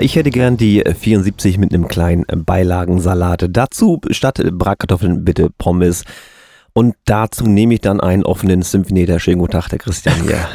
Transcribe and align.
ich 0.00 0.16
hätte 0.16 0.30
gern 0.30 0.56
die 0.56 0.82
74 0.82 1.58
mit 1.58 1.72
einem 1.72 1.88
kleinen 1.88 2.24
Beilagensalat. 2.44 3.46
Dazu 3.50 4.00
statt 4.10 4.42
Bratkartoffeln 4.52 5.24
bitte 5.24 5.50
Pommes. 5.56 6.04
Und 6.72 6.94
dazu 7.04 7.46
nehme 7.46 7.74
ich 7.74 7.80
dann 7.80 8.00
einen 8.00 8.24
offenen 8.24 8.62
Symphonieter. 8.62 9.18
Schönen 9.18 9.38
guten 9.40 9.52
Tag, 9.52 9.68
der 9.68 9.78
Christian 9.78 10.14
hier. 10.22 10.48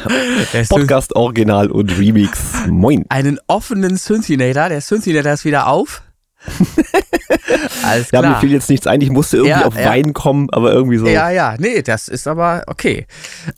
Podcast 0.68 1.14
Original 1.14 1.70
und 1.70 1.98
Remix. 1.98 2.66
Moin. 2.68 3.04
Einen 3.10 3.38
offenen 3.48 3.96
Synthinator. 3.96 4.70
Der 4.70 4.80
Synthinator 4.80 5.32
ist 5.32 5.44
wieder 5.44 5.68
auf. 5.68 6.02
Alles 7.84 8.08
klar. 8.08 8.22
Ja, 8.22 8.30
mir 8.30 8.36
fiel 8.36 8.52
jetzt 8.52 8.68
nichts 8.68 8.86
ein. 8.86 9.00
Ich 9.00 9.10
musste 9.10 9.38
irgendwie 9.38 9.60
ja, 9.60 9.66
auf 9.66 9.76
ja. 9.76 9.90
Wein 9.90 10.12
kommen, 10.12 10.48
aber 10.50 10.72
irgendwie 10.72 10.98
so. 10.98 11.06
Ja, 11.06 11.30
ja, 11.30 11.56
nee, 11.58 11.82
das 11.82 12.08
ist 12.08 12.26
aber 12.26 12.64
okay. 12.66 13.06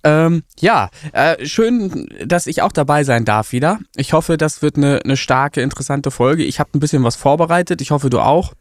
Ähm, 0.05 0.43
ja, 0.59 0.91
äh, 1.13 1.45
schön, 1.47 2.07
dass 2.25 2.47
ich 2.47 2.63
auch 2.63 2.73
dabei 2.73 3.05
sein 3.05 3.25
darf 3.25 3.53
wieder. 3.53 3.79
Ich 3.97 4.13
hoffe, 4.13 4.37
das 4.37 4.63
wird 4.63 4.77
eine, 4.77 5.01
eine 5.05 5.17
starke, 5.17 5.61
interessante 5.61 6.11
Folge. 6.11 6.45
Ich 6.45 6.61
habe 6.61 6.71
ein 6.75 6.81
bisschen 6.81 7.05
was 7.05 7.17
vorbereitet. 7.17 7.81
Ich 7.81 7.91
hoffe, 7.91 8.11
du 8.11 8.21
auch. 8.21 8.53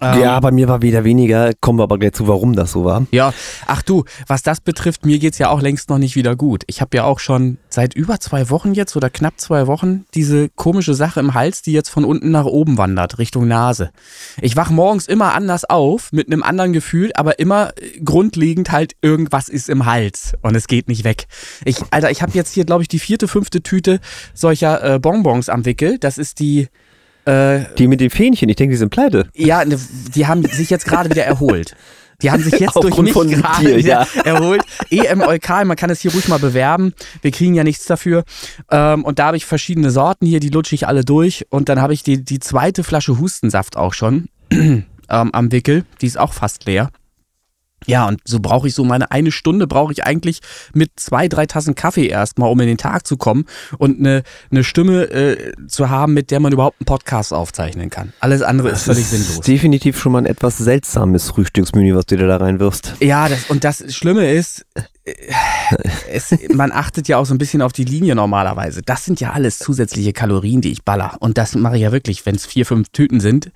Ähm, 0.00 0.20
ja, 0.20 0.38
bei 0.40 0.50
mir 0.50 0.68
war 0.68 0.82
wieder 0.82 1.04
weniger, 1.04 1.52
kommen 1.60 1.78
wir 1.78 1.84
aber 1.84 1.98
gleich 1.98 2.12
zu, 2.12 2.28
warum 2.28 2.54
das 2.54 2.72
so 2.72 2.84
war. 2.84 3.06
Ja, 3.10 3.32
ach 3.66 3.82
du, 3.82 4.04
was 4.26 4.42
das 4.42 4.60
betrifft, 4.60 5.04
mir 5.04 5.18
geht's 5.18 5.38
ja 5.38 5.48
auch 5.48 5.60
längst 5.60 5.88
noch 5.90 5.98
nicht 5.98 6.14
wieder 6.14 6.36
gut. 6.36 6.62
Ich 6.66 6.80
habe 6.80 6.96
ja 6.96 7.04
auch 7.04 7.18
schon 7.18 7.58
seit 7.68 7.94
über 7.94 8.20
zwei 8.20 8.50
Wochen 8.50 8.74
jetzt 8.74 8.96
oder 8.96 9.10
knapp 9.10 9.34
zwei 9.38 9.66
Wochen 9.66 10.04
diese 10.14 10.50
komische 10.50 10.94
Sache 10.94 11.20
im 11.20 11.34
Hals, 11.34 11.62
die 11.62 11.72
jetzt 11.72 11.88
von 11.88 12.04
unten 12.04 12.30
nach 12.30 12.44
oben 12.44 12.78
wandert, 12.78 13.18
Richtung 13.18 13.48
Nase. 13.48 13.90
Ich 14.40 14.56
wach 14.56 14.70
morgens 14.70 15.06
immer 15.06 15.34
anders 15.34 15.64
auf, 15.64 16.12
mit 16.12 16.26
einem 16.26 16.42
anderen 16.42 16.72
Gefühl, 16.72 17.10
aber 17.14 17.38
immer 17.38 17.72
grundlegend 18.04 18.70
halt 18.70 18.94
irgendwas 19.02 19.48
ist 19.48 19.68
im 19.68 19.86
Hals 19.86 20.34
und 20.42 20.54
es 20.54 20.66
geht 20.66 20.88
nicht 20.88 21.04
weg. 21.04 21.26
Ich, 21.64 21.78
Alter, 21.90 22.10
ich 22.10 22.22
habe 22.22 22.32
jetzt 22.34 22.52
hier, 22.52 22.64
glaube 22.64 22.82
ich, 22.82 22.88
die 22.88 22.98
vierte, 22.98 23.26
fünfte 23.26 23.62
Tüte 23.62 24.00
solcher 24.34 24.94
äh, 24.94 24.98
Bonbons 24.98 25.48
am 25.48 25.64
Wickel. 25.64 25.98
Das 25.98 26.18
ist 26.18 26.40
die 26.40 26.68
äh, 27.28 27.66
die 27.76 27.88
mit 27.88 28.00
den 28.00 28.10
Fähnchen, 28.10 28.48
ich 28.48 28.56
denke, 28.56 28.72
die 28.72 28.78
sind 28.78 28.90
pleite. 28.90 29.28
Ja, 29.34 29.64
ne, 29.64 29.78
die 30.14 30.26
haben 30.26 30.44
sich 30.44 30.70
jetzt 30.70 30.86
gerade 30.86 31.10
wieder 31.10 31.24
erholt. 31.24 31.76
Die 32.22 32.32
haben 32.32 32.42
sich 32.42 32.58
jetzt 32.58 32.74
durch 32.74 32.98
mich 32.98 33.12
gerade 33.12 33.64
dir, 33.64 33.80
ja. 33.80 34.06
erholt. 34.24 34.62
EM 34.90 35.20
Eukal, 35.20 35.64
man 35.66 35.76
kann 35.76 35.88
es 35.90 36.00
hier 36.00 36.10
ruhig 36.12 36.26
mal 36.26 36.40
bewerben. 36.40 36.92
Wir 37.22 37.30
kriegen 37.30 37.54
ja 37.54 37.62
nichts 37.62 37.84
dafür. 37.84 38.24
Ähm, 38.72 39.04
und 39.04 39.20
da 39.20 39.26
habe 39.26 39.36
ich 39.36 39.46
verschiedene 39.46 39.90
Sorten 39.90 40.26
hier, 40.26 40.40
die 40.40 40.48
lutsche 40.48 40.74
ich 40.74 40.88
alle 40.88 41.04
durch. 41.04 41.46
Und 41.50 41.68
dann 41.68 41.80
habe 41.80 41.92
ich 41.92 42.02
die, 42.02 42.24
die 42.24 42.40
zweite 42.40 42.82
Flasche 42.82 43.18
Hustensaft 43.18 43.76
auch 43.76 43.94
schon 43.94 44.28
ähm, 44.50 44.84
am 45.08 45.52
Wickel. 45.52 45.84
Die 46.00 46.06
ist 46.06 46.18
auch 46.18 46.32
fast 46.32 46.64
leer. 46.64 46.90
Ja, 47.88 48.06
und 48.06 48.20
so 48.24 48.38
brauche 48.38 48.68
ich 48.68 48.74
so 48.74 48.84
meine 48.84 49.10
eine 49.10 49.32
Stunde 49.32 49.66
brauche 49.66 49.92
ich 49.92 50.04
eigentlich 50.04 50.40
mit 50.74 50.90
zwei, 50.96 51.26
drei 51.26 51.46
Tassen 51.46 51.74
Kaffee 51.74 52.06
erstmal, 52.06 52.50
um 52.50 52.60
in 52.60 52.66
den 52.66 52.76
Tag 52.76 53.06
zu 53.06 53.16
kommen 53.16 53.46
und 53.78 53.98
eine, 53.98 54.22
eine 54.50 54.62
Stimme 54.62 55.04
äh, 55.04 55.52
zu 55.68 55.88
haben, 55.88 56.12
mit 56.12 56.30
der 56.30 56.38
man 56.40 56.52
überhaupt 56.52 56.80
einen 56.80 56.86
Podcast 56.86 57.32
aufzeichnen 57.32 57.88
kann. 57.88 58.12
Alles 58.20 58.42
andere 58.42 58.68
das 58.68 58.80
ist 58.80 58.84
völlig 58.84 59.00
ist 59.00 59.10
sinnlos. 59.10 59.44
Definitiv 59.44 59.98
schon 59.98 60.12
mal 60.12 60.18
ein 60.18 60.26
etwas 60.26 60.58
seltsames 60.58 61.30
Frühstücksmenü, 61.30 61.94
was 61.94 62.04
du 62.04 62.18
dir 62.18 62.26
da 62.26 62.36
reinwirfst. 62.36 62.96
Ja, 63.00 63.28
das, 63.28 63.48
und 63.48 63.64
das 63.64 63.94
Schlimme 63.94 64.30
ist, 64.30 64.66
es, 66.10 66.34
man 66.54 66.72
achtet 66.72 67.08
ja 67.08 67.18
auch 67.18 67.26
so 67.26 67.34
ein 67.34 67.38
bisschen 67.38 67.62
auf 67.62 67.72
die 67.72 67.84
Linie 67.84 68.14
normalerweise. 68.14 68.82
Das 68.82 69.04
sind 69.04 69.20
ja 69.20 69.32
alles 69.32 69.58
zusätzliche 69.58 70.12
Kalorien, 70.12 70.60
die 70.60 70.72
ich 70.72 70.84
baller. 70.84 71.16
Und 71.20 71.38
das 71.38 71.54
mache 71.54 71.76
ich 71.76 71.82
ja 71.82 71.92
wirklich, 71.92 72.24
wenn 72.26 72.34
es 72.34 72.46
vier, 72.46 72.66
fünf 72.66 72.88
Tüten 72.90 73.20
sind. 73.20 73.50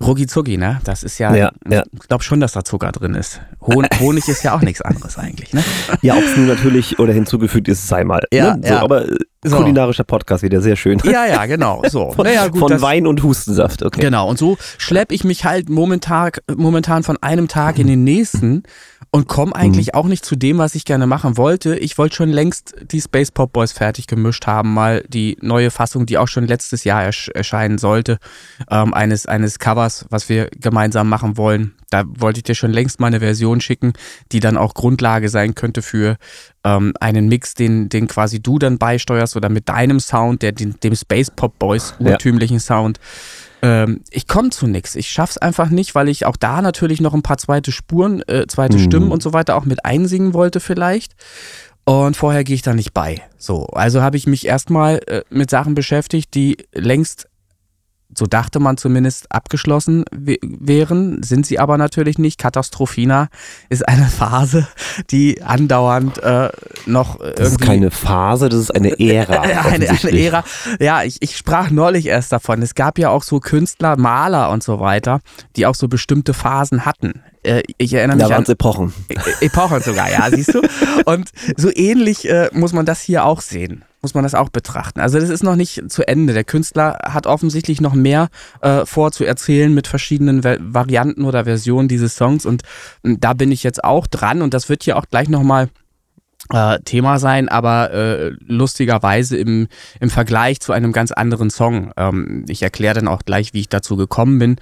Rucki 0.00 0.26
zucki, 0.26 0.56
ne? 0.56 0.80
Das 0.84 1.02
ist 1.02 1.18
ja, 1.18 1.34
ja, 1.34 1.52
ja. 1.68 1.82
ich 1.92 2.08
glaube 2.08 2.24
schon, 2.24 2.40
dass 2.40 2.52
da 2.52 2.64
Zucker 2.64 2.92
drin 2.92 3.14
ist. 3.14 3.40
Honig 4.00 4.28
ist 4.28 4.42
ja 4.42 4.54
auch 4.54 4.62
nichts 4.62 4.80
anderes 4.80 5.18
eigentlich, 5.18 5.52
ne? 5.52 5.64
Ja, 6.02 6.16
ob 6.16 6.24
es 6.24 6.36
nun 6.36 6.46
natürlich 6.46 6.98
oder 6.98 7.12
hinzugefügt 7.12 7.68
ist, 7.68 7.86
sei 7.86 8.04
mal. 8.04 8.22
Ja, 8.32 8.56
ne? 8.56 8.62
so, 8.62 8.74
ja. 8.74 8.82
Aber 8.82 9.08
äh, 9.08 9.16
so. 9.44 9.56
kulinarischer 9.56 10.04
Podcast 10.04 10.42
wieder, 10.42 10.60
sehr 10.60 10.76
schön. 10.76 10.98
Ja, 11.04 11.26
ja, 11.26 11.46
genau. 11.46 11.82
So. 11.88 12.12
von, 12.12 12.26
naja, 12.26 12.48
gut, 12.48 12.60
von 12.60 12.82
Wein 12.82 13.06
und 13.06 13.22
Hustensaft, 13.22 13.82
okay. 13.82 14.00
Genau, 14.00 14.28
und 14.28 14.38
so 14.38 14.58
schleppe 14.76 15.14
ich 15.14 15.24
mich 15.24 15.46
halt 15.46 15.70
momentan, 15.70 16.32
momentan 16.54 17.02
von 17.02 17.16
einem 17.22 17.48
Tag 17.48 17.78
in 17.78 17.86
den 17.86 18.04
nächsten 18.04 18.64
und 19.10 19.26
komme 19.26 19.54
eigentlich 19.54 19.88
mhm. 19.88 19.94
auch 19.94 20.06
nicht 20.06 20.24
zu 20.24 20.36
dem, 20.36 20.58
was 20.58 20.74
ich 20.74 20.84
gerne 20.84 20.97
machen 21.06 21.36
wollte. 21.36 21.76
Ich 21.76 21.98
wollte 21.98 22.16
schon 22.16 22.30
längst 22.30 22.74
die 22.90 23.00
Space 23.00 23.30
Pop 23.30 23.52
Boys 23.52 23.72
fertig 23.72 24.06
gemischt 24.06 24.46
haben, 24.46 24.74
mal 24.74 25.04
die 25.08 25.36
neue 25.40 25.70
Fassung, 25.70 26.06
die 26.06 26.18
auch 26.18 26.28
schon 26.28 26.46
letztes 26.46 26.84
Jahr 26.84 27.02
ersch 27.02 27.28
erscheinen 27.34 27.78
sollte, 27.78 28.18
ähm, 28.70 28.94
eines, 28.94 29.26
eines 29.26 29.58
Covers, 29.58 30.06
was 30.10 30.28
wir 30.28 30.48
gemeinsam 30.58 31.08
machen 31.08 31.36
wollen. 31.36 31.74
Da 31.90 32.04
wollte 32.06 32.40
ich 32.40 32.44
dir 32.44 32.54
schon 32.54 32.72
längst 32.72 33.00
mal 33.00 33.06
eine 33.06 33.20
Version 33.20 33.60
schicken, 33.60 33.92
die 34.32 34.40
dann 34.40 34.56
auch 34.56 34.74
Grundlage 34.74 35.28
sein 35.28 35.54
könnte 35.54 35.80
für 35.80 36.16
ähm, 36.64 36.92
einen 37.00 37.28
Mix, 37.28 37.54
den, 37.54 37.88
den 37.88 38.08
quasi 38.08 38.40
du 38.40 38.58
dann 38.58 38.78
beisteuerst 38.78 39.36
oder 39.36 39.48
mit 39.48 39.68
deinem 39.68 40.00
Sound, 40.00 40.42
der, 40.42 40.52
dem, 40.52 40.78
dem 40.80 40.94
Space 40.94 41.30
Pop 41.30 41.58
Boys 41.58 41.94
urtümlichen 41.98 42.56
ja. 42.56 42.62
Sound 42.62 43.00
ähm, 43.62 44.02
ich 44.10 44.26
komme 44.26 44.50
zu 44.50 44.66
nichts. 44.66 44.94
Ich 44.94 45.08
schaff's 45.08 45.38
einfach 45.38 45.70
nicht, 45.70 45.94
weil 45.94 46.08
ich 46.08 46.26
auch 46.26 46.36
da 46.36 46.62
natürlich 46.62 47.00
noch 47.00 47.14
ein 47.14 47.22
paar 47.22 47.38
zweite 47.38 47.72
Spuren, 47.72 48.22
äh, 48.28 48.46
zweite 48.46 48.78
mhm. 48.78 48.82
Stimmen 48.82 49.10
und 49.10 49.22
so 49.22 49.32
weiter 49.32 49.56
auch 49.56 49.64
mit 49.64 49.84
einsingen 49.84 50.34
wollte 50.34 50.60
vielleicht. 50.60 51.14
Und 51.84 52.16
vorher 52.16 52.44
gehe 52.44 52.54
ich 52.54 52.62
da 52.62 52.74
nicht 52.74 52.92
bei. 52.92 53.22
So, 53.38 53.66
also 53.68 54.02
habe 54.02 54.18
ich 54.18 54.26
mich 54.26 54.46
erstmal 54.46 55.00
äh, 55.06 55.22
mit 55.30 55.48
Sachen 55.48 55.74
beschäftigt, 55.74 56.34
die 56.34 56.58
längst 56.72 57.28
so 58.16 58.26
dachte 58.26 58.58
man 58.58 58.76
zumindest, 58.76 59.30
abgeschlossen 59.30 60.04
wären, 60.12 61.22
sind 61.22 61.46
sie 61.46 61.58
aber 61.58 61.76
natürlich 61.76 62.18
nicht. 62.18 62.38
Katastrophina 62.38 63.28
ist 63.68 63.86
eine 63.86 64.06
Phase, 64.18 64.66
die 65.10 65.42
andauernd 65.42 66.22
äh, 66.22 66.50
noch 66.86 67.20
irgendwie... 67.20 67.42
Das 67.42 67.50
ist 67.52 67.60
keine 67.60 67.90
Phase, 67.90 68.48
das 68.48 68.60
ist 68.60 68.74
eine 68.74 68.98
Ära. 68.98 69.40
eine, 69.40 69.88
eine 69.90 70.18
Ära. 70.18 70.44
Ja, 70.80 71.02
ich, 71.02 71.18
ich 71.20 71.36
sprach 71.36 71.70
neulich 71.70 72.06
erst 72.06 72.32
davon. 72.32 72.62
Es 72.62 72.74
gab 72.74 72.98
ja 72.98 73.10
auch 73.10 73.22
so 73.22 73.40
Künstler, 73.40 73.96
Maler 73.96 74.50
und 74.50 74.62
so 74.62 74.80
weiter, 74.80 75.20
die 75.56 75.66
auch 75.66 75.74
so 75.74 75.88
bestimmte 75.88 76.32
Phasen 76.34 76.86
hatten. 76.86 77.22
Äh, 77.42 77.62
ich 77.76 77.92
erinnere 77.92 78.16
mich 78.16 78.26
da 78.26 78.36
an 78.36 78.46
Epochen. 78.46 78.94
E-, 79.08 79.44
Epochen 79.46 79.82
sogar, 79.82 80.10
ja, 80.10 80.30
siehst 80.30 80.54
du. 80.54 80.62
Und 81.04 81.30
so 81.56 81.70
ähnlich 81.72 82.28
äh, 82.28 82.50
muss 82.52 82.72
man 82.72 82.86
das 82.86 83.00
hier 83.00 83.24
auch 83.24 83.40
sehen 83.40 83.84
muss 84.02 84.14
man 84.14 84.22
das 84.22 84.34
auch 84.34 84.48
betrachten. 84.48 85.00
Also 85.00 85.18
das 85.18 85.28
ist 85.28 85.42
noch 85.42 85.56
nicht 85.56 85.90
zu 85.90 86.06
Ende. 86.06 86.32
Der 86.32 86.44
Künstler 86.44 86.98
hat 87.02 87.26
offensichtlich 87.26 87.80
noch 87.80 87.94
mehr 87.94 88.28
äh, 88.60 88.86
vor 88.86 89.12
zu 89.12 89.24
erzählen 89.24 89.72
mit 89.72 89.86
verschiedenen 89.86 90.44
Varianten 90.44 91.24
oder 91.24 91.44
Versionen 91.44 91.88
dieses 91.88 92.16
Songs 92.16 92.46
und 92.46 92.62
da 93.02 93.32
bin 93.32 93.52
ich 93.52 93.62
jetzt 93.62 93.82
auch 93.84 94.06
dran 94.06 94.42
und 94.42 94.54
das 94.54 94.68
wird 94.68 94.84
hier 94.84 94.96
auch 94.96 95.06
gleich 95.10 95.28
nochmal 95.28 95.68
äh, 96.52 96.78
Thema 96.80 97.18
sein, 97.18 97.48
aber 97.48 97.92
äh, 97.92 98.30
lustigerweise 98.46 99.36
im, 99.36 99.68
im 100.00 100.08
Vergleich 100.08 100.60
zu 100.60 100.72
einem 100.72 100.92
ganz 100.92 101.12
anderen 101.12 101.50
Song. 101.50 101.92
Ähm, 101.96 102.44
ich 102.48 102.62
erkläre 102.62 102.94
dann 102.94 103.08
auch 103.08 103.22
gleich, 103.24 103.52
wie 103.52 103.60
ich 103.60 103.68
dazu 103.68 103.96
gekommen 103.96 104.38
bin 104.38 104.56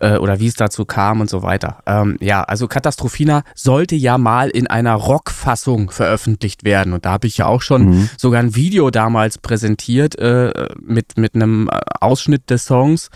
äh, 0.00 0.16
oder 0.16 0.38
wie 0.40 0.48
es 0.48 0.54
dazu 0.54 0.84
kam 0.84 1.20
und 1.20 1.30
so 1.30 1.42
weiter. 1.42 1.82
Ähm, 1.86 2.16
ja, 2.20 2.42
also 2.42 2.68
Katastrophina 2.68 3.42
sollte 3.54 3.96
ja 3.96 4.18
mal 4.18 4.50
in 4.50 4.66
einer 4.66 4.94
Rockfassung 4.94 5.90
veröffentlicht 5.90 6.64
werden 6.64 6.92
und 6.92 7.06
da 7.06 7.12
habe 7.12 7.26
ich 7.26 7.38
ja 7.38 7.46
auch 7.46 7.62
schon 7.62 7.86
mhm. 7.86 8.10
sogar 8.18 8.40
ein 8.40 8.54
Video 8.54 8.90
damals 8.90 9.38
präsentiert 9.38 10.18
äh, 10.18 10.68
mit, 10.80 11.16
mit 11.16 11.34
einem 11.34 11.68
äh, 11.68 11.78
Ausschnitt 12.00 12.50
des 12.50 12.66
Songs, 12.66 13.08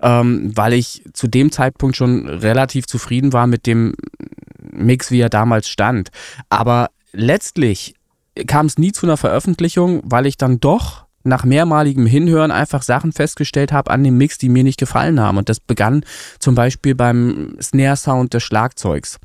ähm, 0.00 0.52
weil 0.54 0.74
ich 0.74 1.02
zu 1.14 1.26
dem 1.26 1.50
Zeitpunkt 1.50 1.96
schon 1.96 2.28
relativ 2.28 2.86
zufrieden 2.86 3.32
war 3.32 3.46
mit 3.46 3.66
dem 3.66 3.94
Mix, 4.72 5.10
wie 5.10 5.20
er 5.20 5.28
damals 5.28 5.68
stand. 5.68 6.10
Aber 6.48 6.90
letztlich 7.12 7.94
kam 8.46 8.66
es 8.66 8.78
nie 8.78 8.92
zu 8.92 9.06
einer 9.06 9.16
Veröffentlichung, 9.16 10.00
weil 10.04 10.26
ich 10.26 10.36
dann 10.36 10.60
doch 10.60 11.04
nach 11.24 11.44
mehrmaligem 11.44 12.06
Hinhören 12.06 12.50
einfach 12.50 12.82
Sachen 12.82 13.12
festgestellt 13.12 13.72
habe 13.72 13.90
an 13.90 14.02
dem 14.02 14.16
Mix, 14.16 14.38
die 14.38 14.48
mir 14.48 14.64
nicht 14.64 14.78
gefallen 14.78 15.20
haben. 15.20 15.38
Und 15.38 15.48
das 15.48 15.60
begann 15.60 16.04
zum 16.38 16.54
Beispiel 16.54 16.94
beim 16.94 17.56
Snare-Sound 17.60 18.34
des 18.34 18.42
Schlagzeugs. 18.42 19.18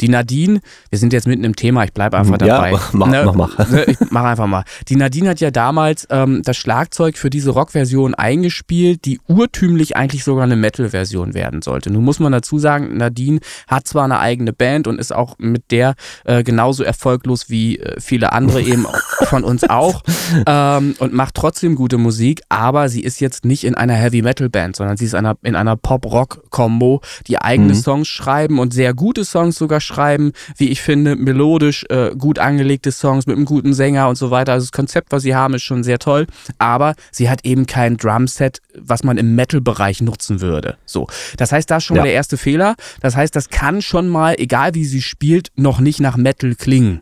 Die 0.00 0.08
Nadine, 0.08 0.60
wir 0.90 0.98
sind 0.98 1.12
jetzt 1.12 1.26
mitten 1.26 1.42
im 1.42 1.56
Thema, 1.56 1.82
ich 1.82 1.92
bleibe 1.92 2.16
einfach 2.16 2.38
dabei. 2.38 2.70
Ja, 2.70 2.80
mach, 2.92 3.08
ne, 3.08 3.24
mach, 3.24 3.34
mach. 3.34 3.68
Ne, 3.70 3.84
ich 3.84 3.96
mach 4.10 4.24
einfach 4.24 4.46
mal. 4.46 4.64
Die 4.88 4.94
Nadine 4.94 5.30
hat 5.30 5.40
ja 5.40 5.50
damals 5.50 6.06
ähm, 6.10 6.42
das 6.44 6.56
Schlagzeug 6.56 7.18
für 7.18 7.30
diese 7.30 7.50
Rock-Version 7.50 8.14
eingespielt, 8.14 9.04
die 9.04 9.20
urtümlich 9.26 9.96
eigentlich 9.96 10.22
sogar 10.22 10.44
eine 10.44 10.54
Metal-Version 10.54 11.34
werden 11.34 11.62
sollte. 11.62 11.90
Nun 11.90 12.04
muss 12.04 12.20
man 12.20 12.30
dazu 12.30 12.58
sagen, 12.60 12.96
Nadine 12.96 13.40
hat 13.66 13.88
zwar 13.88 14.04
eine 14.04 14.20
eigene 14.20 14.52
Band 14.52 14.86
und 14.86 15.00
ist 15.00 15.12
auch 15.12 15.36
mit 15.38 15.70
der 15.72 15.94
äh, 16.24 16.44
genauso 16.44 16.84
erfolglos 16.84 17.50
wie 17.50 17.78
äh, 17.78 18.00
viele 18.00 18.32
andere 18.32 18.62
eben 18.62 18.86
von 19.24 19.42
uns 19.42 19.64
auch 19.68 20.02
ähm, 20.46 20.94
und 21.00 21.12
macht 21.12 21.34
trotzdem 21.34 21.74
gute 21.74 21.98
Musik, 21.98 22.42
aber 22.48 22.88
sie 22.88 23.02
ist 23.02 23.20
jetzt 23.20 23.44
nicht 23.44 23.64
in 23.64 23.74
einer 23.74 23.94
Heavy-Metal-Band, 23.94 24.76
sondern 24.76 24.96
sie 24.96 25.06
ist 25.06 25.14
einer, 25.14 25.36
in 25.42 25.56
einer 25.56 25.76
Pop-Rock-Kombo, 25.76 27.00
die 27.26 27.38
eigene 27.38 27.74
mhm. 27.74 27.78
Songs 27.78 28.08
schreiben 28.08 28.60
und 28.60 28.72
sehr 28.72 28.94
gute 28.94 29.24
Songs 29.24 29.57
sogar 29.58 29.80
schreiben, 29.80 30.32
wie 30.56 30.68
ich 30.68 30.80
finde, 30.80 31.16
melodisch 31.16 31.84
äh, 31.90 32.10
gut 32.16 32.38
angelegte 32.38 32.92
Songs 32.92 33.26
mit 33.26 33.36
einem 33.36 33.44
guten 33.44 33.74
Sänger 33.74 34.08
und 34.08 34.16
so 34.16 34.30
weiter. 34.30 34.52
Also 34.52 34.66
das 34.66 34.72
Konzept, 34.72 35.12
was 35.12 35.22
sie 35.22 35.34
haben, 35.34 35.54
ist 35.54 35.62
schon 35.62 35.82
sehr 35.84 35.98
toll, 35.98 36.26
aber 36.58 36.94
sie 37.10 37.28
hat 37.28 37.44
eben 37.44 37.66
kein 37.66 37.96
Drumset, 37.96 38.60
was 38.74 39.02
man 39.02 39.18
im 39.18 39.34
Metal-Bereich 39.34 40.00
nutzen 40.00 40.40
würde. 40.40 40.76
So, 40.86 41.06
das 41.36 41.52
heißt, 41.52 41.70
das 41.70 41.78
ist 41.78 41.84
schon 41.86 41.96
ja. 41.96 42.02
mal 42.02 42.06
der 42.06 42.14
erste 42.14 42.36
Fehler. 42.36 42.74
Das 43.00 43.16
heißt, 43.16 43.34
das 43.34 43.50
kann 43.50 43.82
schon 43.82 44.08
mal, 44.08 44.34
egal 44.38 44.74
wie 44.74 44.84
sie 44.84 45.02
spielt, 45.02 45.48
noch 45.56 45.80
nicht 45.80 46.00
nach 46.00 46.16
Metal 46.16 46.54
klingen. 46.54 47.00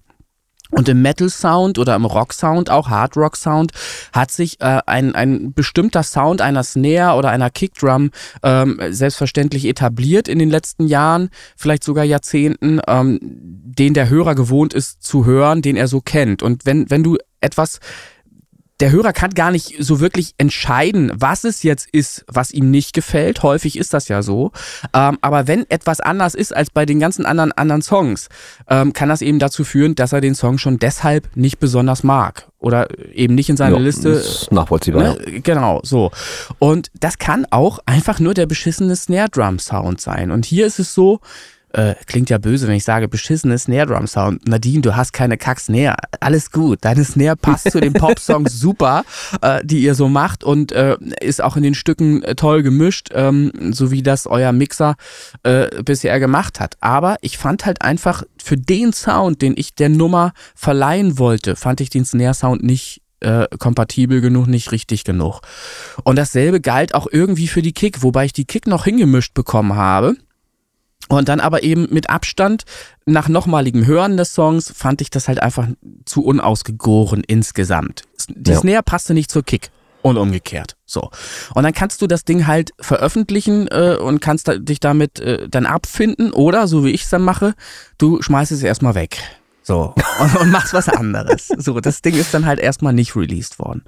Und 0.77 0.91
im 0.91 1.01
Metal-Sound 1.01 1.79
oder 1.79 1.97
im 1.97 2.05
Rock-Sound, 2.05 2.69
auch 2.69 2.91
Hard-Rock-Sound, 2.91 3.73
hat 4.13 4.31
sich 4.31 4.61
äh, 4.61 4.81
ein, 4.85 5.15
ein 5.15 5.55
bestimmter 5.55 6.03
Sound 6.03 6.43
einer 6.43 6.63
Snare 6.63 7.17
oder 7.17 7.31
einer 7.31 7.49
Kickdrum 7.49 8.11
ähm, 8.43 8.79
selbstverständlich 8.91 9.65
etabliert 9.65 10.29
in 10.29 10.39
den 10.39 10.51
letzten 10.51 10.87
Jahren, 10.87 11.31
vielleicht 11.57 11.83
sogar 11.83 12.05
Jahrzehnten, 12.05 12.83
ähm, 12.87 13.19
den 13.23 13.95
der 13.95 14.11
Hörer 14.11 14.35
gewohnt 14.35 14.75
ist 14.75 15.03
zu 15.03 15.25
hören, 15.25 15.63
den 15.63 15.77
er 15.77 15.89
so 15.89 16.03
kennt. 16.03 16.43
Und 16.43 16.67
wenn, 16.67 16.91
wenn 16.91 17.03
du 17.03 17.17
etwas 17.41 17.81
der 18.81 18.91
Hörer 18.91 19.13
kann 19.13 19.31
gar 19.31 19.51
nicht 19.51 19.77
so 19.79 20.01
wirklich 20.01 20.35
entscheiden, 20.37 21.11
was 21.15 21.45
es 21.45 21.63
jetzt 21.63 21.89
ist, 21.93 22.25
was 22.29 22.51
ihm 22.51 22.71
nicht 22.71 22.93
gefällt. 22.93 23.43
Häufig 23.43 23.79
ist 23.79 23.95
das 23.95 24.09
ja 24.09 24.23
so. 24.23 24.53
Ähm, 24.93 25.19
aber 25.23 25.47
wenn 25.47 25.69
etwas 25.71 26.01
anders 26.01 26.35
ist 26.35 26.55
als 26.55 26.71
bei 26.71 26.85
den 26.85 27.01
ganzen 27.01 27.25
anderen 27.25 27.53
anderen 27.53 27.81
Songs, 27.83 28.29
ähm, 28.69 28.93
kann 28.93 29.09
das 29.09 29.23
eben 29.23 29.39
dazu 29.39 29.65
führen, 29.65 29.95
dass 29.95 30.13
er 30.13 30.21
den 30.21 30.35
Song 30.35 30.59
schon 30.59 30.79
deshalb 30.79 31.35
nicht 31.37 31.59
besonders 31.59 32.03
mag 32.03 32.49
oder 32.59 32.89
eben 33.15 33.35
nicht 33.35 33.49
in 33.49 33.57
seine 33.57 33.77
Ja, 33.77 33.81
Liste. 33.83 34.09
ist 34.11 34.53
nachvollziehbar. 34.53 35.03
Ne? 35.03 35.41
Genau, 35.43 35.81
so. 35.83 36.11
Und 36.59 36.91
das 37.01 37.19
kann 37.19 37.47
auch 37.51 37.79
einfach 37.87 38.21
nur 38.21 38.35
der 38.35 38.47
beschissene 38.47 38.95
Snare 38.97 39.31
Drum 39.31 39.59
Sound 39.59 40.01
sein. 40.01 40.31
Und 40.31 40.45
hier 40.45 40.67
ist 40.67 40.79
es 40.79 40.93
so, 40.93 41.21
äh, 41.77 41.95
klingt 42.07 42.31
ja 42.31 42.39
böse, 42.39 42.67
wenn 42.67 42.75
ich 42.75 42.85
sage 42.85 43.07
beschissene 43.07 43.59
Snare 43.59 43.87
Drum 43.87 44.07
Sound. 44.07 44.49
Nadine, 44.49 44.81
du 44.81 44.97
hast 44.97 45.13
keine 45.13 45.37
Kack-Snare. 45.37 45.97
Alles 46.21 46.51
gut. 46.51 46.79
Deine 46.81 47.05
Snare 47.05 47.37
passt 47.37 47.71
zu 47.71 47.81
den 47.81 47.93
Pop-Songs 47.93 48.59
super, 48.59 49.05
äh, 49.43 49.61
die 49.63 49.81
ihr 49.81 49.95
so 49.95 50.09
macht 50.09 50.43
und 50.43 50.73
äh, 50.73 50.97
ist 51.21 51.43
auch 51.43 51.57
in 51.57 51.63
den 51.63 51.75
Stücken 51.75 52.23
äh, 52.23 52.35
toll 52.35 52.63
gemischt, 52.63 53.11
ähm, 53.13 53.53
so 53.73 53.91
wie 53.91 54.03
das 54.03 54.27
euer 54.27 54.53
Mixer 54.53 54.95
äh, 55.43 55.83
bisher 55.83 56.19
gemacht 56.19 56.61
hat. 56.61 56.77
Aber 56.81 57.19
ich 57.21 57.37
fand 57.37 57.67
halt 57.67 57.83
einfach 57.83 58.23
für 58.43 58.57
den 58.57 58.95
Sound, 58.95 59.43
den 59.43 59.55
ich 59.57 59.75
der 59.75 59.91
Nummer 59.91 60.33
verleihen 60.55 61.19
wollte, 61.19 61.57
fand 61.57 61.83
ich 61.83 61.91
den 61.91 62.07
Snare 62.07 62.35
Sound 62.35 62.63
nicht 62.63 63.03
äh, 63.21 63.47
kompatibel 63.59 64.23
genug, 64.23 64.47
nicht 64.47 64.73
richtig 64.73 65.05
genug. 65.05 65.41
Und 66.05 66.17
dasselbe 66.17 66.61
galt 66.61 66.95
auch 66.95 67.07
irgendwie 67.11 67.49
für 67.49 67.63
die 67.63 67.73
Kick, 67.73 68.03
wobei 68.03 68.25
ich 68.25 68.33
die 68.33 68.45
Kick 68.47 68.67
noch 68.67 68.85
hingemischt 68.85 69.35
bekommen 69.35 69.75
habe. 69.75 70.17
Und 71.09 71.29
dann 71.29 71.41
aber 71.41 71.63
eben 71.63 71.87
mit 71.91 72.11
Abstand, 72.11 72.65
nach 73.05 73.29
nochmaligem 73.29 73.87
Hören 73.87 74.17
des 74.17 74.33
Songs, 74.35 74.73
fand 74.75 75.01
ich 75.01 75.11
das 75.11 75.29
halt 75.29 75.41
einfach 75.41 75.69
zu 76.05 76.25
unausgegoren 76.25 77.23
insgesamt. 77.27 78.03
Die 78.29 78.51
Ja. 78.51 78.59
Snare 78.59 78.83
passte 78.83 79.15
nicht 79.15 79.31
zur 79.31 79.45
Kick. 79.45 79.71
Und 80.03 80.19
umgekehrt. 80.19 80.77
So. 80.85 81.11
Und 81.55 81.65
dann 81.65 81.73
kannst 81.73 82.01
du 82.01 82.07
das 82.07 82.25
Ding 82.25 82.47
halt 82.47 82.71
veröffentlichen 82.81 83.67
äh, 83.69 83.97
und 84.01 84.21
kannst 84.21 84.47
da, 84.47 84.57
dich 84.57 84.79
damit 84.79 85.19
äh, 85.19 85.49
dann 85.49 85.67
abfinden. 85.67 86.33
Oder, 86.33 86.69
so 86.69 86.85
wie 86.85 86.91
ich 86.91 87.03
es 87.03 87.11
dann 87.11 87.23
mache, 87.23 87.55
du 87.99 88.23
schmeißt 88.23 88.53
es 88.53 88.63
erstmal 88.63 88.95
weg. 88.95 89.19
So. 89.63 89.95
Und, 90.21 90.37
und 90.37 90.51
machst 90.53 90.73
was 90.75 90.89
anderes. 90.89 91.49
So, 91.49 91.81
das 91.81 92.01
Ding 92.01 92.15
ist 92.15 92.33
dann 92.33 92.47
halt 92.47 92.61
erstmal 92.61 92.93
nicht 92.93 93.17
released 93.17 93.59
worden. 93.59 93.83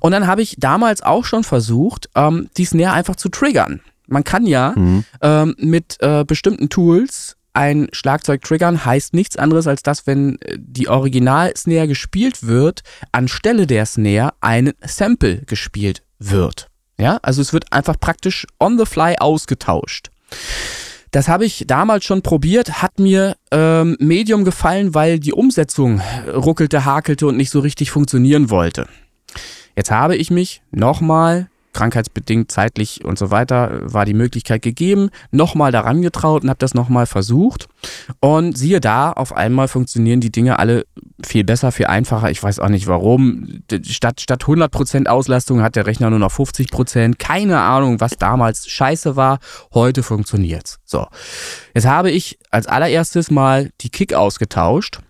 Und 0.00 0.10
dann 0.12 0.26
habe 0.26 0.42
ich 0.42 0.56
damals 0.58 1.00
auch 1.00 1.24
schon 1.24 1.44
versucht, 1.44 2.10
ähm, 2.16 2.50
die 2.56 2.64
Snare 2.64 2.92
einfach 2.92 3.14
zu 3.14 3.28
triggern. 3.28 3.80
Man 4.06 4.24
kann 4.24 4.46
ja 4.46 4.74
Mhm. 4.76 5.04
ähm, 5.20 5.54
mit 5.58 5.96
äh, 6.00 6.24
bestimmten 6.24 6.68
Tools 6.68 7.36
ein 7.54 7.88
Schlagzeug 7.92 8.42
triggern, 8.42 8.84
heißt 8.84 9.12
nichts 9.12 9.36
anderes, 9.36 9.66
als 9.66 9.82
dass, 9.82 10.06
wenn 10.06 10.40
äh, 10.40 10.56
die 10.58 10.88
Original-Snare 10.88 11.86
gespielt 11.88 12.46
wird, 12.46 12.82
anstelle 13.12 13.66
der 13.66 13.84
Snare 13.86 14.32
ein 14.40 14.72
Sample 14.84 15.42
gespielt 15.46 16.02
wird. 16.18 16.68
Ja, 16.98 17.18
also 17.22 17.42
es 17.42 17.52
wird 17.52 17.72
einfach 17.72 17.98
praktisch 17.98 18.46
on 18.58 18.78
the 18.78 18.86
fly 18.86 19.16
ausgetauscht. 19.18 20.08
Das 21.10 21.28
habe 21.28 21.44
ich 21.44 21.64
damals 21.66 22.04
schon 22.04 22.22
probiert, 22.22 22.80
hat 22.80 22.98
mir 22.98 23.36
ähm, 23.50 23.96
Medium 24.00 24.44
gefallen, 24.44 24.94
weil 24.94 25.18
die 25.20 25.34
Umsetzung 25.34 26.00
ruckelte, 26.32 26.86
hakelte 26.86 27.26
und 27.26 27.36
nicht 27.36 27.50
so 27.50 27.60
richtig 27.60 27.90
funktionieren 27.90 28.48
wollte. 28.48 28.88
Jetzt 29.76 29.90
habe 29.90 30.16
ich 30.16 30.30
mich 30.30 30.62
nochmal, 30.70 31.48
krankheitsbedingt, 31.72 32.50
zeitlich 32.50 33.04
und 33.04 33.18
so 33.18 33.30
weiter, 33.30 33.80
war 33.82 34.04
die 34.04 34.14
Möglichkeit 34.14 34.62
gegeben, 34.62 35.10
nochmal 35.30 35.72
daran 35.72 36.02
getraut 36.02 36.42
und 36.42 36.50
habe 36.50 36.58
das 36.58 36.74
nochmal 36.74 37.06
versucht. 37.06 37.68
Und 38.20 38.56
siehe 38.56 38.80
da, 38.80 39.12
auf 39.12 39.34
einmal 39.34 39.68
funktionieren 39.68 40.20
die 40.20 40.32
Dinge 40.32 40.58
alle 40.58 40.84
viel 41.24 41.44
besser, 41.44 41.72
viel 41.72 41.86
einfacher. 41.86 42.30
Ich 42.30 42.42
weiß 42.42 42.58
auch 42.58 42.68
nicht 42.68 42.86
warum. 42.86 43.62
Statt, 43.84 44.20
statt 44.20 44.44
100% 44.44 45.06
Auslastung 45.06 45.62
hat 45.62 45.76
der 45.76 45.86
Rechner 45.86 46.10
nur 46.10 46.18
noch 46.18 46.32
50%. 46.32 47.16
Keine 47.18 47.60
Ahnung, 47.60 48.00
was 48.00 48.16
damals 48.16 48.68
scheiße 48.68 49.16
war. 49.16 49.38
Heute 49.72 50.02
funktioniert's. 50.02 50.78
So. 50.84 51.06
Jetzt 51.74 51.86
habe 51.86 52.10
ich 52.10 52.38
als 52.50 52.66
allererstes 52.66 53.30
mal 53.30 53.70
die 53.80 53.90
Kick 53.90 54.14
ausgetauscht 54.14 55.00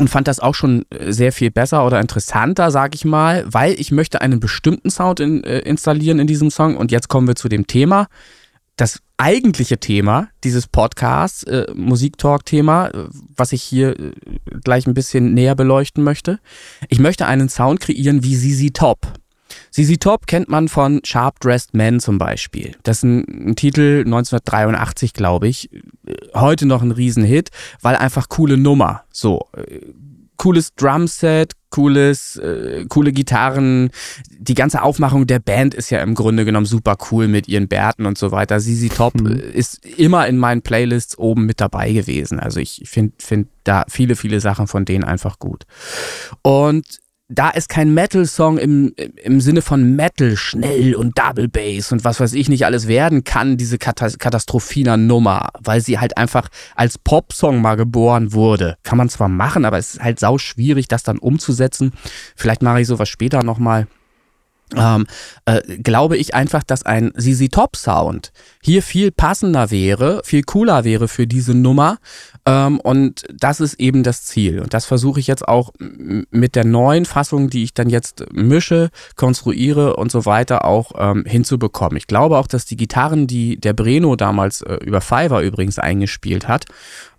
und 0.00 0.08
fand 0.08 0.26
das 0.26 0.40
auch 0.40 0.54
schon 0.54 0.86
äh, 0.90 1.12
sehr 1.12 1.32
viel 1.32 1.50
besser 1.50 1.86
oder 1.86 2.00
interessanter, 2.00 2.70
sag 2.70 2.94
ich 2.94 3.04
mal, 3.04 3.44
weil 3.46 3.78
ich 3.78 3.92
möchte 3.92 4.20
einen 4.20 4.40
bestimmten 4.40 4.90
Sound 4.90 5.20
in, 5.20 5.44
äh, 5.44 5.60
installieren 5.60 6.18
in 6.18 6.26
diesem 6.26 6.50
Song. 6.50 6.76
Und 6.76 6.90
jetzt 6.90 7.08
kommen 7.08 7.28
wir 7.28 7.36
zu 7.36 7.48
dem 7.48 7.66
Thema. 7.66 8.08
Das 8.76 9.00
eigentliche 9.18 9.78
Thema 9.78 10.28
dieses 10.42 10.66
Podcasts, 10.66 11.42
äh, 11.42 11.66
Musiktalk-Thema, 11.74 12.88
äh, 12.88 13.04
was 13.36 13.52
ich 13.52 13.62
hier 13.62 13.98
äh, 14.00 14.12
gleich 14.64 14.86
ein 14.86 14.94
bisschen 14.94 15.34
näher 15.34 15.54
beleuchten 15.54 16.02
möchte. 16.02 16.40
Ich 16.88 16.98
möchte 16.98 17.26
einen 17.26 17.50
Sound 17.50 17.80
kreieren 17.80 18.24
wie 18.24 18.36
ZZ 18.36 18.72
Top. 18.72 19.19
ZZ 19.70 19.98
Top 19.98 20.26
kennt 20.26 20.48
man 20.48 20.68
von 20.68 21.00
Sharp 21.04 21.40
Dressed 21.40 21.74
Men 21.74 22.00
zum 22.00 22.18
Beispiel. 22.18 22.74
Das 22.82 22.98
ist 22.98 23.02
ein, 23.04 23.24
ein 23.50 23.56
Titel 23.56 24.02
1983, 24.06 25.12
glaube 25.12 25.48
ich. 25.48 25.70
Äh, 25.72 26.14
Heute 26.34 26.66
noch 26.66 26.82
ein 26.82 26.90
Riesenhit, 26.92 27.50
weil 27.82 27.96
einfach 27.96 28.28
coole 28.28 28.56
Nummer. 28.56 29.02
So, 29.10 29.48
äh, 29.56 29.80
cooles 30.36 30.74
Drumset, 30.74 31.52
cooles, 31.68 32.36
äh, 32.36 32.86
coole 32.88 33.12
Gitarren. 33.12 33.90
Die 34.30 34.54
ganze 34.54 34.82
Aufmachung 34.82 35.26
der 35.26 35.38
Band 35.38 35.74
ist 35.74 35.90
ja 35.90 36.00
im 36.02 36.14
Grunde 36.14 36.44
genommen 36.46 36.64
super 36.66 36.96
cool 37.10 37.28
mit 37.28 37.46
ihren 37.46 37.68
Bärten 37.68 38.06
und 38.06 38.16
so 38.16 38.32
weiter. 38.32 38.58
ZZ 38.58 38.88
Top 38.88 39.20
Mhm. 39.20 39.26
äh, 39.26 39.50
ist 39.50 39.84
immer 39.84 40.26
in 40.26 40.38
meinen 40.38 40.62
Playlists 40.62 41.18
oben 41.18 41.44
mit 41.44 41.60
dabei 41.60 41.92
gewesen. 41.92 42.40
Also 42.40 42.58
ich 42.60 42.82
finde 42.86 43.12
find 43.18 43.48
da 43.64 43.84
viele, 43.88 44.16
viele 44.16 44.40
Sachen 44.40 44.66
von 44.66 44.84
denen 44.86 45.04
einfach 45.04 45.38
gut. 45.38 45.64
Und 46.42 46.86
da 47.30 47.50
ist 47.50 47.68
kein 47.68 47.94
Metal-Song 47.94 48.58
im, 48.58 48.92
im 49.22 49.40
Sinne 49.40 49.62
von 49.62 49.94
Metal, 49.94 50.36
schnell 50.36 50.94
und 50.94 51.16
Double 51.16 51.48
Bass 51.48 51.92
und 51.92 52.04
was 52.04 52.20
weiß 52.20 52.32
ich 52.34 52.48
nicht 52.48 52.66
alles 52.66 52.88
werden 52.88 53.24
kann, 53.24 53.56
diese 53.56 53.78
Katas 53.78 54.18
katastrophiner 54.18 54.96
Nummer, 54.96 55.50
weil 55.60 55.80
sie 55.80 55.98
halt 55.98 56.16
einfach 56.18 56.48
als 56.74 56.98
Pop-Song 56.98 57.60
mal 57.60 57.76
geboren 57.76 58.32
wurde. 58.32 58.76
Kann 58.82 58.98
man 58.98 59.08
zwar 59.08 59.28
machen, 59.28 59.64
aber 59.64 59.78
es 59.78 59.94
ist 59.94 60.02
halt 60.02 60.18
sau 60.18 60.38
schwierig, 60.38 60.88
das 60.88 61.04
dann 61.04 61.18
umzusetzen. 61.18 61.92
Vielleicht 62.34 62.62
mache 62.62 62.80
ich 62.80 62.88
sowas 62.88 63.08
später 63.08 63.44
nochmal. 63.44 63.86
Ähm, 64.76 65.06
äh, 65.46 65.60
glaube 65.78 66.16
ich 66.16 66.34
einfach, 66.34 66.62
dass 66.62 66.84
ein 66.84 67.12
ZZ 67.16 67.48
Top 67.50 67.76
Sound 67.76 68.32
hier 68.62 68.82
viel 68.82 69.10
passender 69.10 69.70
wäre, 69.70 70.22
viel 70.24 70.42
cooler 70.42 70.84
wäre 70.84 71.08
für 71.08 71.26
diese 71.26 71.54
Nummer. 71.54 71.98
Ähm, 72.46 72.78
und 72.80 73.24
das 73.32 73.60
ist 73.60 73.74
eben 73.80 74.02
das 74.02 74.24
Ziel. 74.24 74.60
Und 74.60 74.72
das 74.72 74.86
versuche 74.86 75.20
ich 75.20 75.26
jetzt 75.26 75.46
auch 75.46 75.72
mit 75.78 76.54
der 76.54 76.64
neuen 76.64 77.04
Fassung, 77.04 77.50
die 77.50 77.64
ich 77.64 77.74
dann 77.74 77.90
jetzt 77.90 78.24
mische, 78.32 78.90
konstruiere 79.16 79.96
und 79.96 80.12
so 80.12 80.24
weiter 80.24 80.64
auch 80.64 80.92
ähm, 80.96 81.24
hinzubekommen. 81.26 81.96
Ich 81.96 82.06
glaube 82.06 82.38
auch, 82.38 82.46
dass 82.46 82.64
die 82.64 82.76
Gitarren, 82.76 83.26
die 83.26 83.58
der 83.58 83.72
Breno 83.72 84.16
damals 84.16 84.62
äh, 84.62 84.74
über 84.84 85.00
Fiverr 85.00 85.40
übrigens 85.40 85.78
eingespielt 85.78 86.48
hat, 86.48 86.66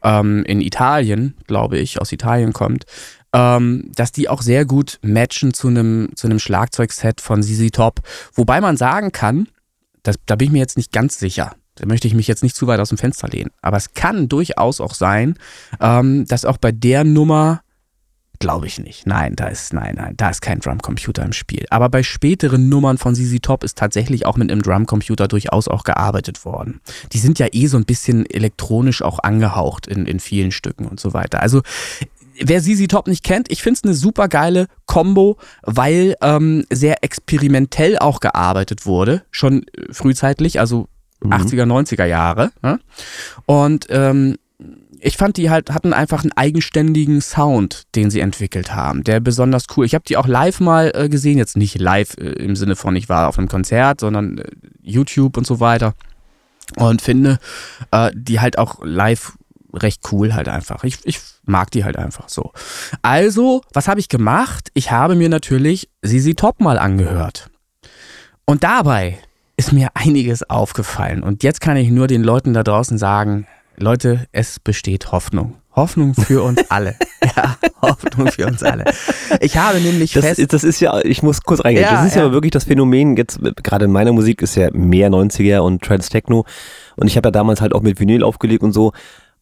ähm, 0.04 0.44
in 0.46 0.62
Italien, 0.62 1.36
glaube 1.48 1.78
ich, 1.78 2.02
aus 2.02 2.12
Italien 2.12 2.54
kommt, 2.54 2.86
ähm, 3.34 3.92
dass 3.96 4.12
die 4.12 4.30
auch 4.30 4.42
sehr 4.42 4.66
gut 4.66 5.00
matchen 5.02 5.54
zu 5.54 5.68
einem 5.68 6.10
zu 6.16 6.28
einem 6.28 6.40
Schlagzeugset 6.40 7.22
von 7.22 7.44
ZZ 7.44 7.72
Top. 7.72 8.02
Wobei 8.34 8.62
man 8.62 8.78
sagen 8.78 9.12
kann, 9.12 9.48
das, 10.04 10.18
da 10.26 10.36
bin 10.36 10.48
ich 10.48 10.52
mir 10.52 10.60
jetzt 10.60 10.78
nicht 10.78 10.92
ganz 10.92 11.20
sicher. 11.20 11.56
Da 11.76 11.86
möchte 11.86 12.08
ich 12.08 12.14
mich 12.14 12.28
jetzt 12.28 12.44
nicht 12.44 12.56
zu 12.56 12.68
weit 12.68 12.80
aus 12.80 12.90
dem 12.90 12.98
Fenster 12.98 13.28
lehnen. 13.30 13.52
Aber 13.62 13.78
es 13.78 13.94
kann 13.94 14.28
durchaus 14.28 14.82
auch 14.82 14.94
sein, 14.94 15.36
ähm, 15.80 16.26
dass 16.26 16.46
auch 16.46 16.58
bei 16.58 16.72
der 16.72 17.04
Nummer 17.04 17.62
Glaube 18.42 18.66
ich 18.66 18.80
nicht. 18.80 19.06
Nein, 19.06 19.36
da 19.36 19.50
ist, 19.50 19.72
nein, 19.72 19.94
nein, 19.98 20.16
da 20.18 20.32
ist 20.32 20.42
kein 20.42 20.60
Drumcomputer 20.60 21.24
im 21.24 21.32
Spiel. 21.32 21.64
Aber 21.70 21.90
bei 21.90 22.02
späteren 22.02 22.70
Nummern 22.70 22.98
von 22.98 23.14
ZZ 23.14 23.40
Top 23.44 23.64
ist 23.64 23.78
tatsächlich 23.78 24.26
auch 24.26 24.36
mit 24.36 24.52
einem 24.52 24.64
Drumcomputer 24.64 25.28
durchaus 25.28 25.68
auch 25.68 25.84
gearbeitet 25.84 26.44
worden. 26.44 26.82
Die 27.14 27.20
sind 27.20 27.38
ja 27.38 27.46
eh 27.52 27.68
so 27.68 27.78
ein 27.78 27.86
bisschen 27.86 28.26
elektronisch 28.26 29.04
auch 29.04 29.20
angehaucht 29.20 29.86
in, 29.86 30.08
in 30.08 30.20
vielen 30.20 30.52
Stücken 30.52 30.88
und 30.88 31.00
so 31.00 31.14
weiter. 31.14 31.40
Also, 31.40 31.62
wer 32.44 32.62
ZZ 32.62 32.88
Top 32.88 33.08
nicht 33.08 33.24
kennt, 33.24 33.52
ich 33.52 33.62
finde 33.62 33.78
es 33.78 33.84
eine 33.84 33.94
super 33.94 34.28
geile 34.28 34.68
Combo, 34.86 35.38
weil 35.64 36.16
ähm, 36.22 36.66
sehr 36.72 37.04
experimentell 37.04 37.98
auch 37.98 38.20
gearbeitet 38.20 38.86
wurde, 38.86 39.24
schon 39.32 39.64
äh, 39.64 39.94
frühzeitig, 39.94 40.60
also 40.60 40.88
80er, 41.24 41.66
90er 41.66 42.06
Jahre. 42.06 42.52
Ne? 42.62 42.80
Und 43.46 43.86
ähm, 43.90 44.38
ich 45.00 45.18
fand, 45.18 45.38
die 45.38 45.50
halt 45.50 45.72
hatten 45.72 45.94
einfach 45.94 46.24
einen 46.24 46.32
eigenständigen 46.34 47.22
Sound, 47.22 47.84
den 47.96 48.12
sie 48.12 48.20
entwickelt 48.20 48.74
haben, 48.74 49.04
der 49.04 49.20
besonders 49.20 49.66
cool. 49.76 49.86
Ich 49.86 49.96
habe 49.96 50.04
die 50.08 50.18
auch 50.18 50.28
live 50.28 50.60
mal 50.60 50.92
äh, 50.94 51.10
gesehen, 51.10 51.38
jetzt 51.38 51.58
nicht 51.58 51.80
live 51.80 52.16
äh, 52.18 52.32
im 52.34 52.56
Sinne 52.56 52.76
von, 52.76 52.96
ich 52.96 53.10
war 53.10 53.28
auf 53.28 53.38
einem 53.38 53.48
Konzert, 53.48 54.00
sondern 54.00 54.38
äh, 54.38 54.44
YouTube 54.82 55.38
und 55.38 55.48
so 55.48 55.60
weiter. 55.60 55.94
Und 56.78 57.02
finde 57.02 57.40
äh, 57.92 58.12
die 58.14 58.40
halt 58.40 58.58
auch 58.58 58.80
live 58.84 59.34
recht 59.74 60.02
cool 60.12 60.34
halt 60.34 60.48
einfach. 60.48 60.84
Ich, 60.84 61.00
ich 61.04 61.20
mag 61.52 61.70
die 61.72 61.84
halt 61.84 61.98
einfach 61.98 62.30
so. 62.30 62.52
Also, 63.02 63.62
was 63.74 63.88
habe 63.88 64.00
ich 64.00 64.10
gemacht? 64.10 64.70
Ich 64.74 64.92
habe 64.92 65.16
mir 65.16 65.30
natürlich 65.30 65.90
Sisi 66.02 66.34
Top 66.34 66.60
mal 66.60 66.80
angehört. 66.80 67.50
Und 68.46 68.64
dabei 68.64 69.20
ist 69.58 69.72
mir 69.72 69.90
einiges 69.94 70.50
aufgefallen. 70.50 71.22
Und 71.22 71.44
jetzt 71.44 71.62
kann 71.62 71.78
ich 71.78 71.90
nur 71.90 72.08
den 72.08 72.24
Leuten 72.24 72.54
da 72.54 72.64
draußen 72.64 72.98
sagen, 72.98 73.46
Leute, 73.78 74.28
es 74.32 74.60
besteht 74.60 75.12
Hoffnung. 75.12 75.56
Hoffnung 75.74 76.14
für 76.14 76.44
uns 76.44 76.60
alle. 76.70 76.96
ja, 77.36 77.56
Hoffnung 77.82 78.28
für 78.28 78.46
uns 78.46 78.62
alle. 78.62 78.86
Ich 79.40 79.58
habe 79.58 79.80
nämlich 79.80 80.14
das, 80.14 80.26
fest. 80.26 80.54
Das 80.54 80.64
ist 80.64 80.80
ja, 80.82 81.00
ich 81.04 81.24
muss 81.24 81.42
kurz 81.42 81.64
reingehen. 81.64 81.86
Ja, 81.86 81.94
das 81.94 82.08
ist 82.08 82.16
ja, 82.16 82.26
ja 82.26 82.32
wirklich 82.32 82.52
das 82.52 82.66
Phänomen, 82.66 83.16
jetzt 83.16 83.40
gerade 83.64 83.86
in 83.86 83.92
meiner 83.92 84.12
Musik 84.12 84.42
ist 84.42 84.56
ja 84.56 84.70
mehr 84.74 85.10
90er 85.10 85.60
und 85.60 85.82
Trans 85.82 86.10
Techno. 86.10 86.46
Und 86.98 87.08
ich 87.08 87.16
habe 87.16 87.28
ja 87.28 87.32
damals 87.32 87.62
halt 87.62 87.74
auch 87.74 87.82
mit 87.82 88.00
Vinyl 88.00 88.24
aufgelegt 88.24 88.64
und 88.64 88.74
so. 88.74 88.92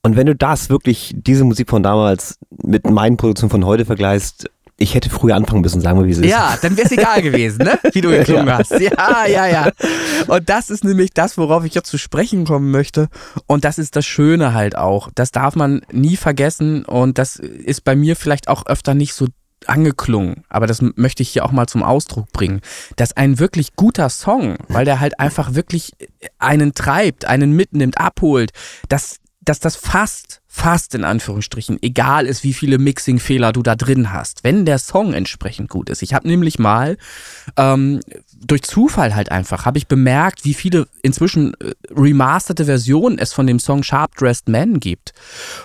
Und 0.02 0.16
wenn 0.16 0.28
du 0.28 0.36
das 0.36 0.70
wirklich, 0.70 1.14
diese 1.16 1.44
Musik 1.44 1.70
von 1.70 1.84
damals 1.84 2.40
mit 2.64 2.90
meinen 2.90 3.18
Produktionen 3.18 3.50
von 3.50 3.66
heute 3.66 3.86
vergleichst, 3.86 4.50
ich 4.78 4.96
hätte 4.96 5.10
früher 5.10 5.36
anfangen 5.36 5.62
müssen, 5.62 5.82
sagen 5.82 6.00
wir, 6.00 6.08
wie 6.08 6.12
es 6.12 6.20
ist. 6.20 6.26
Ja, 6.26 6.58
dann 6.62 6.78
wäre 6.78 6.86
es 6.86 6.92
egal 6.94 7.22
gewesen, 7.22 7.64
ne? 7.64 7.78
Wie 7.92 8.00
du 8.00 8.10
geklungen 8.10 8.48
ja. 8.48 8.60
hast. 8.60 8.72
Ja, 8.80 9.26
ja, 9.28 9.48
ja. 9.48 9.72
Und 10.28 10.48
das 10.48 10.70
ist 10.70 10.86
nämlich 10.86 11.12
das, 11.14 11.38
worauf 11.38 11.66
ich 11.66 11.74
jetzt 11.74 11.90
zu 11.90 11.98
sprechen 11.98 12.46
kommen 12.46 12.72
möchte. 12.72 13.10
Und 13.46 13.66
das 13.66 13.78
ist 13.78 13.98
das 13.98 14.06
Schöne 14.06 14.54
halt 14.54 14.78
auch. 14.78 15.10
Das 15.14 15.32
darf 15.32 15.58
man 15.58 15.82
nie 15.92 16.16
vergessen. 16.16 16.86
Und 16.86 17.18
das 17.18 17.36
ist 17.36 17.84
bei 17.84 17.98
mir 17.98 18.16
vielleicht 18.16 18.48
auch 18.48 18.66
öfter 18.68 18.94
nicht 18.94 19.14
so 19.14 19.28
angeklungen, 19.66 20.44
aber 20.48 20.68
das 20.68 20.82
möchte 20.82 21.22
ich 21.22 21.30
hier 21.30 21.46
auch 21.46 21.52
mal 21.52 21.68
zum 21.68 21.84
Ausdruck 21.84 22.32
bringen, 22.32 22.62
dass 22.96 23.16
ein 23.16 23.40
wirklich 23.40 23.76
guter 23.76 24.10
Song, 24.10 24.58
weil 24.70 24.86
der 24.86 25.02
halt 25.02 25.20
einfach 25.20 25.54
wirklich 25.54 25.92
einen 26.38 26.74
treibt, 26.74 27.26
einen 27.26 27.52
mitnimmt, 27.52 27.98
abholt, 27.98 28.52
dass, 28.88 29.18
dass 29.50 29.60
das 29.60 29.76
fast 29.76 30.42
fast 30.60 30.94
in 30.94 31.06
Anführungsstrichen 31.06 31.82
egal 31.82 32.26
ist, 32.26 32.44
wie 32.44 32.54
viele 32.54 32.80
Mixing-Fehler 32.80 33.54
du 33.54 33.64
da 33.64 33.76
drin 33.76 34.12
hast, 34.12 34.44
wenn 34.44 34.66
der 34.66 34.78
Song 34.78 35.14
entsprechend 35.14 35.70
gut 35.70 35.90
ist. 35.90 36.02
Ich 36.02 36.14
habe 36.14 36.28
nämlich 36.28 36.60
mal 36.60 36.98
ähm, 37.56 38.02
durch 38.38 38.64
Zufall 38.64 39.16
halt 39.16 39.32
einfach, 39.32 39.66
habe 39.66 39.78
ich 39.78 39.88
bemerkt, 39.88 40.44
wie 40.44 40.54
viele 40.54 40.88
inzwischen 41.02 41.54
äh, 41.62 41.72
remasterte 41.92 42.66
Versionen 42.66 43.18
es 43.20 43.32
von 43.32 43.48
dem 43.48 43.60
Song 43.60 43.84
Sharp 43.84 44.16
Dressed 44.18 44.50
Man 44.50 44.82
gibt. 44.82 45.14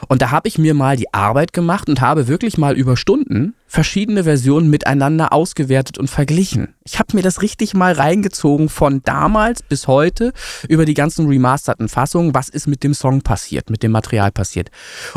Und 0.07 0.23
da 0.23 0.31
habe 0.31 0.47
ich 0.47 0.59
mir 0.59 0.75
mal 0.75 0.97
die 0.97 1.13
Arbeit 1.13 1.53
gemacht 1.53 1.89
und 1.89 2.01
habe 2.01 2.29
wirklich 2.29 2.57
mal 2.57 2.77
über 2.77 2.97
Stunden 2.97 3.55
verschiedene 3.67 4.23
Versionen 4.23 4.71
miteinander 4.71 5.33
ausgewertet 5.33 5.99
und 5.99 6.09
verglichen. 6.09 6.75
Ich 6.85 7.01
habe 7.01 7.17
mir 7.17 7.23
das 7.23 7.43
richtig 7.43 7.75
mal 7.75 7.93
reingezogen 7.93 8.69
von 8.69 9.03
damals 9.03 9.65
bis 9.65 9.89
heute 9.89 10.33
über 10.69 10.85
die 10.85 10.95
ganzen 10.95 11.27
remasterten 11.27 11.89
Fassungen, 11.89 12.35
was 12.35 12.49
ist 12.49 12.69
mit 12.69 12.85
dem 12.85 12.95
Song 12.95 13.23
passiert, 13.23 13.71
mit 13.71 13.83
dem 13.83 13.91
Material 13.91 14.31
passiert. 14.31 14.71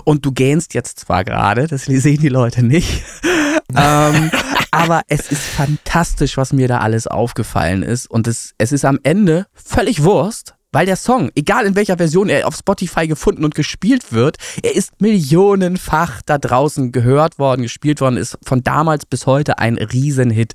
Und 0.03 0.25
du 0.25 0.31
gähnst 0.31 0.73
jetzt 0.73 0.99
zwar 0.99 1.23
gerade, 1.23 1.67
das 1.67 1.85
sehen 1.85 2.21
die 2.21 2.29
Leute 2.29 2.63
nicht, 2.63 3.03
ähm, 3.75 4.31
aber 4.71 5.01
es 5.07 5.31
ist 5.31 5.43
fantastisch, 5.43 6.37
was 6.37 6.53
mir 6.53 6.67
da 6.67 6.79
alles 6.79 7.07
aufgefallen 7.07 7.83
ist. 7.83 8.09
Und 8.09 8.27
es, 8.27 8.53
es 8.57 8.71
ist 8.71 8.85
am 8.85 8.99
Ende 9.03 9.47
völlig 9.53 10.03
Wurst, 10.03 10.57
weil 10.71 10.85
der 10.85 10.97
Song, 10.97 11.31
egal 11.33 11.65
in 11.65 11.75
welcher 11.75 11.97
Version 11.97 12.29
er 12.29 12.47
auf 12.47 12.55
Spotify 12.55 13.07
gefunden 13.07 13.45
und 13.45 13.55
gespielt 13.55 14.11
wird, 14.11 14.37
er 14.61 14.75
ist 14.75 15.01
millionenfach 15.01 16.21
da 16.25 16.37
draußen 16.37 16.91
gehört 16.91 17.39
worden, 17.39 17.63
gespielt 17.63 18.01
worden, 18.01 18.17
ist 18.17 18.37
von 18.43 18.63
damals 18.63 19.05
bis 19.05 19.25
heute 19.25 19.59
ein 19.59 19.77
Riesenhit. 19.77 20.53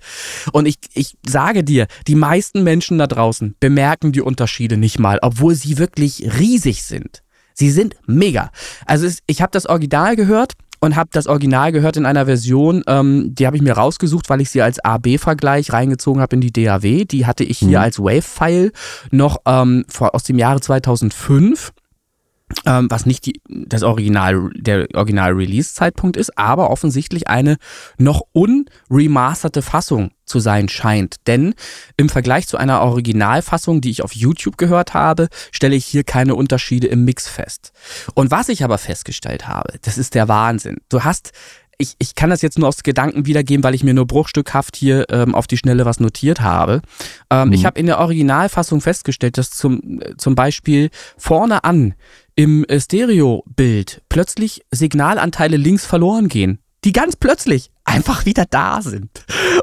Und 0.52 0.66
ich, 0.66 0.76
ich 0.92 1.16
sage 1.26 1.64
dir, 1.64 1.87
die 2.07 2.14
meisten 2.14 2.62
Menschen 2.62 2.99
da 2.99 3.07
draußen 3.07 3.57
bemerken 3.59 4.12
die 4.12 4.21
Unterschiede 4.21 4.76
nicht 4.76 4.99
mal, 4.99 5.19
obwohl 5.23 5.54
sie 5.54 5.78
wirklich 5.78 6.38
riesig 6.38 6.85
sind. 6.85 7.23
Sie 7.62 7.71
sind 7.71 7.95
mega. 8.09 8.50
Also 8.87 9.07
es, 9.07 9.21
ich 9.28 9.40
habe 9.40 9.52
das 9.52 9.66
Original 9.66 10.16
gehört 10.16 10.54
und 10.81 10.97
habe 10.97 11.11
das 11.12 11.28
Original 11.28 11.71
gehört 11.71 11.97
in 11.97 12.07
einer 12.07 12.26
Version, 12.26 12.83
ähm, 12.88 13.37
die 13.37 13.47
habe 13.47 13.54
ich 13.54 13.62
mir 13.62 13.75
rausgesucht, 13.75 14.28
weil 14.28 14.40
ich 14.40 14.50
sie 14.50 14.62
als 14.62 14.81
AB-Vergleich 14.85 15.73
reingezogen 15.73 16.21
habe 16.21 16.35
in 16.35 16.40
die 16.40 16.50
DAW. 16.50 17.04
Die 17.04 17.25
hatte 17.25 17.45
ich 17.45 17.59
hier 17.61 17.78
mhm. 17.78 17.85
als 17.85 18.00
Wave-File 18.00 18.73
noch 19.12 19.37
ähm, 19.47 19.85
aus 19.97 20.25
dem 20.25 20.38
Jahre 20.38 20.61
2005 20.61 21.73
ähm, 22.67 22.91
was 22.91 23.07
nicht 23.07 23.27
die, 23.27 23.41
das 23.49 23.83
Original, 23.83 24.51
der 24.55 24.89
Original-Release-Zeitpunkt 24.95 26.17
ist, 26.17 26.37
aber 26.39 26.71
offensichtlich 26.71 27.29
eine 27.29 27.57
noch 27.99 28.23
unremasterte 28.33 29.63
Fassung 29.63 30.11
zu 30.25 30.41
sein 30.41 30.69
scheint. 30.69 31.17
Denn 31.27 31.55
im 31.97 32.09
Vergleich 32.09 32.49
zu 32.49 32.57
einer 32.57 32.81
Originalfassung, 32.81 33.81
die 33.81 33.91
ich 33.91 34.03
auf 34.03 34.15
YouTube 34.15 34.57
gehört 34.57 34.95
habe, 34.95 35.29
stelle 35.51 35.77
ich 35.77 35.85
hier 35.85 36.05
keine 36.05 36.35
Unterschiede 36.35 36.87
im 36.87 37.05
Mix 37.05 37.29
fest. 37.29 37.73
Und 38.15 38.31
was 38.31 38.49
ich 38.49 38.65
aber 38.65 38.79
festgestellt 38.79 39.47
habe, 39.47 39.75
das 39.83 39.99
ist 39.99 40.15
der 40.15 40.29
Wahnsinn. 40.29 40.79
Du 40.89 41.05
hast 41.05 41.33
ich, 41.83 41.97
ich 41.99 42.15
kann 42.15 42.31
das 42.31 42.41
jetzt 42.41 42.59
nur 42.59 42.69
aus 42.69 42.83
Gedanken 42.83 43.27
wiedergeben, 43.27 43.65
weil 43.65 43.75
ich 43.75 43.85
mir 43.85 43.93
nur 43.93 44.07
bruchstückhaft 44.07 44.77
hier 44.77 45.07
ähm, 45.11 45.35
auf 45.35 45.47
die 45.47 45.59
Schnelle 45.59 45.85
was 45.85 46.01
notiert 46.01 46.41
habe. 46.41 46.81
Ähm, 47.31 47.49
mhm. 47.49 47.55
Ich 47.55 47.67
habe 47.67 47.79
in 47.79 47.87
der 47.87 47.99
Originalfassung 47.99 48.81
festgestellt, 48.81 49.37
dass 49.37 49.51
zum, 49.51 50.01
äh, 50.01 50.17
zum 50.17 50.35
Beispiel 50.35 50.91
vorne 51.19 51.65
an 51.65 51.95
im 52.37 52.65
äh, 52.65 52.81
Stereobild 52.81 54.03
plötzlich 54.09 54.62
Signalanteile 54.71 55.57
links 55.57 55.85
verloren 55.85 56.29
gehen. 56.29 56.61
Die 56.85 56.93
ganz 56.93 57.15
plötzlich 57.15 57.71
einfach 57.85 58.27
wieder 58.27 58.45
da 58.49 58.81
sind. 58.83 59.11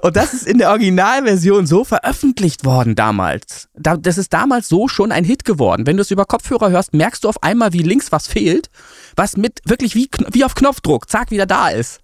Und 0.01 0.15
das 0.15 0.33
ist 0.33 0.47
in 0.47 0.57
der 0.57 0.69
Originalversion 0.69 1.67
so 1.67 1.83
veröffentlicht 1.83 2.63
worden 2.65 2.95
damals. 2.95 3.69
Das 3.75 4.17
ist 4.17 4.33
damals 4.33 4.69
so 4.69 4.87
schon 4.87 5.11
ein 5.11 5.23
Hit 5.23 5.45
geworden. 5.45 5.85
Wenn 5.85 5.97
du 5.97 6.01
es 6.01 6.11
über 6.11 6.25
Kopfhörer 6.25 6.69
hörst, 6.69 6.93
merkst 6.93 7.23
du 7.23 7.29
auf 7.29 7.43
einmal, 7.43 7.73
wie 7.73 7.81
links 7.81 8.11
was 8.11 8.27
fehlt, 8.27 8.69
was 9.15 9.35
mit 9.35 9.59
wirklich 9.65 9.95
wie, 9.95 10.09
wie 10.31 10.45
auf 10.45 10.55
Knopfdruck, 10.55 11.09
zack, 11.09 11.31
wieder 11.31 11.45
da 11.45 11.69
ist. 11.69 12.01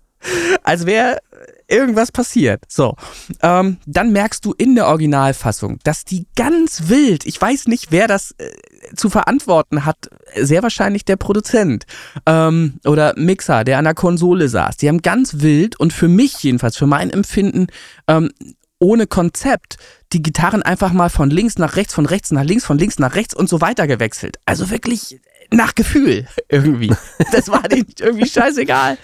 Als 0.64 0.86
wäre 0.86 1.20
irgendwas 1.68 2.12
passiert. 2.12 2.64
So, 2.68 2.96
ähm, 3.42 3.78
dann 3.86 4.12
merkst 4.12 4.46
du 4.46 4.54
in 4.54 4.76
der 4.76 4.88
Originalfassung, 4.88 5.80
dass 5.84 6.06
die 6.06 6.28
ganz 6.36 6.84
wild, 6.90 7.26
ich 7.26 7.40
weiß 7.42 7.68
nicht, 7.68 7.92
wer 7.92 8.08
das 8.08 8.36
äh, 8.38 8.52
zu 8.96 9.10
verantworten 9.10 9.86
hat, 9.86 10.10
sehr 10.36 10.64
wahrscheinlich 10.64 11.06
der 11.06 11.16
Produzent 11.16 11.86
ähm, 12.26 12.80
oder 12.86 13.14
Mixer, 13.18 13.64
der 13.64 13.80
an 13.80 13.86
der 13.86 13.94
Konsole 13.94 14.48
saß. 14.48 14.78
Die 14.78 14.88
haben 14.88 15.02
ganz 15.02 15.42
wild 15.42 15.80
und 15.80 15.94
für 15.94 16.08
mich 16.08 16.44
jedenfalls, 16.44 16.78
für 16.78 16.88
mein 16.88 17.10
Empfinden, 17.10 17.68
ähm, 18.08 18.32
ohne 18.80 19.08
Konzept 19.08 19.78
die 20.14 20.22
Gitarren 20.22 20.62
einfach 20.62 20.92
mal 20.92 21.10
von 21.10 21.30
links 21.30 21.58
nach 21.58 21.76
rechts, 21.76 21.94
von 21.94 22.06
rechts 22.06 22.32
nach 22.32 22.44
links, 22.44 22.66
von 22.66 22.78
links 22.78 23.00
nach 23.00 23.16
rechts 23.16 23.34
und 23.34 23.50
so 23.50 23.62
weiter 23.62 23.88
gewechselt. 23.88 24.38
Also 24.46 24.70
wirklich 24.70 25.20
nach 25.56 25.76
Gefühl 25.76 26.28
irgendwie. 26.50 26.94
Das 27.32 27.50
war 27.50 27.64
denen 27.64 27.88
irgendwie 28.00 28.28
scheißegal. 28.28 28.98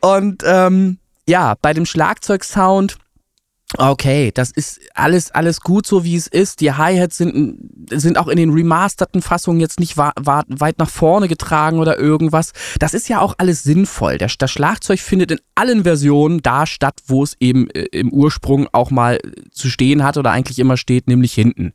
Und 0.00 0.42
ähm, 0.44 0.98
ja, 1.26 1.54
bei 1.60 1.72
dem 1.72 1.86
Schlagzeugsound 1.86 2.98
Okay, 3.76 4.30
das 4.32 4.52
ist 4.52 4.80
alles, 4.94 5.32
alles 5.32 5.60
gut 5.60 5.86
so, 5.86 6.04
wie 6.04 6.14
es 6.14 6.28
ist. 6.28 6.60
Die 6.60 6.72
Hi-Hats 6.72 7.16
sind, 7.16 7.58
sind 7.90 8.18
auch 8.18 8.28
in 8.28 8.36
den 8.36 8.50
remasterten 8.50 9.20
Fassungen 9.20 9.60
jetzt 9.60 9.80
nicht 9.80 9.96
weit 9.96 10.78
nach 10.78 10.88
vorne 10.88 11.26
getragen 11.26 11.80
oder 11.80 11.98
irgendwas. 11.98 12.52
Das 12.78 12.94
ist 12.94 13.08
ja 13.08 13.20
auch 13.20 13.34
alles 13.38 13.64
sinnvoll. 13.64 14.18
Der, 14.18 14.30
das 14.38 14.50
Schlagzeug 14.50 15.00
findet 15.00 15.32
in 15.32 15.40
allen 15.56 15.82
Versionen 15.82 16.40
da 16.40 16.66
statt, 16.66 17.00
wo 17.06 17.24
es 17.24 17.36
eben 17.40 17.68
äh, 17.70 17.86
im 17.90 18.12
Ursprung 18.12 18.68
auch 18.72 18.90
mal 18.90 19.18
zu 19.50 19.68
stehen 19.68 20.04
hat 20.04 20.18
oder 20.18 20.30
eigentlich 20.30 20.60
immer 20.60 20.76
steht, 20.76 21.08
nämlich 21.08 21.32
hinten. 21.32 21.72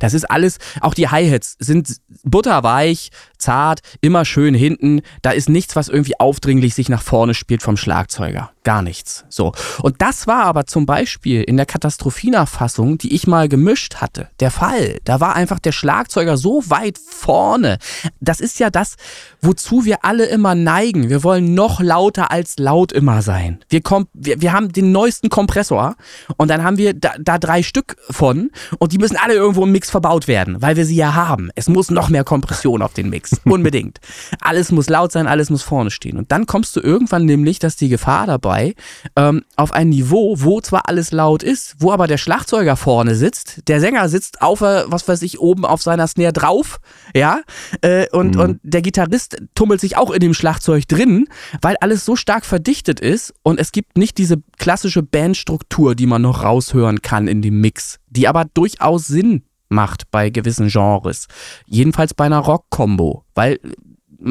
Das 0.00 0.14
ist 0.14 0.30
alles, 0.30 0.58
auch 0.80 0.94
die 0.94 1.08
Hi-Hats 1.08 1.56
sind 1.58 1.96
butterweich, 2.24 3.10
zart, 3.42 3.80
immer 4.00 4.24
schön 4.24 4.54
hinten. 4.54 5.02
Da 5.20 5.32
ist 5.32 5.48
nichts, 5.48 5.76
was 5.76 5.88
irgendwie 5.88 6.18
aufdringlich 6.18 6.74
sich 6.74 6.88
nach 6.88 7.02
vorne 7.02 7.34
spielt 7.34 7.62
vom 7.62 7.76
Schlagzeuger. 7.76 8.50
Gar 8.64 8.82
nichts. 8.82 9.24
So. 9.28 9.52
Und 9.82 10.00
das 10.00 10.28
war 10.28 10.44
aber 10.44 10.66
zum 10.66 10.86
Beispiel 10.86 11.42
in 11.42 11.56
der 11.56 11.66
Katastrophina-Fassung, 11.66 12.96
die 12.96 13.12
ich 13.12 13.26
mal 13.26 13.48
gemischt 13.48 13.96
hatte, 13.96 14.28
der 14.38 14.52
Fall. 14.52 15.00
Da 15.04 15.18
war 15.18 15.34
einfach 15.34 15.58
der 15.58 15.72
Schlagzeuger 15.72 16.36
so 16.36 16.62
weit 16.70 16.98
vorne. 16.98 17.78
Das 18.20 18.40
ist 18.40 18.60
ja 18.60 18.70
das, 18.70 18.96
wozu 19.40 19.84
wir 19.84 20.04
alle 20.04 20.26
immer 20.26 20.54
neigen. 20.54 21.10
Wir 21.10 21.24
wollen 21.24 21.54
noch 21.54 21.80
lauter 21.80 22.30
als 22.30 22.56
laut 22.58 22.92
immer 22.92 23.20
sein. 23.22 23.58
Wir, 23.68 23.80
kommen, 23.80 24.06
wir, 24.12 24.40
wir 24.40 24.52
haben 24.52 24.72
den 24.72 24.92
neuesten 24.92 25.28
Kompressor 25.28 25.96
und 26.36 26.48
dann 26.48 26.62
haben 26.62 26.78
wir 26.78 26.94
da, 26.94 27.14
da 27.18 27.38
drei 27.38 27.64
Stück 27.64 27.96
von 28.10 28.50
und 28.78 28.92
die 28.92 28.98
müssen 28.98 29.16
alle 29.16 29.34
irgendwo 29.34 29.64
im 29.64 29.72
Mix 29.72 29.90
verbaut 29.90 30.28
werden, 30.28 30.62
weil 30.62 30.76
wir 30.76 30.86
sie 30.86 30.96
ja 30.96 31.14
haben. 31.14 31.50
Es 31.56 31.68
muss 31.68 31.90
noch 31.90 32.08
mehr 32.10 32.24
Kompression 32.24 32.80
auf 32.82 32.92
den 32.92 33.10
Mix. 33.10 33.31
Unbedingt. 33.44 33.98
alles 34.40 34.72
muss 34.72 34.88
laut 34.88 35.12
sein, 35.12 35.26
alles 35.26 35.50
muss 35.50 35.62
vorne 35.62 35.90
stehen. 35.90 36.16
Und 36.16 36.32
dann 36.32 36.46
kommst 36.46 36.76
du 36.76 36.80
irgendwann 36.80 37.24
nämlich, 37.24 37.58
dass 37.58 37.76
die 37.76 37.88
Gefahr 37.88 38.26
dabei 38.26 38.42
dabei, 38.42 38.74
ähm, 39.16 39.42
auf 39.56 39.72
ein 39.72 39.88
Niveau, 39.88 40.36
wo 40.38 40.60
zwar 40.60 40.88
alles 40.88 41.12
laut 41.12 41.42
ist, 41.42 41.76
wo 41.78 41.92
aber 41.92 42.06
der 42.06 42.18
Schlagzeuger 42.18 42.76
vorne 42.76 43.14
sitzt, 43.14 43.68
der 43.68 43.80
Sänger 43.80 44.08
sitzt 44.08 44.42
auf, 44.42 44.60
äh, 44.60 44.84
was 44.86 45.06
weiß 45.06 45.22
ich, 45.22 45.40
oben 45.40 45.64
auf 45.64 45.82
seiner 45.82 46.06
Snare 46.06 46.32
drauf, 46.32 46.80
ja, 47.14 47.40
äh, 47.80 48.08
und, 48.10 48.34
mhm. 48.34 48.40
und 48.40 48.60
der 48.62 48.82
Gitarrist 48.82 49.36
tummelt 49.54 49.80
sich 49.80 49.96
auch 49.96 50.10
in 50.10 50.20
dem 50.20 50.34
Schlagzeug 50.34 50.86
drin, 50.88 51.26
weil 51.60 51.76
alles 51.80 52.04
so 52.04 52.16
stark 52.16 52.44
verdichtet 52.44 53.00
ist 53.00 53.32
und 53.42 53.60
es 53.60 53.72
gibt 53.72 53.96
nicht 53.96 54.18
diese 54.18 54.36
klassische 54.58 55.02
Bandstruktur, 55.02 55.94
die 55.94 56.06
man 56.06 56.22
noch 56.22 56.42
raushören 56.42 57.02
kann 57.02 57.28
in 57.28 57.42
dem 57.42 57.60
Mix, 57.60 57.98
die 58.08 58.28
aber 58.28 58.44
durchaus 58.44 59.06
Sinn 59.06 59.42
macht 59.72 60.10
bei 60.10 60.30
gewissen 60.30 60.68
Genres. 60.68 61.26
Jedenfalls 61.66 62.14
bei 62.14 62.24
einer 62.26 62.38
Rock-Kombo, 62.38 63.24
weil 63.34 63.58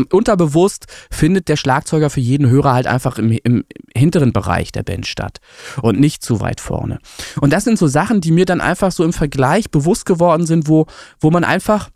unterbewusst 0.10 0.88
findet 1.12 1.50
der 1.50 1.58
Schlagzeuger 1.58 2.10
für 2.10 2.22
jeden 2.22 2.50
Hörer 2.50 2.74
halt 2.74 2.88
einfach 2.88 3.18
im, 3.18 3.32
im 3.44 3.66
hinteren 3.96 4.32
Bereich 4.32 4.72
der 4.72 4.84
Band 4.84 5.06
statt 5.06 5.40
und 5.82 6.00
nicht 6.00 6.24
zu 6.24 6.40
weit 6.40 6.62
vorne. 6.62 7.00
Und 7.40 7.52
das 7.52 7.66
sind 7.66 7.78
so 7.78 7.88
Sachen, 7.88 8.22
die 8.22 8.32
mir 8.32 8.46
dann 8.46 8.62
einfach 8.62 8.92
so 8.92 9.04
im 9.04 9.14
Vergleich 9.14 9.70
bewusst 9.70 10.06
geworden 10.06 10.46
sind, 10.46 10.68
wo, 10.68 10.86
wo 11.20 11.30
man 11.30 11.44
einfach, 11.44 11.90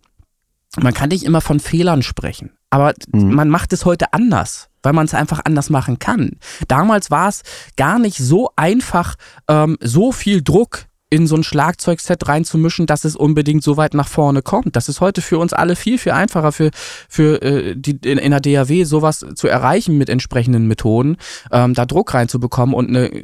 man 0.78 0.94
kann 0.94 1.10
nicht 1.10 1.24
immer 1.24 1.42
von 1.42 1.60
Fehlern 1.60 2.04
sprechen, 2.04 2.52
aber 2.70 2.94
mhm. 3.14 3.34
man 3.34 3.50
macht 3.50 3.74
es 3.74 3.86
heute 3.86 4.14
anders 4.14 4.70
weil 4.86 4.94
man 4.94 5.08
es 5.08 5.16
einfach 5.16 5.42
anders 5.44 5.72
machen 5.72 5.98
kann. 5.98 6.38
Damals 6.68 7.10
war 7.10 7.28
es 7.28 7.42
gar 7.75 7.98
nicht 7.98 8.18
so 8.18 8.52
einfach, 8.56 9.16
ähm, 9.50 9.78
so 9.82 10.12
viel 10.12 10.44
Druck 10.44 10.86
in 11.10 11.28
so 11.28 11.36
ein 11.36 11.44
Schlagzeugset 11.44 12.28
reinzumischen, 12.28 12.88
dass 12.88 13.06
es 13.06 13.16
unbedingt 13.16 13.64
so 13.64 13.78
weit 13.78 13.94
nach 13.94 14.08
vorne 14.08 14.42
kommt. 14.42 14.76
Das 14.76 14.90
ist 14.90 15.02
heute 15.02 15.22
für 15.22 15.38
uns 15.38 15.54
alle 15.54 15.76
viel, 15.76 15.98
viel 15.98 16.14
einfacher 16.14 16.52
für, 16.52 16.72
für 17.08 17.42
äh, 17.42 17.76
die 17.76 17.98
in, 18.04 18.18
in 18.18 18.32
der 18.32 18.40
DAW 18.40 18.84
sowas 18.86 19.26
zu 19.36 19.48
erreichen 19.48 19.98
mit 19.98 20.10
entsprechenden 20.10 20.68
Methoden, 20.68 21.18
ähm, 21.52 21.74
da 21.74 21.86
Druck 21.86 22.14
reinzubekommen 22.14 22.74
und 22.74 22.90
eine 22.90 23.24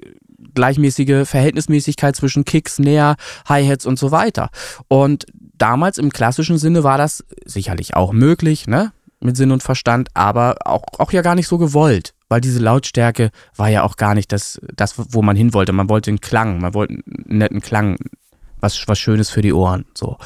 gleichmäßige 0.54 1.28
Verhältnismäßigkeit 1.28 2.16
zwischen 2.16 2.46
Kicks, 2.46 2.76
Snare, 2.76 3.16
Hi-Hats 3.48 3.86
und 3.86 3.98
so 3.98 4.12
weiter. 4.12 4.50
Und 4.88 5.26
damals 5.58 5.98
im 5.98 6.12
klassischen 6.12 6.58
Sinne 6.58 6.84
war 6.84 6.98
das 6.98 7.24
sicherlich 7.46 7.96
auch 7.96 8.14
möglich, 8.14 8.68
ne? 8.68 8.92
Mit 9.22 9.38
Sinn 9.38 9.52
und 9.52 9.64
Verstand, 9.64 10.10
aber 10.14 10.56
auch, 10.66 10.84
auch 10.98 11.12
ja 11.12 11.22
gar 11.22 11.36
nicht 11.36 11.48
so 11.48 11.58
gewollt 11.58 12.14
weil 12.32 12.40
diese 12.40 12.60
Lautstärke 12.60 13.30
war 13.58 13.68
ja 13.68 13.84
auch 13.84 13.98
gar 13.98 14.16
nicht 14.16 14.32
das, 14.32 14.58
das, 14.74 14.94
wo 14.96 15.22
man 15.22 15.36
hin 15.36 15.54
wollte. 15.54 15.74
Man 15.74 15.90
wollte 15.90 16.12
einen 16.12 16.22
Klang, 16.22 16.62
man 16.62 16.74
wollte 16.74 16.94
einen 16.94 17.04
netten 17.40 17.60
Klang, 17.60 17.98
was, 18.62 18.88
was 18.88 18.98
Schönes 19.00 19.30
für 19.30 19.42
die 19.42 19.52
Ohren. 19.52 19.84
So. 19.94 20.18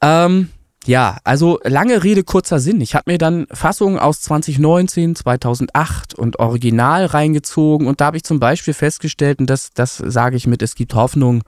Ähm, 0.00 0.48
ja, 0.86 1.18
also 1.24 1.60
lange 1.62 2.02
Rede, 2.04 2.24
kurzer 2.24 2.58
Sinn. 2.58 2.80
Ich 2.80 2.94
habe 2.94 3.10
mir 3.10 3.18
dann 3.18 3.46
Fassungen 3.52 3.98
aus 3.98 4.22
2019, 4.22 5.14
2008 5.14 6.14
und 6.14 6.38
Original 6.38 7.04
reingezogen 7.04 7.86
und 7.86 8.00
da 8.00 8.06
habe 8.06 8.16
ich 8.16 8.24
zum 8.24 8.40
Beispiel 8.40 8.72
festgestellt, 8.72 9.40
und 9.40 9.50
das, 9.50 9.72
das 9.74 9.98
sage 9.98 10.38
ich 10.38 10.46
mit, 10.46 10.62
es 10.62 10.74
gibt 10.74 10.94
Hoffnung, 10.94 11.42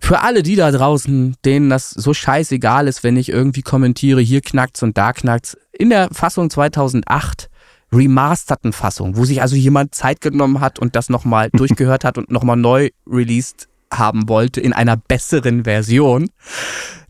für 0.00 0.20
alle 0.20 0.42
die 0.42 0.56
da 0.56 0.70
draußen, 0.70 1.36
denen 1.44 1.70
das 1.70 1.90
so 1.90 2.14
scheißegal 2.14 2.86
ist, 2.86 3.02
wenn 3.02 3.16
ich 3.16 3.30
irgendwie 3.30 3.62
kommentiere, 3.62 4.20
hier 4.20 4.40
knackt's 4.40 4.82
und 4.82 4.96
da 4.96 5.12
knackt's. 5.12 5.56
In 5.78 5.90
der 5.90 6.08
Fassung 6.10 6.50
2008 6.50 7.48
remasterten 7.92 8.72
Fassung, 8.72 9.16
wo 9.16 9.24
sich 9.24 9.40
also 9.40 9.54
jemand 9.54 9.94
Zeit 9.94 10.20
genommen 10.20 10.60
hat 10.60 10.80
und 10.80 10.96
das 10.96 11.08
nochmal 11.08 11.50
durchgehört 11.52 12.04
hat 12.04 12.18
und 12.18 12.30
nochmal 12.32 12.56
neu 12.56 12.90
released 13.06 13.68
haben 13.92 14.28
wollte 14.28 14.60
in 14.60 14.72
einer 14.72 14.96
besseren 14.96 15.64
Version. 15.64 16.28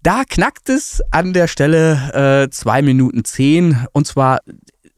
Da 0.03 0.23
knackt 0.29 0.69
es 0.69 1.03
an 1.11 1.33
der 1.33 1.49
Stelle 1.49 2.45
äh, 2.45 2.51
2 2.51 2.83
Minuten 2.83 3.25
10 3.25 3.87
und 3.93 4.07
zwar 4.07 4.41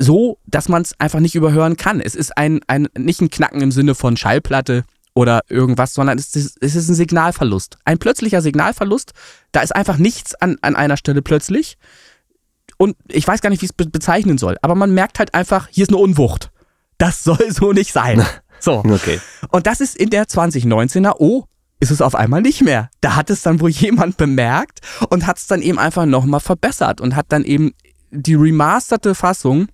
so, 0.00 0.38
dass 0.46 0.68
man 0.68 0.82
es 0.82 0.98
einfach 0.98 1.20
nicht 1.20 1.36
überhören 1.36 1.76
kann. 1.76 2.00
Es 2.00 2.16
ist 2.16 2.36
ein, 2.36 2.60
ein, 2.66 2.88
nicht 2.98 3.20
ein 3.20 3.30
Knacken 3.30 3.60
im 3.60 3.70
Sinne 3.70 3.94
von 3.94 4.16
Schallplatte 4.16 4.82
oder 5.14 5.42
irgendwas, 5.48 5.94
sondern 5.94 6.18
es 6.18 6.34
ist, 6.34 6.58
es 6.60 6.74
ist 6.74 6.88
ein 6.88 6.94
Signalverlust. 6.94 7.78
Ein 7.84 7.98
plötzlicher 7.98 8.42
Signalverlust. 8.42 9.12
Da 9.52 9.60
ist 9.60 9.74
einfach 9.74 9.96
nichts 9.96 10.34
an, 10.34 10.56
an 10.60 10.74
einer 10.74 10.96
Stelle 10.96 11.22
plötzlich 11.22 11.76
und 12.80 12.96
ich 13.08 13.28
weiß 13.28 13.42
gar 13.42 13.50
nicht, 13.50 13.60
wie 13.60 13.66
ich 13.66 13.72
es 13.78 13.90
bezeichnen 13.90 14.38
soll, 14.38 14.56
aber 14.62 14.74
man 14.74 14.94
merkt 14.94 15.18
halt 15.18 15.34
einfach, 15.34 15.68
hier 15.70 15.82
ist 15.82 15.90
eine 15.90 15.98
Unwucht. 15.98 16.50
Das 16.96 17.22
soll 17.24 17.50
so 17.50 17.72
nicht 17.72 17.92
sein. 17.92 18.24
So. 18.62 18.82
Okay. 18.84 19.18
Und 19.52 19.66
das 19.66 19.80
ist 19.80 19.96
in 19.96 20.10
der 20.10 20.26
2019er, 20.26 21.14
oh, 21.18 21.44
ist 21.80 21.90
es 21.90 22.02
auf 22.02 22.14
einmal 22.14 22.42
nicht 22.42 22.60
mehr. 22.60 22.90
Da 23.00 23.16
hat 23.16 23.30
es 23.30 23.40
dann 23.40 23.58
wohl 23.58 23.70
jemand 23.70 24.18
bemerkt 24.18 24.80
und 25.08 25.26
hat 25.26 25.38
es 25.38 25.46
dann 25.46 25.62
eben 25.62 25.78
einfach 25.78 26.04
nochmal 26.04 26.40
verbessert 26.40 27.00
und 27.00 27.16
hat 27.16 27.24
dann 27.30 27.44
eben 27.44 27.72
die 28.10 28.34
remasterte 28.34 29.14
Fassung, 29.14 29.68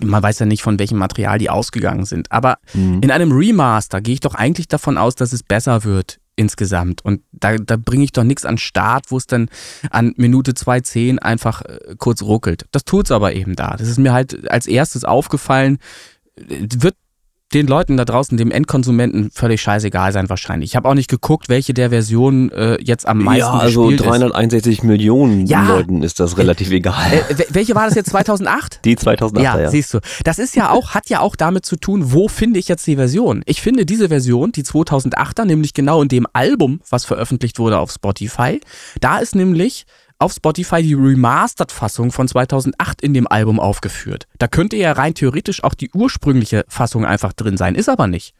man 0.00 0.22
weiß 0.22 0.38
ja 0.38 0.46
nicht, 0.46 0.62
von 0.62 0.78
welchem 0.78 0.96
Material 0.96 1.36
die 1.36 1.50
ausgegangen 1.50 2.06
sind, 2.06 2.32
aber 2.32 2.56
mhm. 2.72 3.02
in 3.02 3.10
einem 3.10 3.30
Remaster 3.30 4.00
gehe 4.00 4.14
ich 4.14 4.20
doch 4.20 4.34
eigentlich 4.34 4.68
davon 4.68 4.96
aus, 4.96 5.16
dass 5.16 5.34
es 5.34 5.42
besser 5.42 5.84
wird 5.84 6.18
insgesamt. 6.38 7.04
Und 7.04 7.22
da, 7.32 7.56
da 7.56 7.76
bringe 7.76 8.04
ich 8.04 8.12
doch 8.12 8.24
nichts 8.24 8.44
an 8.44 8.58
Start, 8.58 9.10
wo 9.10 9.16
es 9.16 9.26
dann 9.26 9.48
an 9.90 10.14
Minute 10.16 10.52
2.10 10.52 11.18
einfach 11.18 11.62
äh, 11.62 11.96
kurz 11.98 12.22
ruckelt. 12.22 12.66
Das 12.72 12.84
tut 12.84 13.06
es 13.06 13.10
aber 13.10 13.34
eben 13.34 13.56
da. 13.56 13.76
Das 13.76 13.88
ist 13.88 13.98
mir 13.98 14.12
halt 14.12 14.50
als 14.50 14.66
erstes 14.66 15.04
aufgefallen. 15.04 15.78
Wird 16.36 16.94
den 17.54 17.66
Leuten 17.66 17.96
da 17.96 18.04
draußen, 18.04 18.36
dem 18.36 18.50
Endkonsumenten, 18.50 19.30
völlig 19.32 19.62
scheißegal 19.62 20.12
sein 20.12 20.28
wahrscheinlich. 20.28 20.70
Ich 20.70 20.76
habe 20.76 20.88
auch 20.88 20.94
nicht 20.94 21.08
geguckt, 21.08 21.48
welche 21.48 21.72
der 21.72 21.90
Versionen 21.90 22.50
äh, 22.52 22.76
jetzt 22.82 23.08
am 23.08 23.24
meisten 23.24 23.40
ja, 23.40 23.58
also 23.58 23.86
gespielt 23.86 24.06
361 24.08 24.78
ist. 24.78 24.84
Millionen 24.84 25.46
ja. 25.46 25.66
Leuten 25.66 26.02
ist 26.02 26.20
das 26.20 26.36
relativ 26.36 26.70
egal. 26.70 27.10
Äh, 27.12 27.44
welche 27.48 27.74
war 27.74 27.86
das 27.86 27.94
jetzt 27.94 28.10
2008? 28.10 28.84
Die 28.84 28.96
2008 28.96 29.44
ja, 29.44 29.60
ja, 29.60 29.70
siehst 29.70 29.94
du. 29.94 30.00
Das 30.24 30.38
ist 30.38 30.56
ja 30.56 30.70
auch 30.70 30.90
hat 30.90 31.08
ja 31.08 31.20
auch 31.20 31.36
damit 31.36 31.64
zu 31.64 31.76
tun, 31.76 32.12
wo 32.12 32.28
finde 32.28 32.58
ich 32.58 32.68
jetzt 32.68 32.86
die 32.86 32.96
Version? 32.96 33.42
Ich 33.46 33.62
finde 33.62 33.86
diese 33.86 34.08
Version, 34.08 34.52
die 34.52 34.62
2008er, 34.62 35.44
nämlich 35.44 35.72
genau 35.72 36.02
in 36.02 36.08
dem 36.08 36.26
Album, 36.34 36.80
was 36.90 37.06
veröffentlicht 37.06 37.58
wurde 37.58 37.78
auf 37.78 37.90
Spotify, 37.90 38.60
da 39.00 39.18
ist 39.18 39.34
nämlich 39.34 39.86
auf 40.18 40.32
Spotify 40.32 40.82
die 40.82 40.94
Remastered-Fassung 40.94 42.10
von 42.12 42.28
2008 42.28 43.02
in 43.02 43.14
dem 43.14 43.26
Album 43.26 43.60
aufgeführt. 43.60 44.26
Da 44.38 44.48
könnte 44.48 44.76
ja 44.76 44.92
rein 44.92 45.14
theoretisch 45.14 45.62
auch 45.62 45.74
die 45.74 45.90
ursprüngliche 45.92 46.64
Fassung 46.68 47.04
einfach 47.04 47.32
drin 47.32 47.56
sein, 47.56 47.74
ist 47.74 47.88
aber 47.88 48.06
nicht. 48.06 48.34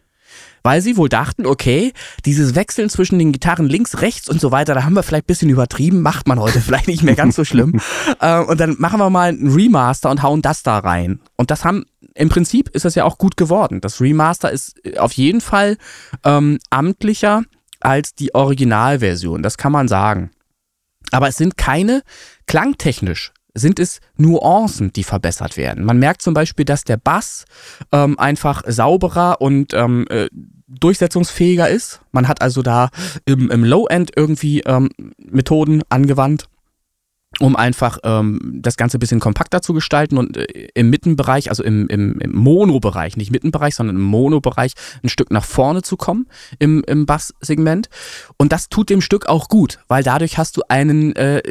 Weil 0.63 0.83
sie 0.83 0.97
wohl 0.97 1.09
dachten, 1.09 1.47
okay, 1.47 1.93
dieses 2.27 2.55
Wechseln 2.55 2.91
zwischen 2.91 3.19
den 3.19 3.33
Gitarren 3.33 3.67
links, 3.67 4.03
rechts 4.03 4.29
und 4.29 4.41
so 4.41 4.51
weiter, 4.51 4.75
da 4.75 4.85
haben 4.85 4.95
wir 4.95 5.03
vielleicht 5.03 5.25
ein 5.25 5.29
bisschen 5.29 5.51
übertrieben, 5.51 6.03
macht 6.03 6.29
man 6.29 6.41
heute 6.41 6.61
vielleicht 6.61 6.89
nicht 6.89 7.03
mehr 7.03 7.15
ganz 7.15 7.37
so 7.37 7.45
schlimm. 7.45 7.81
äh, 8.21 8.41
und 8.41 8.61
dann 8.61 8.77
machen 8.79 8.99
wir 8.99 9.09
mal 9.09 9.29
einen 9.29 9.53
Remaster 9.53 10.11
und 10.11 10.23
hauen 10.23 10.43
das 10.43 10.63
da 10.63 10.79
rein. 10.79 11.21
Und 11.37 11.51
das 11.51 11.65
haben, 11.65 11.85
im 12.15 12.29
Prinzip 12.29 12.69
ist 12.71 12.85
das 12.85 12.97
ja 12.97 13.05
auch 13.05 13.19
gut 13.19 13.37
geworden. 13.37 13.81
Das 13.81 14.01
Remaster 14.01 14.51
ist 14.51 14.77
auf 14.99 15.13
jeden 15.13 15.41
Fall 15.41 15.79
ähm, 16.25 16.59
amtlicher 16.71 17.43
als 17.81 18.15
die 18.15 18.35
Originalversion, 18.35 19.43
das 19.43 19.57
kann 19.57 19.73
man 19.73 19.87
sagen. 19.87 20.31
Aber 21.11 21.29
es 21.29 21.37
sind 21.37 21.57
keine 21.57 22.03
klangtechnisch 22.47 23.33
sind 23.55 23.81
es 23.81 24.01
Nuancen, 24.17 24.93
die 24.93 25.05
verbessert 25.05 25.57
werden. 25.57 25.85
Man 25.85 25.99
merkt 25.99 26.23
zum 26.23 26.33
Beispiel, 26.33 26.65
dass 26.65 26.85
der 26.85 26.97
Bass 26.97 27.45
ähm, 27.93 28.19
einfach 28.19 28.63
sauberer 28.67 29.41
und 29.41 29.75
ähm, 29.75 30.07
äh, 30.11 30.29
durchsetzungsfähiger 30.69 31.69
ist. 31.69 32.01
Man 32.13 32.29
hat 32.29 32.41
also 32.41 32.63
da 32.63 32.91
im, 33.25 33.51
im 33.51 33.65
Low-End 33.65 34.13
irgendwie 34.15 34.61
ähm, 34.61 34.91
Methoden 35.19 35.83
angewandt 35.89 36.45
um 37.41 37.57
einfach 37.57 37.99
ähm, 38.03 38.41
das 38.61 38.77
Ganze 38.77 38.97
ein 38.99 39.01
bisschen 39.01 39.21
kompakter 39.21 39.63
zu 39.63 39.73
gestalten 39.73 40.19
und 40.19 40.37
äh, 40.37 40.69
im 40.75 40.91
Mittenbereich, 40.91 41.51
also 41.51 41.63
im, 41.63 41.89
im, 41.89 42.19
im 42.21 42.35
Mono-Bereich, 42.35 43.17
nicht 43.17 43.31
Mittenbereich, 43.31 43.75
sondern 43.75 43.97
im 43.97 44.03
Mono-Bereich 44.03 44.73
ein 45.03 45.09
Stück 45.09 45.31
nach 45.31 45.45
vorne 45.45 45.83
zu 45.83 45.97
kommen 45.97 46.27
im, 46.59 46.83
im 46.87 47.07
Bass-Segment. 47.07 47.89
Und 48.37 48.53
das 48.53 48.69
tut 48.69 48.91
dem 48.91 49.01
Stück 49.01 49.27
auch 49.27 49.49
gut, 49.49 49.79
weil 49.89 50.03
dadurch 50.03 50.39
hast 50.39 50.57
du 50.57 50.63
einen 50.69 51.15
äh, 51.17 51.43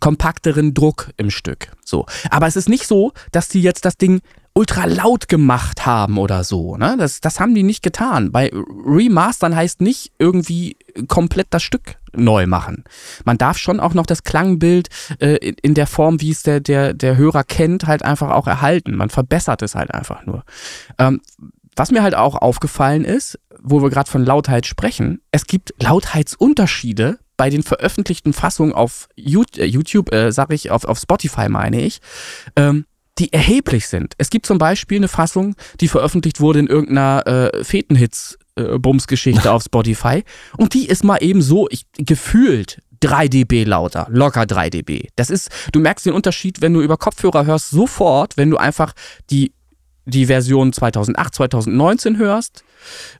kompakteren 0.00 0.74
Druck 0.74 1.10
im 1.16 1.30
Stück. 1.30 1.72
So. 1.84 2.06
Aber 2.30 2.46
es 2.46 2.56
ist 2.56 2.68
nicht 2.68 2.86
so, 2.86 3.12
dass 3.32 3.48
die 3.48 3.62
jetzt 3.62 3.84
das 3.84 3.96
Ding 3.96 4.20
ultra 4.54 4.86
laut 4.86 5.28
gemacht 5.28 5.86
haben 5.86 6.18
oder 6.18 6.42
so. 6.42 6.76
Ne? 6.76 6.96
Das, 6.98 7.20
das 7.20 7.38
haben 7.38 7.54
die 7.54 7.62
nicht 7.62 7.82
getan. 7.82 8.32
Bei 8.32 8.50
Remastern 8.52 9.54
heißt 9.54 9.80
nicht 9.80 10.12
irgendwie 10.18 10.76
komplett 11.06 11.48
das 11.50 11.62
Stück 11.62 11.97
neu 12.14 12.46
machen. 12.46 12.84
Man 13.24 13.38
darf 13.38 13.58
schon 13.58 13.80
auch 13.80 13.94
noch 13.94 14.06
das 14.06 14.24
Klangbild 14.24 14.88
äh, 15.20 15.36
in 15.62 15.74
der 15.74 15.86
Form, 15.86 16.20
wie 16.20 16.30
es 16.30 16.42
der, 16.42 16.60
der, 16.60 16.94
der 16.94 17.16
Hörer 17.16 17.44
kennt, 17.44 17.86
halt 17.86 18.04
einfach 18.04 18.30
auch 18.30 18.46
erhalten. 18.46 18.96
Man 18.96 19.10
verbessert 19.10 19.62
es 19.62 19.74
halt 19.74 19.92
einfach 19.92 20.26
nur. 20.26 20.44
Ähm, 20.98 21.20
was 21.76 21.92
mir 21.92 22.02
halt 22.02 22.16
auch 22.16 22.34
aufgefallen 22.34 23.04
ist, 23.04 23.38
wo 23.62 23.80
wir 23.82 23.90
gerade 23.90 24.10
von 24.10 24.24
Lautheit 24.24 24.66
sprechen, 24.66 25.20
es 25.30 25.46
gibt 25.46 25.74
Lautheitsunterschiede 25.80 27.18
bei 27.36 27.50
den 27.50 27.62
veröffentlichten 27.62 28.32
Fassungen 28.32 28.72
auf 28.72 29.08
äh, 29.16 29.64
YouTube, 29.64 30.12
äh, 30.12 30.32
sag 30.32 30.52
ich, 30.52 30.70
auf, 30.70 30.84
auf 30.84 30.98
Spotify 30.98 31.48
meine 31.48 31.80
ich, 31.80 32.00
ähm, 32.56 32.84
die 33.18 33.32
erheblich 33.32 33.88
sind. 33.88 34.14
Es 34.18 34.30
gibt 34.30 34.46
zum 34.46 34.58
Beispiel 34.58 34.98
eine 34.98 35.08
Fassung, 35.08 35.54
die 35.80 35.88
veröffentlicht 35.88 36.40
wurde 36.40 36.58
in 36.58 36.66
irgendeiner 36.66 37.26
äh, 37.26 37.64
Fetenhits 37.64 38.38
Bums-Geschichte 38.78 39.50
auf 39.52 39.62
Spotify 39.62 40.24
und 40.56 40.74
die 40.74 40.86
ist 40.86 41.04
mal 41.04 41.18
eben 41.22 41.42
so 41.42 41.68
ich, 41.70 41.86
gefühlt 41.96 42.82
3 43.00 43.28
dB 43.28 43.64
lauter, 43.64 44.06
locker 44.10 44.46
3 44.46 44.70
dB. 44.70 45.08
Das 45.16 45.30
ist, 45.30 45.50
du 45.72 45.80
merkst 45.80 46.06
den 46.06 46.14
Unterschied, 46.14 46.60
wenn 46.60 46.74
du 46.74 46.80
über 46.80 46.96
Kopfhörer 46.96 47.46
hörst, 47.46 47.70
sofort, 47.70 48.36
wenn 48.36 48.50
du 48.50 48.56
einfach 48.56 48.92
die, 49.30 49.52
die 50.04 50.26
Version 50.26 50.72
2008, 50.72 51.34
2019 51.34 52.16
hörst, 52.16 52.64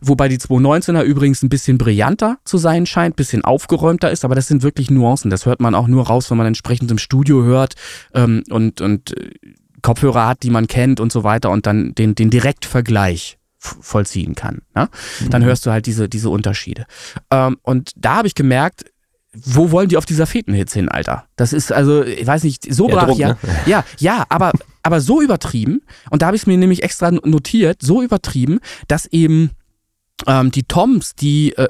wobei 0.00 0.28
die 0.28 0.38
219er 0.38 1.02
übrigens 1.02 1.42
ein 1.42 1.48
bisschen 1.48 1.78
brillanter 1.78 2.38
zu 2.44 2.58
sein 2.58 2.86
scheint, 2.86 3.16
bisschen 3.16 3.44
aufgeräumter 3.44 4.10
ist, 4.10 4.24
aber 4.24 4.34
das 4.34 4.46
sind 4.46 4.62
wirklich 4.62 4.90
Nuancen. 4.90 5.30
Das 5.30 5.46
hört 5.46 5.60
man 5.60 5.74
auch 5.74 5.86
nur 5.86 6.06
raus, 6.06 6.30
wenn 6.30 6.38
man 6.38 6.46
entsprechend 6.46 6.90
im 6.90 6.98
Studio 6.98 7.42
hört 7.42 7.74
ähm, 8.14 8.42
und, 8.50 8.80
und 8.80 9.16
äh, 9.16 9.30
Kopfhörer 9.82 10.26
hat, 10.26 10.42
die 10.42 10.50
man 10.50 10.66
kennt 10.66 10.98
und 10.98 11.12
so 11.12 11.22
weiter 11.22 11.50
und 11.50 11.66
dann 11.66 11.94
den, 11.94 12.14
den 12.14 12.30
Direktvergleich 12.30 13.37
vollziehen 13.58 14.34
kann. 14.34 14.62
Ne? 14.74 14.88
Dann 15.30 15.42
mhm. 15.42 15.46
hörst 15.46 15.66
du 15.66 15.70
halt 15.70 15.86
diese, 15.86 16.08
diese 16.08 16.30
Unterschiede. 16.30 16.86
Ähm, 17.30 17.58
und 17.62 17.92
da 17.96 18.16
habe 18.16 18.28
ich 18.28 18.34
gemerkt, 18.34 18.84
wo 19.32 19.70
wollen 19.70 19.88
die 19.88 19.96
auf 19.96 20.06
dieser 20.06 20.26
Fetenhits 20.26 20.72
hin, 20.72 20.88
Alter? 20.88 21.26
Das 21.36 21.52
ist 21.52 21.70
also, 21.70 22.02
ich 22.04 22.26
weiß 22.26 22.44
nicht, 22.44 22.72
so 22.72 22.86
brach, 22.86 23.06
Druck, 23.06 23.18
ja. 23.18 23.28
Ne? 23.28 23.38
Ja, 23.66 23.84
ja, 23.98 24.24
aber, 24.28 24.52
aber 24.82 25.00
so 25.00 25.20
übertrieben, 25.20 25.82
und 26.10 26.22
da 26.22 26.26
habe 26.26 26.36
ich 26.36 26.42
es 26.42 26.46
mir 26.46 26.56
nämlich 26.56 26.82
extra 26.82 27.10
notiert, 27.10 27.82
so 27.82 28.02
übertrieben, 28.02 28.60
dass 28.88 29.06
eben 29.06 29.50
ähm, 30.26 30.50
die 30.50 30.62
Toms, 30.62 31.14
die 31.14 31.54
äh, 31.56 31.68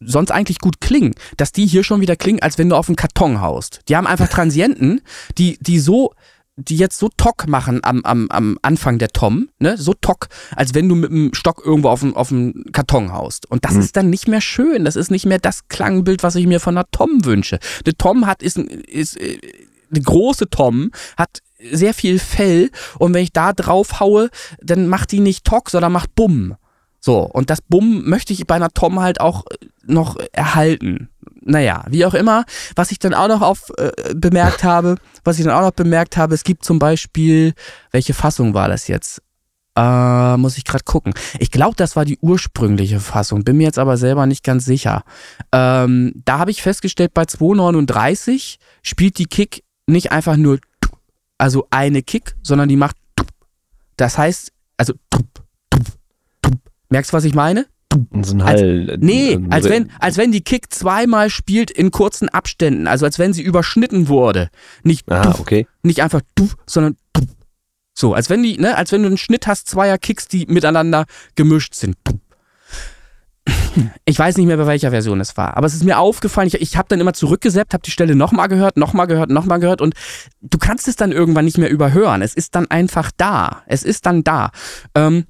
sonst 0.00 0.30
eigentlich 0.30 0.58
gut 0.58 0.80
klingen, 0.80 1.14
dass 1.36 1.52
die 1.52 1.66
hier 1.66 1.84
schon 1.84 2.00
wieder 2.00 2.16
klingen, 2.16 2.42
als 2.42 2.58
wenn 2.58 2.68
du 2.68 2.76
auf 2.76 2.88
einen 2.88 2.96
Karton 2.96 3.40
haust. 3.40 3.80
Die 3.88 3.96
haben 3.96 4.06
einfach 4.06 4.28
Transienten, 4.28 5.00
die, 5.38 5.58
die 5.60 5.78
so, 5.78 6.12
die 6.58 6.76
jetzt 6.76 6.98
so 6.98 7.08
tock 7.16 7.46
machen 7.46 7.80
am, 7.82 8.02
am, 8.04 8.28
am 8.30 8.58
Anfang 8.62 8.98
der 8.98 9.08
Tom, 9.08 9.48
ne, 9.60 9.76
so 9.78 9.94
tock, 9.94 10.28
als 10.56 10.74
wenn 10.74 10.88
du 10.88 10.96
mit 10.96 11.10
dem 11.10 11.32
Stock 11.32 11.62
irgendwo 11.64 11.88
auf 11.88 12.02
einen, 12.02 12.14
auf 12.14 12.34
Karton 12.72 13.12
haust. 13.12 13.46
Und 13.50 13.64
das 13.64 13.74
mhm. 13.74 13.80
ist 13.80 13.96
dann 13.96 14.10
nicht 14.10 14.26
mehr 14.26 14.40
schön. 14.40 14.84
Das 14.84 14.96
ist 14.96 15.10
nicht 15.10 15.24
mehr 15.24 15.38
das 15.38 15.68
Klangbild, 15.68 16.22
was 16.22 16.34
ich 16.34 16.46
mir 16.46 16.60
von 16.60 16.76
einer 16.76 16.90
Tom 16.90 17.24
wünsche. 17.24 17.58
Der 17.86 17.94
Tom 17.94 18.26
hat, 18.26 18.42
ist, 18.42 18.58
ist, 18.58 19.18
eine 19.18 20.02
große 20.02 20.50
Tom 20.50 20.90
hat 21.16 21.42
sehr 21.72 21.94
viel 21.94 22.18
Fell 22.18 22.70
und 22.98 23.14
wenn 23.14 23.22
ich 23.22 23.32
da 23.32 23.52
drauf 23.52 24.00
haue, 24.00 24.30
dann 24.62 24.88
macht 24.88 25.12
die 25.12 25.20
nicht 25.20 25.44
Tock, 25.44 25.70
sondern 25.70 25.92
macht 25.92 26.14
Bumm. 26.14 26.56
So, 27.00 27.20
und 27.20 27.50
das 27.50 27.60
Bumm 27.62 28.08
möchte 28.08 28.32
ich 28.32 28.46
bei 28.46 28.56
einer 28.56 28.70
Tom 28.70 29.00
halt 29.00 29.20
auch 29.20 29.44
noch 29.84 30.16
erhalten. 30.32 31.08
Naja, 31.48 31.82
wie 31.88 32.04
auch 32.04 32.12
immer, 32.12 32.44
was 32.76 32.92
ich 32.92 32.98
dann 32.98 33.14
auch 33.14 33.26
noch 33.26 33.40
auf 33.40 33.72
äh, 33.78 34.14
bemerkt 34.14 34.64
habe, 34.64 34.96
was 35.24 35.38
ich 35.38 35.46
dann 35.46 35.54
auch 35.54 35.62
noch 35.62 35.70
bemerkt 35.70 36.18
habe, 36.18 36.34
es 36.34 36.44
gibt 36.44 36.62
zum 36.62 36.78
Beispiel, 36.78 37.54
welche 37.90 38.12
Fassung 38.12 38.52
war 38.52 38.68
das 38.68 38.86
jetzt? 38.86 39.22
Äh, 39.74 40.36
muss 40.36 40.58
ich 40.58 40.64
gerade 40.64 40.84
gucken. 40.84 41.14
Ich 41.38 41.50
glaube, 41.50 41.74
das 41.74 41.96
war 41.96 42.04
die 42.04 42.18
ursprüngliche 42.20 43.00
Fassung, 43.00 43.44
bin 43.44 43.56
mir 43.56 43.64
jetzt 43.64 43.78
aber 43.78 43.96
selber 43.96 44.26
nicht 44.26 44.44
ganz 44.44 44.66
sicher. 44.66 45.04
Ähm, 45.50 46.12
da 46.26 46.38
habe 46.38 46.50
ich 46.50 46.60
festgestellt, 46.60 47.14
bei 47.14 47.24
239 47.24 48.58
spielt 48.82 49.16
die 49.16 49.24
Kick 49.26 49.64
nicht 49.86 50.12
einfach 50.12 50.36
nur, 50.36 50.58
also 51.38 51.66
eine 51.70 52.02
Kick, 52.02 52.36
sondern 52.42 52.68
die 52.68 52.76
macht, 52.76 52.96
das 53.96 54.18
heißt, 54.18 54.52
also, 54.76 54.92
merkst 56.90 57.12
du, 57.12 57.16
was 57.16 57.24
ich 57.24 57.34
meine? 57.34 57.66
So 58.22 58.34
ein 58.34 58.44
Hall. 58.44 58.90
Als, 58.90 59.00
nee, 59.00 59.38
als 59.50 59.68
wenn, 59.68 59.90
als 59.98 60.18
wenn 60.18 60.30
die 60.30 60.42
Kick 60.42 60.72
zweimal 60.72 61.30
spielt 61.30 61.70
in 61.70 61.90
kurzen 61.90 62.28
Abständen, 62.28 62.86
also 62.86 63.06
als 63.06 63.18
wenn 63.18 63.32
sie 63.32 63.42
überschnitten 63.42 64.08
wurde. 64.08 64.50
Nicht, 64.82 65.10
ah, 65.10 65.34
okay. 65.38 65.66
nicht 65.82 66.02
einfach, 66.02 66.20
sondern 66.66 66.96
so, 67.94 68.14
als 68.14 68.30
wenn 68.30 68.42
die, 68.42 68.58
ne, 68.58 68.76
als 68.76 68.92
wenn 68.92 69.02
du 69.02 69.08
einen 69.08 69.16
Schnitt 69.16 69.46
hast, 69.46 69.68
zweier 69.68 69.98
Kicks, 69.98 70.28
die 70.28 70.46
miteinander 70.46 71.06
gemischt 71.34 71.74
sind. 71.74 71.96
Ich 74.04 74.18
weiß 74.18 74.36
nicht 74.36 74.46
mehr, 74.46 74.58
bei 74.58 74.66
welcher 74.66 74.90
Version 74.90 75.20
es 75.20 75.36
war, 75.36 75.56
aber 75.56 75.66
es 75.66 75.74
ist 75.74 75.84
mir 75.84 75.98
aufgefallen. 75.98 76.48
Ich, 76.48 76.60
ich 76.60 76.76
habe 76.76 76.88
dann 76.88 77.00
immer 77.00 77.14
zurückgesäppt, 77.14 77.72
habe 77.72 77.82
die 77.82 77.90
Stelle 77.90 78.14
nochmal 78.14 78.48
gehört, 78.48 78.76
nochmal 78.76 79.06
gehört, 79.06 79.30
nochmal 79.30 79.60
gehört 79.60 79.80
und 79.80 79.94
du 80.42 80.58
kannst 80.58 80.88
es 80.88 80.96
dann 80.96 81.12
irgendwann 81.12 81.46
nicht 81.46 81.58
mehr 81.58 81.70
überhören. 81.70 82.20
Es 82.20 82.34
ist 82.34 82.54
dann 82.54 82.70
einfach 82.70 83.10
da. 83.16 83.62
Es 83.66 83.84
ist 83.84 84.04
dann 84.04 84.22
da. 84.22 84.50
Ähm, 84.94 85.24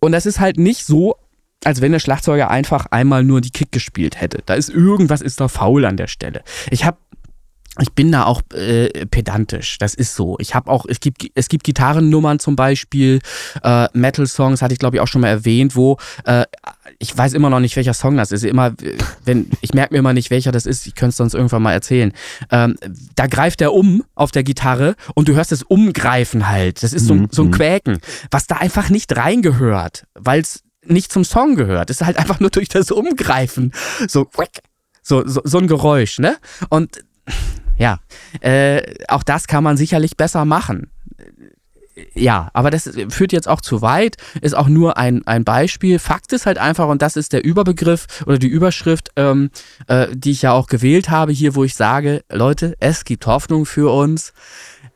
und 0.00 0.14
es 0.14 0.26
ist 0.26 0.40
halt 0.40 0.58
nicht 0.58 0.86
so, 0.86 1.16
als 1.64 1.80
wenn 1.80 1.92
der 1.92 1.98
Schlagzeuger 1.98 2.50
einfach 2.50 2.86
einmal 2.90 3.24
nur 3.24 3.40
die 3.40 3.50
Kick 3.50 3.72
gespielt 3.72 4.20
hätte. 4.20 4.42
Da 4.46 4.54
ist 4.54 4.68
irgendwas 4.68 5.20
ist 5.20 5.40
da 5.40 5.48
faul 5.48 5.84
an 5.84 5.96
der 5.96 6.06
Stelle. 6.06 6.42
Ich 6.70 6.84
habe 6.84 6.98
ich 7.80 7.92
bin 7.92 8.10
da 8.10 8.24
auch 8.24 8.42
äh, 8.54 9.06
pedantisch, 9.06 9.78
das 9.78 9.94
ist 9.94 10.14
so. 10.16 10.36
Ich 10.40 10.54
habe 10.54 10.70
auch, 10.70 10.84
es 10.88 10.98
gibt, 11.00 11.30
es 11.34 11.48
gibt 11.48 11.64
Gitarrennummern 11.64 12.40
zum 12.40 12.56
Beispiel, 12.56 13.20
äh, 13.62 13.86
Metal-Songs 13.92 14.62
hatte 14.62 14.72
ich 14.72 14.80
glaube 14.80 14.96
ich 14.96 15.00
auch 15.00 15.06
schon 15.06 15.20
mal 15.20 15.28
erwähnt, 15.28 15.76
wo 15.76 15.96
äh, 16.24 16.44
ich 16.98 17.16
weiß 17.16 17.34
immer 17.34 17.50
noch 17.50 17.60
nicht, 17.60 17.76
welcher 17.76 17.94
Song 17.94 18.16
das 18.16 18.32
ist. 18.32 18.44
Immer, 18.44 18.74
wenn 19.24 19.50
ich 19.60 19.74
merke 19.74 19.94
mir 19.94 19.98
immer 19.98 20.12
nicht, 20.12 20.30
welcher 20.30 20.50
das 20.50 20.66
ist. 20.66 20.86
Ich 20.86 20.96
könnte 20.96 21.10
es 21.10 21.16
sonst 21.16 21.34
irgendwann 21.34 21.62
mal 21.62 21.72
erzählen. 21.72 22.12
Ähm, 22.50 22.76
da 23.14 23.28
greift 23.28 23.60
er 23.60 23.72
um 23.72 24.02
auf 24.16 24.32
der 24.32 24.42
Gitarre 24.42 24.96
und 25.14 25.28
du 25.28 25.34
hörst 25.34 25.52
das 25.52 25.62
Umgreifen 25.62 26.48
halt. 26.48 26.82
Das 26.82 26.92
ist 26.92 27.06
so, 27.06 27.14
mhm. 27.14 27.28
so 27.30 27.42
ein 27.42 27.48
mhm. 27.48 27.52
Quäken, 27.52 27.98
was 28.32 28.48
da 28.48 28.56
einfach 28.56 28.88
nicht 28.88 29.16
reingehört, 29.16 30.06
weil 30.14 30.40
es 30.40 30.64
nicht 30.84 31.12
zum 31.12 31.24
Song 31.24 31.56
gehört. 31.56 31.90
Es 31.90 32.00
ist 32.00 32.06
halt 32.06 32.18
einfach 32.18 32.40
nur 32.40 32.50
durch 32.50 32.68
das 32.68 32.90
Umgreifen 32.90 33.72
so 34.08 34.28
so, 35.02 35.26
so, 35.26 35.40
so 35.44 35.58
ein 35.58 35.66
Geräusch, 35.66 36.18
ne? 36.18 36.36
Und 36.68 36.98
ja, 37.78 38.00
äh, 38.40 38.82
auch 39.08 39.22
das 39.22 39.46
kann 39.46 39.64
man 39.64 39.76
sicherlich 39.76 40.16
besser 40.16 40.44
machen. 40.44 40.90
Ja, 42.14 42.50
aber 42.52 42.70
das 42.70 42.90
führt 43.08 43.32
jetzt 43.32 43.48
auch 43.48 43.60
zu 43.60 43.82
weit, 43.82 44.16
ist 44.40 44.56
auch 44.56 44.68
nur 44.68 44.98
ein, 44.98 45.26
ein 45.26 45.44
Beispiel. 45.44 45.98
Fakt 45.98 46.32
ist 46.32 46.46
halt 46.46 46.58
einfach, 46.58 46.88
und 46.88 47.02
das 47.02 47.16
ist 47.16 47.32
der 47.32 47.44
Überbegriff 47.44 48.06
oder 48.26 48.38
die 48.38 48.46
Überschrift, 48.46 49.10
ähm, 49.16 49.50
äh, 49.88 50.06
die 50.12 50.30
ich 50.30 50.42
ja 50.42 50.52
auch 50.52 50.68
gewählt 50.68 51.10
habe 51.10 51.32
hier, 51.32 51.54
wo 51.54 51.64
ich 51.64 51.74
sage, 51.74 52.22
Leute, 52.30 52.76
es 52.78 53.04
gibt 53.04 53.26
Hoffnung 53.26 53.66
für 53.66 53.92
uns. 53.92 54.32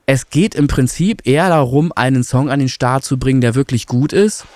Es 0.07 0.31
geht 0.31 0.55
im 0.55 0.69
Prinzip 0.69 1.27
eher 1.27 1.49
darum, 1.49 1.93
einen 1.95 2.23
Song 2.23 2.51
an 2.51 2.61
den 2.61 2.69
Start 2.69 3.05
zu 3.05 3.19
bringen, 3.19 3.41
der 3.41 3.55
wirklich 3.55 3.87
gut 3.87 4.13
ist, 4.13 4.47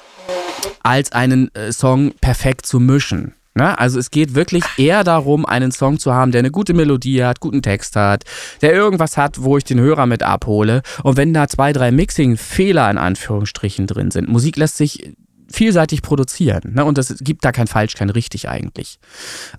als 0.83 1.13
einen 1.13 1.55
äh, 1.55 1.73
Song 1.73 2.13
perfekt 2.21 2.67
zu 2.67 2.81
mischen. 2.81 3.35
Ne? 3.57 3.79
Also 3.79 3.99
es 3.99 4.11
geht 4.11 4.35
wirklich 4.35 4.65
eher 4.77 5.03
darum, 5.03 5.47
einen 5.47 5.73
Song 5.73 5.99
zu 5.99 6.13
haben, 6.13 6.31
der 6.31 6.41
eine 6.41 6.51
gute 6.51 6.75
Melodie 6.75 7.25
hat, 7.25 7.41
guten 7.41 7.63
Text 7.63 7.97
hat, 7.97 8.25
der 8.61 8.75
irgendwas 8.75 9.17
hat, 9.17 9.43
wo 9.43 9.57
ich 9.57 9.65
den 9.65 9.81
Hörer 9.81 10.07
mit 10.07 10.23
abhole. 10.23 10.83
Und 11.03 11.17
wenn 11.17 11.33
da 11.33 11.49
zwei, 11.49 11.73
drei 11.73 11.91
Mixing-Fehler 11.91 12.91
in 12.91 12.99
Anführungsstrichen 12.99 13.87
drin 13.87 14.11
sind, 14.11 14.29
Musik 14.29 14.57
lässt 14.57 14.77
sich 14.77 15.17
vielseitig 15.51 16.03
produzieren. 16.03 16.75
Ne? 16.75 16.85
Und 16.85 16.99
es 16.99 17.17
gibt 17.21 17.45
da 17.45 17.53
kein 17.53 17.67
Falsch, 17.67 17.95
kein 17.95 18.11
Richtig 18.11 18.49
eigentlich. 18.49 18.99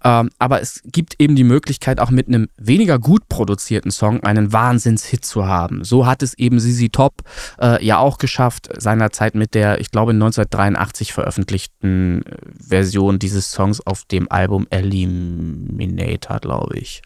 Ähm, 0.03 0.29
aber 0.39 0.61
es 0.61 0.81
gibt 0.85 1.15
eben 1.19 1.35
die 1.35 1.43
Möglichkeit, 1.43 1.99
auch 1.99 2.09
mit 2.09 2.27
einem 2.27 2.49
weniger 2.57 2.99
gut 2.99 3.27
produzierten 3.29 3.91
Song 3.91 4.23
einen 4.23 4.53
Wahnsinnshit 4.53 5.23
zu 5.23 5.47
haben. 5.47 5.83
So 5.83 6.05
hat 6.05 6.23
es 6.23 6.33
eben 6.35 6.59
Sisi 6.59 6.89
Top 6.89 7.23
äh, 7.59 7.83
ja 7.85 7.99
auch 7.99 8.17
geschafft, 8.17 8.69
seinerzeit 8.77 9.35
mit 9.35 9.53
der, 9.53 9.79
ich 9.79 9.91
glaube, 9.91 10.11
1983 10.11 11.13
veröffentlichten 11.13 12.23
äh, 12.23 12.35
Version 12.59 13.19
dieses 13.19 13.51
Songs 13.51 13.85
auf 13.85 14.05
dem 14.05 14.31
Album 14.31 14.67
Eliminator, 14.69 16.39
glaube 16.39 16.77
ich. 16.77 17.01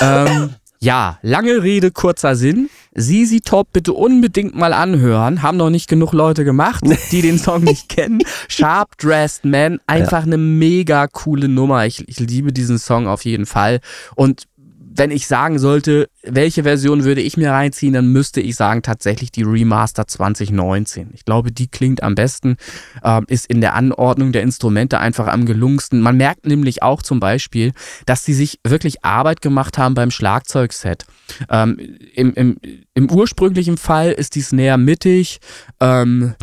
ähm, 0.00 0.54
ja, 0.82 1.20
lange 1.22 1.62
Rede, 1.62 1.92
kurzer 1.92 2.34
Sinn. 2.34 2.68
Sisi 2.92 3.40
Top 3.40 3.68
bitte 3.72 3.92
unbedingt 3.92 4.56
mal 4.56 4.72
anhören. 4.72 5.40
Haben 5.40 5.56
noch 5.56 5.70
nicht 5.70 5.88
genug 5.88 6.12
Leute 6.12 6.44
gemacht, 6.44 6.82
die 7.12 7.22
den 7.22 7.38
Song 7.38 7.62
nicht 7.62 7.88
kennen. 7.88 8.20
Sharp 8.48 8.98
Dressed 8.98 9.44
Man, 9.44 9.78
einfach 9.86 10.20
ja. 10.20 10.26
eine 10.26 10.38
mega 10.38 11.06
coole 11.06 11.46
Nummer. 11.46 11.86
Ich, 11.86 12.06
ich 12.08 12.18
liebe 12.18 12.52
diesen 12.52 12.78
Song 12.78 13.06
auf 13.06 13.24
jeden 13.24 13.46
Fall. 13.46 13.80
Und 14.16 14.48
wenn 14.94 15.10
ich 15.10 15.26
sagen 15.26 15.58
sollte, 15.58 16.08
welche 16.22 16.64
Version 16.64 17.04
würde 17.04 17.20
ich 17.20 17.36
mir 17.36 17.50
reinziehen, 17.50 17.94
dann 17.94 18.08
müsste 18.08 18.40
ich 18.40 18.56
sagen 18.56 18.82
tatsächlich 18.82 19.32
die 19.32 19.42
Remaster 19.42 20.06
2019. 20.06 21.10
Ich 21.14 21.24
glaube, 21.24 21.52
die 21.52 21.68
klingt 21.68 22.02
am 22.02 22.14
besten, 22.14 22.56
äh, 23.02 23.20
ist 23.28 23.46
in 23.46 23.60
der 23.60 23.74
Anordnung 23.74 24.32
der 24.32 24.42
Instrumente 24.42 24.98
einfach 24.98 25.28
am 25.28 25.46
gelungensten. 25.46 26.00
Man 26.00 26.16
merkt 26.16 26.46
nämlich 26.46 26.82
auch 26.82 27.02
zum 27.02 27.20
Beispiel, 27.20 27.72
dass 28.06 28.24
sie 28.24 28.34
sich 28.34 28.60
wirklich 28.66 29.04
Arbeit 29.04 29.40
gemacht 29.40 29.78
haben 29.78 29.94
beim 29.94 30.10
Schlagzeugset. 30.10 31.04
Ähm, 31.48 31.78
im, 32.14 32.34
im, 32.34 32.56
Im 32.94 33.10
ursprünglichen 33.10 33.78
Fall 33.78 34.12
ist 34.12 34.34
die 34.34 34.42
Snare 34.42 34.78
mittig. 34.78 35.38
Ähm, 35.80 36.34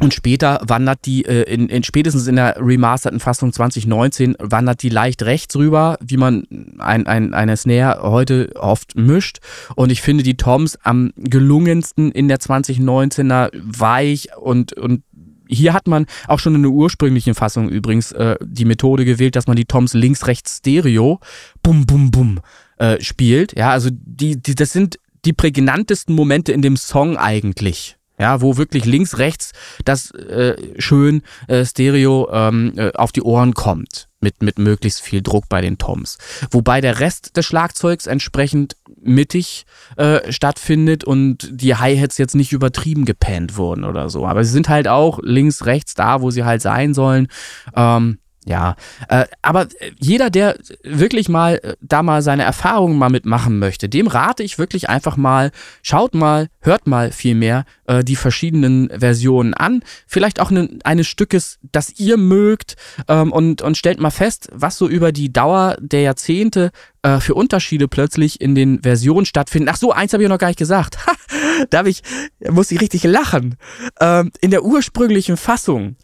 und 0.00 0.12
später 0.12 0.60
wandert 0.66 1.00
die, 1.04 1.24
äh, 1.24 1.42
in, 1.42 1.68
in, 1.68 1.84
spätestens 1.84 2.26
in 2.26 2.34
der 2.34 2.56
remasterten 2.58 3.20
Fassung 3.20 3.52
2019, 3.52 4.34
wandert 4.40 4.82
die 4.82 4.88
leicht 4.88 5.22
rechts 5.22 5.54
rüber, 5.54 5.98
wie 6.04 6.16
man 6.16 6.44
ein, 6.78 7.06
ein, 7.06 7.32
eine 7.32 7.56
Snare 7.56 8.02
heute 8.02 8.50
oft 8.56 8.96
mischt. 8.96 9.38
Und 9.76 9.92
ich 9.92 10.02
finde 10.02 10.24
die 10.24 10.36
Toms 10.36 10.76
am 10.82 11.12
gelungensten 11.16 12.10
in 12.10 12.26
der 12.26 12.38
2019er 12.38 13.50
weich 13.54 14.36
und, 14.36 14.72
und 14.72 15.04
hier 15.46 15.72
hat 15.74 15.86
man 15.86 16.06
auch 16.26 16.40
schon 16.40 16.56
in 16.56 16.62
der 16.62 16.72
ursprünglichen 16.72 17.34
Fassung 17.34 17.68
übrigens 17.68 18.10
äh, 18.12 18.36
die 18.42 18.64
Methode 18.64 19.04
gewählt, 19.04 19.36
dass 19.36 19.46
man 19.46 19.56
die 19.56 19.66
Toms 19.66 19.94
links-rechts 19.94 20.58
Stereo 20.58 21.20
bum 21.62 21.86
bum 21.86 22.10
bum 22.10 22.40
äh, 22.78 23.00
spielt. 23.00 23.56
Ja, 23.56 23.70
also 23.70 23.90
die, 23.92 24.40
die, 24.40 24.54
das 24.54 24.72
sind 24.72 24.98
die 25.24 25.32
prägnantesten 25.32 26.14
Momente 26.14 26.52
in 26.52 26.62
dem 26.62 26.76
Song 26.76 27.16
eigentlich. 27.16 27.96
Ja, 28.18 28.40
wo 28.40 28.56
wirklich 28.56 28.84
links, 28.84 29.18
rechts 29.18 29.52
das 29.84 30.12
äh, 30.12 30.56
schön 30.78 31.22
äh, 31.48 31.64
Stereo 31.64 32.28
ähm, 32.32 32.72
äh, 32.76 32.92
auf 32.92 33.10
die 33.12 33.22
Ohren 33.22 33.54
kommt. 33.54 34.08
Mit, 34.20 34.42
mit 34.42 34.58
möglichst 34.58 35.02
viel 35.02 35.20
Druck 35.20 35.50
bei 35.50 35.60
den 35.60 35.76
Toms. 35.76 36.16
Wobei 36.50 36.80
der 36.80 36.98
Rest 37.00 37.36
des 37.36 37.44
Schlagzeugs 37.44 38.06
entsprechend 38.06 38.74
mittig 39.02 39.66
äh, 39.98 40.32
stattfindet 40.32 41.04
und 41.04 41.46
die 41.52 41.74
Hi-Hats 41.74 42.16
jetzt 42.16 42.34
nicht 42.34 42.52
übertrieben 42.52 43.04
gepannt 43.04 43.58
wurden 43.58 43.84
oder 43.84 44.08
so. 44.08 44.26
Aber 44.26 44.42
sie 44.42 44.52
sind 44.52 44.70
halt 44.70 44.88
auch 44.88 45.18
links, 45.22 45.66
rechts 45.66 45.92
da, 45.92 46.22
wo 46.22 46.30
sie 46.30 46.44
halt 46.44 46.62
sein 46.62 46.94
sollen. 46.94 47.28
Ähm, 47.76 48.18
Ja, 48.46 48.76
äh, 49.08 49.24
aber 49.40 49.68
jeder, 49.98 50.28
der 50.28 50.58
wirklich 50.82 51.30
mal 51.30 51.60
äh, 51.62 51.76
da 51.80 52.02
mal 52.02 52.20
seine 52.20 52.42
Erfahrungen 52.42 52.98
mal 52.98 53.08
mitmachen 53.08 53.58
möchte, 53.58 53.88
dem 53.88 54.06
rate 54.06 54.42
ich 54.42 54.58
wirklich 54.58 54.90
einfach 54.90 55.16
mal, 55.16 55.50
schaut 55.82 56.14
mal, 56.14 56.48
hört 56.60 56.86
mal 56.86 57.10
vielmehr 57.10 57.64
äh, 57.86 58.04
die 58.04 58.16
verschiedenen 58.16 58.90
Versionen 58.90 59.54
an, 59.54 59.82
vielleicht 60.06 60.40
auch 60.40 60.50
ne, 60.50 60.68
eines 60.84 61.06
Stückes, 61.06 61.58
das 61.72 61.98
ihr 61.98 62.18
mögt 62.18 62.76
ähm, 63.08 63.32
und, 63.32 63.62
und 63.62 63.78
stellt 63.78 63.98
mal 63.98 64.10
fest, 64.10 64.50
was 64.52 64.76
so 64.76 64.88
über 64.88 65.10
die 65.10 65.32
Dauer 65.32 65.78
der 65.80 66.02
Jahrzehnte 66.02 66.70
äh, 67.00 67.20
für 67.20 67.34
Unterschiede 67.34 67.88
plötzlich 67.88 68.42
in 68.42 68.54
den 68.54 68.82
Versionen 68.82 69.24
stattfinden. 69.24 69.70
Ach 69.70 69.76
so, 69.76 69.92
eins 69.92 70.12
habe 70.12 70.22
ich 70.22 70.28
noch 70.28 70.36
gar 70.36 70.48
nicht 70.48 70.58
gesagt. 70.58 70.98
da 71.70 71.78
hab 71.78 71.86
ich, 71.86 72.02
muss 72.50 72.70
ich 72.70 72.82
richtig 72.82 73.04
lachen. 73.04 73.56
Ähm, 74.00 74.32
in 74.42 74.50
der 74.50 74.64
ursprünglichen 74.64 75.38
Fassung 75.38 75.96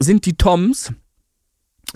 sind 0.00 0.26
die 0.26 0.36
Toms 0.36 0.92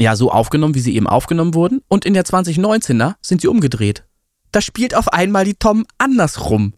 ja 0.01 0.17
so 0.17 0.31
aufgenommen, 0.31 0.75
wie 0.75 0.81
sie 0.81 0.95
eben 0.95 1.07
aufgenommen 1.07 1.55
wurden. 1.55 1.83
Und 1.89 2.05
in 2.05 2.15
der 2.15 2.25
2019er 2.25 3.15
sind 3.21 3.41
sie 3.41 3.49
umgedreht. 3.49 4.05
Da 4.53 4.61
spielt 4.61 4.95
auf 4.95 5.13
einmal 5.13 5.45
die 5.45 5.55
Tom 5.55 5.87
andersrum. 5.99 6.75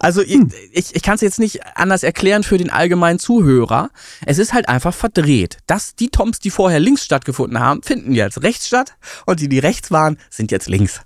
Also 0.00 0.22
hm. 0.22 0.50
ich, 0.72 0.94
ich 0.94 1.02
kann 1.02 1.16
es 1.16 1.20
jetzt 1.20 1.40
nicht 1.40 1.60
anders 1.74 2.02
erklären 2.02 2.42
für 2.42 2.58
den 2.58 2.70
allgemeinen 2.70 3.18
Zuhörer. 3.18 3.90
Es 4.24 4.38
ist 4.38 4.52
halt 4.52 4.68
einfach 4.68 4.94
verdreht. 4.94 5.58
Dass 5.66 5.94
die 5.96 6.10
Toms, 6.10 6.38
die 6.38 6.50
vorher 6.50 6.80
links 6.80 7.04
stattgefunden 7.04 7.58
haben, 7.58 7.82
finden 7.82 8.12
jetzt 8.12 8.42
rechts 8.42 8.66
statt 8.68 8.94
und 9.26 9.40
die, 9.40 9.48
die 9.48 9.58
rechts 9.58 9.90
waren, 9.90 10.18
sind 10.30 10.52
jetzt 10.52 10.68
links. 10.68 11.00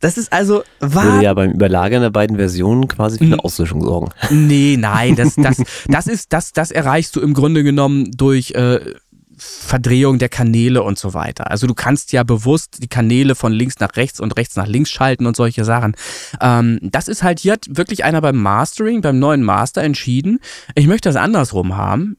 Das 0.00 0.16
ist 0.16 0.32
also 0.32 0.62
wahr. 0.80 1.04
Würde 1.04 1.24
ja 1.24 1.34
beim 1.34 1.52
Überlagern 1.52 2.02
der 2.02 2.10
beiden 2.10 2.36
Versionen 2.36 2.88
quasi 2.88 3.18
für 3.18 3.24
eine 3.24 3.44
Auslöschung 3.44 3.82
sorgen. 3.82 4.10
Nee, 4.30 4.76
nein, 4.78 5.16
das, 5.16 5.34
das, 5.36 5.62
das 5.86 6.06
ist, 6.06 6.32
das, 6.32 6.52
das 6.52 6.70
erreichst 6.70 7.14
du 7.16 7.20
im 7.20 7.34
Grunde 7.34 7.62
genommen 7.62 8.10
durch 8.12 8.52
äh, 8.52 8.80
Verdrehung 9.38 10.18
der 10.18 10.28
Kanäle 10.28 10.82
und 10.82 10.98
so 10.98 11.14
weiter. 11.14 11.50
Also 11.50 11.66
du 11.66 11.74
kannst 11.74 12.12
ja 12.12 12.22
bewusst 12.22 12.82
die 12.82 12.88
Kanäle 12.88 13.34
von 13.34 13.52
links 13.52 13.78
nach 13.80 13.96
rechts 13.96 14.20
und 14.20 14.36
rechts 14.36 14.56
nach 14.56 14.66
links 14.66 14.90
schalten 14.90 15.26
und 15.26 15.36
solche 15.36 15.64
Sachen. 15.64 15.96
Ähm, 16.40 16.78
das 16.82 17.08
ist 17.08 17.22
halt, 17.22 17.40
hier 17.40 17.52
hat 17.52 17.66
wirklich 17.68 18.04
einer 18.04 18.20
beim 18.20 18.36
Mastering, 18.36 19.00
beim 19.00 19.18
neuen 19.18 19.42
Master 19.42 19.82
entschieden, 19.82 20.40
ich 20.74 20.86
möchte 20.86 21.08
das 21.08 21.16
andersrum 21.16 21.76
haben 21.76 22.16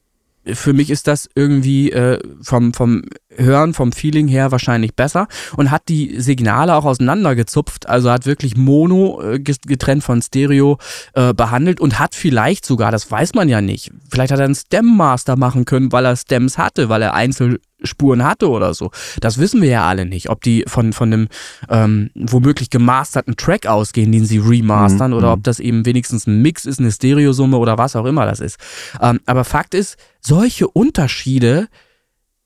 für 0.53 0.73
mich 0.73 0.91
ist 0.91 1.07
das 1.07 1.27
irgendwie 1.33 1.91
äh, 1.91 2.19
vom, 2.41 2.73
vom 2.73 3.03
Hören, 3.37 3.73
vom 3.73 3.91
Feeling 3.91 4.27
her 4.27 4.51
wahrscheinlich 4.51 4.95
besser 4.95 5.27
und 5.55 5.71
hat 5.71 5.89
die 5.89 6.19
Signale 6.19 6.75
auch 6.75 6.85
auseinandergezupft, 6.85 7.87
also 7.87 8.11
hat 8.11 8.25
wirklich 8.25 8.55
Mono 8.55 9.21
äh, 9.21 9.39
getrennt 9.39 10.03
von 10.03 10.21
Stereo 10.21 10.77
äh, 11.13 11.33
behandelt 11.33 11.79
und 11.79 11.99
hat 11.99 12.15
vielleicht 12.15 12.65
sogar, 12.65 12.91
das 12.91 13.09
weiß 13.09 13.33
man 13.33 13.49
ja 13.49 13.61
nicht, 13.61 13.91
vielleicht 14.09 14.31
hat 14.31 14.39
er 14.39 14.45
einen 14.45 14.55
Stem 14.55 14.97
Master 14.97 15.35
machen 15.35 15.65
können, 15.65 15.91
weil 15.91 16.05
er 16.05 16.15
Stems 16.15 16.57
hatte, 16.57 16.89
weil 16.89 17.01
er 17.01 17.13
Einzel 17.13 17.59
Spuren 17.83 18.23
hatte 18.23 18.49
oder 18.49 18.73
so. 18.73 18.91
Das 19.19 19.37
wissen 19.37 19.61
wir 19.61 19.69
ja 19.69 19.87
alle 19.87 20.05
nicht, 20.05 20.29
ob 20.29 20.41
die 20.41 20.63
von, 20.67 20.93
von 20.93 21.11
einem 21.11 21.27
ähm, 21.69 22.09
womöglich 22.15 22.69
gemasterten 22.69 23.35
Track 23.37 23.67
ausgehen, 23.67 24.11
den 24.11 24.25
sie 24.25 24.37
remastern, 24.37 25.11
mhm. 25.11 25.17
oder 25.17 25.33
ob 25.33 25.43
das 25.43 25.59
eben 25.59 25.85
wenigstens 25.85 26.27
ein 26.27 26.41
Mix 26.41 26.65
ist, 26.65 26.79
eine 26.79 26.91
Stereosumme 26.91 27.57
oder 27.57 27.77
was 27.77 27.95
auch 27.95 28.05
immer 28.05 28.25
das 28.25 28.39
ist. 28.39 28.57
Ähm, 29.01 29.19
aber 29.25 29.43
Fakt 29.43 29.73
ist, 29.73 29.97
solche 30.21 30.67
Unterschiede 30.67 31.67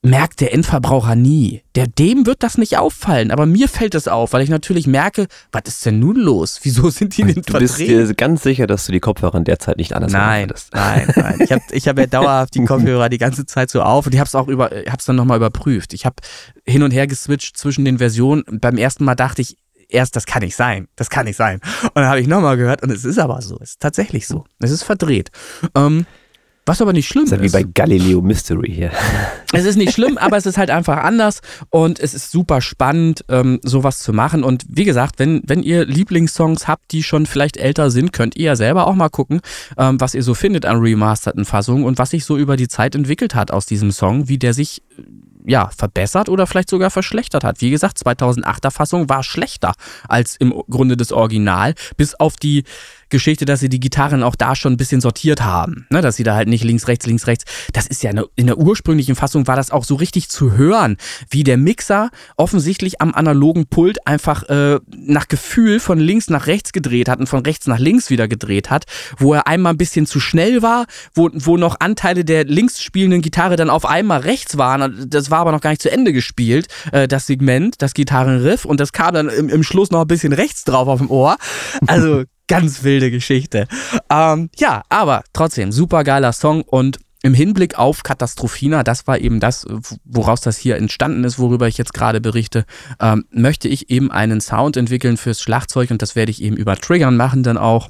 merkt 0.01 0.39
der 0.39 0.53
Endverbraucher 0.53 1.15
nie. 1.15 1.61
Der, 1.75 1.87
dem 1.87 2.25
wird 2.25 2.41
das 2.41 2.57
nicht 2.57 2.77
auffallen, 2.77 3.31
aber 3.31 3.45
mir 3.45 3.67
fällt 3.67 3.95
es 3.95 4.07
auf, 4.07 4.31
weil 4.31 4.41
ich 4.41 4.49
natürlich 4.49 4.87
merke, 4.87 5.27
was 5.51 5.63
ist 5.67 5.85
denn 5.85 5.99
nun 5.99 6.15
los? 6.15 6.59
Wieso 6.63 6.89
sind 6.89 7.17
die 7.17 7.23
denn 7.23 7.41
Du 7.45 7.53
bist 7.59 7.79
dir 7.79 8.13
ganz 8.13 8.43
sicher, 8.43 8.65
dass 8.65 8.85
du 8.85 8.91
die 8.91 9.01
Kopfhörer 9.01 9.37
in 9.37 9.43
der 9.43 9.59
Zeit 9.59 9.77
nicht 9.77 9.93
anders 9.93 10.13
Nein, 10.13 10.51
nein, 10.73 11.11
nein. 11.15 11.39
Ich 11.41 11.51
habe 11.51 11.63
ich 11.71 11.87
hab 11.87 11.99
ja 11.99 12.05
dauerhaft 12.05 12.55
die 12.55 12.63
Kopfhörer 12.63 13.09
die 13.09 13.17
ganze 13.17 13.45
Zeit 13.45 13.69
so 13.69 13.81
auf 13.81 14.05
und 14.05 14.13
ich 14.13 14.19
habe 14.19 14.27
es 14.27 14.35
auch 14.35 14.47
über, 14.47 14.69
hab's 14.89 15.05
dann 15.05 15.17
nochmal 15.17 15.37
überprüft. 15.37 15.93
Ich 15.93 16.05
habe 16.05 16.15
hin 16.65 16.83
und 16.83 16.91
her 16.91 17.07
geswitcht 17.07 17.57
zwischen 17.57 17.83
den 17.83 17.97
Versionen. 17.97 18.43
Beim 18.61 18.77
ersten 18.77 19.03
Mal 19.03 19.15
dachte 19.15 19.41
ich, 19.41 19.57
erst, 19.89 20.15
das 20.15 20.25
kann 20.25 20.43
nicht 20.43 20.55
sein, 20.55 20.87
das 20.95 21.09
kann 21.09 21.25
nicht 21.25 21.35
sein. 21.35 21.59
Und 21.83 21.95
dann 21.95 22.07
habe 22.07 22.21
ich 22.21 22.27
nochmal 22.27 22.55
gehört 22.55 22.83
und 22.83 22.91
es 22.91 23.03
ist 23.03 23.19
aber 23.19 23.41
so, 23.41 23.57
es 23.61 23.71
ist 23.71 23.81
tatsächlich 23.81 24.27
so. 24.27 24.45
Es 24.59 24.71
ist 24.71 24.83
verdreht. 24.83 25.31
Ähm, 25.75 26.05
was 26.69 26.83
aber 26.83 26.93
nicht 26.93 27.07
schlimm 27.07 27.23
ist. 27.23 27.31
Das 27.31 27.39
ist 27.39 27.45
wie 27.53 27.63
bei 27.63 27.63
Galileo 27.63 28.21
Mystery 28.21 28.71
hier. 28.71 28.91
Es 29.51 29.65
ist 29.65 29.77
nicht 29.77 29.93
schlimm, 29.93 30.19
aber 30.19 30.37
es 30.37 30.45
ist 30.45 30.59
halt 30.59 30.69
einfach 30.69 30.97
anders 30.97 31.41
und 31.71 31.99
es 31.99 32.13
ist 32.13 32.29
super 32.29 32.61
spannend, 32.61 33.25
ähm, 33.29 33.59
sowas 33.63 33.97
zu 33.97 34.13
machen. 34.13 34.43
Und 34.43 34.63
wie 34.69 34.83
gesagt, 34.83 35.17
wenn, 35.17 35.41
wenn 35.43 35.63
ihr 35.63 35.87
Lieblingssongs 35.87 36.67
habt, 36.67 36.91
die 36.91 37.01
schon 37.01 37.25
vielleicht 37.25 37.57
älter 37.57 37.89
sind, 37.89 38.13
könnt 38.13 38.35
ihr 38.35 38.45
ja 38.45 38.55
selber 38.55 38.85
auch 38.85 38.93
mal 38.93 39.09
gucken, 39.09 39.41
ähm, 39.75 39.99
was 39.99 40.13
ihr 40.13 40.21
so 40.21 40.35
findet 40.35 40.67
an 40.67 40.77
remasterten 40.77 41.45
Fassungen 41.45 41.83
und 41.83 41.97
was 41.97 42.11
sich 42.11 42.25
so 42.25 42.37
über 42.37 42.57
die 42.57 42.67
Zeit 42.67 42.93
entwickelt 42.93 43.33
hat 43.33 43.49
aus 43.49 43.65
diesem 43.65 43.89
Song, 43.91 44.29
wie 44.29 44.37
der 44.37 44.53
sich 44.53 44.83
ja, 45.45 45.71
verbessert 45.75 46.29
oder 46.29 46.45
vielleicht 46.45 46.69
sogar 46.69 46.91
verschlechtert 46.91 47.43
hat. 47.43 47.61
Wie 47.61 47.71
gesagt, 47.71 47.97
2008er 47.97 48.69
Fassung 48.69 49.09
war 49.09 49.23
schlechter 49.23 49.73
als 50.07 50.35
im 50.35 50.53
Grunde 50.69 50.95
das 50.95 51.11
Original, 51.11 51.73
bis 51.97 52.13
auf 52.13 52.35
die 52.35 52.65
Geschichte, 53.09 53.45
dass 53.45 53.59
sie 53.59 53.69
die 53.69 53.79
Gitarren 53.79 54.23
auch 54.23 54.35
da 54.35 54.55
schon 54.55 54.73
ein 54.73 54.77
bisschen 54.77 55.01
sortiert 55.01 55.43
haben. 55.43 55.87
Ne, 55.89 56.01
dass 56.01 56.15
sie 56.15 56.23
da 56.23 56.35
halt 56.35 56.47
nicht 56.47 56.63
links, 56.63 56.87
rechts, 56.87 57.05
links, 57.05 57.27
rechts. 57.27 57.45
Das 57.73 57.87
ist 57.87 58.03
ja 58.03 58.09
eine, 58.11 58.25
in 58.35 58.47
der 58.47 58.57
ursprünglichen 58.57 59.15
Fassung 59.15 59.47
war 59.47 59.55
das 59.55 59.71
auch 59.71 59.83
so 59.83 59.95
richtig 59.95 60.29
zu 60.29 60.53
hören, 60.53 60.97
wie 61.29 61.43
der 61.43 61.57
Mixer 61.57 62.09
offensichtlich 62.37 63.01
am 63.01 63.13
analogen 63.13 63.67
Pult 63.67 64.05
einfach 64.07 64.43
äh, 64.49 64.79
nach 64.89 65.27
Gefühl 65.27 65.79
von 65.79 65.99
links 65.99 66.29
nach 66.29 66.47
rechts 66.47 66.71
gedreht 66.71 67.09
hat 67.09 67.19
und 67.19 67.27
von 67.27 67.45
rechts 67.45 67.67
nach 67.67 67.79
links 67.79 68.09
wieder 68.09 68.27
gedreht 68.27 68.69
hat, 68.69 68.85
wo 69.17 69.33
er 69.33 69.47
einmal 69.47 69.73
ein 69.73 69.77
bisschen 69.77 70.05
zu 70.05 70.19
schnell 70.19 70.61
war, 70.61 70.85
wo, 71.13 71.29
wo 71.33 71.57
noch 71.57 71.79
Anteile 71.79 72.25
der 72.25 72.45
links 72.45 72.81
spielenden 72.81 73.21
Gitarre 73.21 73.55
dann 73.55 73.69
auf 73.69 73.85
einmal 73.85 74.21
rechts 74.21 74.57
waren. 74.57 75.07
Das 75.09 75.31
war 75.31 75.39
aber 75.39 75.51
noch 75.51 75.61
gar 75.61 75.71
nicht 75.71 75.81
zu 75.81 75.91
Ende 75.91 76.13
gespielt, 76.13 76.67
äh, 76.91 77.07
das 77.07 77.27
Segment, 77.27 77.81
das 77.81 77.93
Gitarrenriff 77.93 78.65
und 78.65 78.79
das 78.79 78.93
kam 78.93 79.13
dann 79.13 79.29
im, 79.29 79.49
im 79.49 79.63
Schluss 79.63 79.91
noch 79.91 80.01
ein 80.01 80.07
bisschen 80.07 80.33
rechts 80.33 80.63
drauf 80.63 80.87
auf 80.87 80.99
dem 80.99 81.09
Ohr. 81.09 81.37
Also 81.87 82.23
ganz 82.49 82.83
wilde 82.83 83.11
Geschichte. 83.11 83.67
Ähm, 84.09 84.49
ja, 84.57 84.83
aber 84.89 85.23
trotzdem, 85.31 85.71
super 85.71 86.03
geiler 86.03 86.33
Song 86.33 86.63
und 86.63 86.99
im 87.21 87.33
Hinblick 87.33 87.77
auf 87.77 88.03
Katastrophina, 88.03 88.83
das 88.83 89.05
war 89.05 89.19
eben 89.19 89.39
das, 89.39 89.65
woraus 90.05 90.41
das 90.41 90.57
hier 90.57 90.77
entstanden 90.77 91.23
ist, 91.25 91.37
worüber 91.37 91.67
ich 91.67 91.77
jetzt 91.77 91.93
gerade 91.93 92.21
berichte, 92.21 92.65
ähm, 93.01 93.25
möchte 93.31 93.67
ich 93.67 93.89
eben 93.89 94.09
einen 94.11 94.41
Sound 94.41 94.77
entwickeln 94.77 95.17
fürs 95.17 95.41
Schlagzeug 95.41 95.91
und 95.91 96.01
das 96.01 96.15
werde 96.15 96.31
ich 96.31 96.41
eben 96.41 96.55
über 96.55 96.77
Triggern 96.77 97.17
machen 97.17 97.43
dann 97.43 97.57
auch 97.57 97.89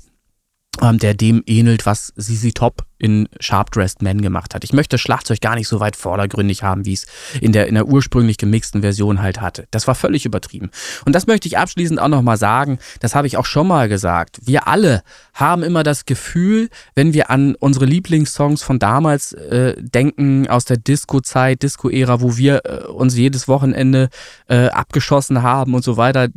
ähm, 0.82 0.98
der 0.98 1.14
dem 1.14 1.44
ähnelt, 1.46 1.86
was 1.86 2.14
Sisi 2.16 2.54
Top 2.54 2.86
in 3.00 3.28
Sharp 3.40 3.72
Dressed 3.72 4.02
Man 4.02 4.22
gemacht 4.22 4.54
hat. 4.54 4.64
Ich 4.64 4.74
möchte 4.74 4.96
das 4.96 5.02
Schlagzeug 5.02 5.42
gar 5.42 5.56
nicht 5.56 5.68
so 5.68 5.80
weit 5.80 5.96
vordergründig 5.96 6.64
haben, 6.64 6.86
wie 6.86 6.94
es 6.94 7.08
in 7.42 7.54
der, 7.54 7.68
in 7.68 7.76
der 7.76 7.88
ursprünglich 7.88 8.38
gemixten 8.38 8.82
Version 8.82 9.22
halt 9.22 9.42
hatte. 9.42 9.68
Das 9.72 9.88
war 9.88 9.96
völlig 9.96 10.26
übertrieben. 10.26 10.70
Und 11.06 11.14
das 11.14 11.26
möchte 11.26 11.48
ich 11.48 11.58
abschließend 11.58 12.00
auch 12.00 12.10
nochmal 12.10 12.38
sagen, 12.38 12.78
das 13.00 13.16
habe 13.16 13.26
ich 13.26 13.38
auch 13.38 13.46
schon 13.46 13.68
mal 13.68 13.88
gesagt. 13.88 14.40
Wir 14.44 14.68
alle 14.68 15.02
haben 15.34 15.64
immer 15.64 15.84
das 15.84 16.06
Gefühl, 16.06 16.70
wenn 16.94 17.14
wir 17.14 17.30
an 17.30 17.56
unsere 17.56 17.86
Lieblingssongs 17.86 18.62
von 18.62 18.80
damals 18.80 19.32
äh, 19.32 19.76
denken, 19.80 20.48
aus 20.50 20.66
der 20.66 20.78
Disco-Zeit, 20.78 21.64
Disco-Ära, 21.64 22.22
wo 22.22 22.36
wir 22.36 22.62
äh, 22.66 22.88
uns 22.88 23.16
jedes 23.16 23.48
Wochenende 23.48 24.10
äh, 24.48 24.68
abgeschossen 24.68 25.42
haben 25.42 25.74
und 25.74 25.84
so 25.84 25.96
weiter, 25.96 26.28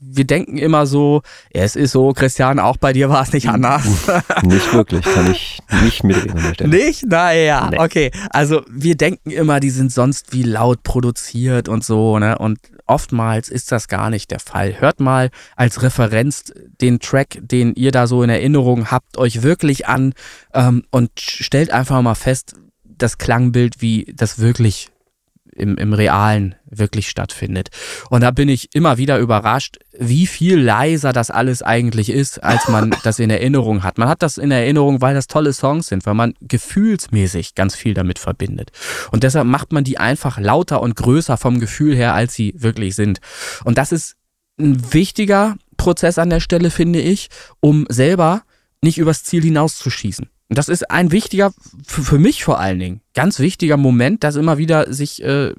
wir 0.00 0.24
denken 0.24 0.58
immer 0.58 0.86
so, 0.86 1.22
es 1.50 1.76
ist 1.76 1.92
so, 1.92 2.12
Christian, 2.12 2.58
auch 2.58 2.76
bei 2.76 2.92
dir 2.92 3.08
war 3.08 3.22
es 3.22 3.32
nicht 3.32 3.48
anders. 3.48 3.84
Nicht 4.42 4.72
wirklich, 4.72 5.04
kann 5.04 5.30
ich 5.30 5.60
nicht 5.82 5.99
mitreden 6.02 6.36
an 6.36 6.42
der 6.42 6.54
Stelle. 6.54 6.70
Nicht? 6.70 7.06
Naja, 7.06 7.68
nee. 7.70 7.78
okay. 7.78 8.10
Also 8.30 8.62
wir 8.70 8.96
denken 8.96 9.30
immer, 9.30 9.60
die 9.60 9.70
sind 9.70 9.92
sonst 9.92 10.32
wie 10.32 10.42
laut 10.42 10.82
produziert 10.82 11.68
und 11.68 11.84
so, 11.84 12.18
ne? 12.18 12.38
Und 12.38 12.58
oftmals 12.86 13.48
ist 13.48 13.70
das 13.72 13.88
gar 13.88 14.10
nicht 14.10 14.30
der 14.30 14.40
Fall. 14.40 14.80
Hört 14.80 15.00
mal 15.00 15.30
als 15.56 15.82
Referenz 15.82 16.52
den 16.80 16.98
Track, 16.98 17.38
den 17.40 17.74
ihr 17.74 17.92
da 17.92 18.06
so 18.06 18.22
in 18.22 18.30
Erinnerung 18.30 18.90
habt, 18.90 19.16
euch 19.16 19.42
wirklich 19.42 19.86
an 19.86 20.12
ähm, 20.54 20.84
und 20.90 21.12
stellt 21.16 21.70
einfach 21.70 22.02
mal 22.02 22.14
fest, 22.14 22.56
das 22.84 23.18
Klangbild, 23.18 23.80
wie 23.80 24.12
das 24.14 24.38
wirklich 24.38 24.90
im, 25.52 25.76
im 25.76 25.92
Realen 25.92 26.54
wirklich 26.66 27.08
stattfindet. 27.08 27.68
Und 28.08 28.22
da 28.22 28.30
bin 28.30 28.48
ich 28.48 28.74
immer 28.74 28.98
wieder 28.98 29.18
überrascht, 29.18 29.78
wie 29.98 30.26
viel 30.26 30.58
leiser 30.58 31.12
das 31.12 31.30
alles 31.30 31.62
eigentlich 31.62 32.10
ist, 32.10 32.42
als 32.42 32.68
man 32.68 32.94
das 33.04 33.18
in 33.18 33.30
Erinnerung 33.30 33.82
hat. 33.82 33.98
Man 33.98 34.08
hat 34.08 34.22
das 34.22 34.38
in 34.38 34.50
Erinnerung, 34.50 35.00
weil 35.00 35.14
das 35.14 35.26
tolle 35.26 35.52
Songs 35.52 35.86
sind, 35.86 36.06
weil 36.06 36.14
man 36.14 36.34
gefühlsmäßig 36.40 37.54
ganz 37.54 37.74
viel 37.74 37.94
damit 37.94 38.18
verbindet. 38.18 38.70
Und 39.10 39.22
deshalb 39.22 39.46
macht 39.46 39.72
man 39.72 39.84
die 39.84 39.98
einfach 39.98 40.38
lauter 40.38 40.80
und 40.80 40.96
größer 40.96 41.36
vom 41.36 41.60
Gefühl 41.60 41.94
her, 41.94 42.14
als 42.14 42.34
sie 42.34 42.54
wirklich 42.56 42.94
sind. 42.94 43.20
Und 43.64 43.78
das 43.78 43.92
ist 43.92 44.16
ein 44.58 44.92
wichtiger 44.92 45.56
Prozess 45.76 46.18
an 46.18 46.30
der 46.30 46.40
Stelle, 46.40 46.70
finde 46.70 47.00
ich, 47.00 47.28
um 47.60 47.86
selber 47.88 48.42
nicht 48.82 48.98
übers 48.98 49.24
Ziel 49.24 49.42
hinauszuschießen. 49.42 50.28
Und 50.50 50.58
das 50.58 50.68
ist 50.68 50.90
ein 50.90 51.12
wichtiger, 51.12 51.52
für 51.86 52.18
mich 52.18 52.42
vor 52.42 52.58
allen 52.58 52.80
Dingen, 52.80 53.00
ganz 53.14 53.38
wichtiger 53.38 53.76
Moment, 53.76 54.24
das 54.24 54.34
immer 54.34 54.58
wieder 54.58 54.92
sich 54.92 55.22
äh, 55.22 55.54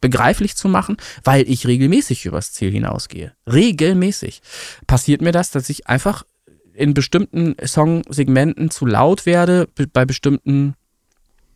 begreiflich 0.00 0.56
zu 0.56 0.66
machen, 0.66 0.96
weil 1.24 1.48
ich 1.48 1.66
regelmäßig 1.66 2.24
übers 2.24 2.52
Ziel 2.52 2.70
hinausgehe. 2.70 3.34
Regelmäßig 3.46 4.40
passiert 4.86 5.20
mir 5.20 5.32
das, 5.32 5.50
dass 5.50 5.68
ich 5.68 5.88
einfach 5.88 6.24
in 6.72 6.94
bestimmten 6.94 7.54
Songsegmenten 7.62 8.70
zu 8.70 8.86
laut 8.86 9.26
werde, 9.26 9.68
bei 9.92 10.06
bestimmten 10.06 10.74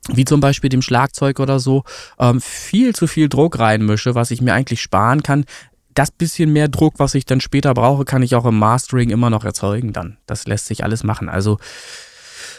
wie 0.09 0.27
zum 0.27 0.41
Beispiel 0.41 0.69
dem 0.69 0.83
Schlagzeug 0.83 1.41
oder 1.41 1.59
so, 1.61 1.85
ähm, 2.19 2.39
viel 2.39 2.95
zu 2.95 3.07
viel 3.07 3.31
Druck 3.31 3.59
reinmische, 3.59 4.15
was 4.15 4.31
ich 4.31 4.43
mir 4.43 4.53
eigentlich 4.53 4.83
sparen 4.83 5.23
kann. 5.23 5.47
Das 5.95 6.11
bisschen 6.11 6.53
mehr 6.53 6.69
Druck, 6.69 6.95
was 6.99 7.15
ich 7.15 7.25
dann 7.25 7.41
später 7.41 7.73
brauche, 7.73 8.05
kann 8.05 8.23
ich 8.23 8.35
auch 8.35 8.45
im 8.45 8.59
Mastering 8.59 9.09
immer 9.09 9.31
noch 9.31 9.47
erzeugen 9.47 9.95
dann. 9.95 10.19
Das 10.27 10.47
lässt 10.47 10.67
sich 10.67 10.85
alles 10.85 11.05
machen. 11.05 11.31
Also 11.31 11.59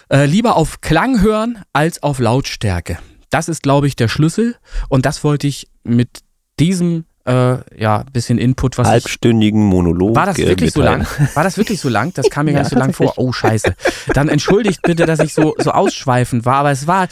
äh, 0.10 0.26
lieber 0.26 0.56
auf 0.56 0.82
Klang 0.82 1.22
hören 1.22 1.64
als 1.74 2.04
auf 2.04 2.20
Lautstärke. 2.20 2.98
Das 3.30 3.50
ist, 3.50 3.64
glaube 3.64 3.88
ich, 3.88 3.96
der 3.96 4.08
Schlüssel. 4.08 4.56
Und 4.90 5.06
das 5.06 5.24
wollte 5.24 5.48
ich 5.48 5.68
mit 5.84 6.20
diesem 6.60 7.06
äh, 7.26 7.58
ja, 7.76 8.04
bisschen 8.14 8.38
Input, 8.38 8.78
was 8.78 8.88
halbstündigen 8.88 9.64
Monolog. 9.64 10.16
War 10.16 10.28
das 10.28 10.38
äh, 10.38 10.48
wirklich 10.48 10.72
so 10.72 10.82
lang? 10.82 11.08
War 11.34 11.44
das 11.44 11.58
wirklich 11.58 11.80
so 11.80 11.90
lang? 11.90 12.14
Das 12.14 12.30
kam 12.30 12.46
mir 12.46 12.54
gar 12.54 12.62
nicht 12.62 12.70
so 12.70 12.78
lang 12.78 12.94
vor. 12.94 13.14
Oh 13.18 13.32
Scheiße. 13.32 13.76
Dann 14.14 14.30
entschuldigt 14.30 14.82
bitte, 14.84 15.06
dass 15.06 15.20
ich 15.20 15.34
so 15.34 15.56
so 15.58 15.72
ausschweifend 15.72 16.46
war, 16.46 16.58
aber 16.58 16.72
es 16.72 16.86
war 16.88 17.08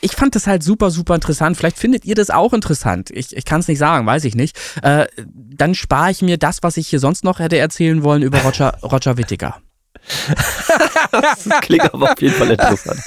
ich 0.00 0.12
fand 0.12 0.34
das 0.36 0.46
halt 0.46 0.62
super 0.62 0.90
super 0.90 1.16
interessant. 1.16 1.56
Vielleicht 1.56 1.78
findet 1.78 2.04
ihr 2.04 2.14
das 2.14 2.30
auch 2.30 2.52
interessant. 2.52 3.10
Ich, 3.10 3.36
ich 3.36 3.44
kann 3.44 3.60
es 3.60 3.68
nicht 3.68 3.78
sagen, 3.78 4.06
weiß 4.06 4.24
ich 4.24 4.36
nicht. 4.36 4.56
Äh, 4.82 5.06
dann 5.26 5.74
spare 5.74 6.12
ich 6.12 6.22
mir 6.22 6.38
das, 6.38 6.62
was 6.62 6.76
ich 6.76 6.86
hier 6.86 7.00
sonst 7.00 7.24
noch 7.24 7.40
hätte 7.40 7.58
erzählen 7.58 8.04
wollen 8.04 8.22
über 8.22 8.38
Roger 8.38 8.78
Roger 8.82 9.18
Whittaker. 9.18 9.60
das 11.12 11.48
klingt 11.62 11.92
aber 11.92 12.12
auf 12.12 12.20
jeden 12.20 12.34
Fall 12.34 12.50
interessant. 12.50 13.00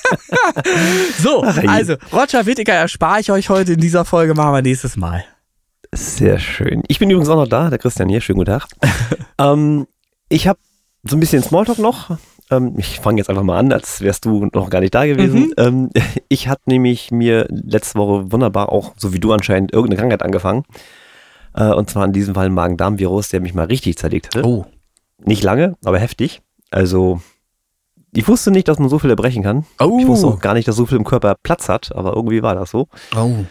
so, 1.19 1.41
also 1.41 1.95
Roger 2.11 2.45
Whittaker 2.45 2.73
erspare 2.73 3.19
ich 3.19 3.31
euch 3.31 3.49
heute 3.49 3.73
in 3.73 3.79
dieser 3.79 4.05
Folge, 4.05 4.33
machen 4.33 4.53
wir 4.53 4.61
nächstes 4.61 4.97
Mal. 4.97 5.23
Sehr 5.91 6.39
schön. 6.39 6.83
Ich 6.87 6.99
bin 6.99 7.09
übrigens 7.09 7.29
auch 7.29 7.35
noch 7.35 7.47
da, 7.47 7.69
der 7.69 7.79
Christian 7.79 8.09
hier. 8.09 8.21
Schönen 8.21 8.37
guten 8.37 8.51
Tag. 8.51 8.67
ähm, 9.39 9.87
ich 10.29 10.47
habe 10.47 10.59
so 11.03 11.15
ein 11.15 11.19
bisschen 11.19 11.41
Smalltalk 11.41 11.79
noch. 11.79 12.17
Ähm, 12.51 12.75
ich 12.77 12.99
fange 12.99 13.17
jetzt 13.17 13.29
einfach 13.29 13.43
mal 13.43 13.57
an, 13.57 13.71
als 13.71 14.01
wärst 14.01 14.25
du 14.25 14.49
noch 14.53 14.69
gar 14.69 14.81
nicht 14.81 14.93
da 14.93 15.05
gewesen. 15.05 15.47
Mhm. 15.47 15.53
Ähm, 15.57 15.89
ich 16.27 16.47
hatte 16.47 16.63
nämlich 16.65 17.11
mir 17.11 17.47
letzte 17.49 17.97
Woche 17.97 18.31
wunderbar 18.31 18.71
auch, 18.71 18.93
so 18.97 19.13
wie 19.13 19.19
du 19.19 19.31
anscheinend, 19.33 19.73
irgendeine 19.73 19.99
Krankheit 19.99 20.23
angefangen. 20.23 20.63
Äh, 21.55 21.71
und 21.71 21.89
zwar 21.89 22.05
in 22.05 22.13
diesem 22.13 22.35
Fall 22.35 22.47
ein 22.47 22.53
Magen-Darm-Virus, 22.53 23.29
der 23.29 23.41
mich 23.41 23.53
mal 23.53 23.65
richtig 23.65 23.97
zerlegt 23.97 24.27
hatte. 24.27 24.45
Oh. 24.45 24.65
Nicht 25.23 25.43
lange, 25.43 25.75
aber 25.83 25.99
heftig. 25.99 26.41
Also, 26.71 27.21
ich 28.13 28.27
wusste 28.27 28.51
nicht, 28.51 28.67
dass 28.67 28.79
man 28.79 28.89
so 28.89 28.99
viel 28.99 29.09
erbrechen 29.09 29.43
kann. 29.43 29.65
Oh. 29.79 29.97
Ich 29.99 30.07
wusste 30.07 30.27
auch 30.27 30.39
gar 30.39 30.53
nicht, 30.53 30.67
dass 30.67 30.75
so 30.75 30.85
viel 30.85 30.97
im 30.97 31.03
Körper 31.03 31.35
Platz 31.41 31.69
hat, 31.69 31.95
aber 31.95 32.15
irgendwie 32.15 32.41
war 32.41 32.55
das 32.55 32.71
so. 32.71 32.87
Oh. 33.15 33.45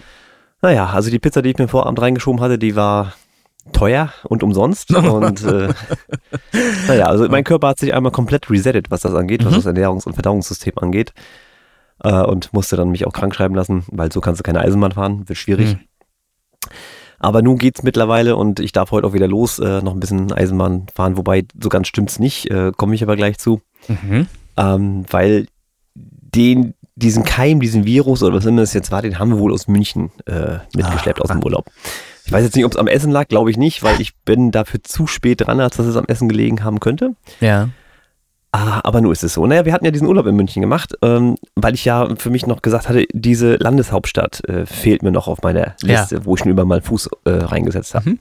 Naja, 0.60 0.86
also 0.86 1.10
die 1.10 1.18
Pizza, 1.18 1.42
die 1.42 1.50
ich 1.50 1.58
mir 1.58 1.68
vorabend 1.68 2.00
reingeschoben 2.00 2.40
hatte, 2.40 2.58
die 2.58 2.74
war 2.74 3.14
teuer 3.72 4.12
und 4.24 4.42
umsonst. 4.42 4.94
Und 4.96 5.44
äh, 5.44 5.68
naja, 6.88 7.06
also 7.06 7.28
mein 7.28 7.44
Körper 7.44 7.68
hat 7.68 7.78
sich 7.78 7.94
einmal 7.94 8.12
komplett 8.12 8.50
resettet, 8.50 8.90
was 8.90 9.02
das 9.02 9.14
angeht, 9.14 9.44
was 9.44 9.52
mhm. 9.52 9.56
das 9.56 9.66
Ernährungs- 9.66 10.06
und 10.06 10.14
Verdauungssystem 10.14 10.72
angeht. 10.76 11.12
Äh, 12.02 12.22
und 12.22 12.52
musste 12.52 12.76
dann 12.76 12.90
mich 12.90 13.06
auch 13.06 13.12
krank 13.12 13.34
schreiben 13.34 13.54
lassen, 13.54 13.84
weil 13.88 14.10
so 14.10 14.20
kannst 14.20 14.40
du 14.40 14.42
keine 14.42 14.60
Eisenbahn 14.60 14.92
fahren, 14.92 15.28
wird 15.28 15.38
schwierig. 15.38 15.74
Mhm. 15.74 15.80
Aber 17.18 17.42
nun 17.42 17.58
geht's 17.58 17.82
mittlerweile 17.82 18.36
und 18.36 18.60
ich 18.60 18.72
darf 18.72 18.90
heute 18.90 19.06
auch 19.06 19.12
wieder 19.12 19.28
los, 19.28 19.58
äh, 19.58 19.82
noch 19.82 19.92
ein 19.92 20.00
bisschen 20.00 20.32
Eisenbahn 20.32 20.86
fahren, 20.94 21.16
wobei 21.16 21.44
so 21.60 21.68
ganz 21.68 21.88
stimmt's 21.88 22.18
nicht, 22.18 22.50
äh, 22.50 22.72
komme 22.76 22.94
ich 22.94 23.02
aber 23.02 23.16
gleich 23.16 23.38
zu. 23.38 23.60
Mhm. 23.88 24.26
Ähm, 24.56 25.04
weil 25.10 25.46
den, 25.94 26.74
diesen 26.94 27.24
Keim, 27.24 27.60
diesen 27.60 27.84
Virus 27.84 28.22
oder 28.22 28.36
was 28.36 28.46
immer 28.46 28.62
es 28.62 28.72
jetzt 28.72 28.92
war, 28.92 29.02
den 29.02 29.18
haben 29.18 29.30
wir 29.30 29.38
wohl 29.38 29.52
aus 29.52 29.66
München 29.66 30.10
äh, 30.26 30.58
mitgeschleppt 30.74 31.20
ah, 31.20 31.24
aus 31.24 31.30
dem 31.30 31.42
Urlaub. 31.42 31.66
Ich 32.24 32.32
weiß 32.32 32.44
jetzt 32.44 32.56
nicht, 32.56 32.66
ob 32.66 32.72
es 32.72 32.78
am 32.78 32.88
Essen 32.88 33.10
lag, 33.10 33.28
glaube 33.28 33.50
ich 33.50 33.56
nicht, 33.56 33.82
weil 33.82 34.00
ich 34.00 34.14
bin 34.24 34.50
dafür 34.50 34.82
zu 34.82 35.06
spät 35.06 35.40
dran, 35.40 35.60
als 35.60 35.76
dass 35.76 35.86
es 35.86 35.96
am 35.96 36.04
Essen 36.06 36.28
gelegen 36.28 36.62
haben 36.62 36.78
könnte. 36.78 37.14
Ja. 37.40 37.70
Ah, 38.58 38.80
aber 38.82 39.00
nur 39.00 39.12
ist 39.12 39.22
es 39.22 39.34
so. 39.34 39.46
Naja, 39.46 39.64
wir 39.64 39.72
hatten 39.72 39.84
ja 39.84 39.92
diesen 39.92 40.08
Urlaub 40.08 40.26
in 40.26 40.34
München 40.34 40.60
gemacht, 40.60 40.94
ähm, 41.02 41.36
weil 41.54 41.74
ich 41.74 41.84
ja 41.84 42.08
für 42.16 42.30
mich 42.30 42.44
noch 42.44 42.60
gesagt 42.60 42.88
hatte, 42.88 43.06
diese 43.12 43.54
Landeshauptstadt 43.54 44.42
äh, 44.48 44.66
fehlt 44.66 45.04
mir 45.04 45.12
noch 45.12 45.28
auf 45.28 45.42
meiner 45.42 45.76
Liste, 45.80 46.16
ja. 46.16 46.24
wo 46.24 46.34
ich 46.34 46.40
schon 46.40 46.50
über 46.50 46.64
meinen 46.64 46.82
Fuß 46.82 47.08
äh, 47.24 47.30
reingesetzt 47.30 47.94
habe. 47.94 48.10
Mhm. 48.10 48.20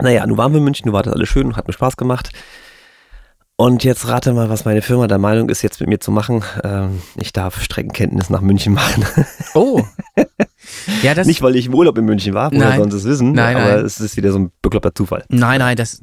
Naja, 0.00 0.26
nun 0.26 0.36
waren 0.36 0.52
wir 0.52 0.58
in 0.58 0.64
München, 0.64 0.86
nun 0.86 0.94
war 0.94 1.04
das 1.04 1.12
alles 1.12 1.28
schön 1.28 1.46
und 1.46 1.56
hat 1.56 1.68
mir 1.68 1.72
Spaß 1.72 1.96
gemacht. 1.96 2.30
Und 3.54 3.84
jetzt 3.84 4.08
rate 4.08 4.32
mal, 4.32 4.48
was 4.48 4.64
meine 4.64 4.82
Firma 4.82 5.06
der 5.06 5.18
Meinung 5.18 5.48
ist, 5.48 5.62
jetzt 5.62 5.78
mit 5.78 5.88
mir 5.88 6.00
zu 6.00 6.10
machen. 6.10 6.42
Ähm, 6.64 7.02
ich 7.14 7.32
darf 7.32 7.62
Streckenkenntnis 7.62 8.30
nach 8.30 8.40
München 8.40 8.72
machen. 8.74 9.04
Oh. 9.54 9.82
Ja, 11.02 11.14
das 11.14 11.26
Nicht, 11.26 11.42
weil 11.42 11.56
ich 11.56 11.66
im 11.66 11.74
Urlaub 11.74 11.98
in 11.98 12.04
München 12.04 12.34
war, 12.34 12.52
woher 12.52 12.76
sonst 12.76 12.94
es 12.94 13.04
wissen, 13.04 13.32
nein, 13.32 13.56
aber 13.56 13.76
nein. 13.76 13.84
es 13.84 13.98
ist 13.98 14.16
wieder 14.16 14.30
so 14.30 14.38
ein 14.38 14.52
bekloppter 14.62 14.94
Zufall. 14.94 15.24
Nein, 15.28 15.58
nein, 15.58 15.76
das 15.76 15.94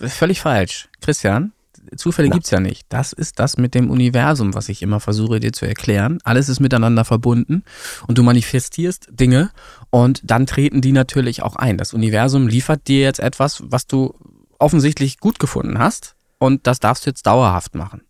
ist 0.00 0.16
völlig 0.16 0.40
falsch. 0.40 0.88
Christian, 1.00 1.52
Zufälle 1.96 2.28
Na. 2.28 2.34
gibt's 2.34 2.50
ja 2.50 2.60
nicht. 2.60 2.86
Das 2.88 3.12
ist 3.12 3.38
das 3.38 3.56
mit 3.56 3.74
dem 3.74 3.90
Universum, 3.90 4.54
was 4.54 4.68
ich 4.68 4.82
immer 4.82 5.00
versuche 5.00 5.40
dir 5.40 5.52
zu 5.52 5.66
erklären. 5.66 6.18
Alles 6.24 6.48
ist 6.48 6.60
miteinander 6.60 7.04
verbunden 7.04 7.62
und 8.06 8.18
du 8.18 8.22
manifestierst 8.22 9.08
Dinge 9.10 9.50
und 9.90 10.20
dann 10.24 10.46
treten 10.46 10.80
die 10.80 10.92
natürlich 10.92 11.42
auch 11.42 11.56
ein. 11.56 11.78
Das 11.78 11.94
Universum 11.94 12.48
liefert 12.48 12.86
dir 12.88 13.00
jetzt 13.00 13.20
etwas, 13.20 13.62
was 13.66 13.86
du 13.86 14.14
offensichtlich 14.58 15.18
gut 15.18 15.38
gefunden 15.38 15.78
hast 15.78 16.14
und 16.38 16.66
das 16.66 16.80
darfst 16.80 17.06
du 17.06 17.10
jetzt 17.10 17.26
dauerhaft 17.26 17.74
machen. 17.74 18.02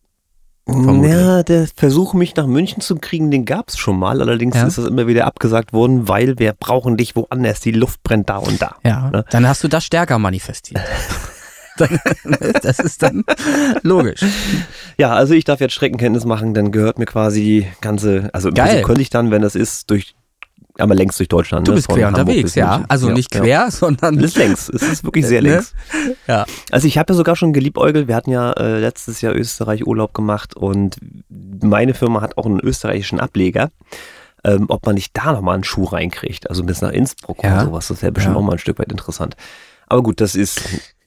Vermutlich. 0.67 1.13
Ja, 1.13 1.43
der 1.43 1.67
Versuch, 1.75 2.15
mich 2.15 2.37
nach 2.37 2.47
München 2.47 2.81
zu 2.81 2.97
kriegen, 2.97 3.31
den 3.31 3.45
gab 3.45 3.71
es 3.71 3.79
schon 3.79 3.99
mal. 3.99 4.21
Allerdings 4.21 4.55
ja. 4.57 4.67
ist 4.67 4.79
das 4.79 4.87
immer 4.87 5.07
wieder 5.07 5.27
abgesagt 5.27 5.73
worden, 5.73 6.07
weil 6.07 6.39
wir 6.39 6.53
brauchen 6.53 6.97
dich 6.97 7.17
woanders. 7.17 7.61
Die 7.61 7.73
Luft 7.73 8.03
brennt 8.03 8.29
da 8.29 8.37
und 8.37 8.63
da. 8.63 8.77
Ja, 8.85 9.11
ne? 9.11 9.25
dann 9.31 9.49
hast 9.49 9.65
du 9.65 9.69
das 9.69 9.85
stärker 9.85 10.19
manifestiert. 10.19 10.83
das 12.63 12.79
ist 12.79 13.03
dann 13.03 13.25
logisch. 13.83 14.21
Ja, 14.99 15.13
also 15.13 15.35
ich 15.35 15.45
darf 15.45 15.61
jetzt 15.61 15.75
Streckenkenntnis 15.75 16.25
machen, 16.25 16.55
dann 16.55 16.73
gehört 16.73 16.99
mir 16.99 17.07
quasi 17.07 17.41
die 17.41 17.67
ganze, 17.81 18.31
also 18.33 18.51
Geil. 18.51 18.83
könnte 18.83 19.03
ich 19.03 19.11
dann, 19.11 19.31
wenn 19.31 19.43
das 19.43 19.55
ist, 19.55 19.91
durch 19.91 20.15
einmal 20.79 20.97
längs 20.97 21.17
durch 21.17 21.29
Deutschland. 21.29 21.67
Du 21.67 21.73
ne? 21.73 21.77
bist 21.77 21.89
quer 21.89 22.09
unterwegs, 22.09 22.55
ja. 22.55 22.85
Also 22.89 23.09
ja, 23.09 23.15
nicht 23.15 23.31
quer, 23.31 23.47
ja. 23.47 23.71
sondern. 23.71 24.19
Es 24.19 24.25
ist 24.25 24.37
längs. 24.37 24.69
Es 24.69 24.83
ist 24.83 25.05
wirklich 25.05 25.27
sehr 25.27 25.43
ne? 25.43 25.55
längs. 25.55 25.75
Ja. 26.27 26.47
Also 26.71 26.87
ich 26.87 26.99
habe 26.99 27.13
ja 27.13 27.17
sogar 27.17 27.37
schon 27.37 27.53
geliebäugelt. 27.53 28.09
Wir 28.09 28.17
hatten 28.17 28.31
ja 28.31 28.53
äh, 28.53 28.79
letztes 28.79 29.21
Jahr 29.21 29.35
Österreich 29.35 29.87
Urlaub 29.87 30.15
gemacht 30.15 30.57
und 30.57 30.97
meine 31.29 31.95
Firma 31.95 32.21
hat 32.21 32.39
auch 32.39 32.47
einen 32.47 32.61
österreichischen 32.61 33.21
Ableger. 33.21 33.71
Ähm, 34.43 34.67
ob 34.69 34.87
man 34.87 34.95
nicht 34.95 35.15
da 35.15 35.33
nochmal 35.33 35.55
einen 35.55 35.65
Schuh 35.65 35.85
reinkriegt. 35.85 36.49
Also 36.49 36.65
bis 36.65 36.81
nach 36.81 36.93
Innsbruck 36.93 37.43
ja. 37.43 37.57
oder 37.57 37.65
sowas. 37.67 37.89
Das 37.89 38.01
wäre 38.01 38.11
bestimmt 38.11 38.37
auch 38.37 38.43
mal 38.43 38.53
ein 38.53 38.59
Stück 38.59 38.79
weit 38.79 38.91
interessant. 38.91 39.37
Aber 39.87 40.03
gut, 40.03 40.23
das 40.23 40.35
ist 40.35 40.63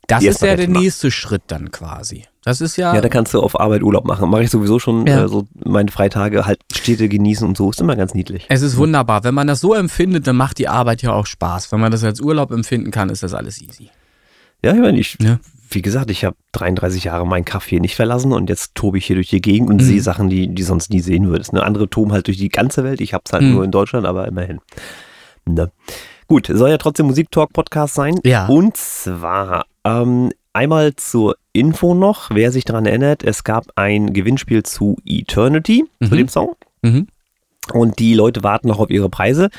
das 0.07 0.23
ist 0.23 0.41
ja 0.41 0.55
der 0.55 0.67
nächste 0.67 1.11
Schritt 1.11 1.43
dann 1.47 1.71
quasi. 1.71 2.25
Das 2.43 2.59
ist 2.59 2.75
ja. 2.75 2.93
Ja, 2.93 2.99
da 2.99 3.07
kannst 3.07 3.33
du 3.33 3.41
auf 3.41 3.59
Arbeit 3.59 3.83
Urlaub 3.83 4.05
machen. 4.05 4.29
Mache 4.29 4.43
ich 4.43 4.49
sowieso 4.49 4.77
schon 4.77 5.07
ja. 5.07 5.23
äh, 5.23 5.27
so 5.29 5.47
meine 5.63 5.91
Freitage 5.91 6.45
halt 6.45 6.59
Städte 6.73 7.07
genießen 7.07 7.47
und 7.47 7.55
so. 7.55 7.69
Ist 7.69 7.79
immer 7.79 7.95
ganz 7.95 8.13
niedlich. 8.13 8.45
Es 8.49 8.61
ist 8.61 8.75
wunderbar. 8.75 9.23
Wenn 9.23 9.33
man 9.33 9.47
das 9.47 9.61
so 9.61 9.73
empfindet, 9.73 10.27
dann 10.27 10.35
macht 10.35 10.57
die 10.57 10.67
Arbeit 10.67 11.01
ja 11.01 11.13
auch 11.13 11.25
Spaß. 11.25 11.71
Wenn 11.71 11.79
man 11.79 11.91
das 11.91 12.03
als 12.03 12.19
Urlaub 12.19 12.51
empfinden 12.51 12.91
kann, 12.91 13.09
ist 13.09 13.23
das 13.23 13.33
alles 13.33 13.61
easy. 13.61 13.89
Ja, 14.61 14.73
ich 14.73 14.79
meine, 14.79 14.99
ich, 14.99 15.17
ja. 15.21 15.39
wie 15.69 15.81
gesagt, 15.81 16.09
ich 16.09 16.25
habe 16.25 16.35
33 16.51 17.05
Jahre 17.05 17.25
meinen 17.25 17.45
Kaffee 17.45 17.79
nicht 17.79 17.95
verlassen 17.95 18.33
und 18.33 18.49
jetzt 18.49 18.75
tobe 18.75 18.97
ich 18.97 19.05
hier 19.05 19.15
durch 19.15 19.29
die 19.29 19.41
Gegend 19.41 19.69
und 19.69 19.77
mhm. 19.77 19.85
sehe 19.85 20.01
Sachen, 20.01 20.29
die, 20.29 20.53
die 20.53 20.63
sonst 20.63 20.89
nie 20.89 21.01
sehen 21.01 21.27
würdest. 21.29 21.53
Ne? 21.53 21.63
Andere 21.63 21.89
toben 21.89 22.11
halt 22.11 22.27
durch 22.27 22.37
die 22.37 22.49
ganze 22.49 22.83
Welt. 22.83 22.99
Ich 22.99 23.13
habe 23.13 23.23
es 23.25 23.31
halt 23.31 23.43
mhm. 23.43 23.53
nur 23.53 23.63
in 23.63 23.71
Deutschland, 23.71 24.05
aber 24.05 24.27
immerhin. 24.27 24.59
Ne? 25.45 25.71
Gut, 26.27 26.47
soll 26.51 26.69
ja 26.69 26.77
trotzdem 26.77 27.07
Musiktalk-Podcast 27.07 27.93
sein. 27.93 28.19
Ja. 28.23 28.47
Und 28.47 28.77
zwar 28.77 29.65
ähm, 29.85 30.31
Einmal 30.53 30.95
zur 30.95 31.35
Info 31.51 31.95
noch, 31.95 32.29
wer 32.29 32.51
sich 32.51 32.63
daran 32.63 32.85
erinnert, 32.85 33.23
es 33.23 33.43
gab 33.43 33.65
ein 33.75 34.13
Gewinnspiel 34.13 34.61
zu 34.61 34.97
Eternity, 35.03 35.83
mhm. 35.99 36.05
zu 36.05 36.15
dem 36.15 36.27
Song. 36.27 36.55
Mhm. 36.83 37.07
Und 37.73 37.97
die 37.97 38.13
Leute 38.13 38.43
warten 38.43 38.67
noch 38.67 38.77
auf 38.77 38.91
ihre 38.91 39.09
Preise. 39.09 39.49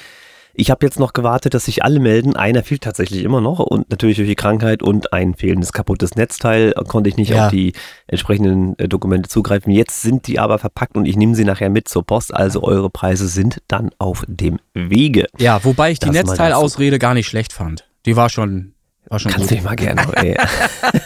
Ich 0.57 0.71
habe 0.71 0.87
jetzt 0.87 1.01
noch 1.01 1.13
gewartet, 1.13 1.53
dass 1.55 1.65
sich 1.65 1.83
alle 1.83 1.99
melden. 1.99 2.37
Einer 2.37 2.63
fehlt 2.63 2.83
tatsächlich 2.83 3.25
immer 3.25 3.41
noch 3.41 3.59
und 3.59 3.91
natürlich 3.91 4.19
durch 4.19 4.29
die 4.29 4.37
Krankheit 4.37 4.85
und 4.85 5.13
ein 5.13 5.35
fehlendes 5.35 5.73
kaputtes 5.73 6.15
Netzteil 6.15 6.73
konnte 6.87 7.11
ich 7.11 7.17
nicht 7.17 7.31
ja. 7.31 7.47
auf 7.47 7.51
die 7.51 7.73
entsprechenden 8.07 8.79
äh, 8.79 8.87
Dokumente 8.87 9.29
zugreifen. 9.29 9.73
Jetzt 9.73 10.03
sind 10.03 10.29
die 10.29 10.39
aber 10.39 10.61
verpackt 10.61 10.97
und 10.97 11.07
ich 11.07 11.17
nehme 11.17 11.35
sie 11.35 11.45
nachher 11.45 11.71
mit 11.71 11.89
zur 11.89 12.07
Post. 12.07 12.33
Also 12.33 12.63
eure 12.63 12.89
Preise 12.89 13.27
sind 13.27 13.63
dann 13.67 13.91
auf 13.99 14.25
dem 14.29 14.61
Wege. 14.75 15.27
Ja, 15.39 15.65
wobei 15.65 15.91
ich 15.91 15.99
die 15.99 16.11
Netzteilausrede 16.11 17.01
gar 17.01 17.15
nicht 17.15 17.27
schlecht 17.27 17.53
fand. 17.53 17.89
Die 18.07 18.15
war 18.15 18.29
schon 18.29 18.74
war 19.09 19.19
schon 19.19 19.33
Kannst 19.33 19.51
du 19.51 19.55
dich 19.55 19.65
mal 19.65 19.77
gerne. 19.77 20.03
Ey. 20.15 20.37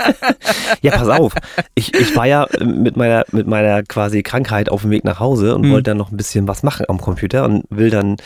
ja, 0.82 0.96
pass 0.96 1.08
auf. 1.08 1.34
Ich, 1.74 1.94
ich 1.94 2.14
war 2.16 2.26
ja 2.26 2.46
mit 2.60 2.96
meiner, 2.96 3.24
mit 3.32 3.46
meiner 3.46 3.82
quasi 3.82 4.22
Krankheit 4.22 4.68
auf 4.68 4.82
dem 4.82 4.90
Weg 4.90 5.04
nach 5.04 5.20
Hause 5.20 5.54
und 5.54 5.62
mhm. 5.62 5.72
wollte 5.72 5.90
dann 5.90 5.96
noch 5.96 6.10
ein 6.10 6.16
bisschen 6.16 6.48
was 6.48 6.62
machen 6.62 6.86
am 6.88 7.00
Computer 7.00 7.44
und 7.44 7.64
will 7.70 7.90
dann 7.90 8.16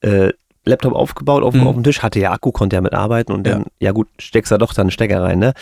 äh, 0.00 0.30
Laptop 0.64 0.94
aufgebaut 0.94 1.42
auf, 1.42 1.54
mhm. 1.54 1.66
auf 1.66 1.74
dem 1.74 1.84
Tisch, 1.84 2.02
hatte 2.02 2.20
ja 2.20 2.32
Akku, 2.32 2.52
konnte 2.52 2.76
ja 2.76 2.82
mitarbeiten 2.82 3.34
und 3.34 3.46
dann, 3.46 3.60
ja, 3.60 3.88
ja 3.88 3.92
gut, 3.92 4.08
steckst 4.18 4.52
da 4.52 4.58
doch 4.58 4.72
dann 4.72 4.84
einen 4.84 4.90
Stecker 4.90 5.22
rein, 5.22 5.38
ne? 5.38 5.54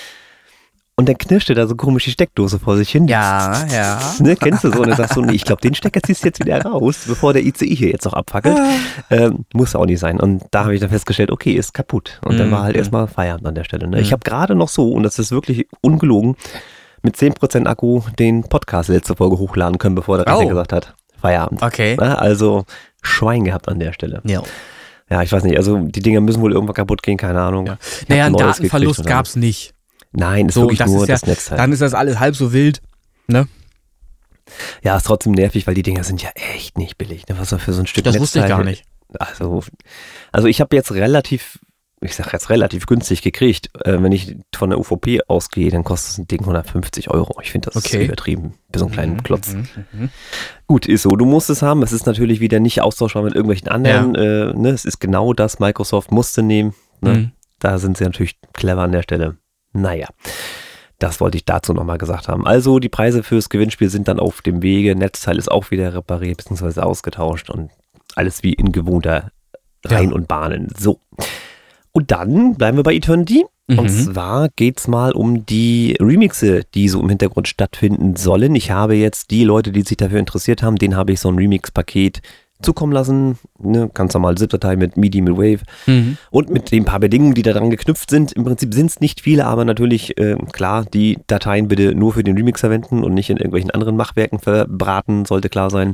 Und 0.98 1.08
dann 1.08 1.16
knirschte 1.16 1.54
da 1.54 1.68
so 1.68 1.76
komisch 1.76 2.06
die 2.06 2.10
Steckdose 2.10 2.58
vor 2.58 2.76
sich 2.76 2.90
hin. 2.90 3.06
Ja, 3.06 3.64
ja. 3.72 4.00
Ne, 4.18 4.34
kennst 4.34 4.64
du 4.64 4.72
so? 4.72 4.80
Und 4.80 4.88
dann 4.88 4.96
sagst 4.96 5.14
du, 5.14 5.22
nee, 5.22 5.34
ich 5.34 5.44
glaube, 5.44 5.60
den 5.60 5.72
Stecker 5.76 6.00
ziehst 6.02 6.24
du 6.24 6.26
jetzt 6.26 6.44
wieder 6.44 6.60
raus, 6.60 7.04
bevor 7.06 7.32
der 7.32 7.44
ICI 7.44 7.76
hier 7.76 7.90
jetzt 7.90 8.04
noch 8.04 8.14
abfackelt. 8.14 8.58
Ah. 8.58 8.72
Ähm, 9.10 9.44
muss 9.54 9.76
auch 9.76 9.86
nicht 9.86 10.00
sein. 10.00 10.18
Und 10.18 10.42
da 10.50 10.64
habe 10.64 10.74
ich 10.74 10.80
dann 10.80 10.90
festgestellt, 10.90 11.30
okay, 11.30 11.52
ist 11.52 11.72
kaputt. 11.72 12.20
Und 12.24 12.36
dann 12.36 12.50
war 12.50 12.64
halt 12.64 12.74
mhm. 12.74 12.80
erstmal 12.80 13.06
Feierabend 13.06 13.46
an 13.46 13.54
der 13.54 13.62
Stelle. 13.62 13.86
Ne? 13.86 14.00
Ich 14.00 14.08
mhm. 14.08 14.14
habe 14.14 14.24
gerade 14.24 14.56
noch 14.56 14.68
so, 14.68 14.90
und 14.90 15.04
das 15.04 15.20
ist 15.20 15.30
wirklich 15.30 15.68
ungelogen, 15.82 16.34
mit 17.02 17.14
10% 17.14 17.66
Akku 17.66 18.02
den 18.18 18.42
Podcast 18.42 18.88
letzte 18.88 19.14
Folge 19.14 19.38
hochladen 19.38 19.78
können, 19.78 19.94
bevor 19.94 20.16
der 20.16 20.26
Rechner 20.26 20.46
oh. 20.46 20.48
gesagt 20.48 20.72
hat. 20.72 20.96
Feierabend. 21.20 21.62
Okay. 21.62 21.96
Na, 21.96 22.16
also 22.16 22.64
Schwein 23.02 23.44
gehabt 23.44 23.68
an 23.68 23.78
der 23.78 23.92
Stelle. 23.92 24.20
Ja. 24.24 24.42
Ja, 25.08 25.22
ich 25.22 25.30
weiß 25.30 25.44
nicht, 25.44 25.56
also 25.56 25.78
die 25.78 26.00
Dinger 26.00 26.20
müssen 26.20 26.42
wohl 26.42 26.52
irgendwann 26.52 26.74
kaputt 26.74 27.04
gehen, 27.04 27.16
keine 27.16 27.40
Ahnung. 27.40 27.66
Ja. 27.66 27.78
Naja, 28.08 28.26
einen 28.26 28.36
Datenverlust 28.36 29.06
gab 29.06 29.26
es 29.26 29.36
nicht. 29.36 29.74
Nein, 30.12 30.46
ist 30.48 30.54
So, 30.54 30.62
wirklich 30.62 30.78
das 30.78 30.90
nur 30.90 31.02
ist 31.02 31.08
ja- 31.08 31.14
das 31.14 31.26
Netzteil. 31.26 31.58
Dann 31.58 31.72
ist 31.72 31.82
das 31.82 31.94
alles 31.94 32.18
halb 32.18 32.34
so 32.36 32.52
wild. 32.52 32.80
ja, 34.82 34.96
ist 34.96 35.04
trotzdem 35.06 35.32
nervig, 35.32 35.66
weil 35.66 35.74
die 35.74 35.82
Dinger 35.82 36.04
sind 36.04 36.22
ja 36.22 36.30
echt 36.34 36.78
nicht 36.78 36.96
billig. 36.98 37.26
Ne? 37.28 37.36
Was 37.38 37.50
für 37.62 37.72
so 37.72 37.80
ein 37.82 37.86
Stück 37.86 38.04
Das 38.04 38.14
Netzteil. 38.14 38.22
wusste 38.22 38.38
ich 38.40 38.46
gar 38.46 38.64
nicht. 38.64 38.84
Also, 39.18 39.62
also 40.32 40.48
ich 40.48 40.60
habe 40.60 40.74
jetzt 40.76 40.92
relativ, 40.92 41.58
ich 42.00 42.14
sag 42.14 42.32
jetzt 42.32 42.48
relativ 42.50 42.86
günstig 42.86 43.22
gekriegt. 43.22 43.70
Äh, 43.84 44.02
wenn 44.02 44.12
ich 44.12 44.36
von 44.54 44.70
der 44.70 44.78
UVP 44.78 45.20
ausgehe, 45.28 45.70
dann 45.70 45.84
kostet 45.84 46.10
das 46.12 46.18
ein 46.18 46.28
Ding 46.28 46.40
150 46.40 47.10
Euro. 47.10 47.38
Ich 47.42 47.50
finde 47.52 47.70
das 47.70 47.76
Okay. 47.84 48.04
übertrieben. 48.06 48.54
Für 48.72 48.78
so 48.78 48.84
einen 48.86 48.94
kleinen 48.94 49.12
Mhm, 49.14 49.22
Klotz. 49.22 49.52
mhm, 49.52 49.66
mhm. 49.92 50.08
Gut, 50.66 50.86
ist 50.86 51.02
so. 51.02 51.10
Du 51.10 51.24
musst 51.26 51.50
es 51.50 51.62
haben. 51.62 51.82
Es 51.82 51.92
ist 51.92 52.06
natürlich 52.06 52.40
wieder 52.40 52.60
nicht 52.60 52.80
austauschbar 52.82 53.22
mit 53.22 53.34
irgendwelchen 53.34 53.68
anderen. 53.68 54.14
Äh, 54.14 54.52
ne? 54.54 54.70
Es 54.70 54.84
ist 54.84 54.98
genau 55.00 55.32
das. 55.32 55.58
Microsoft 55.58 56.10
musste 56.12 56.42
nehmen. 56.42 56.74
Ne? 57.00 57.14
Mhm. 57.14 57.32
Da 57.60 57.78
sind 57.78 57.96
sie 57.98 58.04
natürlich 58.04 58.38
clever 58.52 58.82
an 58.82 58.92
der 58.92 59.02
Stelle. 59.02 59.36
Naja, 59.72 60.08
das 60.98 61.20
wollte 61.20 61.36
ich 61.38 61.44
dazu 61.44 61.72
nochmal 61.72 61.98
gesagt 61.98 62.28
haben. 62.28 62.46
Also 62.46 62.78
die 62.78 62.88
Preise 62.88 63.22
fürs 63.22 63.48
Gewinnspiel 63.48 63.88
sind 63.90 64.08
dann 64.08 64.18
auf 64.18 64.42
dem 64.42 64.62
Wege. 64.62 64.96
Netzteil 64.96 65.38
ist 65.38 65.50
auch 65.50 65.70
wieder 65.70 65.94
repariert 65.94 66.38
bzw. 66.38 66.80
ausgetauscht 66.80 67.50
und 67.50 67.70
alles 68.16 68.42
wie 68.42 68.52
in 68.54 68.72
gewohnter 68.72 69.30
Reihen 69.84 70.10
Ja. 70.10 70.14
und 70.16 70.26
Bahnen. 70.28 70.68
So. 70.76 71.00
Und 71.92 72.10
dann 72.10 72.54
bleiben 72.56 72.76
wir 72.76 72.82
bei 72.84 72.94
Eternity. 72.94 73.44
Und 73.70 73.82
Mhm. 73.82 73.88
zwar 74.14 74.48
geht's 74.56 74.88
mal 74.88 75.12
um 75.12 75.44
die 75.44 75.94
Remixe, 76.00 76.62
die 76.74 76.88
so 76.88 77.00
im 77.02 77.10
Hintergrund 77.10 77.48
stattfinden 77.48 78.16
sollen. 78.16 78.54
Ich 78.54 78.70
habe 78.70 78.94
jetzt 78.94 79.30
die 79.30 79.44
Leute, 79.44 79.72
die 79.72 79.82
sich 79.82 79.98
dafür 79.98 80.18
interessiert 80.18 80.62
haben, 80.62 80.76
denen 80.76 80.96
habe 80.96 81.12
ich 81.12 81.20
so 81.20 81.28
ein 81.30 81.36
Remix-Paket 81.36 82.22
zukommen 82.62 82.92
lassen. 82.92 83.38
Ne, 83.58 83.90
ganz 83.94 84.14
normal 84.14 84.36
ZIP-Datei 84.36 84.76
mit 84.76 84.96
MIDI, 84.96 85.20
mit 85.20 85.36
Wave 85.36 85.60
Mhm. 85.86 86.16
und 86.30 86.50
mit 86.50 86.72
den 86.72 86.84
paar 86.84 87.00
Bedingungen, 87.00 87.34
die 87.34 87.42
da 87.42 87.52
dran 87.52 87.70
geknüpft 87.70 88.10
sind. 88.10 88.32
Im 88.32 88.44
Prinzip 88.44 88.74
sind 88.74 88.86
es 88.86 89.00
nicht 89.00 89.20
viele, 89.20 89.46
aber 89.46 89.64
natürlich, 89.64 90.18
äh, 90.18 90.36
klar, 90.52 90.84
die 90.84 91.18
Dateien 91.26 91.68
bitte 91.68 91.94
nur 91.94 92.12
für 92.14 92.24
den 92.24 92.36
Remix 92.36 92.60
verwenden 92.60 93.04
und 93.04 93.14
nicht 93.14 93.30
in 93.30 93.36
irgendwelchen 93.36 93.70
anderen 93.70 93.96
Machwerken 93.96 94.38
verbraten, 94.40 95.24
sollte 95.24 95.48
klar 95.48 95.70
sein. 95.70 95.92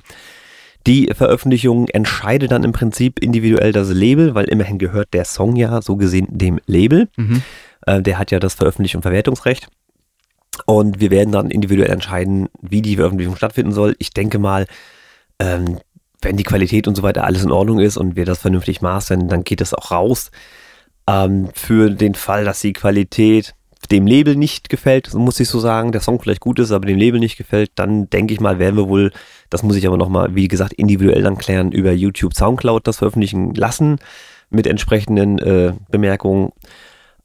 Die 0.86 1.10
Veröffentlichung 1.14 1.88
entscheidet 1.88 2.50
dann 2.52 2.62
im 2.64 2.72
Prinzip 2.72 3.18
individuell 3.18 3.72
das 3.72 3.88
Label, 3.90 4.34
weil 4.34 4.44
immerhin 4.46 4.78
gehört 4.78 5.14
der 5.14 5.24
Song 5.24 5.56
ja 5.56 5.80
so 5.80 5.96
gesehen 5.96 6.26
dem 6.30 6.60
Label. 6.66 7.08
Mhm. 7.16 7.42
Äh, 7.86 8.02
der 8.02 8.18
hat 8.18 8.30
ja 8.30 8.38
das 8.38 8.58
Veröffentlichungs- 8.58 8.96
und 8.96 9.02
Verwertungsrecht. 9.02 9.68
Und 10.66 11.00
wir 11.00 11.10
werden 11.10 11.32
dann 11.32 11.50
individuell 11.50 11.90
entscheiden, 11.90 12.48
wie 12.60 12.80
die 12.80 12.96
Veröffentlichung 12.96 13.34
stattfinden 13.36 13.72
soll. 13.72 13.96
Ich 13.98 14.10
denke 14.10 14.38
mal, 14.38 14.66
ähm, 15.40 15.78
wenn 16.24 16.36
die 16.36 16.44
Qualität 16.44 16.88
und 16.88 16.96
so 16.96 17.02
weiter 17.02 17.24
alles 17.24 17.44
in 17.44 17.52
Ordnung 17.52 17.78
ist 17.78 17.96
und 17.96 18.16
wir 18.16 18.24
das 18.24 18.38
vernünftig 18.38 18.80
mastern, 18.80 19.28
dann 19.28 19.44
geht 19.44 19.60
das 19.60 19.74
auch 19.74 19.90
raus. 19.90 20.30
Ähm, 21.06 21.50
für 21.54 21.90
den 21.90 22.14
Fall, 22.14 22.44
dass 22.44 22.60
die 22.60 22.72
Qualität 22.72 23.54
dem 23.90 24.06
Label 24.06 24.34
nicht 24.34 24.68
gefällt, 24.70 25.12
muss 25.14 25.40
ich 25.40 25.48
so 25.48 25.60
sagen, 25.60 25.92
der 25.92 26.00
Song 26.00 26.20
vielleicht 26.20 26.40
gut 26.40 26.58
ist, 26.58 26.72
aber 26.72 26.86
dem 26.86 26.98
Label 26.98 27.20
nicht 27.20 27.36
gefällt, 27.36 27.72
dann 27.74 28.08
denke 28.08 28.32
ich 28.32 28.40
mal, 28.40 28.58
werden 28.58 28.76
wir 28.76 28.88
wohl, 28.88 29.12
das 29.50 29.62
muss 29.62 29.76
ich 29.76 29.86
aber 29.86 29.98
nochmal, 29.98 30.34
wie 30.34 30.48
gesagt, 30.48 30.72
individuell 30.72 31.22
dann 31.22 31.36
klären, 31.36 31.70
über 31.70 31.92
YouTube 31.92 32.34
Soundcloud 32.34 32.86
das 32.86 32.98
veröffentlichen 32.98 33.54
lassen 33.54 33.98
mit 34.50 34.66
entsprechenden 34.66 35.38
äh, 35.38 35.74
Bemerkungen. 35.90 36.52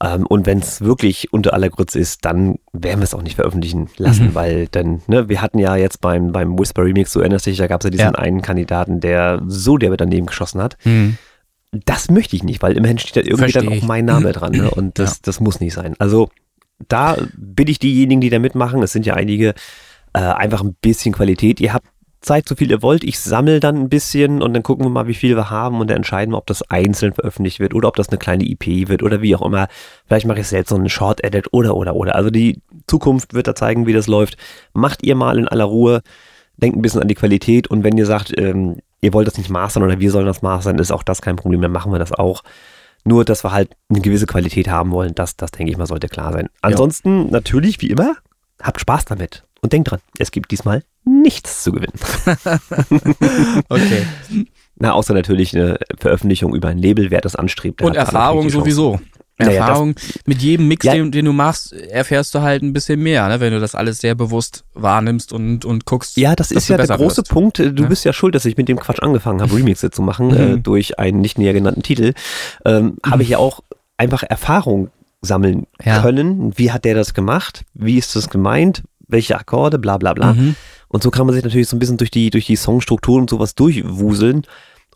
Ähm, 0.02 0.26
und 0.26 0.46
wenn 0.46 0.58
es 0.60 0.80
wirklich 0.80 1.32
unter 1.32 1.52
aller 1.52 1.68
Grütze 1.68 1.98
ist, 1.98 2.24
dann 2.24 2.58
werden 2.72 3.00
wir 3.00 3.04
es 3.04 3.14
auch 3.14 3.22
nicht 3.22 3.36
veröffentlichen 3.36 3.88
lassen, 3.98 4.28
Mhm. 4.28 4.34
weil 4.34 4.66
dann, 4.68 5.02
ne, 5.08 5.28
wir 5.28 5.42
hatten 5.42 5.58
ja 5.58 5.76
jetzt 5.76 6.00
beim, 6.00 6.32
beim 6.32 6.58
Whisper 6.58 6.84
Remix, 6.84 7.12
du 7.12 7.20
erinnerst 7.20 7.46
dich, 7.46 7.58
da 7.58 7.66
gab 7.66 7.80
es 7.82 7.84
ja 7.84 7.90
diesen 7.90 8.04
Ja. 8.06 8.10
einen 8.14 8.40
Kandidaten, 8.40 9.00
der 9.00 9.42
so 9.46 9.76
derbe 9.76 9.96
daneben 9.98 10.26
geschossen 10.26 10.62
hat. 10.62 10.76
Mhm. 10.84 11.18
Das 11.84 12.10
möchte 12.10 12.34
ich 12.34 12.42
nicht, 12.42 12.62
weil 12.62 12.76
immerhin 12.76 12.98
steht 12.98 13.16
da 13.16 13.20
irgendwie 13.20 13.50
Versteh 13.52 13.60
dann 13.60 13.72
ich. 13.72 13.82
auch 13.82 13.86
mein 13.86 14.04
Name 14.06 14.32
dran. 14.32 14.52
Ne? 14.52 14.70
Und 14.70 14.98
das, 14.98 15.10
Ja. 15.10 15.16
das 15.24 15.38
muss 15.40 15.60
nicht 15.60 15.74
sein. 15.74 15.94
Also 15.98 16.30
da 16.88 17.16
bitte 17.36 17.70
ich 17.70 17.78
diejenigen, 17.78 18.20
die 18.22 18.30
da 18.30 18.38
mitmachen, 18.38 18.82
es 18.82 18.92
sind 18.92 19.04
ja 19.06 19.14
einige, 19.14 19.54
äh, 20.14 20.18
einfach 20.18 20.62
ein 20.62 20.74
bisschen 20.80 21.12
Qualität. 21.14 21.60
Ihr 21.60 21.72
habt 21.74 21.86
Zeit, 22.20 22.48
so 22.48 22.54
viel 22.54 22.70
ihr 22.70 22.82
wollt. 22.82 23.02
Ich 23.02 23.18
sammle 23.18 23.60
dann 23.60 23.76
ein 23.76 23.88
bisschen 23.88 24.42
und 24.42 24.52
dann 24.52 24.62
gucken 24.62 24.84
wir 24.84 24.90
mal, 24.90 25.06
wie 25.06 25.14
viel 25.14 25.36
wir 25.36 25.50
haben 25.50 25.80
und 25.80 25.88
dann 25.88 25.98
entscheiden 25.98 26.32
wir, 26.32 26.38
ob 26.38 26.46
das 26.46 26.62
einzeln 26.70 27.14
veröffentlicht 27.14 27.60
wird 27.60 27.74
oder 27.74 27.88
ob 27.88 27.96
das 27.96 28.08
eine 28.08 28.18
kleine 28.18 28.44
IP 28.44 28.88
wird 28.88 29.02
oder 29.02 29.22
wie 29.22 29.34
auch 29.34 29.42
immer. 29.42 29.68
Vielleicht 30.06 30.26
mache 30.26 30.40
ich 30.40 30.48
selbst 30.48 30.70
so 30.70 30.76
einen 30.76 30.88
Short-Edit 30.88 31.52
oder, 31.52 31.76
oder, 31.76 31.96
oder. 31.96 32.14
Also 32.14 32.30
die 32.30 32.60
Zukunft 32.86 33.32
wird 33.32 33.46
da 33.46 33.54
zeigen, 33.54 33.86
wie 33.86 33.92
das 33.92 34.06
läuft. 34.06 34.36
Macht 34.74 35.02
ihr 35.02 35.14
mal 35.14 35.38
in 35.38 35.48
aller 35.48 35.64
Ruhe, 35.64 36.02
denkt 36.58 36.76
ein 36.76 36.82
bisschen 36.82 37.00
an 37.00 37.08
die 37.08 37.14
Qualität 37.14 37.68
und 37.68 37.84
wenn 37.84 37.96
ihr 37.96 38.06
sagt, 38.06 38.36
ähm, 38.38 38.80
ihr 39.00 39.14
wollt 39.14 39.26
das 39.26 39.38
nicht 39.38 39.48
mastern 39.48 39.82
oder 39.82 39.98
wir 39.98 40.10
sollen 40.10 40.26
das 40.26 40.42
mastern, 40.42 40.78
ist 40.78 40.90
auch 40.90 41.02
das 41.02 41.22
kein 41.22 41.36
Problem, 41.36 41.62
dann 41.62 41.72
machen 41.72 41.92
wir 41.92 41.98
das 41.98 42.12
auch. 42.12 42.42
Nur, 43.02 43.24
dass 43.24 43.44
wir 43.44 43.52
halt 43.52 43.70
eine 43.88 44.00
gewisse 44.00 44.26
Qualität 44.26 44.68
haben 44.68 44.90
wollen, 44.90 45.14
das, 45.14 45.36
das 45.36 45.52
denke 45.52 45.72
ich 45.72 45.78
mal, 45.78 45.86
sollte 45.86 46.08
klar 46.08 46.34
sein. 46.34 46.50
Ansonsten, 46.60 47.30
natürlich, 47.30 47.80
wie 47.80 47.88
immer, 47.88 48.16
habt 48.60 48.78
Spaß 48.78 49.06
damit. 49.06 49.44
Und 49.62 49.72
denkt 49.72 49.90
dran, 49.90 50.00
es 50.18 50.30
gibt 50.30 50.50
diesmal 50.50 50.82
nichts 51.04 51.62
zu 51.62 51.72
gewinnen. 51.72 51.92
Okay. 53.68 54.06
Na, 54.76 54.92
außer 54.92 55.12
natürlich 55.14 55.54
eine 55.54 55.78
Veröffentlichung 55.98 56.54
über 56.54 56.68
ein 56.68 56.78
Label, 56.78 57.10
wer 57.10 57.20
das 57.20 57.36
anstrebt. 57.36 57.82
Und 57.82 57.96
Erfahrung 57.96 58.48
sowieso. 58.50 58.98
Naja, 59.38 59.60
Erfahrung 59.66 59.94
mit 60.26 60.42
jedem 60.42 60.68
Mix, 60.68 60.84
Ja. 60.84 60.92
den, 60.92 61.10
den 61.12 61.24
du 61.24 61.32
machst, 61.32 61.72
erfährst 61.72 62.34
du 62.34 62.42
halt 62.42 62.62
ein 62.62 62.74
bisschen 62.74 63.00
mehr, 63.00 63.26
ne? 63.28 63.40
wenn 63.40 63.52
du 63.54 63.60
das 63.60 63.74
alles 63.74 63.98
sehr 63.98 64.14
bewusst 64.14 64.64
wahrnimmst 64.74 65.32
und, 65.32 65.64
und 65.64 65.86
guckst. 65.86 66.18
Ja, 66.18 66.36
das 66.36 66.50
ist 66.50 66.68
ja 66.68 66.76
der 66.76 66.86
große 66.86 67.18
wirst. 67.18 67.30
Punkt. 67.30 67.58
Du 67.58 67.64
Ja. 67.82 67.88
bist 67.88 68.04
ja 68.04 68.12
schuld, 68.12 68.34
dass 68.34 68.44
ich 68.44 68.58
mit 68.58 68.68
dem 68.68 68.78
Quatsch 68.78 69.00
angefangen 69.00 69.40
habe, 69.40 69.54
Remixe 69.56 69.90
zu 69.90 70.02
machen, 70.02 70.34
äh, 70.36 70.46
Mhm. 70.56 70.62
durch 70.62 70.98
einen 70.98 71.20
nicht 71.20 71.38
näher 71.38 71.54
genannten 71.54 71.82
Titel. 71.82 72.12
Ähm, 72.66 72.96
Habe 73.04 73.22
ich 73.22 73.30
ja 73.30 73.38
auch 73.38 73.60
einfach 73.96 74.22
Erfahrung 74.22 74.90
sammeln 75.22 75.66
Ja. 75.82 76.02
können. 76.02 76.52
Wie 76.58 76.70
hat 76.72 76.84
der 76.84 76.94
das 76.94 77.14
gemacht? 77.14 77.64
Wie 77.74 77.96
ist 77.96 78.16
das 78.16 78.28
gemeint? 78.28 78.82
Welche 79.08 79.38
Akkorde? 79.38 79.78
Bla 79.78 79.96
bla 79.98 80.12
bla. 80.14 80.34
Mhm. 80.34 80.54
Und 80.90 81.02
so 81.02 81.10
kann 81.10 81.24
man 81.26 81.34
sich 81.34 81.44
natürlich 81.44 81.68
so 81.68 81.76
ein 81.76 81.78
bisschen 81.78 81.96
durch 81.96 82.10
die, 82.10 82.28
durch 82.30 82.46
die 82.46 82.56
Songstrukturen 82.56 83.22
und 83.22 83.30
sowas 83.30 83.54
durchwuseln 83.54 84.42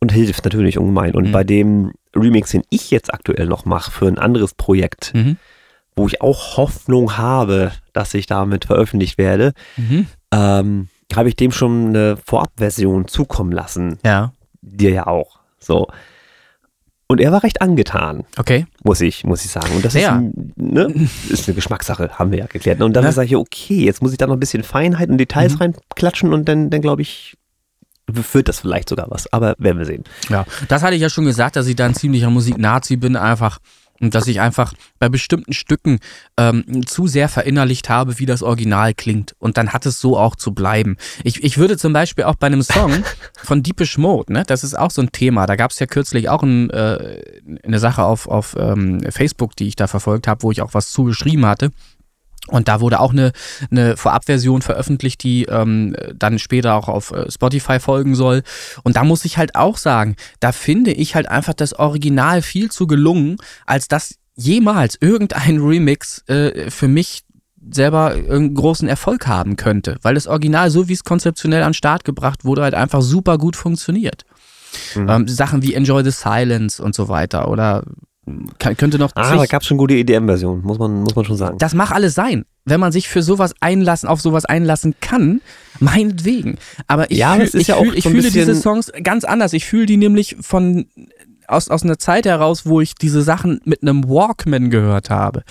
und 0.01 0.13
hilft 0.13 0.45
natürlich 0.45 0.77
ungemein. 0.77 1.15
Und 1.15 1.29
Mhm. 1.29 1.33
bei 1.33 1.45
dem 1.45 1.93
Remix, 2.15 2.51
den 2.51 2.63
ich 2.69 2.91
jetzt 2.91 3.15
aktuell 3.15 3.47
noch 3.47 3.65
mache 3.65 3.91
für 3.91 4.07
ein 4.07 4.19
anderes 4.19 4.55
Projekt, 4.55 5.13
Mhm. 5.15 5.37
wo 5.97 6.07
ich 6.07 6.21
auch 6.21 6.57
Hoffnung 6.57 7.17
habe, 7.17 7.73
dass 7.93 8.13
ich 8.15 8.27
damit 8.27 8.65
veröffentlicht 8.67 9.19
werde, 9.19 9.53
Mhm. 9.77 10.07
ähm, 10.33 10.89
habe 11.15 11.29
ich 11.29 11.37
dem 11.37 11.53
schon 11.53 11.89
eine 11.89 12.17
Vorabversion 12.27 13.07
zukommen 13.09 13.53
lassen. 13.53 13.99
Ja, 14.05 14.33
Dir 14.63 14.91
ja 14.91 15.07
auch. 15.07 15.39
So. 15.61 15.87
Und 17.07 17.21
er 17.21 17.31
war 17.33 17.43
recht 17.43 17.61
angetan, 17.61 18.25
okay. 18.39 18.67
muss 18.83 19.01
ich, 19.03 19.25
muss 19.25 19.45
ich 19.45 19.51
sagen. 19.51 19.75
Und 19.77 19.85
das 19.85 19.93
Ja. 19.95 20.19
ist, 20.19 20.57
ne, 20.57 21.09
ist 21.29 21.47
eine 21.47 21.55
Geschmackssache, 21.55 22.19
haben 22.19 22.31
wir 22.31 22.39
ja 22.39 22.47
geklärt. 22.47 22.81
Und 22.81 22.95
dann 22.95 23.05
Ne? 23.05 23.13
sage 23.13 23.27
ich, 23.27 23.37
okay, 23.37 23.85
jetzt 23.85 24.03
muss 24.03 24.13
ich 24.13 24.19
da 24.19 24.27
noch 24.27 24.35
ein 24.35 24.41
bisschen 24.41 24.63
Feinheit 24.63 25.11
und 25.11 25.19
Details 25.19 25.53
Mhm. 25.55 25.59
reinklatschen 25.59 26.33
und 26.33 26.49
dann, 26.49 26.71
dann 26.71 26.81
glaube 26.81 27.03
ich, 27.03 27.37
führt 28.23 28.49
das 28.49 28.61
vielleicht 28.61 28.89
sogar 28.89 29.07
was. 29.11 29.31
Aber 29.33 29.55
werden 29.59 29.79
wir 29.79 29.87
sehen. 29.87 30.05
Ja, 30.31 30.45
das 30.69 30.83
hatte 30.83 30.95
ich 30.95 31.03
ja 31.03 31.11
schon 31.11 31.25
gesagt, 31.27 31.57
dass 31.57 31.67
ich 31.67 31.77
da 31.77 31.85
ein 31.87 31.95
ziemlicher 31.95 32.31
Musik-Nazi 32.31 32.97
bin, 32.97 33.17
einfach. 33.17 33.59
Und 34.05 34.15
dass 34.15 34.27
ich 34.27 34.39
einfach 34.39 34.75
bei 34.99 35.09
bestimmten 35.09 35.55
Stücken 35.55 35.99
ähm, 36.37 36.87
zu 36.87 37.07
sehr 37.07 37.31
verinnerlicht 37.31 37.89
habe, 37.89 38.19
wie 38.19 38.27
das 38.27 38.43
Original 38.43 38.93
klingt. 38.93 39.35
Und 39.39 39.57
dann 39.57 39.73
hat 39.73 39.87
es 39.87 39.99
so 39.99 40.19
auch 40.19 40.37
zu 40.37 40.53
bleiben. 40.53 40.99
Ich, 41.23 41.43
ich 41.43 41.57
würde 41.57 41.79
zum 41.79 41.95
Beispiel 41.95 42.25
auch 42.25 42.35
bei 42.35 42.49
einem 42.49 42.63
Song 42.63 42.93
von 43.43 43.63
Deepish 43.63 43.97
Mode, 43.97 44.31
ne, 44.31 44.45
das 44.47 44.63
ist 44.63 44.79
auch 44.79 44.91
so 44.91 45.01
ein 45.01 45.11
Thema. 45.11 45.47
Da 45.47 45.57
gab 45.57 45.71
es 45.71 45.79
ja 45.79 45.87
kürzlich 45.87 46.29
auch 46.29 46.43
ein, 46.43 46.69
äh, 46.69 47.23
eine 47.63 47.79
Sache 47.79 48.03
auf, 48.03 48.29
auf 48.29 48.55
ähm, 48.59 49.01
Facebook, 49.11 49.57
die 49.57 49.69
ich 49.69 49.77
da 49.77 49.87
verfolgt 49.87 50.29
habe, 50.29 50.43
wo 50.43 50.51
ich 50.51 50.61
auch 50.61 50.75
was 50.75 50.91
zugeschrieben 50.91 51.47
hatte. 51.47 51.71
Und 52.49 52.69
da 52.69 52.81
wurde 52.81 53.01
auch 53.01 53.13
eine, 53.13 53.33
eine 53.71 53.97
Vorabversion 53.97 54.61
veröffentlicht, 54.61 55.23
die 55.23 55.45
ähm, 55.45 55.97
dann 56.15 56.39
später 56.39 56.75
auch 56.75 56.89
auf 56.89 57.11
äh, 57.11 57.31
Spotify 57.31 57.81
folgen 57.81 58.15
soll. 58.15 58.43
Und 58.83 58.97
da 58.97 59.05
muss 59.05 59.25
ich 59.25 59.39
halt 59.39 59.55
auch 59.55 59.79
sagen, 59.79 60.17
da 60.41 60.53
finde 60.53 60.93
ich 60.93 61.15
halt 61.15 61.29
einfach 61.29 61.55
das 61.55 61.73
Original 61.73 62.43
viel 62.43 62.71
zu 62.71 62.87
gelungen, 62.87 63.39
als 63.65 63.89
dass 63.89 64.17
jemals 64.37 64.99
irgendein 65.01 65.59
Remix 65.59 66.23
äh, 66.29 66.71
für 66.71 66.89
mich 66.89 67.23
selber 67.71 68.11
einen 68.11 68.55
großen 68.55 68.89
Erfolg 68.89 69.27
haben 69.27 69.57
könnte. 69.57 69.97
Weil 70.03 70.15
das 70.15 70.27
Original, 70.27 70.71
so 70.71 70.89
wie 70.89 70.93
es 70.93 71.05
konzeptionell 71.05 71.63
an 71.63 71.71
den 71.71 71.75
Start 71.75 72.05
gebracht 72.05 72.45
wurde, 72.45 72.63
halt 72.63 72.75
einfach 72.75 73.01
super 73.01 73.39
gut 73.39 73.57
funktioniert. 73.57 74.25
Mhm. 74.95 75.09
Ähm, 75.09 75.29
Sachen 75.29 75.63
wie 75.63 75.75
Enjoy 75.75 76.05
the 76.05 76.11
Silence 76.11 76.83
und 76.83 76.95
so 76.95 77.09
weiter. 77.09 77.49
Oder 77.49 77.85
könnte 78.59 78.99
noch 78.99 79.13
Ah, 79.15 79.37
da 79.37 79.45
gab 79.47 79.63
es 79.63 79.69
schon 79.69 79.77
gute 79.77 79.95
EDM-Versionen, 79.95 80.63
muss 80.63 80.79
man, 80.79 81.03
muss 81.03 81.15
man 81.15 81.25
schon 81.25 81.37
sagen. 81.37 81.59
das 81.59 81.75
mag 81.75 81.91
alles 81.91 82.15
sein. 82.15 82.45
Wenn 82.65 82.81
man 82.81 82.93
sich 82.93 83.09
für 83.09 83.23
sowas 83.23 83.55
einlassen, 83.61 84.09
auf 84.09 84.21
sowas 84.23 84.47
einlassen 84.47 84.95
kann, 85.01 85.43
meinetwegen. 85.81 86.57
Aber 86.87 87.11
ich, 87.11 87.19
Ja, 87.19 87.35
fühl, 87.35 87.61
ich, 87.61 87.69
ja 87.69 87.77
fühl, 87.77 87.95
ich 87.97 88.05
so 88.05 88.11
fühle 88.11 88.31
diese 88.31 88.55
Songs 88.55 88.91
ganz 89.03 89.25
anders. 89.25 89.53
Ich 89.53 89.67
fühle 89.67 89.87
die 89.87 89.99
nämlich 89.99 90.37
von 90.41 90.87
aus, 91.49 91.69
aus 91.69 91.83
einer 91.83 91.99
Zeit 91.99 92.27
heraus, 92.27 92.67
wo 92.67 92.81
ich 92.81 92.95
diese 92.95 93.23
Sachen 93.23 93.61
mit 93.65 93.83
einem 93.83 94.09
Walkman 94.09 94.71
gehört 94.71 95.11
habe. 95.11 95.43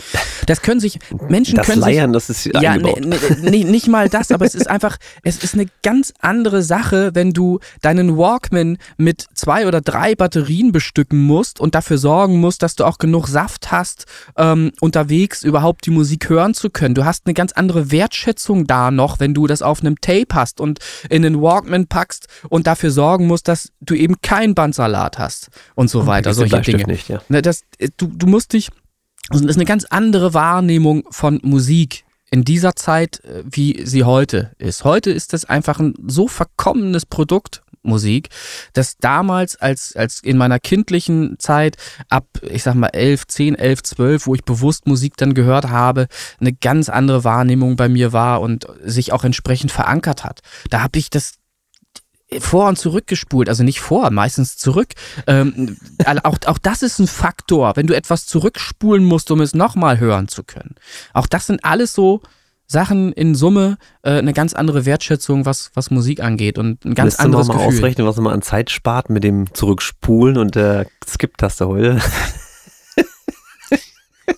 Das 0.46 0.62
können 0.62 0.80
sich, 0.80 1.00
Menschen 1.30 1.56
das 1.56 1.68
können 1.68 1.82
Leiern, 1.82 2.14
sich, 2.14 2.28
das 2.28 2.30
ist 2.30 2.62
ja, 2.62 2.78
nee, 2.78 2.96
nee, 3.00 3.18
nee, 3.41 3.64
nicht 3.64 3.88
mal 3.88 4.10
das, 4.10 4.32
aber 4.32 4.46
es 4.46 4.56
ist 4.56 4.70
einfach, 4.70 4.98
es 5.24 5.44
ist 5.44 5.54
eine 5.54 5.68
ganz 5.84 6.14
andere 6.20 6.64
Sache, 6.64 7.12
wenn 7.14 7.32
du 7.32 7.60
deinen 7.82 8.18
Walkman 8.18 8.78
mit 8.98 9.26
zwei 9.34 9.68
oder 9.68 9.82
drei 9.82 10.16
Batterien 10.16 10.72
bestücken 10.72 11.22
musst 11.24 11.60
und 11.60 11.76
dafür 11.76 11.98
sorgen 11.98 12.39
musst, 12.39 12.64
dass 12.64 12.76
du 12.76 12.86
auch 12.86 12.98
genug 12.98 13.28
Saft 13.28 13.72
hast, 13.72 14.06
ähm, 14.38 14.72
unterwegs 14.82 15.44
überhaupt 15.44 15.86
die 15.86 15.91
Musik 15.91 16.30
hören 16.30 16.54
zu 16.54 16.70
können. 16.70 16.96
Du 16.96 17.06
hast 17.06 17.26
eine 17.26 17.34
ganz 17.34 17.54
andere 17.54 17.91
Wertschätzung 17.91 18.68
da 18.68 18.91
noch, 18.91 19.20
wenn 19.20 19.34
du 19.34 19.48
das 19.48 19.62
auf 19.62 19.82
einem 19.82 20.00
Tape 20.02 20.34
hast 20.34 20.60
und 20.60 20.80
in 21.10 21.22
den 21.22 21.41
Walkman 21.41 21.88
packst 21.88 22.28
und 22.50 22.68
dafür 22.68 22.91
sorgen 22.91 23.28
musst, 23.28 23.48
dass 23.48 23.72
du 23.82 23.94
eben 23.96 24.16
keinen 24.22 24.56
Bandsalat 24.56 25.20
hast 25.20 25.50
und 25.76 25.82
so 25.89 26.07
weiter. 26.07 26.34
Vergiss 26.34 26.51
den 26.51 26.63
Solche 26.63 26.77
Dinge. 26.77 26.91
Nicht, 26.91 27.09
ja. 27.09 27.21
Ne, 27.29 27.41
das, 27.41 27.63
äh, 27.77 27.89
du, 27.97 28.07
du 28.07 28.27
musst 28.27 28.53
dich, 28.53 28.69
das 29.29 29.41
ist 29.41 29.55
eine 29.55 29.65
ganz 29.65 29.86
andere 29.86 30.34
Wahrnehmung 30.34 31.03
von 31.09 31.39
Musik 31.43 32.03
in 32.31 32.43
dieser 32.43 32.75
Zeit, 32.75 33.23
äh, 33.23 33.43
wie 33.45 33.86
sie 33.86 34.03
heute 34.03 34.51
ist. 34.57 34.84
Heute 34.84 35.11
ist 35.11 35.34
das 35.34 35.45
einfach 35.45 35.79
ein 35.79 35.93
so 36.07 36.27
verkommenes 36.27 37.05
Produkt, 37.05 37.63
Musik, 37.84 38.29
dass 38.73 38.97
damals 38.97 39.55
als, 39.57 39.95
als 39.95 40.21
in 40.23 40.38
meiner 40.38 40.59
kindlichen 40.59 41.38
Zeit 41.38 41.77
ab, 42.09 42.25
ich 42.41 42.63
sag 42.63 42.75
mal, 42.75 42.88
11, 42.88 43.27
10, 43.27 43.55
11, 43.55 43.84
12, 43.84 44.27
wo 44.27 44.36
ich 44.36 44.43
bewusst 44.43 44.88
Musik 44.88 45.17
dann 45.17 45.34
gehört 45.34 45.69
habe, 45.69 46.07
eine 46.39 46.53
ganz 46.53 46.89
andere 46.89 47.23
Wahrnehmung 47.23 47.75
bei 47.75 47.89
mir 47.89 48.13
war 48.13 48.41
und 48.41 48.65
sich 48.84 49.11
auch 49.11 49.23
entsprechend 49.23 49.71
verankert 49.71 50.23
hat. 50.23 50.39
Da 50.69 50.81
habe 50.81 50.97
ich 50.97 51.09
das 51.09 51.36
vor 52.39 52.67
und 52.67 52.77
zurück 52.77 53.07
gespult, 53.07 53.49
also 53.49 53.63
nicht 53.63 53.79
vor, 53.79 54.09
meistens 54.11 54.57
zurück. 54.57 54.89
Ähm, 55.27 55.77
auch, 56.23 56.38
auch 56.45 56.57
das 56.57 56.81
ist 56.81 56.99
ein 56.99 57.07
Faktor, 57.07 57.75
wenn 57.75 57.88
du 57.88 57.95
etwas 57.95 58.25
zurückspulen 58.25 59.03
musst, 59.03 59.31
um 59.31 59.41
es 59.41 59.53
nochmal 59.53 59.99
hören 59.99 60.27
zu 60.27 60.43
können. 60.43 60.75
Auch 61.13 61.27
das 61.27 61.47
sind 61.47 61.63
alles 61.63 61.93
so 61.93 62.21
Sachen 62.67 63.11
in 63.13 63.36
Summe, 63.36 63.77
äh, 64.01 64.11
eine 64.11 64.34
ganz 64.34 64.53
andere 64.53 64.86
Wertschätzung, 64.86 65.45
was, 65.45 65.71
was 65.73 65.91
Musik 65.91 66.21
angeht 66.21 66.57
und 66.57 66.84
ein 66.86 66.95
ganz 66.95 67.13
Lässt 67.13 67.19
du 67.19 67.23
anderes 67.25 67.47
mal 67.47 67.53
Gefühl. 67.55 67.67
ausrechnen, 67.77 68.07
was 68.07 68.17
man 68.17 68.34
an 68.34 68.41
Zeit 68.41 68.71
spart 68.71 69.09
mit 69.09 69.23
dem 69.23 69.53
Zurückspulen 69.53 70.38
und 70.38 70.55
der 70.55 70.88
Skip-Taste 71.07 71.67
heute. 71.67 72.01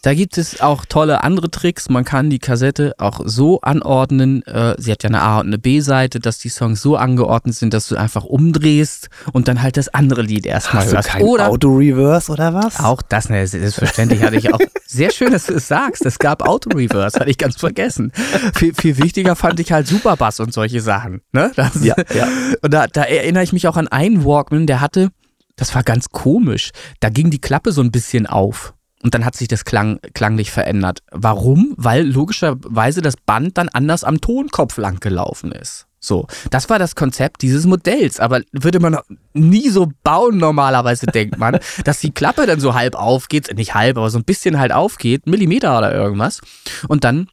Da 0.02 0.14
gibt 0.14 0.38
es 0.38 0.62
auch 0.62 0.86
tolle 0.86 1.24
andere 1.24 1.52
Tricks. 1.52 1.90
Man 1.90 2.04
kann 2.04 2.30
die 2.30 2.40
Kassette 2.40 2.94
auch 2.98 3.22
so 3.26 3.62
anordnen. 3.62 4.42
Äh, 4.48 4.76
sie 4.80 4.92
hat 4.92 5.04
ja 5.04 5.10
eine 5.10 5.22
A- 5.22 5.40
und 5.40 5.48
eine 5.48 5.58
B-Seite, 5.60 6.20
dass 6.20 6.38
die 6.40 6.50
Songs 6.50 6.82
so 6.82 6.96
angeordnet 6.96 7.56
sind, 7.56 7.74
dass 7.74 7.88
du 7.88 7.96
einfach 7.96 8.24
umdrehst 8.24 9.10
und 9.34 9.48
dann 9.48 9.62
halt 9.62 9.78
das 9.78 9.88
andere 9.94 10.22
Lied 10.22 10.46
erstmal 10.46 10.84
Hast 10.84 10.92
du 10.92 10.96
hörst. 10.96 11.10
kein 11.10 11.22
Oder 11.22 11.50
Auto-Reverse 11.50 12.32
oder 12.32 12.54
was? 12.54 12.80
Auch 12.80 13.02
das, 13.02 13.30
ne, 13.30 13.46
selbstverständlich 13.46 14.22
hatte 14.24 14.38
ich 14.38 14.54
auch. 14.54 14.60
Sehr 14.86 15.12
schön, 15.12 15.32
dass 15.32 15.46
du 15.48 15.54
es 15.56 15.68
sagst. 15.68 16.06
Es 16.06 16.20
gab 16.20 16.42
Auto-Reverse, 16.48 17.20
hatte 17.20 17.30
ich 17.30 17.38
ganz 17.38 17.56
vergessen. 17.58 18.12
Viel, 18.56 18.74
viel 18.74 18.98
wichtiger 18.98 19.36
fand 19.36 19.60
ich 19.60 19.72
halt 19.72 19.88
Superbass 19.88 20.40
und 20.40 20.54
solche 20.54 20.82
Sachen. 20.82 21.22
Ne? 21.32 21.52
Das, 21.56 21.84
Ja, 21.84 21.96
ja. 22.16 22.28
Und 22.62 22.74
da, 22.74 22.88
da 22.88 23.04
erinnere 23.04 23.44
ich 23.44 23.54
mich 23.54 23.68
auch 23.68 23.78
an 23.78 23.88
einen 23.88 24.26
Walkman, 24.26 24.68
der 24.68 24.82
hatte, 24.82 25.10
das 25.56 25.74
war 25.76 25.84
ganz 25.84 26.10
komisch, 26.10 26.72
da 27.00 27.10
ging 27.10 27.30
die 27.30 27.40
Klappe 27.40 27.72
so 27.72 27.82
ein 27.82 27.92
bisschen 27.92 28.26
auf. 28.28 28.74
Und 29.06 29.14
dann 29.14 29.24
hat 29.24 29.36
sich 29.36 29.48
das 29.48 29.66
Klang, 29.66 30.00
klanglich 30.16 30.50
verändert. 30.50 31.04
Warum? 31.12 31.76
Weil 31.78 32.08
logischerweise 32.08 33.04
das 33.04 33.16
Band 33.16 33.56
dann 33.56 33.70
anders 33.70 34.04
am 34.04 34.20
Tonkopf 34.20 34.78
lang 34.78 35.00
gelaufen 35.00 35.52
ist. 35.52 35.86
So, 36.00 36.26
das 36.50 36.72
war 36.72 36.80
das 36.80 36.96
Konzept 36.96 37.44
dieses 37.44 37.68
Modells. 37.68 38.20
Aber 38.20 38.42
würde 38.52 38.80
man 38.80 38.98
nie 39.34 39.70
so 39.70 39.92
bauen, 40.02 40.40
normalerweise 40.40 41.06
denkt 41.06 41.38
man, 41.38 41.60
dass 41.84 42.00
die 42.00 42.16
Klappe 42.16 42.48
dann 42.48 42.60
so 42.60 42.74
halb 42.74 42.96
aufgeht, 42.96 43.56
nicht 43.56 43.76
halb, 43.76 43.96
aber 44.00 44.10
so 44.10 44.18
ein 44.18 44.24
bisschen 44.24 44.58
halt 44.58 44.72
aufgeht, 44.72 45.28
Millimeter 45.28 45.78
oder 45.78 45.94
irgendwas. 45.94 46.42
Und 46.88 47.04
dann 47.04 47.28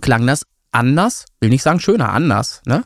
klang 0.00 0.26
das 0.26 0.46
anders, 0.72 1.26
will 1.38 1.50
nicht 1.50 1.62
sagen 1.62 1.78
schöner, 1.78 2.08
anders, 2.12 2.60
ne? 2.66 2.82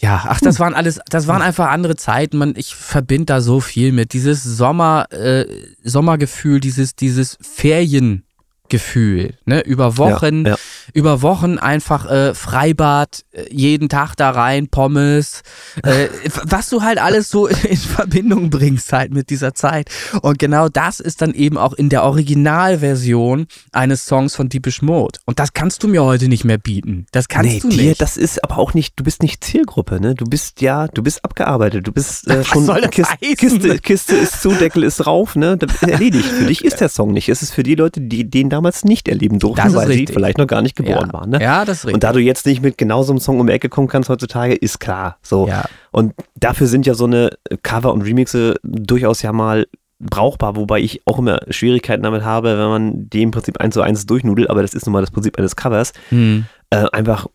Ja, 0.00 0.26
ach, 0.28 0.40
das 0.40 0.60
waren 0.60 0.74
alles, 0.74 1.00
das 1.10 1.26
waren 1.26 1.42
einfach 1.42 1.70
andere 1.70 1.96
Zeiten. 1.96 2.38
Man, 2.38 2.54
ich 2.56 2.74
verbinde 2.76 3.26
da 3.26 3.40
so 3.40 3.58
viel 3.58 3.90
mit. 3.90 4.12
Dieses 4.12 4.44
Sommer, 4.44 5.06
äh, 5.12 5.44
Sommergefühl, 5.82 6.60
dieses, 6.60 6.94
dieses 6.94 7.36
Feriengefühl, 7.40 9.34
ne? 9.44 9.60
Über 9.60 9.96
Wochen, 9.96 10.44
Ja, 10.44 10.52
ja. 10.52 10.58
Über 10.92 11.22
Wochen 11.22 11.58
einfach 11.58 12.10
äh, 12.10 12.34
Freibad, 12.34 13.24
äh, 13.32 13.44
jeden 13.50 13.88
Tag 13.88 14.14
da 14.16 14.30
rein, 14.30 14.68
Pommes, 14.68 15.42
äh, 15.82 16.08
was 16.44 16.68
du 16.68 16.82
halt 16.82 16.98
alles 16.98 17.28
so 17.28 17.46
in 17.68 17.76
Verbindung 17.76 18.50
bringst 18.50 18.92
halt 18.92 19.12
mit 19.12 19.30
dieser 19.30 19.54
Zeit. 19.54 19.90
Und 20.22 20.38
genau 20.38 20.68
das 20.68 21.00
ist 21.00 21.22
dann 21.22 21.34
eben 21.34 21.58
auch 21.58 21.72
in 21.72 21.88
der 21.88 22.04
Originalversion 22.04 23.46
eines 23.72 24.06
Songs 24.06 24.34
von 24.34 24.48
Deepish 24.48 24.82
Mode. 24.82 25.18
Und 25.24 25.38
das 25.38 25.52
kannst 25.52 25.82
du 25.82 25.88
mir 25.88 26.04
heute 26.04 26.28
nicht 26.28 26.44
mehr 26.44 26.58
bieten. 26.58 27.06
Das 27.12 27.28
kannst 27.28 27.52
nee, 27.52 27.60
du 27.60 27.68
dir, 27.68 27.88
nicht. 27.90 28.00
das 28.00 28.16
ist 28.16 28.42
aber 28.44 28.58
auch 28.58 28.74
nicht, 28.74 28.94
du 28.96 29.04
bist 29.04 29.22
nicht 29.22 29.44
Zielgruppe, 29.44 30.00
ne? 30.00 30.14
Du 30.14 30.24
bist 30.24 30.60
ja, 30.60 30.88
du 30.88 31.02
bist 31.02 31.24
abgearbeitet, 31.24 31.86
du 31.86 31.92
bist 31.92 32.28
äh, 32.28 32.44
schon 32.44 32.66
Kiste? 32.90 33.16
Kiste, 33.36 33.78
Kiste 33.78 34.16
ist 34.16 34.42
zu, 34.42 34.50
Deckel 34.50 34.82
ist 34.82 34.98
drauf, 34.98 35.36
ne? 35.36 35.58
Erledigt. 35.80 36.26
Für 36.26 36.46
dich 36.46 36.64
ist 36.64 36.80
der 36.80 36.88
Song 36.88 37.12
nicht. 37.12 37.28
Es 37.28 37.42
ist 37.42 37.52
für 37.52 37.62
die 37.62 37.74
Leute, 37.74 38.00
die 38.00 38.28
den 38.28 38.50
damals 38.50 38.84
nicht 38.84 39.08
erleben 39.08 39.38
durften, 39.38 39.74
weil 39.74 39.88
richtig. 39.88 40.08
sie 40.08 40.14
vielleicht 40.14 40.38
noch 40.38 40.46
gar 40.46 40.62
nicht 40.62 40.76
geboren 40.78 41.08
ja. 41.08 41.12
waren, 41.12 41.30
ne? 41.30 41.38
Ja, 41.42 41.64
das 41.64 41.78
ist 41.78 41.84
richtig. 41.84 41.94
Und 41.94 42.04
da 42.04 42.12
du 42.12 42.20
jetzt 42.20 42.46
nicht 42.46 42.62
mit 42.62 42.78
genau 42.78 43.02
so 43.02 43.12
einem 43.12 43.20
Song 43.20 43.38
um 43.40 43.46
die 43.46 43.52
Ecke 43.52 43.68
kommen 43.68 43.88
kannst 43.88 44.08
heutzutage, 44.08 44.54
ist 44.54 44.80
klar. 44.80 45.18
So. 45.22 45.46
Ja. 45.46 45.64
Und 45.90 46.14
dafür 46.34 46.66
sind 46.66 46.86
ja 46.86 46.94
so 46.94 47.04
eine 47.04 47.30
Cover 47.62 47.92
und 47.92 48.02
Remixe 48.02 48.56
durchaus 48.62 49.22
ja 49.22 49.32
mal 49.32 49.66
brauchbar, 50.00 50.56
wobei 50.56 50.80
ich 50.80 51.02
auch 51.06 51.18
immer 51.18 51.40
Schwierigkeiten 51.50 52.02
damit 52.02 52.22
habe, 52.24 52.58
wenn 52.58 52.68
man 52.68 53.10
die 53.10 53.22
im 53.22 53.30
Prinzip 53.30 53.60
eins 53.60 53.74
zu 53.74 53.82
eins 53.82 54.06
durchnudelt, 54.06 54.48
aber 54.48 54.62
das 54.62 54.74
ist 54.74 54.86
nun 54.86 54.92
mal 54.92 55.00
das 55.00 55.10
Prinzip 55.10 55.38
eines 55.38 55.56
Covers, 55.56 55.92
Hm. 56.10 56.44
äh, 56.70 56.84
einfach 56.92 57.26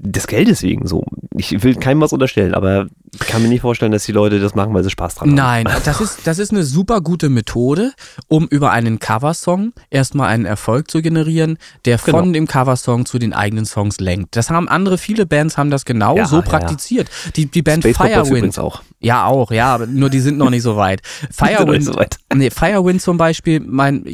des 0.00 0.26
Geldes 0.28 0.62
wegen 0.62 0.86
so. 0.86 1.04
Ich 1.36 1.62
will 1.64 1.74
keinem 1.74 2.00
was 2.00 2.12
unterstellen, 2.12 2.54
aber 2.54 2.86
ich 3.12 3.20
kann 3.20 3.42
mir 3.42 3.48
nicht 3.48 3.62
vorstellen, 3.62 3.90
dass 3.92 4.04
die 4.04 4.12
Leute 4.12 4.38
das 4.38 4.54
machen, 4.54 4.72
weil 4.74 4.84
sie 4.84 4.90
Spaß 4.90 5.16
dran 5.16 5.28
haben. 5.30 5.34
Nein, 5.34 5.68
das 5.84 6.00
ist, 6.00 6.26
das 6.26 6.38
ist 6.38 6.52
eine 6.52 6.62
super 6.62 7.00
gute 7.00 7.28
Methode, 7.28 7.92
um 8.28 8.46
über 8.46 8.70
einen 8.70 8.98
Coversong 9.00 9.72
erstmal 9.90 10.28
einen 10.28 10.44
Erfolg 10.44 10.90
zu 10.90 11.02
generieren, 11.02 11.58
der 11.84 11.98
von 11.98 12.14
Genau. 12.14 12.32
dem 12.32 12.46
Coversong 12.46 13.06
zu 13.06 13.18
den 13.18 13.32
eigenen 13.32 13.64
Songs 13.66 13.98
lenkt. 13.98 14.36
Das 14.36 14.50
haben 14.50 14.68
andere, 14.68 14.98
viele 14.98 15.26
Bands 15.26 15.56
haben 15.58 15.70
das 15.70 15.84
genau 15.84 16.16
Ja, 16.16 16.26
so 16.26 16.36
ja, 16.36 16.42
praktiziert. 16.42 17.08
Die, 17.36 17.46
die 17.46 17.62
Band 17.62 17.82
Space 17.84 17.96
Firewind. 17.96 18.58
auch. 18.58 18.82
Ja, 19.00 19.26
auch, 19.26 19.50
ja, 19.50 19.78
nur 19.86 20.10
die 20.10 20.20
sind 20.20 20.38
noch 20.38 20.50
nicht 20.50 20.62
so 20.62 20.76
weit. 20.76 21.02
Firewind, 21.30 21.84
so 21.84 21.94
weit. 21.96 22.18
nee, 22.34 22.50
Firewind 22.50 23.02
zum 23.02 23.16
Beispiel, 23.16 23.60
mein 23.60 24.04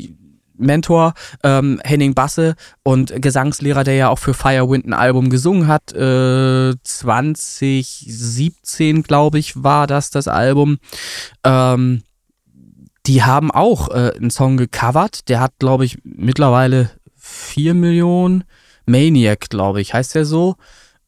Mentor 0.57 1.15
ähm, 1.43 1.81
Henning 1.85 2.15
Basse 2.15 2.55
und 2.83 3.21
Gesangslehrer, 3.21 3.85
der 3.85 3.95
ja 3.95 4.09
auch 4.09 4.19
für 4.19 4.35
Firewind 4.35 4.87
ein 4.87 4.93
Album 4.93 5.31
gesungen 5.31 5.69
hat. 5.69 5.93
Äh, 5.93 6.75
2017, 6.83 9.03
glaube 9.03 9.39
ich, 9.39 9.63
war 9.63 9.87
das 9.87 10.11
das 10.11 10.29
Album. 10.29 10.79
Ähm, 11.45 12.03
die 13.07 13.23
haben 13.23 13.51
auch 13.51 13.91
äh, 13.91 14.13
einen 14.17 14.31
Song 14.31 14.57
gecovert. 14.57 15.29
Der 15.29 15.41
hat, 15.41 15.53
glaube 15.59 15.85
ich, 15.85 15.99
mittlerweile 16.05 16.91
4 17.17 17.75
Millionen. 17.75 18.45
Maniac, 18.87 19.49
glaube 19.49 19.81
ich, 19.81 19.95
heißt 19.95 20.15
der 20.15 20.25
so. 20.25 20.57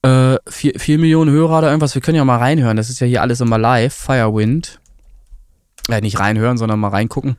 Äh, 0.02 0.36
4, 0.48 0.78
4 0.78 0.98
Millionen 0.98 1.30
Hörer 1.30 1.58
oder 1.58 1.68
irgendwas. 1.68 1.94
Wir 1.94 2.02
können 2.02 2.16
ja 2.16 2.24
mal 2.24 2.38
reinhören. 2.38 2.76
Das 2.76 2.90
ist 2.90 3.00
ja 3.00 3.06
hier 3.06 3.22
alles 3.22 3.40
immer 3.40 3.58
live. 3.58 3.94
Firewind. 3.94 4.80
Äh, 5.88 6.00
nicht 6.00 6.18
reinhören, 6.18 6.58
sondern 6.58 6.80
mal 6.80 6.88
reingucken. 6.88 7.36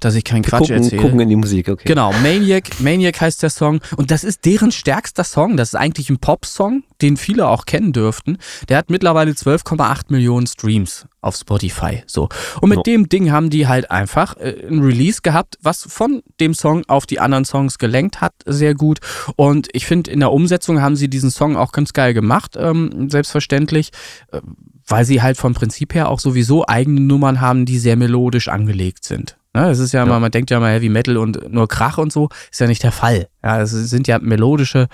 Dass 0.00 0.14
ich 0.14 0.24
keinen 0.24 0.42
Quatsch 0.42 0.60
gucken, 0.68 0.76
erzähle. 0.82 1.02
gucken 1.02 1.20
in 1.20 1.28
die 1.28 1.36
Musik, 1.36 1.68
okay. 1.68 1.84
Genau, 1.86 2.12
Maniac, 2.22 2.80
Maniac 2.80 3.20
heißt 3.20 3.42
der 3.42 3.50
Song 3.50 3.80
und 3.96 4.10
das 4.10 4.24
ist 4.24 4.44
deren 4.46 4.72
stärkster 4.72 5.24
Song. 5.24 5.56
Das 5.58 5.68
ist 5.68 5.74
eigentlich 5.74 6.08
ein 6.10 6.18
Pop-Song, 6.18 6.84
den 7.02 7.16
viele 7.18 7.46
auch 7.48 7.66
kennen 7.66 7.92
dürften. 7.92 8.38
Der 8.68 8.78
hat 8.78 8.88
mittlerweile 8.90 9.32
12,8 9.32 10.04
Millionen 10.08 10.46
Streams 10.46 11.06
auf 11.20 11.36
Spotify. 11.36 12.02
So. 12.06 12.30
Und 12.62 12.70
mit 12.70 12.78
No. 12.78 12.82
dem 12.82 13.08
Ding 13.10 13.30
haben 13.30 13.50
die 13.50 13.66
halt 13.68 13.90
einfach 13.90 14.36
äh, 14.38 14.66
ein 14.66 14.80
Release 14.80 15.20
gehabt, 15.22 15.58
was 15.60 15.82
von 15.86 16.22
dem 16.40 16.54
Song 16.54 16.82
auf 16.88 17.04
die 17.04 17.20
anderen 17.20 17.44
Songs 17.44 17.78
gelenkt 17.78 18.22
hat, 18.22 18.32
sehr 18.46 18.74
gut. 18.74 19.00
Und 19.36 19.68
ich 19.74 19.84
finde, 19.84 20.10
in 20.10 20.20
der 20.20 20.32
Umsetzung 20.32 20.80
haben 20.80 20.96
sie 20.96 21.08
diesen 21.08 21.30
Song 21.30 21.56
auch 21.56 21.72
ganz 21.72 21.92
geil 21.92 22.14
gemacht, 22.14 22.56
ähm, 22.58 23.10
selbstverständlich. 23.10 23.90
Äh, 24.32 24.40
weil 24.86 25.04
sie 25.04 25.22
halt 25.22 25.36
vom 25.36 25.54
Prinzip 25.54 25.94
her 25.94 26.08
auch 26.08 26.18
sowieso 26.18 26.66
eigene 26.66 27.00
Nummern 27.00 27.40
haben, 27.40 27.64
die 27.64 27.78
sehr 27.78 27.94
melodisch 27.94 28.48
angelegt 28.48 29.04
sind. 29.04 29.36
Ne, 29.52 29.62
das 29.66 29.80
ist 29.80 29.92
ja 29.92 30.06
Ja. 30.06 30.18
man 30.18 30.30
denkt 30.30 30.50
ja 30.50 30.60
mal 30.60 30.72
Heavy 30.72 30.88
Metal 30.88 31.16
und 31.16 31.52
nur 31.52 31.66
Krach 31.66 31.98
und 31.98 32.12
so, 32.12 32.28
ist 32.52 32.60
ja 32.60 32.68
nicht 32.68 32.84
der 32.84 32.92
Fall. 32.92 33.28
Ja, 33.42 33.60
es 33.60 33.70
sind 33.72 34.06
ja 34.06 34.18
melodische 34.20 34.86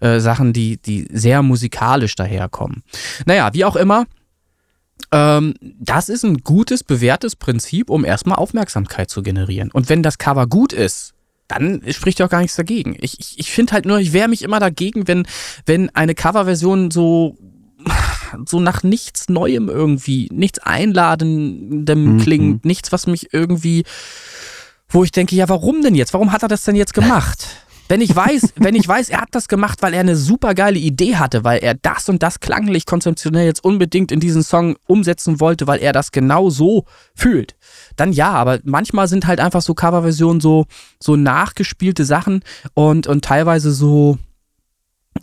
äh, 0.00 0.20
Sachen, 0.20 0.52
die, 0.52 0.76
die 0.80 1.08
sehr 1.12 1.42
musikalisch 1.42 2.14
daherkommen. 2.14 2.84
Naja, 3.26 3.52
wie 3.54 3.64
auch 3.64 3.74
immer, 3.74 4.06
ähm, 5.10 5.54
das 5.60 6.08
ist 6.08 6.24
ein 6.24 6.38
gutes, 6.38 6.84
bewährtes 6.84 7.34
Prinzip, 7.34 7.90
um 7.90 8.04
erstmal 8.04 8.36
Aufmerksamkeit 8.36 9.10
zu 9.10 9.22
generieren. 9.22 9.70
Und 9.72 9.88
wenn 9.88 10.02
das 10.04 10.18
Cover 10.18 10.46
gut 10.46 10.72
ist, 10.72 11.12
dann 11.48 11.82
spricht 11.90 12.20
ja 12.20 12.26
auch 12.26 12.30
gar 12.30 12.40
nichts 12.40 12.56
dagegen. 12.56 12.96
Ich, 13.00 13.18
ich, 13.20 13.38
ich 13.38 13.50
finde 13.50 13.72
halt 13.72 13.84
nur, 13.84 13.98
ich 13.98 14.12
wehre 14.12 14.28
mich 14.28 14.42
immer 14.42 14.60
dagegen, 14.60 15.08
wenn, 15.08 15.26
wenn 15.66 15.90
eine 15.90 16.14
Coverversion 16.14 16.90
so 16.90 17.36
so 18.46 18.60
nach 18.60 18.82
nichts 18.82 19.28
Neuem 19.28 19.68
irgendwie, 19.68 20.28
nichts 20.32 20.58
Einladendem 20.58 22.14
mhm. 22.14 22.20
klingt, 22.20 22.64
nichts, 22.64 22.92
was 22.92 23.06
mich 23.06 23.32
irgendwie, 23.32 23.84
wo 24.88 25.04
ich 25.04 25.12
denke, 25.12 25.36
ja, 25.36 25.48
warum 25.48 25.82
denn 25.82 25.94
jetzt? 25.94 26.12
Warum 26.12 26.32
hat 26.32 26.42
er 26.42 26.48
das 26.48 26.64
denn 26.64 26.76
jetzt 26.76 26.94
gemacht? 26.94 27.46
Wenn 27.86 28.00
ich 28.00 28.16
weiß, 28.16 28.54
wenn 28.56 28.74
ich 28.74 28.88
weiß, 28.88 29.10
er 29.10 29.20
hat 29.20 29.28
das 29.32 29.46
gemacht, 29.46 29.82
weil 29.82 29.92
er 29.92 30.00
eine 30.00 30.16
super 30.16 30.54
geile 30.54 30.78
Idee 30.78 31.16
hatte, 31.16 31.44
weil 31.44 31.58
er 31.58 31.74
das 31.74 32.08
und 32.08 32.22
das 32.22 32.40
klanglich 32.40 32.86
konzeptionell 32.86 33.44
jetzt 33.44 33.62
unbedingt 33.62 34.10
in 34.10 34.20
diesen 34.20 34.42
Song 34.42 34.76
umsetzen 34.86 35.38
wollte, 35.38 35.66
weil 35.66 35.80
er 35.80 35.92
das 35.92 36.10
genau 36.10 36.48
so 36.48 36.86
fühlt, 37.14 37.56
dann 37.96 38.14
ja, 38.14 38.30
aber 38.30 38.60
manchmal 38.64 39.06
sind 39.06 39.26
halt 39.26 39.38
einfach 39.38 39.60
so 39.60 39.74
Coverversionen 39.74 40.40
so, 40.40 40.64
so 40.98 41.16
nachgespielte 41.16 42.06
Sachen 42.06 42.42
und, 42.72 43.06
und 43.06 43.22
teilweise 43.22 43.70
so, 43.70 44.16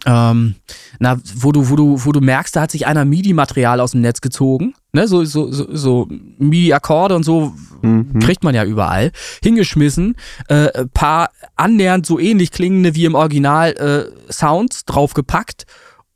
ähm, 0.05 0.55
na, 0.99 1.19
wo 1.35 1.51
du, 1.51 1.69
wo 1.69 1.75
du, 1.75 2.05
wo 2.05 2.11
du 2.11 2.21
merkst, 2.21 2.55
da 2.55 2.61
hat 2.61 2.71
sich 2.71 2.87
einer 2.87 3.05
MIDI-Material 3.05 3.79
aus 3.79 3.91
dem 3.91 4.01
Netz 4.01 4.21
gezogen, 4.21 4.73
ne, 4.93 5.07
so, 5.07 5.23
so, 5.25 5.51
so, 5.51 5.67
so 5.75 6.07
MIDI-Akkorde 6.39 7.15
und 7.15 7.23
so 7.23 7.53
mhm. 7.81 8.19
kriegt 8.19 8.43
man 8.43 8.55
ja 8.55 8.63
überall, 8.63 9.11
hingeschmissen, 9.43 10.15
äh, 10.47 10.85
paar 10.93 11.29
annähernd 11.55 12.05
so 12.05 12.19
ähnlich 12.19 12.51
klingende 12.51 12.95
wie 12.95 13.05
im 13.05 13.15
Original 13.15 13.71
äh, 13.71 14.31
Sounds 14.31 14.85
draufgepackt 14.85 15.65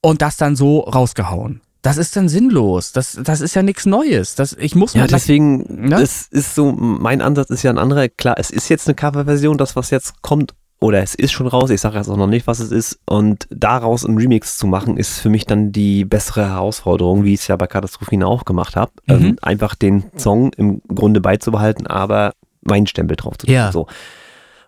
und 0.01 0.21
das 0.21 0.37
dann 0.37 0.55
so 0.55 0.79
rausgehauen. 0.81 1.61
Das 1.81 1.97
ist 1.97 2.15
dann 2.15 2.29
sinnlos. 2.29 2.93
Das, 2.93 3.19
das 3.23 3.41
ist 3.41 3.53
ja 3.53 3.61
nichts 3.61 3.85
Neues. 3.85 4.33
Das, 4.33 4.53
ich 4.53 4.73
muss 4.73 4.95
ja, 4.95 5.05
deswegen, 5.05 5.87
ne? 5.87 6.01
es 6.01 6.27
ist 6.31 6.55
so, 6.55 6.71
mein 6.71 7.21
Ansatz 7.21 7.51
ist 7.51 7.61
ja 7.61 7.69
ein 7.69 7.77
anderer. 7.77 8.09
Klar, 8.09 8.37
es 8.39 8.49
ist 8.49 8.69
jetzt 8.69 8.87
eine 8.87 8.95
Coverversion, 8.95 9.59
das, 9.59 9.75
was 9.75 9.91
jetzt 9.91 10.23
kommt, 10.23 10.55
oder 10.79 11.01
es 11.01 11.15
ist 11.15 11.31
schon 11.31 11.47
raus, 11.47 11.69
ich 11.69 11.81
sage 11.81 11.97
jetzt 11.97 12.09
auch 12.09 12.17
noch 12.17 12.27
nicht, 12.27 12.47
was 12.47 12.59
es 12.59 12.71
ist. 12.71 12.99
Und 13.05 13.47
daraus 13.49 14.05
einen 14.05 14.17
Remix 14.17 14.57
zu 14.57 14.67
machen, 14.67 14.97
ist 14.97 15.19
für 15.19 15.29
mich 15.29 15.45
dann 15.45 15.71
die 15.71 16.05
bessere 16.05 16.49
Herausforderung, 16.49 17.23
wie 17.23 17.33
ich 17.33 17.41
es 17.41 17.47
ja 17.47 17.55
bei 17.55 17.67
Katastrophine 17.67 18.27
auch 18.27 18.45
gemacht 18.45 18.75
habe. 18.75 18.91
Mhm. 19.07 19.13
Ähm, 19.15 19.35
einfach 19.41 19.75
den 19.75 20.05
Song 20.17 20.51
im 20.53 20.81
Grunde 20.87 21.21
beizubehalten, 21.21 21.87
aber 21.87 22.33
meinen 22.61 22.87
Stempel 22.87 23.15
drauf 23.15 23.37
zu 23.37 23.47
tun. 23.47 23.55
Ja. 23.55 23.71
So. 23.71 23.87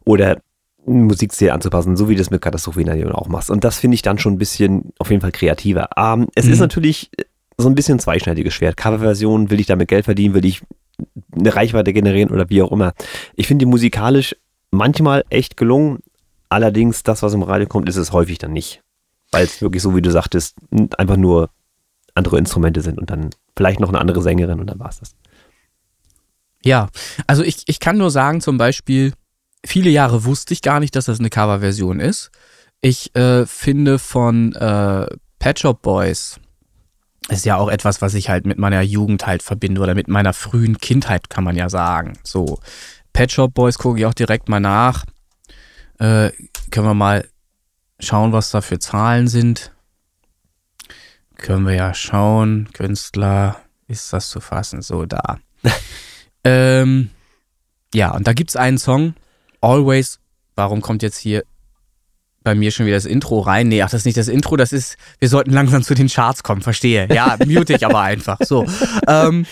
Oder 0.05 0.37
Musikstil 0.85 1.51
anzupassen, 1.51 1.97
so 1.97 2.07
wie 2.07 2.15
du 2.15 2.19
das 2.19 2.31
mit 2.31 2.41
Katastrophine 2.41 3.13
auch 3.13 3.27
machst. 3.27 3.51
Und 3.51 3.65
das 3.65 3.77
finde 3.77 3.95
ich 3.95 4.01
dann 4.01 4.17
schon 4.17 4.33
ein 4.33 4.37
bisschen 4.37 4.93
auf 4.99 5.09
jeden 5.09 5.21
Fall 5.21 5.33
kreativer. 5.33 5.89
Ähm, 5.97 6.27
es 6.35 6.45
mhm. 6.45 6.53
ist 6.53 6.59
natürlich 6.59 7.11
so 7.57 7.67
ein 7.67 7.75
bisschen 7.75 7.99
zweischneidiges 7.99 8.53
Schwert. 8.53 8.77
Coverversion, 8.77 9.49
will 9.49 9.59
ich 9.59 9.65
damit 9.65 9.89
Geld 9.89 10.05
verdienen, 10.05 10.33
will 10.33 10.45
ich 10.45 10.61
eine 11.35 11.53
Reichweite 11.53 11.91
generieren 11.91 12.31
oder 12.31 12.49
wie 12.49 12.61
auch 12.61 12.71
immer. 12.71 12.93
Ich 13.35 13.47
finde 13.47 13.65
die 13.65 13.69
musikalisch 13.69 14.35
manchmal 14.77 15.25
echt 15.29 15.57
gelungen. 15.57 15.99
Allerdings, 16.49 17.03
das, 17.03 17.23
was 17.23 17.33
im 17.33 17.43
Radio 17.43 17.67
kommt, 17.67 17.89
ist 17.89 17.97
es 17.97 18.13
häufig 18.13 18.37
dann 18.37 18.53
nicht. 18.53 18.81
Weil 19.31 19.45
es 19.45 19.61
wirklich 19.61 19.83
so, 19.83 19.95
wie 19.95 20.01
du 20.01 20.11
sagtest, 20.11 20.55
einfach 20.97 21.17
nur 21.17 21.49
andere 22.15 22.37
Instrumente 22.37 22.81
sind 22.81 22.97
und 22.97 23.09
dann 23.09 23.29
vielleicht 23.55 23.79
noch 23.79 23.89
eine 23.89 23.99
andere 23.99 24.21
Sängerin 24.21 24.59
und 24.59 24.67
dann 24.67 24.79
war 24.79 24.89
es 24.89 24.99
das. 24.99 25.15
Ja, 26.63 26.89
also 27.27 27.43
ich, 27.43 27.63
ich 27.67 27.79
kann 27.79 27.97
nur 27.97 28.11
sagen, 28.11 28.41
zum 28.41 28.57
Beispiel, 28.57 29.13
viele 29.65 29.89
Jahre 29.89 30.25
wusste 30.25 30.53
ich 30.53 30.61
gar 30.61 30.79
nicht, 30.79 30.95
dass 30.95 31.05
das 31.05 31.19
eine 31.19 31.29
Coverversion 31.29 31.99
ist. 31.99 32.31
Ich 32.81 33.15
äh, 33.15 33.45
finde 33.45 33.99
von 33.99 34.53
äh, 34.53 35.07
Pet 35.39 35.59
Shop 35.59 35.81
Boys 35.81 36.39
ist 37.29 37.45
ja 37.45 37.57
auch 37.57 37.69
etwas, 37.69 38.01
was 38.01 38.13
ich 38.13 38.29
halt 38.29 38.45
mit 38.45 38.57
meiner 38.57 38.81
Jugend 38.81 39.27
halt 39.27 39.43
verbinde 39.43 39.81
oder 39.81 39.95
mit 39.95 40.07
meiner 40.07 40.33
frühen 40.33 40.77
Kindheit, 40.77 41.29
kann 41.29 41.43
man 41.43 41.55
ja 41.55 41.69
sagen. 41.69 42.17
So, 42.23 42.59
Pet 43.17 43.31
Shop 43.31 43.51
Boys 43.51 43.79
gucke 43.79 43.97
ich 43.97 44.05
auch 44.05 44.13
direkt 44.13 44.47
mal 44.47 44.59
nach. 44.59 45.03
Äh, 45.97 46.29
können 46.69 46.85
wir 46.85 46.93
mal 46.93 47.27
schauen, 47.99 48.31
was 48.31 48.51
da 48.51 48.61
für 48.61 48.77
Zahlen 48.77 49.27
sind. 49.27 49.71
Können 51.35 51.65
wir 51.65 51.73
ja 51.73 51.95
schauen. 51.95 52.69
Künstler, 52.73 53.59
ist 53.87 54.13
das 54.13 54.29
zu 54.29 54.39
fassen? 54.39 54.83
So, 54.83 55.07
da. 55.07 55.39
ähm, 56.43 57.09
ja, 57.91 58.11
und 58.11 58.27
da 58.27 58.33
gibt 58.33 58.51
es 58.51 58.55
einen 58.55 58.77
Song, 58.77 59.15
Always. 59.61 60.19
Warum 60.53 60.81
kommt 60.81 61.01
jetzt 61.01 61.17
hier 61.17 61.43
bei 62.43 62.53
mir 62.53 62.69
schon 62.69 62.85
wieder 62.85 62.97
das 62.97 63.05
Intro 63.05 63.39
rein? 63.39 63.67
Nee, 63.67 63.81
ach, 63.81 63.89
das 63.89 64.01
ist 64.01 64.05
nicht 64.05 64.17
das 64.17 64.27
Intro, 64.27 64.57
das 64.57 64.71
ist, 64.71 64.95
wir 65.17 65.29
sollten 65.29 65.53
langsam 65.53 65.81
zu 65.81 65.95
den 65.95 66.07
Charts 66.07 66.43
kommen, 66.43 66.61
verstehe. 66.61 67.07
Ja, 67.11 67.35
mute 67.47 67.73
ich 67.73 67.83
aber 67.83 68.01
einfach. 68.01 68.37
So. 68.41 68.67
Ähm, 69.07 69.47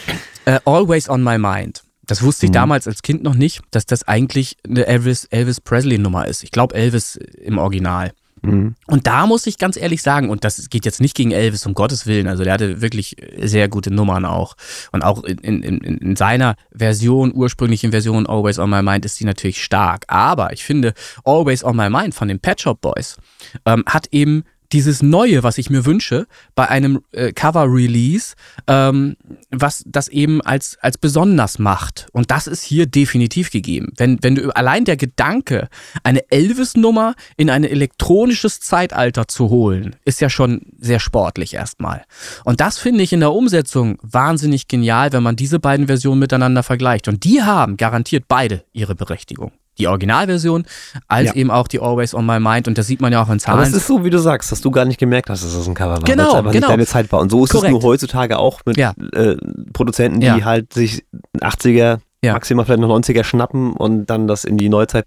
äh, 0.46 0.60
Always 0.66 1.10
on 1.10 1.24
my 1.24 1.40
mind. 1.40 1.82
Das 2.06 2.22
wusste 2.24 2.46
ich 2.46 2.52
mhm. 2.52 2.56
damals 2.56 2.88
als 2.88 3.02
Kind 3.02 3.24
noch 3.24 3.36
nicht, 3.36 3.62
dass 3.72 3.86
das 3.86 4.08
eigentlich 4.08 4.58
eine 4.68 4.86
Elvis, 4.86 5.26
Elvis 5.26 5.62
Presley-Nummer 5.62 6.28
ist. 6.28 6.44
Ich 6.44 6.52
glaube 6.52 6.76
Elvis 6.76 7.16
im 7.16 7.58
Original. 7.58 8.12
Mhm. 8.46 8.76
Und 8.88 9.08
da 9.08 9.26
muss 9.26 9.48
ich 9.48 9.58
ganz 9.58 9.78
ehrlich 9.78 10.02
sagen, 10.02 10.30
und 10.30 10.44
das 10.44 10.70
geht 10.70 10.86
jetzt 10.86 11.02
nicht 11.02 11.16
gegen 11.16 11.32
Elvis, 11.32 11.66
um 11.66 11.74
Gottes 11.74 12.06
Willen, 12.06 12.28
also 12.28 12.44
der 12.44 12.54
hatte 12.54 12.82
wirklich 12.82 13.16
sehr 13.40 13.68
gute 13.68 13.92
Nummern 13.92 14.26
auch. 14.26 14.56
Und 14.92 15.04
auch 15.04 15.24
in, 15.24 15.64
in, 15.64 15.80
in 15.80 16.16
seiner 16.16 16.56
Version, 16.72 17.34
ursprünglichen 17.34 17.92
Version 17.92 18.28
Always 18.28 18.60
on 18.60 18.70
My 18.70 18.84
Mind 18.84 19.06
ist 19.06 19.20
die 19.20 19.26
natürlich 19.26 19.64
stark. 19.64 20.06
Aber 20.08 20.54
ich 20.54 20.64
finde, 20.64 20.94
Always 21.24 21.64
on 21.64 21.76
My 21.76 21.90
Mind 21.90 22.14
von 22.14 22.28
den 22.28 22.40
Pet 22.40 22.62
Shop 22.62 22.80
Boys 22.82 23.18
ähm, 23.66 23.84
hat 23.88 24.08
eben 24.12 24.44
dieses 24.72 25.02
Neue, 25.02 25.44
was 25.44 25.58
ich 25.58 25.70
mir 25.70 25.86
wünsche, 25.86 26.28
bei 26.56 26.68
einem 26.68 27.02
äh, 27.12 27.32
Cover-Release, 27.32 28.36
ähm, 28.68 29.16
was 29.52 29.84
das 29.86 30.08
eben 30.08 30.42
als, 30.42 30.78
als 30.82 30.98
besonders 30.98 31.60
macht. 31.60 32.08
Und 32.12 32.32
das 32.32 32.48
ist 32.48 32.64
hier 32.64 32.86
definitiv 32.86 33.52
gegeben. 33.52 33.94
Wenn, 33.98 34.22
wenn 34.22 34.36
du 34.36 34.56
allein 34.56 34.86
der 34.86 34.98
Gedanke, 34.98 35.70
eine 36.04 36.30
Elvis-Nummer 36.32 37.16
in 37.38 37.50
ein 37.50 37.64
elektronisches 37.64 38.60
Zeitalter 38.60 39.28
zu 39.28 39.50
holen, 39.50 39.96
ist 40.06 40.22
ja 40.22 40.30
schon 40.30 40.62
sehr 40.80 41.00
sportlich 41.00 41.54
erstmal. 41.54 42.04
Und 42.44 42.62
das 42.62 42.78
finde 42.78 43.04
ich 43.04 43.14
in 43.14 43.20
der 43.20 43.34
Umsetzung 43.34 43.98
wahnsinnig 44.02 44.68
genial, 44.68 45.12
wenn 45.14 45.24
man 45.24 45.36
diese 45.36 45.60
beiden 45.60 45.88
Versionen 45.88 46.20
miteinander 46.20 46.64
vergleicht. 46.64 47.08
Und 47.08 47.24
die 47.24 47.42
haben 47.44 47.78
garantiert 47.78 48.26
beide 48.28 48.64
ihre 48.74 48.96
Berechtigung 48.96 49.52
die 49.78 49.88
Originalversion, 49.88 50.66
als 51.08 51.28
ja. 51.28 51.36
eben 51.36 51.52
auch 51.52 51.68
die 51.68 51.80
Always 51.80 52.14
on 52.14 52.26
My 52.26 52.40
Mind. 52.40 52.68
Und 52.68 52.78
das 52.78 52.88
sieht 52.88 53.02
man 53.02 53.12
ja 53.12 53.24
auch 53.24 53.30
in 53.30 53.40
Zahlen. 53.40 53.60
Aber 53.60 53.68
es 53.68 53.74
ist 53.74 53.88
so, 53.88 54.04
wie 54.04 54.10
du 54.10 54.20
sagst, 54.20 54.52
dass 54.52 54.62
du 54.62 54.72
gar 54.72 54.86
nicht 54.86 55.00
gemerkt 55.00 55.30
hast, 55.30 55.44
dass 55.44 55.56
das 55.56 55.68
ein 55.68 55.74
Cover 55.74 55.98
war. 55.98 56.00
Genau, 56.00 56.34
weil 56.34 56.48
es 56.48 56.52
genau. 56.54 56.54
nicht 56.54 56.70
deine 56.70 56.86
Zeit 56.86 57.12
war. 57.12 57.20
Und 57.20 57.32
so 57.32 57.44
ist 57.44 57.52
Korrekt. 57.52 57.68
es 57.68 57.72
nur 57.72 57.84
heutzutage 57.84 58.40
auch 58.40 58.62
mit 58.66 58.78
ja. 58.78 58.94
äh, 59.14 59.36
Produzenten, 59.74 60.22
die 60.22 60.28
ja. 60.28 60.44
halt 60.44 60.74
sich 60.74 61.04
80er, 61.40 62.00
maximal 62.24 62.66
vielleicht 62.66 62.82
noch 62.82 62.90
90er 62.90 63.24
schnappen 63.24 63.74
und 63.74 64.08
dann 64.08 64.28
das 64.28 64.46
in 64.46 64.58
die 64.58 64.70
Neuzeit, 64.70 65.06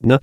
ne? 0.00 0.20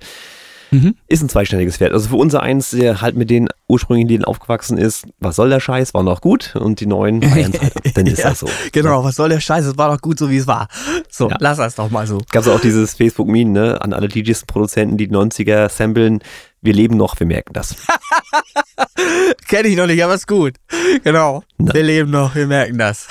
Mhm. 0.72 0.96
Ist 1.06 1.22
ein 1.22 1.28
zweistelliges 1.28 1.76
Pferd. 1.76 1.92
Also 1.92 2.08
für 2.08 2.16
unser 2.16 2.42
eins, 2.42 2.70
der 2.70 3.02
halt 3.02 3.14
mit 3.14 3.28
den 3.28 3.48
ursprünglichen 3.68 4.08
Liedern 4.08 4.24
aufgewachsen 4.24 4.78
ist, 4.78 5.06
was 5.18 5.36
soll 5.36 5.50
der 5.50 5.60
Scheiß, 5.60 5.92
war 5.92 6.02
noch 6.02 6.22
gut 6.22 6.56
und 6.56 6.80
die 6.80 6.86
neuen 6.86 7.22
feiern 7.28 7.52
halt. 7.60 7.74
Dann 7.96 8.06
ist 8.06 8.20
ja, 8.20 8.30
das 8.30 8.40
so. 8.40 8.48
Genau, 8.72 9.04
was 9.04 9.16
soll 9.16 9.28
der 9.28 9.40
Scheiß, 9.40 9.66
es 9.66 9.76
war 9.76 9.90
doch 9.90 10.00
gut, 10.00 10.18
so 10.18 10.30
wie 10.30 10.38
es 10.38 10.46
war. 10.46 10.68
So, 11.10 11.28
ja. 11.28 11.36
lass 11.40 11.58
das 11.58 11.74
doch 11.74 11.90
mal 11.90 12.06
so. 12.06 12.22
Gab 12.30 12.42
es 12.42 12.48
auch 12.48 12.60
dieses 12.60 12.94
Facebook-Meme, 12.94 13.50
ne, 13.50 13.82
an 13.82 13.92
alle 13.92 14.08
DJs, 14.08 14.46
Produzenten, 14.46 14.96
die 14.96 15.08
90er 15.08 15.68
samplen. 15.68 16.20
Wir 16.62 16.72
leben 16.72 16.96
noch, 16.96 17.20
wir 17.20 17.26
merken 17.26 17.52
das. 17.52 17.76
Kenne 19.48 19.68
ich 19.68 19.76
noch 19.76 19.86
nicht, 19.86 20.02
aber 20.02 20.14
ist 20.14 20.28
gut. 20.28 20.54
Genau. 21.04 21.42
Na. 21.58 21.74
Wir 21.74 21.82
leben 21.82 22.10
noch, 22.10 22.34
wir 22.34 22.46
merken 22.46 22.78
das. 22.78 23.06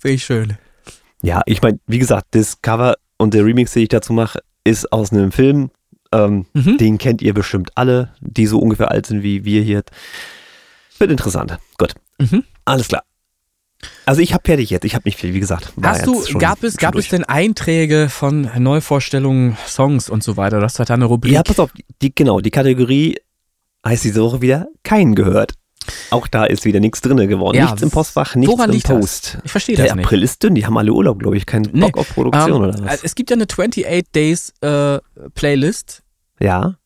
Finde 0.00 0.14
ich 0.14 0.24
schön. 0.24 0.58
Ja, 1.22 1.42
ich 1.46 1.62
meine, 1.62 1.80
wie 1.86 1.98
gesagt, 1.98 2.26
das 2.32 2.60
Cover 2.62 2.94
und 3.16 3.34
der 3.34 3.44
Remix, 3.44 3.72
den 3.72 3.84
ich 3.84 3.88
dazu 3.88 4.12
mache, 4.12 4.40
ist 4.64 4.92
aus 4.92 5.12
einem 5.12 5.32
Film. 5.32 5.70
Ähm, 6.12 6.46
mhm. 6.52 6.78
Den 6.78 6.98
kennt 6.98 7.22
ihr 7.22 7.34
bestimmt 7.34 7.70
alle, 7.74 8.12
die 8.20 8.46
so 8.46 8.58
ungefähr 8.58 8.90
alt 8.90 9.06
sind 9.06 9.22
wie 9.22 9.44
wir 9.44 9.62
hier. 9.62 9.82
Wird 10.98 11.10
interessant. 11.10 11.58
Gut. 11.78 11.94
Mhm. 12.18 12.44
Alles 12.64 12.88
klar. 12.88 13.02
Also 14.04 14.20
ich 14.20 14.32
habe 14.32 14.42
fertig 14.44 14.70
jetzt. 14.70 14.84
Ich 14.84 14.94
habe 14.94 15.02
nicht 15.06 15.18
viel, 15.18 15.34
wie 15.34 15.40
gesagt. 15.40 15.72
Hast 15.82 16.06
du, 16.06 16.24
schon, 16.24 16.40
gab 16.40 16.62
es, 16.62 16.76
gab 16.76 16.94
es 16.94 17.08
denn 17.08 17.24
Einträge 17.24 18.08
von 18.08 18.48
Neuvorstellungen, 18.58 19.56
Songs 19.66 20.08
und 20.08 20.22
so 20.22 20.36
weiter? 20.36 20.60
Das 20.60 20.78
hat 20.78 20.90
da 20.90 20.94
eine 20.94 21.06
Rubrik. 21.06 21.32
Ja, 21.32 21.42
pass 21.42 21.58
auf, 21.58 21.70
die, 22.00 22.14
genau, 22.14 22.40
die 22.40 22.50
Kategorie 22.50 23.16
heißt 23.84 24.04
diese 24.04 24.22
Woche 24.22 24.42
wieder 24.42 24.68
keinen 24.84 25.14
gehört. 25.14 25.54
Auch 26.10 26.26
da 26.26 26.44
ist 26.44 26.64
wieder 26.64 26.80
nichts 26.80 27.00
drin 27.00 27.16
geworden. 27.28 27.56
Ja, 27.56 27.66
nichts 27.66 27.82
im 27.82 27.90
Postfach, 27.90 28.34
nichts 28.34 28.52
im 28.52 28.80
Post. 28.80 29.34
Das? 29.34 29.44
Ich 29.44 29.50
verstehe 29.50 29.76
das 29.76 29.84
nicht. 29.84 29.96
Der 29.96 30.04
April 30.04 30.22
ist 30.22 30.42
dünn, 30.42 30.54
die 30.54 30.66
haben 30.66 30.76
alle 30.76 30.92
Urlaub, 30.92 31.18
glaube 31.18 31.36
ich. 31.36 31.46
Keinen 31.46 31.70
Bock 31.72 31.98
auf 31.98 32.08
Produktion 32.14 32.52
um, 32.52 32.64
ähm, 32.64 32.68
oder 32.68 32.84
was? 32.84 33.02
Es 33.02 33.14
gibt 33.14 33.30
ja 33.30 33.36
eine 33.36 33.44
28 33.44 33.86
Days 34.14 34.52
äh, 34.60 34.98
Playlist. 35.34 36.02
Ja. 36.40 36.76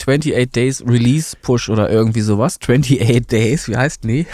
28 0.00 0.50
Days 0.50 0.84
Release 0.86 1.36
Push 1.40 1.68
oder 1.68 1.88
irgendwie 1.90 2.20
sowas. 2.20 2.58
28 2.60 3.26
Days, 3.26 3.68
wie 3.68 3.76
heißt 3.76 4.04
nee? 4.04 4.26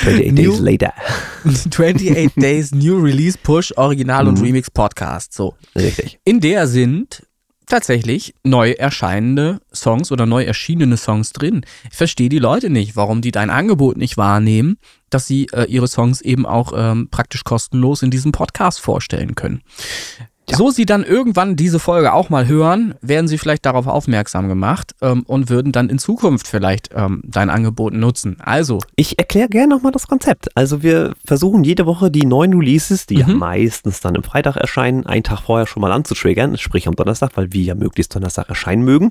28 0.00 0.32
New, 0.32 0.50
Days 0.50 0.60
Later. 0.60 0.92
28 1.44 2.32
Days 2.36 2.72
New 2.72 2.98
Release 2.98 3.36
Push 3.42 3.72
Original 3.76 4.24
mhm. 4.24 4.28
und 4.30 4.42
Remix 4.42 4.70
Podcast. 4.70 5.34
So. 5.34 5.54
Richtig. 5.74 6.18
In 6.24 6.40
der 6.40 6.66
sind 6.66 7.27
tatsächlich 7.68 8.34
neu 8.42 8.72
erscheinende 8.72 9.60
Songs 9.72 10.10
oder 10.12 10.26
neu 10.26 10.42
erschienene 10.42 10.96
Songs 10.96 11.32
drin. 11.32 11.64
Ich 11.90 11.96
verstehe 11.96 12.28
die 12.28 12.38
Leute 12.38 12.70
nicht, 12.70 12.96
warum 12.96 13.20
die 13.22 13.30
dein 13.30 13.50
Angebot 13.50 13.96
nicht 13.96 14.16
wahrnehmen, 14.16 14.78
dass 15.10 15.26
sie 15.26 15.46
äh, 15.52 15.64
ihre 15.64 15.88
Songs 15.88 16.20
eben 16.20 16.46
auch 16.46 16.72
ähm, 16.76 17.08
praktisch 17.10 17.44
kostenlos 17.44 18.02
in 18.02 18.10
diesem 18.10 18.32
Podcast 18.32 18.80
vorstellen 18.80 19.34
können. 19.34 19.62
Ja. 20.50 20.56
So 20.56 20.70
Sie 20.70 20.86
dann 20.86 21.04
irgendwann 21.04 21.56
diese 21.56 21.78
Folge 21.78 22.12
auch 22.12 22.30
mal 22.30 22.46
hören, 22.46 22.94
werden 23.02 23.28
Sie 23.28 23.38
vielleicht 23.38 23.66
darauf 23.66 23.86
aufmerksam 23.86 24.48
gemacht 24.48 24.94
ähm, 25.02 25.22
und 25.26 25.50
würden 25.50 25.72
dann 25.72 25.90
in 25.90 25.98
Zukunft 25.98 26.48
vielleicht 26.48 26.90
ähm, 26.94 27.22
dein 27.24 27.50
Angebot 27.50 27.92
nutzen. 27.92 28.38
Also. 28.40 28.78
Ich 28.96 29.18
erkläre 29.18 29.48
gerne 29.48 29.74
nochmal 29.74 29.92
das 29.92 30.06
Konzept. 30.06 30.56
Also 30.56 30.82
wir 30.82 31.14
versuchen 31.24 31.64
jede 31.64 31.86
Woche 31.86 32.10
die 32.10 32.24
neuen 32.24 32.54
Releases, 32.54 33.06
die 33.06 33.16
mhm. 33.16 33.20
ja 33.20 33.28
meistens 33.28 34.00
dann 34.00 34.14
im 34.14 34.22
Freitag 34.22 34.56
erscheinen, 34.56 35.06
einen 35.06 35.22
Tag 35.22 35.40
vorher 35.40 35.66
schon 35.66 35.82
mal 35.82 35.92
anzutriggern, 35.92 36.56
sprich 36.56 36.88
am 36.88 36.96
Donnerstag, 36.96 37.32
weil 37.34 37.52
wir 37.52 37.62
ja 37.62 37.74
möglichst 37.74 38.14
Donnerstag 38.14 38.48
erscheinen 38.48 38.82
mögen. 38.82 39.10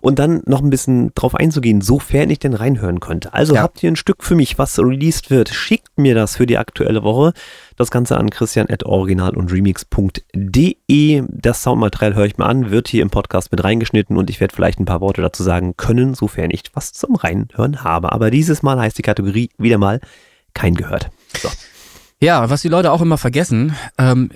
Und 0.00 0.18
dann 0.18 0.42
noch 0.46 0.62
ein 0.62 0.70
bisschen 0.70 1.12
drauf 1.14 1.34
einzugehen, 1.34 1.80
sofern 1.80 2.30
ich 2.30 2.38
denn 2.38 2.54
reinhören 2.54 3.00
könnte. 3.00 3.34
Also 3.34 3.54
ja. 3.54 3.62
habt 3.62 3.82
ihr 3.82 3.90
ein 3.90 3.96
Stück 3.96 4.22
für 4.22 4.34
mich, 4.34 4.56
was 4.56 4.78
released 4.78 5.30
wird, 5.30 5.50
schickt 5.50 5.98
mir 5.98 6.14
das 6.14 6.36
für 6.36 6.46
die 6.46 6.58
aktuelle 6.58 7.02
Woche. 7.02 7.32
Das 7.80 7.90
Ganze 7.90 8.18
an 8.18 8.28
christian.original 8.28 9.34
und 9.38 9.50
remix.de. 9.50 11.22
Das 11.30 11.62
Soundmaterial 11.62 12.14
höre 12.14 12.26
ich 12.26 12.36
mir 12.36 12.44
an, 12.44 12.70
wird 12.70 12.88
hier 12.88 13.00
im 13.00 13.08
Podcast 13.08 13.50
mit 13.52 13.64
reingeschnitten 13.64 14.18
und 14.18 14.28
ich 14.28 14.38
werde 14.38 14.54
vielleicht 14.54 14.78
ein 14.80 14.84
paar 14.84 15.00
Worte 15.00 15.22
dazu 15.22 15.42
sagen 15.42 15.78
können, 15.78 16.12
sofern 16.12 16.50
ich 16.50 16.64
was 16.74 16.92
zum 16.92 17.14
Reinhören 17.14 17.82
habe. 17.82 18.12
Aber 18.12 18.30
dieses 18.30 18.62
Mal 18.62 18.78
heißt 18.78 18.98
die 18.98 19.02
Kategorie 19.02 19.48
wieder 19.56 19.78
mal 19.78 20.02
kein 20.52 20.74
gehört. 20.74 21.08
So. 21.38 21.48
Ja, 22.20 22.50
was 22.50 22.60
die 22.60 22.68
Leute 22.68 22.92
auch 22.92 23.00
immer 23.00 23.16
vergessen, 23.16 23.74
ähm, 23.96 24.28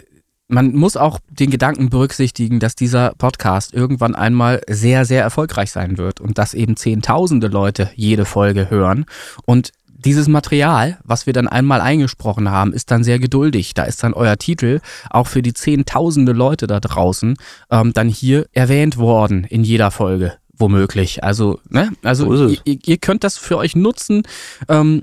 man 0.48 0.74
muss 0.74 0.96
auch 0.96 1.18
den 1.28 1.50
Gedanken 1.50 1.90
berücksichtigen, 1.90 2.60
dass 2.60 2.74
dieser 2.74 3.12
Podcast 3.18 3.74
irgendwann 3.74 4.14
einmal 4.14 4.62
sehr, 4.70 5.04
sehr 5.04 5.22
erfolgreich 5.22 5.70
sein 5.70 5.98
wird 5.98 6.18
und 6.18 6.38
dass 6.38 6.54
eben 6.54 6.76
Zehntausende 6.76 7.48
Leute 7.48 7.90
jede 7.94 8.24
Folge 8.24 8.70
hören. 8.70 9.04
Und 9.44 9.72
dieses 10.04 10.28
Material, 10.28 10.98
was 11.04 11.26
wir 11.26 11.32
dann 11.32 11.48
einmal 11.48 11.80
eingesprochen 11.80 12.50
haben, 12.50 12.72
ist 12.72 12.90
dann 12.90 13.04
sehr 13.04 13.18
geduldig. 13.18 13.74
Da 13.74 13.84
ist 13.84 14.02
dann 14.02 14.14
euer 14.14 14.36
Titel 14.36 14.80
auch 15.10 15.26
für 15.26 15.42
die 15.42 15.54
zehntausende 15.54 16.32
Leute 16.32 16.66
da 16.66 16.80
draußen 16.80 17.36
ähm, 17.70 17.92
dann 17.92 18.08
hier 18.08 18.46
erwähnt 18.52 18.96
worden 18.96 19.44
in 19.44 19.64
jeder 19.64 19.90
Folge 19.90 20.34
womöglich. 20.56 21.24
Also, 21.24 21.58
ne? 21.68 21.90
Also 22.02 22.34
so 22.36 22.48
ihr, 22.64 22.78
ihr, 22.84 22.98
könnt 22.98 23.24
das 23.24 23.38
für 23.38 23.58
euch 23.58 23.74
nutzen. 23.74 24.22
Ähm, 24.68 25.02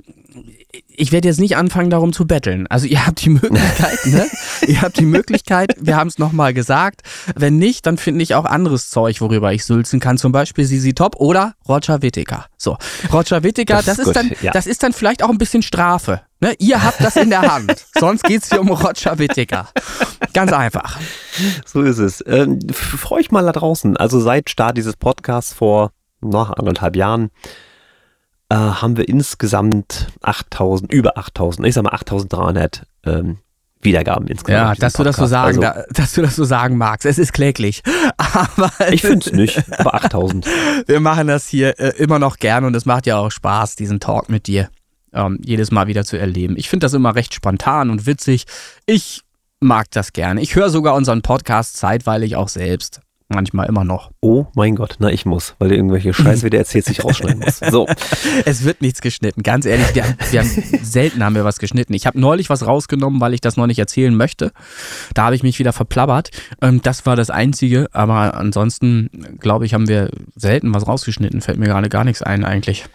ich 1.02 1.12
werde 1.12 1.28
jetzt 1.28 1.39
nicht 1.39 1.58
anfangen, 1.58 1.89
darum 1.89 2.14
zu 2.14 2.28
betteln. 2.28 2.68
Also 2.68 2.86
ihr 2.86 3.08
habt 3.08 3.26
die 3.26 3.32
Möglichkeit, 3.32 4.06
ne? 4.06 4.28
ihr 4.68 4.84
habt 4.84 4.99
die 4.99 5.06
Möglichkeit, 5.06 5.76
wir 5.80 5.95
haben 5.95 6.08
es 6.08 6.20
nochmal 6.20 6.54
gesagt. 6.54 7.02
Wenn 7.36 7.58
nicht, 7.58 7.88
dann 7.88 7.97
finde 7.97 8.22
ich 8.22 8.36
auch 8.36 8.45
anderes 8.45 8.91
Zeug, 8.91 9.20
worüber 9.20 9.52
ich 9.52 9.66
sülzen 9.66 9.99
kann. 9.99 10.20
Zum 10.20 10.32
Beispiel 10.32 10.64
Sisi 10.64 10.93
Top 10.93 11.16
oder 11.16 11.56
Roger 11.68 12.04
Whittaker. 12.04 12.45
So, 12.56 12.78
Roger 13.12 13.41
Whittaker, 13.41 13.78
das, 13.78 13.86
das 13.86 13.97
ist, 13.97 14.06
gut, 14.06 14.16
dann, 14.16 14.32
ja. 14.43 14.52
das 14.52 14.68
ist 14.68 14.84
dann 14.84 14.93
vielleicht 14.93 15.24
auch 15.24 15.30
ein 15.30 15.39
bisschen 15.39 15.64
Strafe. 15.64 16.22
Ne? 16.39 16.54
Ihr 16.60 16.84
habt 16.84 17.04
das 17.04 17.16
in 17.16 17.32
der 17.32 17.41
Hand. 17.41 17.84
Sonst 17.99 18.24
geht 18.24 18.43
es 18.43 18.49
hier 18.49 18.62
um 18.62 18.70
Roger 18.70 19.18
Whittaker. 19.18 19.70
Ganz 20.36 20.54
einfach. 20.54 20.99
So 21.66 21.82
ist 21.82 21.97
es. 21.97 22.24
Ähm, 22.28 22.60
Freue 22.72 23.22
ich 23.22 23.32
mal 23.32 23.43
da 23.43 23.54
draußen. 23.54 23.97
Also 23.97 24.20
seit 24.20 24.52
Start 24.52 24.78
dieses 24.78 24.97
Podcasts 24.97 25.52
vor 25.52 25.93
noch 26.22 26.52
anderthalb 26.52 26.95
Jahren 26.95 27.32
äh, 28.52 28.54
haben 28.54 28.97
wir 28.97 29.08
insgesamt 29.08 30.08
8000, 30.22 30.91
über 30.91 31.18
8000, 31.18 31.66
ich 31.66 31.74
sag 31.74 31.84
mal 31.84 31.93
8300 31.93 32.86
ähm, 33.06 33.38
Wiedergaben 33.82 34.28
insgesamt. 34.28 34.78
Ja, 34.78 34.82
dass 34.82 34.93
du 34.93 35.04
das 35.04 35.16
so 35.16 35.26
sagen, 35.26 35.47
also, 35.47 35.62
da, 35.62 35.86
dass 35.93 36.14
du 36.14 36.22
das 36.22 36.36
so 36.36 36.43
sagen 36.43 36.78
magst. 36.78 37.06
Es 37.06 37.18
ist 37.18 37.32
kläglich. 37.32 37.82
Aber 38.18 38.72
ich 38.91 39.02
finde 39.02 39.26
es 39.26 39.32
nicht, 39.32 39.64
aber 39.72 39.95
8000. 39.95 40.45
Wir 40.86 40.99
machen 40.99 41.28
das 41.28 41.47
hier 41.47 41.80
äh, 41.80 41.93
immer 41.97 42.20
noch 42.20 42.38
gern 42.38 42.66
und 42.66 42.76
es 42.76 42.86
macht 42.86 43.08
ja 43.08 43.18
auch 43.18 43.32
Spaß, 43.32 43.78
diesen 43.78 43.99
Talk 44.02 44.30
mit 44.30 44.47
dir 44.47 44.70
ähm, 45.14 45.39
jedes 45.43 45.72
Mal 45.72 45.88
wieder 45.88 46.04
zu 46.04 46.18
erleben. 46.18 46.56
Ich 46.58 46.70
finde 46.70 46.86
das 46.86 46.93
immer 46.93 47.16
recht 47.16 47.34
spontan 47.34 47.89
und 47.89 48.06
witzig. 48.06 48.45
Ich 48.86 49.22
mag 49.62 49.89
das 49.91 50.12
gerne. 50.12 50.41
Ich 50.41 50.56
höre 50.56 50.70
sogar 50.70 50.95
unseren 50.95 51.22
Podcast 51.22 51.78
zeitweilig 51.78 52.36
auch 52.36 52.49
selbst. 52.49 52.99
Manchmal 53.34 53.68
immer 53.68 53.84
noch. 53.84 54.12
Oh 54.22 54.46
mein 54.56 54.76
Gott, 54.76 54.98
na 55.00 55.10
ich 55.10 55.26
muss, 55.26 55.56
weil 55.60 55.70
du 55.70 55.76
irgendwelche 55.76 56.14
Scheiße 56.14 56.46
wieder 56.46 56.58
erzählst, 56.58 56.90
sich 56.90 57.02
rausschneiden 57.04 57.40
muss. 57.40 57.60
So. 57.60 57.88
Es 58.46 58.64
wird 58.64 58.82
nichts 58.82 59.02
geschnitten, 59.02 59.44
ganz 59.44 59.66
ehrlich. 59.66 59.96
Wir, 59.96 60.04
wir 60.32 60.40
haben, 60.42 60.50
selten 60.82 61.24
haben 61.24 61.36
wir 61.36 61.46
was 61.46 61.60
geschnitten. 61.60 61.94
Ich 61.94 62.06
habe 62.06 62.20
neulich 62.20 62.50
was 62.50 62.66
rausgenommen, 62.66 63.22
weil 63.22 63.34
ich 63.34 63.42
das 63.42 63.58
noch 63.58 63.68
nicht 63.68 63.80
erzählen 63.80 64.16
möchte. 64.16 64.52
Da 65.14 65.26
habe 65.26 65.36
ich 65.36 65.44
mich 65.44 65.60
wieder 65.60 65.74
verplappert. 65.74 66.32
Ähm, 66.62 66.82
das 66.82 67.06
war 67.06 67.16
das 67.16 67.30
Einzige, 67.30 67.88
aber 67.94 68.36
ansonsten, 68.36 69.10
glaube 69.40 69.66
ich, 69.66 69.74
haben 69.74 69.88
wir 69.88 70.10
selten 70.36 70.74
was 70.74 70.88
rausgeschnitten. 70.88 71.42
Fällt 71.42 71.60
mir 71.60 71.68
gerade 71.68 71.90
gar 71.90 72.04
nichts 72.04 72.22
ein 72.22 72.44
eigentlich. 72.44 72.86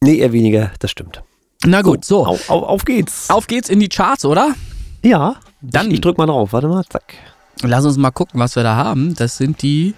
Nee, 0.00 0.16
eher 0.16 0.32
weniger, 0.32 0.70
das 0.78 0.90
stimmt. 0.90 1.22
Na 1.64 1.82
gut, 1.82 2.04
so. 2.04 2.24
so. 2.24 2.30
Auf, 2.30 2.50
auf, 2.50 2.62
auf, 2.62 2.84
geht's. 2.84 3.30
Auf 3.30 3.46
geht's 3.46 3.68
in 3.68 3.80
die 3.80 3.88
Charts, 3.88 4.24
oder? 4.24 4.54
Ja. 5.02 5.36
Dann. 5.60 5.88
Ich, 5.88 5.94
ich 5.94 6.00
drück 6.00 6.18
mal 6.18 6.26
drauf. 6.26 6.52
Warte 6.52 6.68
mal, 6.68 6.84
zack. 6.88 7.14
Lass 7.62 7.84
uns 7.84 7.96
mal 7.96 8.10
gucken, 8.10 8.40
was 8.40 8.56
wir 8.56 8.62
da 8.62 8.76
haben. 8.76 9.14
Das 9.14 9.36
sind 9.36 9.62
die. 9.62 9.94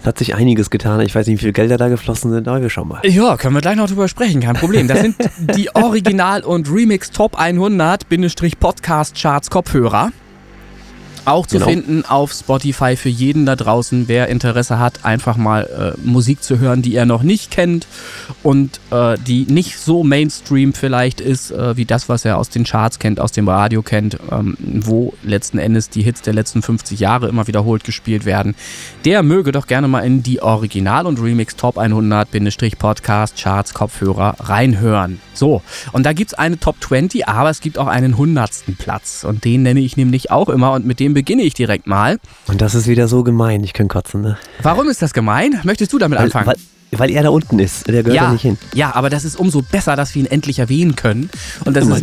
Es 0.00 0.06
hat 0.06 0.18
sich 0.18 0.34
einiges 0.34 0.70
getan. 0.70 1.00
Ich 1.00 1.14
weiß 1.14 1.28
nicht, 1.28 1.38
wie 1.38 1.44
viel 1.44 1.52
Gelder 1.52 1.76
da 1.76 1.88
geflossen 1.88 2.32
sind, 2.32 2.48
aber 2.48 2.60
wir 2.60 2.70
schauen 2.70 2.88
mal. 2.88 3.00
Ja, 3.04 3.36
können 3.36 3.54
wir 3.54 3.60
gleich 3.60 3.76
noch 3.76 3.88
drüber 3.88 4.08
sprechen, 4.08 4.40
kein 4.40 4.56
Problem. 4.56 4.88
Das 4.88 5.00
sind 5.00 5.14
die 5.56 5.72
Original- 5.76 6.42
und 6.42 6.68
Remix 6.68 7.12
Top 7.12 7.38
100-Podcast-Charts 7.38 9.50
Kopfhörer. 9.50 10.10
Auch 11.24 11.46
zu 11.46 11.58
genau. 11.58 11.70
finden 11.70 12.04
auf 12.04 12.32
Spotify 12.32 12.96
für 12.96 13.08
jeden 13.08 13.46
da 13.46 13.54
draußen, 13.54 14.08
wer 14.08 14.28
Interesse 14.28 14.78
hat, 14.78 15.04
einfach 15.04 15.36
mal 15.36 15.94
äh, 15.96 16.00
Musik 16.04 16.42
zu 16.42 16.58
hören, 16.58 16.82
die 16.82 16.96
er 16.96 17.06
noch 17.06 17.22
nicht 17.22 17.50
kennt 17.50 17.86
und 18.42 18.80
äh, 18.90 19.16
die 19.24 19.44
nicht 19.44 19.78
so 19.78 20.02
Mainstream 20.02 20.72
vielleicht 20.72 21.20
ist, 21.20 21.52
äh, 21.52 21.76
wie 21.76 21.84
das, 21.84 22.08
was 22.08 22.24
er 22.24 22.38
aus 22.38 22.48
den 22.48 22.64
Charts 22.64 22.98
kennt, 22.98 23.20
aus 23.20 23.30
dem 23.30 23.48
Radio 23.48 23.82
kennt, 23.82 24.18
ähm, 24.32 24.56
wo 24.58 25.14
letzten 25.22 25.58
Endes 25.58 25.90
die 25.90 26.02
Hits 26.02 26.22
der 26.22 26.32
letzten 26.32 26.60
50 26.60 26.98
Jahre 26.98 27.28
immer 27.28 27.46
wiederholt 27.46 27.84
gespielt 27.84 28.24
werden. 28.24 28.56
Der 29.04 29.22
möge 29.22 29.52
doch 29.52 29.68
gerne 29.68 29.86
mal 29.86 30.00
in 30.00 30.24
die 30.24 30.42
Original- 30.42 31.06
und 31.06 31.20
Remix 31.20 31.54
Top 31.54 31.78
100-Podcast 31.78 33.36
Charts 33.36 33.74
Kopfhörer 33.74 34.36
reinhören. 34.40 35.20
So, 35.34 35.62
und 35.92 36.04
da 36.04 36.12
gibt 36.12 36.32
es 36.32 36.38
eine 36.38 36.58
Top 36.58 36.76
20, 36.80 37.28
aber 37.28 37.50
es 37.50 37.60
gibt 37.60 37.78
auch 37.78 37.86
einen 37.86 38.16
hundertsten 38.16 38.76
Platz 38.76 39.24
und 39.24 39.44
den 39.44 39.62
nenne 39.62 39.80
ich 39.80 39.96
nämlich 39.96 40.30
auch 40.30 40.48
immer 40.48 40.72
und 40.72 40.84
mit 40.84 41.00
dem 41.00 41.11
beginne 41.14 41.42
ich 41.42 41.54
direkt 41.54 41.86
mal. 41.86 42.18
Und 42.46 42.60
das 42.60 42.74
ist 42.74 42.86
wieder 42.86 43.08
so 43.08 43.22
gemein, 43.22 43.62
ich 43.64 43.72
kann 43.72 43.88
kotzen, 43.88 44.20
ne? 44.20 44.38
Warum 44.62 44.88
ist 44.88 45.02
das 45.02 45.12
gemein? 45.12 45.60
Möchtest 45.64 45.92
du 45.92 45.98
damit 45.98 46.18
weil, 46.18 46.26
anfangen? 46.26 46.46
Weil, 46.46 46.56
weil 46.96 47.10
er 47.10 47.22
da 47.22 47.30
unten 47.30 47.58
ist, 47.58 47.88
der 47.88 48.02
gehört 48.02 48.16
ja, 48.16 48.26
da 48.26 48.32
nicht 48.32 48.42
hin. 48.42 48.58
Ja, 48.74 48.94
aber 48.94 49.08
das 49.08 49.24
ist 49.24 49.36
umso 49.36 49.62
besser, 49.62 49.96
dass 49.96 50.14
wir 50.14 50.22
ihn 50.22 50.26
endlich 50.30 50.58
erwähnen 50.58 50.94
können. 50.94 51.30
Und 51.64 51.76
das 51.76 51.84
Immer 51.84 51.96
ist 51.96 52.02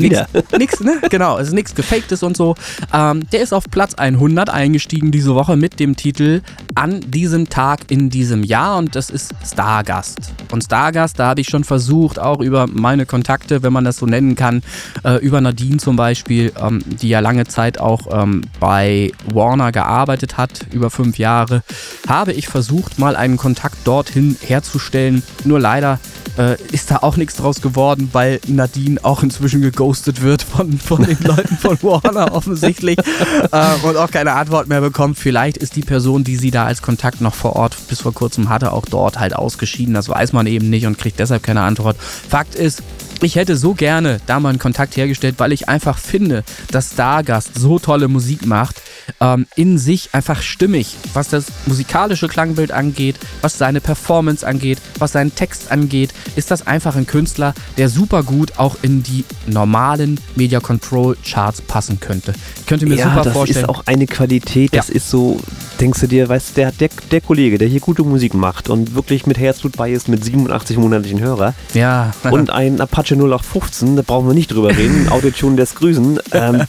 nichts, 0.58 0.80
ne? 0.80 1.00
Genau, 1.10 1.38
es 1.38 1.50
ist 1.50 1.54
nichts 1.54 1.76
Gefaktes 1.76 2.24
und 2.24 2.36
so. 2.36 2.56
Ähm, 2.94 3.22
der 3.32 3.42
ist 3.42 3.54
auf 3.54 3.66
Platz 3.70 3.94
100 3.96 4.50
eingestiegen 4.50 5.12
diese 5.12 5.36
Woche 5.36 5.58
mit 5.58 5.80
dem 5.80 5.96
Titel 5.96 6.42
An 6.74 7.02
diesem 7.02 7.50
Tag 7.50 7.92
in 7.92 8.10
diesem 8.10 8.44
Jahr 8.44 8.78
und 8.78 8.96
das 8.96 9.10
ist 9.10 9.34
Stargast. 9.46 10.34
Und 10.52 10.64
Stargast, 10.64 11.20
da 11.20 11.28
habe 11.28 11.42
ich 11.42 11.50
schon 11.50 11.64
versucht, 11.64 12.18
auch 12.18 12.42
über 12.42 12.66
meine 12.68 13.06
Kontakte, 13.06 13.62
wenn 13.62 13.74
man 13.74 13.86
das 13.86 13.98
so 13.98 14.08
nennen 14.08 14.36
kann, 14.36 14.64
äh, 15.04 15.18
über 15.18 15.40
Nadine 15.40 15.78
zum 15.78 15.96
Beispiel, 15.98 16.52
ähm, 16.60 16.82
die 16.86 17.10
ja 17.10 17.20
lange 17.20 17.46
Zeit 17.46 17.80
auch 17.80 18.08
ähm, 18.12 18.42
bei 18.60 19.12
Warner 19.32 19.72
gearbeitet 19.72 20.38
hat, 20.38 20.66
über 20.72 20.90
fünf 20.90 21.20
Jahre, 21.20 21.62
habe 22.08 22.34
ich 22.34 22.48
versucht, 22.48 22.98
mal 22.98 23.16
einen 23.16 23.38
Kontakt 23.38 23.76
dorthin 23.86 24.36
herzustellen 24.42 24.79
vorzustellen. 24.80 25.24
Nur 25.44 25.60
leider 25.60 26.00
äh, 26.38 26.56
ist 26.72 26.90
da 26.92 26.98
auch 26.98 27.18
nichts 27.18 27.36
draus 27.36 27.62
geworden, 27.62 28.10
weil 28.14 28.40
Nadine 28.48 29.04
auch 29.04 29.24
inzwischen 29.24 29.62
geghostet 29.62 30.22
wird 30.22 30.42
von, 30.42 30.80
von 30.80 31.04
den 31.04 31.18
Leuten 31.22 31.58
von 31.58 31.78
Warner 31.82 32.34
offensichtlich 32.34 32.98
äh, 32.98 33.76
und 33.84 33.98
auch 33.98 34.10
keine 34.10 34.34
Antwort 34.34 34.68
mehr 34.68 34.82
bekommt. 34.82 35.20
Vielleicht 35.20 35.58
ist 35.58 35.76
die 35.76 35.82
Person, 35.82 36.24
die 36.24 36.38
sie 36.38 36.52
da 36.52 36.66
als 36.66 36.82
Kontakt 36.82 37.22
noch 37.22 37.36
vor 37.36 37.56
Ort 37.56 37.78
bis 37.90 38.02
vor 38.02 38.14
kurzem 38.14 38.50
hatte, 38.50 38.72
auch 38.72 38.86
dort 38.86 39.20
halt 39.20 39.36
ausgeschieden. 39.36 39.94
Das 39.94 40.10
weiß 40.10 40.34
man 40.34 40.48
eben 40.48 40.70
nicht 40.70 40.86
und 40.86 40.98
kriegt 40.98 41.20
deshalb 41.20 41.44
keine 41.44 41.62
Antwort. 41.62 41.98
Fakt 42.00 42.56
ist, 42.56 42.82
ich 43.22 43.36
hätte 43.36 43.58
so 43.58 43.74
gerne 43.74 44.20
da 44.26 44.40
mal 44.40 44.50
einen 44.50 44.60
Kontakt 44.60 44.96
hergestellt, 44.96 45.36
weil 45.38 45.52
ich 45.52 45.68
einfach 45.68 45.98
finde, 45.98 46.44
dass 46.72 46.94
Stargast 46.94 47.58
so 47.58 47.80
tolle 47.80 48.08
Musik 48.08 48.46
macht, 48.46 48.82
ähm, 49.20 49.48
in 49.56 49.78
sich 49.78 50.10
einfach 50.14 50.42
stimmig, 50.42 50.96
was 51.14 51.30
das 51.30 51.48
musikalische 51.66 52.28
Klangbild 52.28 52.72
angeht, 52.72 53.18
was 53.42 53.58
seine 53.58 53.82
Performance 53.82 54.46
angeht, 54.46 54.80
was 55.00 55.12
seinen 55.12 55.36
Text 55.36 55.72
angeht, 55.72 56.14
ist 56.36 56.52
das 56.52 56.66
einfach 56.68 56.96
ein 56.96 57.08
Künstler, 57.08 57.54
der 57.78 57.90
super 57.90 58.24
gut 58.24 58.58
auch 58.58 58.78
in 58.82 59.04
die 59.04 59.26
normalen 59.48 60.20
Media 60.36 60.60
Control 60.60 61.18
Charts 61.26 61.62
passen 61.62 62.00
könnte. 62.00 62.34
Ich 62.60 62.66
könnte 62.68 62.86
mir 62.86 62.96
ja, 62.96 63.10
super 63.10 63.24
das 63.24 63.34
vorstellen. 63.34 63.68
Das 63.68 63.76
ist 63.76 63.82
auch 63.82 63.88
eine 63.88 64.08
Qualität, 64.08 64.74
das 64.74 64.90
ja. 64.90 64.96
ist 64.96 65.10
so, 65.10 65.40
denkst 65.82 66.00
du 66.02 66.08
dir, 66.08 66.30
weißt 66.30 66.56
der, 66.56 66.72
der, 66.72 66.90
der 67.12 67.22
Kollege, 67.22 67.58
der 67.58 67.68
hier 67.68 67.80
gute 67.80 68.04
Musik 68.04 68.34
macht 68.34 68.70
und 68.70 68.96
wirklich 68.96 69.26
mit 69.26 69.38
Herzblut 69.38 69.76
bei 69.76 69.92
ist, 69.92 70.08
mit 70.08 70.24
87 70.24 70.78
monatlichen 70.78 71.20
Hörer 71.20 71.54
ja. 71.74 72.14
und 72.30 72.50
ein 72.50 72.80
Apache 72.80 73.09
Apache 73.10 73.16
0815, 73.16 73.96
da 73.96 74.02
brauchen 74.02 74.28
wir 74.28 74.34
nicht 74.34 74.52
drüber 74.52 74.70
reden. 74.70 75.10
Autotune 75.10 75.56
des 75.56 75.76
Grüßen. 75.76 76.20
Ähm, 76.32 76.64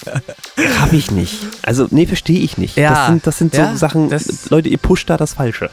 Habe 0.78 0.97
ich 0.97 1.11
nicht. 1.11 1.34
Also, 1.62 1.86
nee, 1.91 2.07
verstehe 2.07 2.41
ich 2.41 2.59
nicht. 2.59 2.76
Ja, 2.76 2.91
das 2.95 3.07
sind, 3.07 3.26
das 3.26 3.38
sind 3.38 3.55
so 3.55 3.61
ja, 3.61 3.76
Sachen, 3.76 4.11
Leute, 4.49 4.68
ihr 4.68 4.78
pusht 4.78 5.11
da 5.11 5.16
das 5.16 5.34
Falsche. 5.34 5.70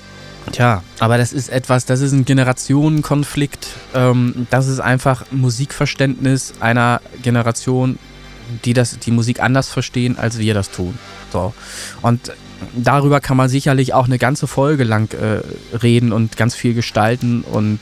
Tja, 0.52 0.82
aber 1.00 1.18
das 1.18 1.34
ist 1.34 1.50
etwas, 1.50 1.86
das 1.86 2.00
ist 2.00 2.14
ein 2.14 2.24
Generationenkonflikt. 2.24 3.68
Ähm, 3.94 4.48
das 4.50 4.68
ist 4.68 4.80
einfach 4.80 5.26
Musikverständnis 5.32 6.54
einer 6.60 7.02
Generation, 7.22 8.00
die 8.64 8.74
das, 8.74 8.98
die 9.00 9.12
Musik 9.12 9.42
anders 9.42 9.68
verstehen, 9.68 10.18
als 10.18 10.38
wir 10.38 10.54
das 10.54 10.72
tun. 10.72 10.98
So. 11.34 11.54
Und 12.02 12.32
darüber 12.76 13.20
kann 13.20 13.36
man 13.36 13.50
sicherlich 13.50 13.94
auch 13.94 14.06
eine 14.06 14.18
ganze 14.18 14.48
Folge 14.48 14.86
lang 14.86 15.14
äh, 15.14 15.42
reden 15.76 16.14
und 16.14 16.38
ganz 16.38 16.56
viel 16.56 16.74
gestalten 16.74 17.42
und 17.42 17.80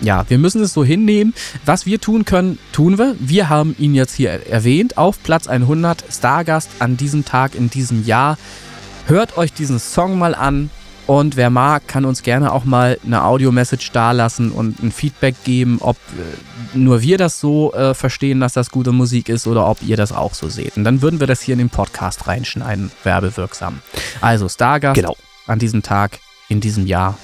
ja, 0.00 0.24
wir 0.28 0.38
müssen 0.38 0.62
es 0.62 0.72
so 0.72 0.84
hinnehmen. 0.84 1.34
Was 1.64 1.86
wir 1.86 2.00
tun 2.00 2.24
können, 2.24 2.58
tun 2.72 2.98
wir. 2.98 3.16
Wir 3.18 3.48
haben 3.48 3.74
ihn 3.78 3.94
jetzt 3.94 4.14
hier 4.14 4.30
erwähnt 4.30 4.98
auf 4.98 5.22
Platz 5.22 5.48
100, 5.48 6.04
Stargast 6.10 6.70
an 6.78 6.96
diesem 6.96 7.24
Tag 7.24 7.54
in 7.54 7.70
diesem 7.70 8.04
Jahr. 8.04 8.38
Hört 9.06 9.38
euch 9.38 9.52
diesen 9.52 9.78
Song 9.78 10.18
mal 10.18 10.34
an. 10.34 10.70
Und 11.06 11.36
wer 11.36 11.50
mag, 11.50 11.86
kann 11.86 12.04
uns 12.04 12.24
gerne 12.24 12.52
auch 12.52 12.64
mal 12.64 12.98
eine 13.06 13.22
Audio-Message 13.22 13.92
dalassen 13.92 14.50
und 14.50 14.82
ein 14.82 14.90
Feedback 14.90 15.36
geben, 15.44 15.78
ob 15.80 15.96
äh, 15.96 16.76
nur 16.76 17.00
wir 17.00 17.16
das 17.16 17.38
so 17.38 17.72
äh, 17.74 17.94
verstehen, 17.94 18.40
dass 18.40 18.54
das 18.54 18.70
gute 18.70 18.90
Musik 18.90 19.28
ist 19.28 19.46
oder 19.46 19.68
ob 19.68 19.82
ihr 19.82 19.96
das 19.96 20.10
auch 20.10 20.34
so 20.34 20.48
seht. 20.48 20.76
Und 20.76 20.82
dann 20.82 21.02
würden 21.02 21.20
wir 21.20 21.28
das 21.28 21.40
hier 21.40 21.52
in 21.52 21.60
den 21.60 21.70
Podcast 21.70 22.26
reinschneiden, 22.26 22.90
werbewirksam. 23.04 23.82
Also 24.20 24.48
Stargast 24.48 24.96
genau. 24.96 25.16
an 25.46 25.60
diesem 25.60 25.84
Tag 25.84 26.18
in 26.48 26.60
diesem 26.60 26.86
Jahr 26.88 27.16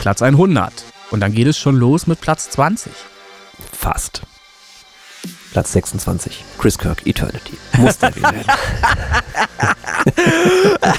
Platz 0.00 0.20
100. 0.20 0.72
Und 1.10 1.20
dann 1.20 1.32
geht 1.32 1.46
es 1.46 1.58
schon 1.58 1.76
los 1.76 2.06
mit 2.06 2.20
Platz 2.20 2.50
20. 2.50 2.92
Fast. 3.72 4.22
Platz 5.52 5.72
26. 5.72 6.44
Chris 6.58 6.78
Kirk, 6.78 7.06
Eternity. 7.06 7.56
Muss 7.78 7.96
erwähnt 7.96 8.22
werden. 8.22 8.44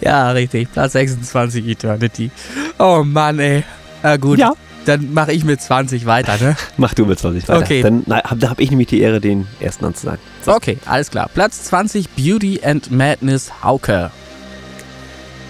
ja, 0.00 0.30
richtig. 0.32 0.70
Platz 0.72 0.92
26, 0.92 1.66
Eternity. 1.66 2.30
Oh 2.78 3.02
Mann, 3.04 3.38
ey. 3.38 3.64
Na 4.02 4.16
gut. 4.16 4.38
Ja. 4.38 4.54
Dann 4.84 5.14
mache 5.14 5.32
ich 5.32 5.44
mit 5.44 5.60
20 5.60 6.06
weiter, 6.06 6.36
ne? 6.38 6.56
Mach 6.76 6.92
du 6.92 7.06
mit 7.06 7.18
20 7.18 7.48
weiter. 7.48 7.60
Okay. 7.60 7.82
Dann 7.82 8.04
habe 8.08 8.62
ich 8.62 8.70
nämlich 8.70 8.88
die 8.88 9.00
Ehre, 9.00 9.20
den 9.20 9.46
ersten 9.60 9.84
anzusagen. 9.84 10.18
So. 10.44 10.54
Okay, 10.54 10.78
alles 10.86 11.10
klar. 11.10 11.30
Platz 11.32 11.64
20, 11.64 12.08
Beauty 12.10 12.60
and 12.64 12.90
Madness 12.90 13.62
Hauke. 13.62 14.10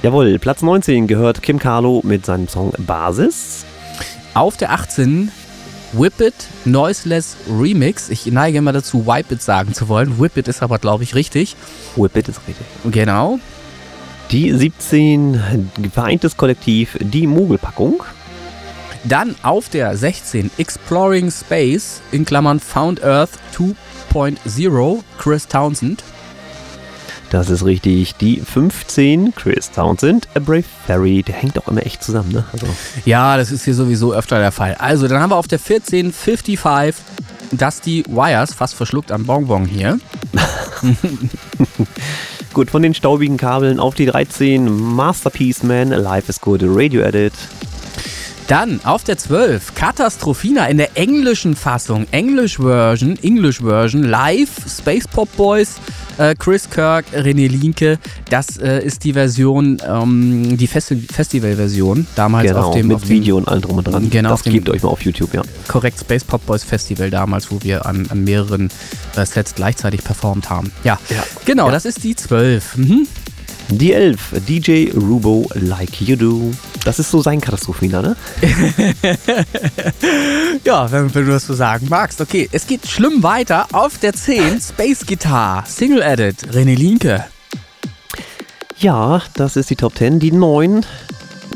Jawohl, 0.03 0.37
Platz 0.41 0.63
19 0.63 1.07
gehört 1.07 1.43
Kim 1.43 1.61
Carlo 1.61 2.01
mit 2.03 2.27
seinem 2.27 2.49
Song 2.49 2.73
Basis. 2.77 3.65
Auf 4.35 4.57
der 4.57 4.73
18 4.73 5.31
Whip 5.93 6.21
It 6.21 6.35
Noiseless 6.65 7.37
Remix. 7.49 8.09
Ich 8.11 8.27
neige 8.27 8.59
immer 8.59 8.73
dazu, 8.73 9.07
Wipe 9.07 9.35
It 9.35 9.43
sagen 9.43 9.75
zu 9.75 9.89
wollen. 9.89 10.19
Whip 10.19 10.37
It 10.37 10.49
ist 10.49 10.61
aber, 10.61 10.81
glaube 10.81 11.05
ich, 11.05 11.15
richtig. 11.15 11.55
Whip 11.95 12.17
It 12.17 12.29
ist 12.29 12.41
richtig. 12.49 12.67
Genau. 12.91 13.39
Die 14.33 14.53
17 14.53 15.71
Vereintes 15.93 16.37
Kollektiv, 16.37 16.99
die 17.01 17.29
Mogelpackung. 17.29 18.03
Dann 19.05 19.37
auf 19.45 19.69
der 19.69 19.97
16 19.97 20.51
Exploring 20.59 21.31
Space 21.31 22.01
in 22.11 22.25
Klammern 22.25 22.59
Found 22.59 23.05
Earth 23.05 23.39
2.0 23.55 24.99
Chris 25.19 25.47
Townsend. 25.47 26.03
Das 27.33 27.49
ist 27.49 27.65
richtig. 27.65 28.15
Die 28.17 28.41
15, 28.41 29.35
Chris 29.35 29.71
Townsend, 29.71 30.29
A 30.35 30.39
Brave 30.39 30.65
Fairy. 30.87 31.23
Der 31.23 31.35
hängt 31.35 31.59
auch 31.59 31.67
immer 31.67 31.85
echt 31.87 32.05
zusammen, 32.05 32.31
ne? 32.31 32.45
Also. 32.53 32.67
Ja, 33.07 33.39
das 33.39 33.51
ist 33.51 33.65
hier 33.65 33.73
sowieso 33.73 34.13
öfter 34.13 34.39
der 34.39 34.53
Fall. 34.53 34.75
Also, 34.75 35.09
dann 35.09 35.19
haben 35.19 35.31
wir 35.31 35.37
auf 35.37 35.49
der 35.49 35.59
14, 35.59 36.13
55, 36.13 37.03
Dusty 37.53 38.05
Wires, 38.07 38.53
fast 38.53 38.75
verschluckt 38.75 39.11
am 39.11 39.25
Bonbon 39.25 39.65
hier. 39.65 39.99
Gut, 42.53 42.71
von 42.71 42.83
den 42.83 42.93
staubigen 42.93 43.39
Kabeln 43.39 43.81
auf 43.81 43.95
die 43.95 44.05
13, 44.05 44.71
Masterpiece 44.71 45.63
Man, 45.63 45.89
Life 45.89 46.29
is 46.29 46.39
Good, 46.39 46.61
Radio 46.65 47.01
Edit. 47.01 47.33
Dann 48.53 48.81
auf 48.85 49.03
der 49.03 49.17
12 49.17 49.75
Katastrophina 49.75 50.67
in 50.67 50.77
der 50.77 50.99
englischen 50.99 51.57
Fassung, 51.57 52.07
English 52.11 52.59
Version, 52.59 53.19
English 53.23 53.63
Version, 53.63 54.03
live, 54.03 54.51
Space 54.69 55.09
Pop 55.09 55.35
Boys, 55.39 55.77
äh, 56.19 56.35
Chris 56.35 56.69
Kirk, 56.69 57.07
René 57.15 57.49
Linke. 57.49 57.99
Das 58.29 58.59
äh, 58.59 58.85
ist 58.85 59.05
die 59.05 59.15
Version, 59.15 59.81
ähm, 59.89 60.59
die 60.59 60.67
Festi 60.67 60.97
Festival-Version, 60.97 62.07
damals 62.15 62.47
genau, 62.47 62.65
auf 62.65 62.75
dem. 62.75 62.89
Mit 62.89 62.97
auf 62.97 63.09
Video 63.09 63.39
und 63.39 63.49
allem 63.49 63.63
drum 63.63 63.79
und 63.79 63.89
dran. 63.89 64.11
Genau, 64.11 64.29
das 64.29 64.43
gebt 64.43 64.69
euch 64.69 64.83
mal 64.83 64.91
auf 64.91 65.01
YouTube, 65.01 65.33
ja. 65.33 65.41
Korrekt, 65.67 66.01
Space 66.01 66.25
Pop 66.25 66.45
Boys 66.45 66.63
Festival 66.63 67.09
damals, 67.09 67.51
wo 67.51 67.57
wir 67.63 67.87
an, 67.87 68.07
an 68.11 68.23
mehreren 68.23 68.69
äh, 69.17 69.25
Sets 69.25 69.55
gleichzeitig 69.55 70.05
performt 70.05 70.51
haben. 70.51 70.71
Ja, 70.85 70.99
ja. 71.09 71.25
genau, 71.47 71.69
ja. 71.69 71.73
das 71.73 71.87
ist 71.87 72.05
die 72.05 72.15
12. 72.15 72.77
Mhm. 72.77 73.07
Die 73.69 73.93
11, 73.93 74.43
DJ 74.47 74.91
Rubo 74.93 75.49
Like 75.55 76.01
You 76.01 76.17
Do. 76.17 76.53
Das 76.85 76.99
ist 76.99 77.11
so 77.11 77.23
sein 77.23 77.41
Katastrophenwiener, 77.41 78.03
ne? 78.03 78.17
ja, 80.65 80.91
wenn, 80.91 81.15
wenn, 81.15 81.27
du 81.27 81.33
das 81.33 81.47
so 81.47 81.55
sagen 81.55 81.87
magst. 81.89 82.21
Okay, 82.21 82.49
es 82.53 82.67
geht 82.67 82.87
schlimm 82.87 83.23
weiter. 83.23 83.67
Auf 83.73 83.99
der 83.99 84.13
10, 84.13 84.61
Space 84.61 85.07
Guitar, 85.07 85.65
Single 85.67 86.03
Edit, 86.03 86.49
René 86.53 86.77
Linke. 86.77 87.25
Ja, 88.79 89.23
das 89.35 89.57
ist 89.57 89.71
die 89.71 89.77
Top 89.77 89.97
10. 89.97 90.19
Die 90.19 90.33
9, 90.33 90.85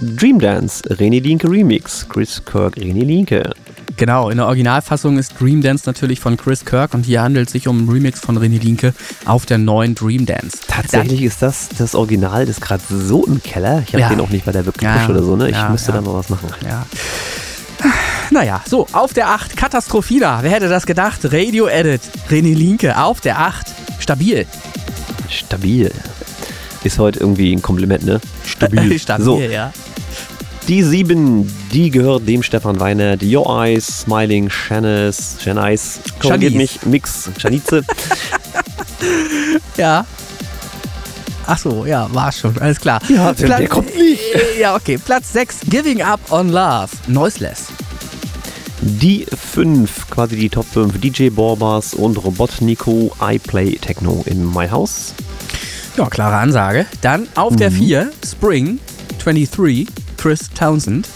Dream 0.01 0.39
Dance, 0.39 0.83
René 0.89 1.21
Linke 1.21 1.51
Remix, 1.51 2.09
Chris 2.09 2.43
Kirk, 2.45 2.77
René 2.77 3.05
Linke. 3.05 3.53
Genau, 3.97 4.31
in 4.31 4.39
der 4.39 4.47
Originalfassung 4.47 5.19
ist 5.19 5.41
Dream 5.41 5.63
Dance 5.63 5.85
natürlich 5.87 6.21
von 6.21 6.37
Chris 6.37 6.65
Kirk 6.65 6.93
und 6.95 7.07
hier 7.07 7.23
handelt 7.23 7.47
es 7.47 7.53
sich 7.53 7.69
um 7.69 7.79
einen 7.79 7.89
Remix 7.89 8.21
von 8.21 8.39
René 8.39 8.61
Linke 8.61 8.95
auf 9.25 9.47
der 9.47 9.59
neuen 9.59 9.95
Dream 9.95 10.27
Dance. 10.27 10.59
Tatsächlich 10.67 11.21
Dann, 11.21 11.29
ist 11.29 11.43
das 11.43 11.69
das 11.79 11.95
Original, 11.95 12.47
das 12.47 12.59
ist 12.59 12.63
gerade 12.63 12.83
so 12.89 13.25
im 13.25 13.43
Keller. 13.43 13.83
Ich 13.87 13.93
habe 13.93 14.01
ja. 14.01 14.09
den 14.09 14.21
auch 14.21 14.29
nicht 14.29 14.45
bei 14.45 14.53
der 14.53 14.67
wirklich 14.67 14.83
ja, 14.83 15.09
oder 15.09 15.23
so, 15.23 15.37
ne? 15.37 15.49
Ich 15.49 15.57
ja, 15.57 15.69
müsste 15.69 15.93
da 15.93 16.01
mal 16.01 16.15
was 16.15 16.29
machen. 16.29 16.49
Ja. 16.65 16.85
Naja, 18.31 18.61
so, 18.67 18.87
auf 18.93 19.13
der 19.13 19.29
8 19.29 19.57
Katastrophina. 19.57 20.43
Wer 20.43 20.51
hätte 20.51 20.69
das 20.69 20.87
gedacht? 20.87 21.21
Radio 21.25 21.69
Edit, 21.69 22.01
René 22.29 22.55
Linke 22.55 22.99
auf 22.99 23.21
der 23.21 23.39
8. 23.39 23.67
Stabil. 24.01 24.47
Stabil. 25.29 25.93
Ist 26.83 26.99
heute 26.99 27.21
irgendwie 27.21 27.53
ein 27.53 27.63
Kompliment, 27.63 28.05
ne? 28.05 28.21
Stabil. 28.45 28.99
Stabil, 28.99 29.25
so. 29.25 29.41
ja. 29.41 29.73
Die 30.69 30.83
sieben, 30.83 31.49
die 31.73 31.91
gehört 31.91 32.27
dem 32.27 32.43
Stefan 32.43 32.81
Weiner. 32.81 33.17
Die 33.17 33.37
Your 33.37 33.47
Eyes, 33.63 34.01
Smiling, 34.01 34.51
Shanice, 34.51 35.37
Shanice, 35.41 36.01
korrigiert 36.19 36.55
mich, 36.55 36.85
Mix, 36.85 37.31
Shanice. 37.39 37.85
ja. 39.77 40.05
Ach 41.47 41.59
so, 41.59 41.87
ja, 41.87 42.13
war 42.13 42.33
schon, 42.33 42.59
alles 42.59 42.81
klar. 42.81 43.01
Ja, 43.09 43.33
der, 43.33 43.47
Platz, 43.47 43.59
der 43.61 43.69
kommt 43.69 43.95
nicht. 43.97 44.21
Ja, 44.61 44.75
okay. 44.75 44.99
Platz 44.99 45.33
6, 45.35 45.61
Giving 45.69 46.03
Up 46.03 46.21
on 46.31 46.49
Love, 46.49 46.89
Noiseless. 47.07 47.67
Die 48.81 49.25
5, 49.25 50.11
quasi 50.11 50.35
die 50.35 50.49
Top 50.49 50.67
5, 50.67 51.01
DJ 51.01 51.29
Borbas 51.29 51.95
und 51.95 52.17
Robotnico, 52.17 53.15
I 53.23 53.39
Play 53.39 53.77
Techno 53.81 54.25
in 54.27 54.53
My 54.53 54.69
House. 54.69 55.15
Ja, 55.97 56.07
klare 56.07 56.39
Ansage. 56.39 56.87
Dann 57.03 57.29
auf 57.37 57.53
mhm. 57.53 57.57
der 57.59 57.71
4, 57.71 58.11
Spring 58.25 58.81
23, 59.23 59.87
Chris 60.27 60.51
Townsend. 60.51 61.07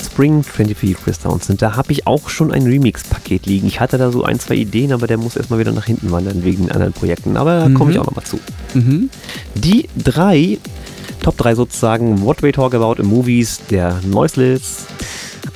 Spring 0.00 0.44
24 0.44 0.96
Chris 0.96 1.18
Townsend. 1.18 1.60
Da 1.60 1.74
habe 1.74 1.90
ich 1.90 2.06
auch 2.06 2.28
schon 2.28 2.52
ein 2.52 2.62
Remix-Paket 2.62 3.46
liegen. 3.46 3.66
Ich 3.66 3.80
hatte 3.80 3.98
da 3.98 4.12
so 4.12 4.22
ein, 4.22 4.38
zwei 4.38 4.54
Ideen, 4.54 4.92
aber 4.92 5.08
der 5.08 5.16
muss 5.16 5.34
erstmal 5.34 5.58
wieder 5.58 5.72
nach 5.72 5.86
hinten 5.86 6.12
wandern 6.12 6.44
wegen 6.44 6.70
anderen 6.70 6.92
Projekten. 6.92 7.36
Aber 7.36 7.58
da 7.58 7.68
mhm. 7.68 7.74
komme 7.74 7.90
ich 7.90 7.98
auch 7.98 8.06
nochmal 8.06 8.24
zu. 8.24 8.38
Mhm. 8.74 9.10
Die 9.56 9.88
drei, 9.96 10.58
Top 11.20 11.36
3 11.38 11.56
sozusagen, 11.56 12.22
What 12.22 12.44
We 12.44 12.52
Talk 12.52 12.76
About 12.76 13.02
in 13.02 13.08
Movies, 13.08 13.58
der 13.70 13.98
Noiseless. 14.06 14.86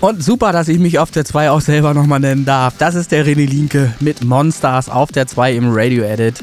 Und 0.00 0.20
super, 0.20 0.50
dass 0.50 0.66
ich 0.66 0.80
mich 0.80 0.98
auf 0.98 1.12
der 1.12 1.24
2 1.24 1.52
auch 1.52 1.60
selber 1.60 1.94
nochmal 1.94 2.18
nennen 2.18 2.44
darf. 2.44 2.74
Das 2.78 2.96
ist 2.96 3.12
der 3.12 3.24
René 3.24 3.48
Linke 3.48 3.94
mit 4.00 4.24
Monsters 4.24 4.88
auf 4.88 5.12
der 5.12 5.28
2 5.28 5.52
im 5.52 5.72
Radio-Edit. 5.72 6.42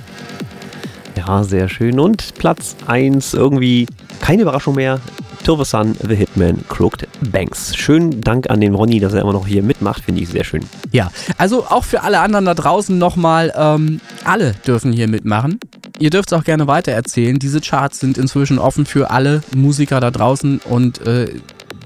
Ja, 1.18 1.44
sehr 1.44 1.68
schön. 1.68 2.00
Und 2.00 2.36
Platz 2.36 2.78
1 2.88 3.34
irgendwie 3.34 3.88
keine 4.22 4.44
Überraschung 4.44 4.76
mehr. 4.76 5.02
Turvesan, 5.44 5.96
The 6.08 6.16
Hitman, 6.16 6.64
Crooked 6.68 7.08
Banks. 7.32 7.76
Schönen 7.76 8.22
Dank 8.22 8.50
an 8.50 8.62
den 8.62 8.76
Ronny, 8.76 9.00
dass 9.00 9.14
er 9.14 9.22
immer 9.22 9.34
noch 9.34 9.48
hier 9.48 9.64
mitmacht, 9.64 10.04
finde 10.06 10.22
ich 10.22 10.30
sehr 10.30 10.44
schön. 10.44 10.66
Ja, 10.92 11.12
also 11.38 11.66
auch 11.66 11.84
für 11.84 12.02
alle 12.04 12.20
anderen 12.20 12.46
da 12.46 12.54
draußen 12.54 12.98
nochmal, 12.98 13.54
ähm, 13.56 14.02
alle 14.24 14.54
dürfen 14.66 14.92
hier 14.92 15.08
mitmachen. 15.08 15.60
Ihr 16.00 16.10
dürft 16.10 16.32
es 16.32 16.38
auch 16.38 16.44
gerne 16.44 16.68
weitererzählen. 16.68 17.38
Diese 17.38 17.62
Charts 17.62 18.00
sind 18.00 18.18
inzwischen 18.18 18.60
offen 18.60 18.86
für 18.86 19.12
alle 19.12 19.42
Musiker 19.56 20.00
da 20.00 20.12
draußen 20.12 20.60
und 20.60 21.06
äh, 21.06 21.30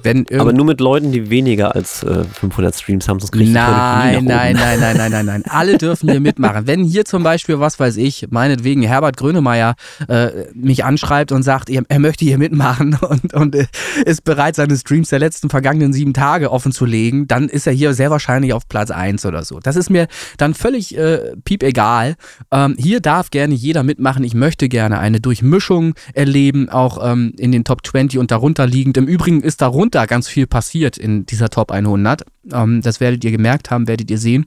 wenn 0.06 0.26
Aber 0.39 0.53
nur 0.53 0.66
mit 0.66 0.80
Leuten, 0.80 1.12
die 1.12 1.30
weniger 1.32 1.76
als 1.76 2.03
äh, 2.03 2.24
500 2.24 2.76
Streams 2.76 3.10
haben, 3.10 3.20
sonst 3.20 3.32
kriegt 3.32 3.51
nein, 3.51 4.24
nein, 4.24 4.56
nein, 4.56 4.80
nein, 4.80 4.97
nein, 4.97 5.12
nein, 5.12 5.26
nein. 5.26 5.43
Alle 5.49 5.78
dürfen 5.80 6.10
hier 6.10 6.20
mitmachen. 6.20 6.68
Wenn 6.68 6.84
hier 6.84 7.06
zum 7.06 7.24
Beispiel, 7.24 7.60
was 7.60 7.80
weiß 7.80 7.97
ich, 7.97 8.28
meinetwegen 8.30 8.84
Herbert 8.84 9.18
Grönemeyer 9.18 9.74
äh, 10.08 10.30
mich 10.53 10.86
anschreibt 10.86 11.32
und 11.32 11.41
sagt, 11.41 11.72
er, 11.72 11.84
er 11.88 11.99
möchte 11.99 12.24
hier 12.24 12.38
mitmachen 12.38 12.97
und, 13.01 13.34
und 13.34 13.56
äh, 13.56 13.66
ist 14.06 14.24
bereit, 14.24 14.56
seine 14.56 14.78
Streams 14.78 15.10
der 15.10 15.20
letzten 15.20 15.49
vergangenen 15.49 15.91
sieben 15.91 16.14
Tage 16.14 16.51
offen 16.51 16.72
zu 16.72 16.86
legen, 16.86 17.28
dann 17.28 17.49
ist 17.49 17.66
er 17.66 17.74
hier 17.74 17.93
sehr 17.95 18.12
wahrscheinlich 18.12 18.53
auf 18.53 18.70
Platz 18.70 18.91
1 18.91 19.26
oder 19.26 19.43
so. 19.43 19.60
Das 19.60 19.76
ist 19.76 19.89
mir 19.89 20.08
dann 20.38 20.53
völlig 20.53 20.95
äh, 20.95 21.36
piep 21.43 21.64
egal. 21.64 22.16
Ähm, 22.51 22.76
hier 22.78 22.99
darf 22.99 23.32
gerne 23.32 23.56
jeder 23.56 23.82
mitmachen. 23.82 24.24
Ich 24.24 24.36
möchte 24.36 24.70
gerne 24.70 24.99
eine 24.99 25.20
Durchmischung 25.20 25.95
erleben, 26.14 26.70
auch 26.70 26.99
ähm, 27.03 27.34
in 27.39 27.51
den 27.51 27.64
Top 27.64 27.86
20 27.86 28.20
und 28.20 28.30
darunter 28.30 28.68
liegend. 28.68 28.97
Im 28.97 29.08
Übrigen 29.08 29.41
ist 29.41 29.62
darunter 29.62 29.95
da 29.96 30.06
ganz 30.06 30.28
viel 30.28 30.48
passiert 30.48 30.98
in 30.98 31.26
dieser 31.26 31.50
Top 31.50 31.72
100. 31.72 32.24
Ähm, 32.52 32.82
das 32.82 33.00
werdet 33.00 33.24
ihr 33.24 33.32
gemerkt 33.32 33.72
haben, 33.72 33.88
werdet 33.88 34.12
ihr 34.12 34.18
sehen. 34.18 34.46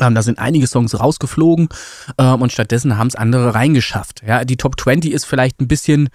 Ähm, 0.00 0.14
da 0.14 0.22
sind 0.22 0.38
einige 0.38 0.66
Songs 0.66 0.98
rausgeflogen 1.00 1.68
ähm, 2.18 2.42
und 2.42 2.52
stattdessen 2.52 2.98
haben 2.98 3.06
es 3.08 3.16
andere 3.16 3.54
reingeschafft. 3.54 4.22
Ja, 4.26 4.44
die 4.44 4.56
Top 4.58 4.78
20 4.78 5.12
ist 5.12 5.24
vielleicht 5.24 5.60
ein 5.60 5.66
bisschen, 5.68 6.10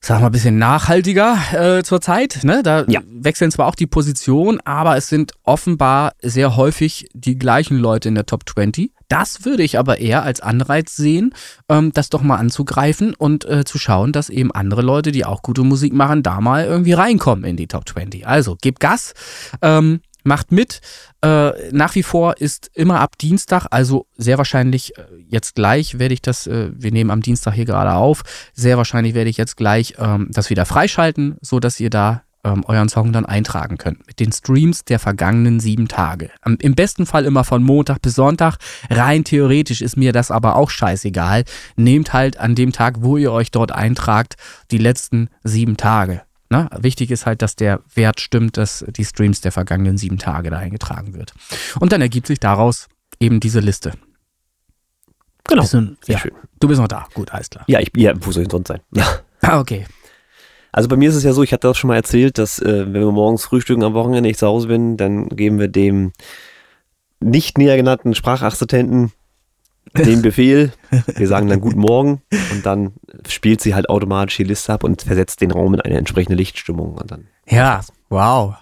sagen 0.00 0.20
wir 0.20 0.22
mal, 0.22 0.26
ein 0.30 0.32
bisschen 0.32 0.58
nachhaltiger 0.58 1.36
äh, 1.52 1.82
zurzeit. 1.82 2.40
Ne? 2.44 2.62
Da 2.62 2.84
Ja. 2.88 3.02
wechseln 3.06 3.50
zwar 3.50 3.66
auch 3.66 3.74
die 3.74 3.86
Positionen, 3.86 4.60
aber 4.64 4.96
es 4.96 5.08
sind 5.08 5.32
offenbar 5.44 6.12
sehr 6.22 6.56
häufig 6.56 7.08
die 7.12 7.36
gleichen 7.36 7.76
Leute 7.76 8.08
in 8.08 8.14
der 8.14 8.24
Top 8.26 8.48
20. 8.48 8.90
Das 9.08 9.44
würde 9.44 9.62
ich 9.62 9.78
aber 9.78 9.98
eher 9.98 10.22
als 10.22 10.40
Anreiz 10.40 10.94
sehen, 10.94 11.34
ähm, 11.68 11.92
das 11.92 12.10
doch 12.10 12.22
mal 12.22 12.36
anzugreifen 12.36 13.14
und 13.14 13.44
äh, 13.46 13.64
zu 13.64 13.78
schauen, 13.78 14.12
dass 14.12 14.28
eben 14.28 14.52
andere 14.52 14.82
Leute, 14.82 15.12
die 15.12 15.24
auch 15.24 15.42
gute 15.42 15.62
Musik 15.62 15.92
machen, 15.92 16.22
da 16.22 16.40
mal 16.40 16.64
irgendwie 16.64 16.92
reinkommen 16.92 17.44
in 17.44 17.56
die 17.56 17.66
Top 17.66 17.88
20. 17.88 18.26
Also 18.26 18.56
gebt 18.60 18.80
Gas, 18.80 19.14
ähm, 19.62 20.00
macht 20.24 20.52
mit. 20.52 20.80
Äh, 21.22 21.72
nach 21.72 21.94
wie 21.94 22.04
vor 22.04 22.36
ist 22.36 22.70
immer 22.74 23.00
ab 23.00 23.18
Dienstag, 23.18 23.66
also 23.70 24.06
sehr 24.16 24.38
wahrscheinlich 24.38 24.96
äh, 24.96 25.02
jetzt 25.26 25.56
gleich 25.56 25.98
werde 25.98 26.14
ich 26.14 26.22
das, 26.22 26.46
äh, 26.46 26.70
wir 26.72 26.92
nehmen 26.92 27.10
am 27.10 27.22
Dienstag 27.22 27.54
hier 27.54 27.64
gerade 27.64 27.94
auf, 27.94 28.22
sehr 28.52 28.76
wahrscheinlich 28.76 29.14
werde 29.14 29.30
ich 29.30 29.36
jetzt 29.36 29.56
gleich 29.56 29.94
ähm, 29.98 30.28
das 30.30 30.50
wieder 30.50 30.66
freischalten, 30.66 31.36
so 31.40 31.58
dass 31.58 31.80
ihr 31.80 31.90
da 31.90 32.22
ähm, 32.52 32.64
euren 32.64 32.88
Song 32.88 33.12
dann 33.12 33.26
eintragen 33.26 33.78
könnt. 33.78 34.06
Mit 34.06 34.20
den 34.20 34.32
Streams 34.32 34.84
der 34.84 34.98
vergangenen 34.98 35.60
sieben 35.60 35.88
Tage. 35.88 36.30
Am, 36.42 36.56
Im 36.60 36.74
besten 36.74 37.06
Fall 37.06 37.24
immer 37.24 37.44
von 37.44 37.62
Montag 37.62 38.02
bis 38.02 38.14
Sonntag. 38.14 38.56
Rein 38.90 39.24
theoretisch 39.24 39.82
ist 39.82 39.96
mir 39.96 40.12
das 40.12 40.30
aber 40.30 40.56
auch 40.56 40.70
scheißegal. 40.70 41.44
Nehmt 41.76 42.12
halt 42.12 42.38
an 42.38 42.54
dem 42.54 42.72
Tag, 42.72 43.02
wo 43.02 43.16
ihr 43.16 43.32
euch 43.32 43.50
dort 43.50 43.72
eintragt, 43.72 44.36
die 44.70 44.78
letzten 44.78 45.28
sieben 45.44 45.76
Tage. 45.76 46.22
Na, 46.50 46.70
wichtig 46.78 47.10
ist 47.10 47.26
halt, 47.26 47.42
dass 47.42 47.56
der 47.56 47.80
Wert 47.94 48.20
stimmt, 48.20 48.56
dass 48.56 48.84
die 48.88 49.04
Streams 49.04 49.42
der 49.42 49.52
vergangenen 49.52 49.98
sieben 49.98 50.18
Tage 50.18 50.48
da 50.50 50.58
eingetragen 50.58 51.14
wird. 51.14 51.34
Und 51.78 51.92
dann 51.92 52.00
ergibt 52.00 52.26
sich 52.26 52.40
daraus 52.40 52.88
eben 53.20 53.38
diese 53.40 53.60
Liste. 53.60 53.92
Genau. 55.46 55.62
Du, 55.62 55.66
Sehr 55.68 55.96
ja, 56.06 56.18
schön. 56.18 56.32
du 56.60 56.68
bist 56.68 56.80
noch 56.80 56.88
da. 56.88 57.06
Gut, 57.14 57.32
alles 57.32 57.50
klar. 57.50 57.64
Ja, 57.68 57.80
ich, 57.80 57.90
ja, 57.96 58.12
wo 58.20 58.32
soll 58.32 58.44
ich 58.44 58.50
sonst 58.50 58.68
sein? 58.68 58.80
Ja. 58.92 59.06
Ah, 59.40 59.60
okay. 59.60 59.86
Also 60.72 60.88
bei 60.88 60.96
mir 60.96 61.08
ist 61.08 61.16
es 61.16 61.24
ja 61.24 61.32
so, 61.32 61.42
ich 61.42 61.52
hatte 61.52 61.68
das 61.68 61.78
schon 61.78 61.88
mal 61.88 61.96
erzählt, 61.96 62.38
dass 62.38 62.58
äh, 62.60 62.86
wenn 62.86 63.00
wir 63.00 63.12
morgens 63.12 63.44
frühstücken 63.44 63.82
am 63.82 63.94
Wochenende, 63.94 64.28
ich 64.28 64.38
zu 64.38 64.46
Hause 64.46 64.68
bin, 64.68 64.96
dann 64.96 65.28
geben 65.28 65.58
wir 65.58 65.68
dem 65.68 66.12
nicht 67.20 67.58
näher 67.58 67.76
genannten 67.76 68.14
Sprachassistenten 68.14 69.12
den 69.96 70.22
Befehl. 70.22 70.72
Wir 71.16 71.28
sagen 71.28 71.48
dann 71.48 71.60
Guten 71.60 71.80
Morgen 71.80 72.22
und 72.52 72.66
dann 72.66 72.92
spielt 73.26 73.60
sie 73.60 73.74
halt 73.74 73.88
automatisch 73.88 74.36
die 74.36 74.44
Liste 74.44 74.72
ab 74.72 74.84
und 74.84 75.02
versetzt 75.02 75.40
den 75.40 75.50
Raum 75.50 75.74
in 75.74 75.80
eine 75.80 75.96
entsprechende 75.96 76.36
Lichtstimmung. 76.36 76.94
Und 76.96 77.10
dann, 77.10 77.28
Ja, 77.48 77.80
wow. 78.08 78.54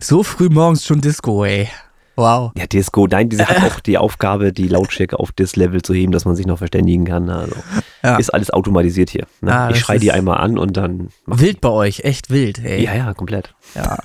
So 0.00 0.22
früh 0.22 0.48
morgens 0.48 0.84
schon 0.84 1.00
Disco, 1.00 1.44
ey. 1.44 1.68
Wow. 2.16 2.52
ja, 2.56 2.66
Disco, 2.66 3.06
nein, 3.08 3.28
diese 3.28 3.46
hat 3.48 3.56
auch 3.72 3.80
die 3.80 3.98
Aufgabe, 3.98 4.52
die 4.52 4.68
Lautstärke 4.68 5.18
auf 5.18 5.32
das 5.32 5.56
Level 5.56 5.82
zu 5.82 5.94
heben, 5.94 6.12
dass 6.12 6.24
man 6.24 6.36
sich 6.36 6.46
noch 6.46 6.58
verständigen 6.58 7.04
kann. 7.04 7.28
Also 7.28 7.56
Ja. 8.02 8.16
ist 8.16 8.30
alles 8.32 8.50
automatisiert 8.50 9.10
hier. 9.10 9.26
Ne? 9.40 9.52
Ah, 9.52 9.68
ich 9.68 9.76
das 9.76 9.78
schreie 9.80 9.98
die 9.98 10.12
einmal 10.12 10.38
an 10.38 10.58
und 10.58 10.76
dann. 10.76 11.08
Wild 11.26 11.60
bei 11.60 11.70
euch, 11.70 12.00
echt 12.04 12.30
wild, 12.30 12.62
ey. 12.64 12.84
Ja, 12.84 12.94
ja, 12.94 13.14
komplett. 13.14 13.54
Ja. 13.74 13.98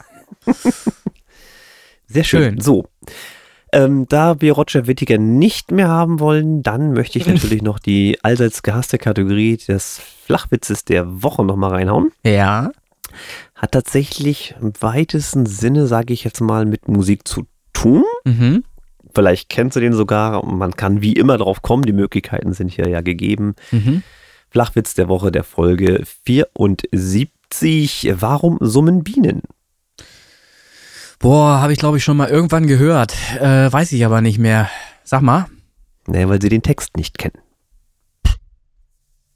Sehr 2.07 2.23
schön. 2.23 2.43
Schön. 2.43 2.61
So. 2.61 2.85
Ähm, 3.71 4.07
da 4.09 4.41
wir 4.41 4.53
Roger 4.53 4.87
Whittaker 4.87 5.19
nicht 5.19 5.71
mehr 5.71 5.89
haben 5.89 6.19
wollen, 6.19 6.63
dann 6.63 6.93
möchte 6.93 7.19
ich 7.19 7.27
natürlich 7.27 7.61
noch 7.61 7.77
die 7.77 8.17
allseits 8.23 8.63
gehasste 8.63 8.97
Kategorie 8.97 9.57
des 9.57 10.01
Flachwitzes 10.25 10.85
der 10.85 11.21
Woche 11.21 11.43
nochmal 11.45 11.71
reinhauen. 11.71 12.11
Ja. 12.23 12.71
Hat 13.55 13.71
tatsächlich 13.73 14.55
im 14.59 14.73
weitesten 14.79 15.45
Sinne, 15.45 15.85
sage 15.85 16.13
ich 16.13 16.23
jetzt 16.23 16.41
mal, 16.41 16.65
mit 16.65 16.87
Musik 16.87 17.27
zu 17.27 17.45
tun. 17.79 18.03
Mhm. 18.25 18.63
Vielleicht 19.13 19.49
kennst 19.49 19.75
du 19.75 19.79
den 19.79 19.93
sogar. 19.93 20.45
Man 20.45 20.75
kann 20.75 21.01
wie 21.01 21.13
immer 21.13 21.37
drauf 21.37 21.61
kommen. 21.61 21.83
Die 21.83 21.93
Möglichkeiten 21.93 22.53
sind 22.53 22.69
hier 22.69 22.87
ja 22.87 23.01
gegeben. 23.01 23.55
Mhm. 23.71 24.03
Flachwitz 24.49 24.93
der 24.93 25.07
Woche 25.07 25.31
der 25.31 25.43
Folge 25.43 26.03
74. 26.25 28.13
Warum 28.13 28.57
summen 28.61 29.03
Bienen? 29.03 29.41
Boah, 31.19 31.59
habe 31.61 31.73
ich 31.73 31.79
glaube 31.79 31.97
ich 31.97 32.03
schon 32.03 32.17
mal 32.17 32.29
irgendwann 32.29 32.67
gehört. 32.67 33.13
Äh, 33.39 33.71
weiß 33.71 33.91
ich 33.91 34.05
aber 34.05 34.21
nicht 34.21 34.39
mehr. 34.39 34.69
Sag 35.03 35.21
mal. 35.21 35.47
Naja, 36.07 36.29
weil 36.29 36.41
sie 36.41 36.49
den 36.49 36.63
Text 36.63 36.95
nicht 36.97 37.17
kennen. 37.17 37.37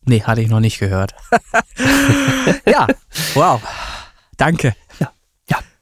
Nee, 0.06 0.22
hatte 0.24 0.42
ich 0.42 0.50
noch 0.50 0.60
nicht 0.60 0.80
gehört. 0.80 1.16
ja, 2.66 2.88
wow. 3.36 3.62
Danke. 4.38 4.76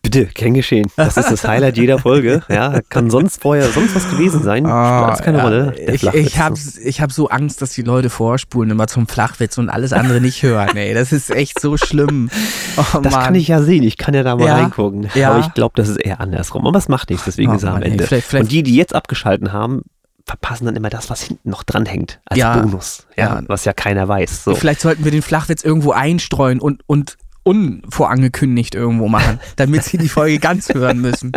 Bitte, 0.03 0.25
kein 0.25 0.55
Geschehen. 0.55 0.87
Das 0.95 1.15
ist 1.15 1.29
das 1.31 1.47
Highlight 1.47 1.77
jeder 1.77 1.99
Folge. 1.99 2.41
Ja, 2.49 2.81
kann 2.89 3.09
sonst 3.11 3.39
vorher 3.41 3.69
sonst 3.71 3.95
was 3.95 4.09
gewesen 4.09 4.41
sein. 4.41 4.63
Spielt 4.63 4.73
alles 4.75 5.21
keine 5.21 5.37
ja, 5.37 5.43
Rolle. 5.43 5.75
Ich, 5.77 6.03
ich 6.03 6.39
habe 6.39 6.55
ich 6.83 7.01
hab 7.01 7.11
so 7.11 7.29
Angst, 7.29 7.61
dass 7.61 7.71
die 7.73 7.83
Leute 7.83 8.09
vorspulen 8.09 8.71
immer 8.71 8.87
zum 8.87 9.07
Flachwitz 9.07 9.57
und 9.59 9.69
alles 9.69 9.93
andere 9.93 10.19
nicht 10.19 10.41
hören. 10.41 10.75
Ey, 10.75 10.93
das 10.95 11.11
ist 11.11 11.29
echt 11.29 11.61
so 11.61 11.77
schlimm. 11.77 12.29
Oh, 12.77 12.99
das 13.01 13.13
Mann. 13.13 13.23
kann 13.25 13.35
ich 13.35 13.47
ja 13.47 13.61
sehen. 13.61 13.83
Ich 13.83 13.97
kann 13.97 14.13
ja 14.15 14.23
da 14.23 14.35
mal 14.35 14.47
Ja, 14.47 14.55
reingucken. 14.55 15.07
ja. 15.13 15.31
Aber 15.31 15.39
ich 15.39 15.53
glaube, 15.53 15.73
das 15.75 15.87
ist 15.87 15.97
eher 15.97 16.19
andersrum. 16.19 16.65
Aber 16.65 16.79
es 16.79 16.87
macht 16.89 17.09
nichts. 17.11 17.25
Deswegen 17.25 17.51
Oh 17.51 17.55
ist 17.55 17.63
er 17.63 17.75
am 17.75 17.81
ey, 17.83 17.91
Ende. 17.91 18.05
vielleicht- 18.07 18.25
vielleicht- 18.27 18.45
Und 18.45 18.51
die, 18.51 18.63
die 18.63 18.75
jetzt 18.75 18.95
abgeschalten 18.95 19.53
haben, 19.53 19.83
verpassen 20.25 20.65
dann 20.65 20.75
immer 20.75 20.89
das, 20.89 21.09
was 21.09 21.21
hinten 21.21 21.49
noch 21.49 21.61
dranhängt. 21.63 22.19
Als 22.25 22.39
Ja, 22.39 22.57
Bonus. 22.57 23.05
Ja, 23.17 23.35
ja. 23.35 23.41
Was 23.47 23.65
ja 23.65 23.73
keiner 23.73 24.07
weiß. 24.07 24.43
So. 24.45 24.55
Vielleicht 24.55 24.81
sollten 24.81 25.03
wir 25.03 25.11
den 25.11 25.21
Flachwitz 25.21 25.63
irgendwo 25.63 25.91
einstreuen 25.91 26.59
und, 26.59 26.81
und 26.87 27.17
unvorangekündigt 27.43 28.75
irgendwo 28.75 29.07
machen, 29.07 29.39
damit 29.55 29.83
sie 29.83 29.97
die 29.97 30.09
Folge 30.09 30.39
ganz 30.39 30.69
hören 30.73 30.99
müssen. 31.01 31.31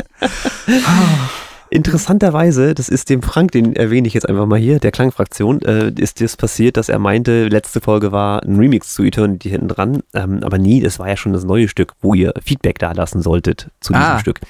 Interessanterweise, 1.71 2.73
das 2.75 2.89
ist 2.89 3.11
dem 3.11 3.21
Frank, 3.23 3.51
den 3.53 3.75
erwähne 3.75 4.07
ich 4.07 4.15
jetzt 4.15 4.29
einfach 4.29 4.47
mal 4.47 4.59
hier, 4.61 4.79
der 4.79 4.93
Klangfraktion, 4.93 5.61
äh, 5.63 5.91
ist 5.99 6.21
das 6.21 6.37
passiert, 6.37 6.77
dass 6.77 6.89
er 6.89 7.01
meinte, 7.01 7.49
letzte 7.49 7.81
Folge 7.81 8.13
war 8.13 8.45
ein 8.45 8.57
Remix 8.59 8.95
zu 8.95 9.03
Eternity 9.03 9.49
hinten 9.49 9.69
dran, 9.69 10.03
ähm, 10.13 10.41
aber 10.45 10.59
nie, 10.59 10.81
das 10.81 11.01
war 11.01 11.09
ja 11.09 11.17
schon 11.17 11.33
das 11.33 11.43
neue 11.45 11.67
Stück, 11.67 11.95
wo 12.01 12.15
ihr 12.15 12.33
Feedback 12.45 12.79
da 12.79 12.93
lassen 12.93 13.23
solltet 13.23 13.71
zu 13.81 13.93
diesem 13.93 14.07
Ah. 14.07 14.19
Stück. 14.21 14.41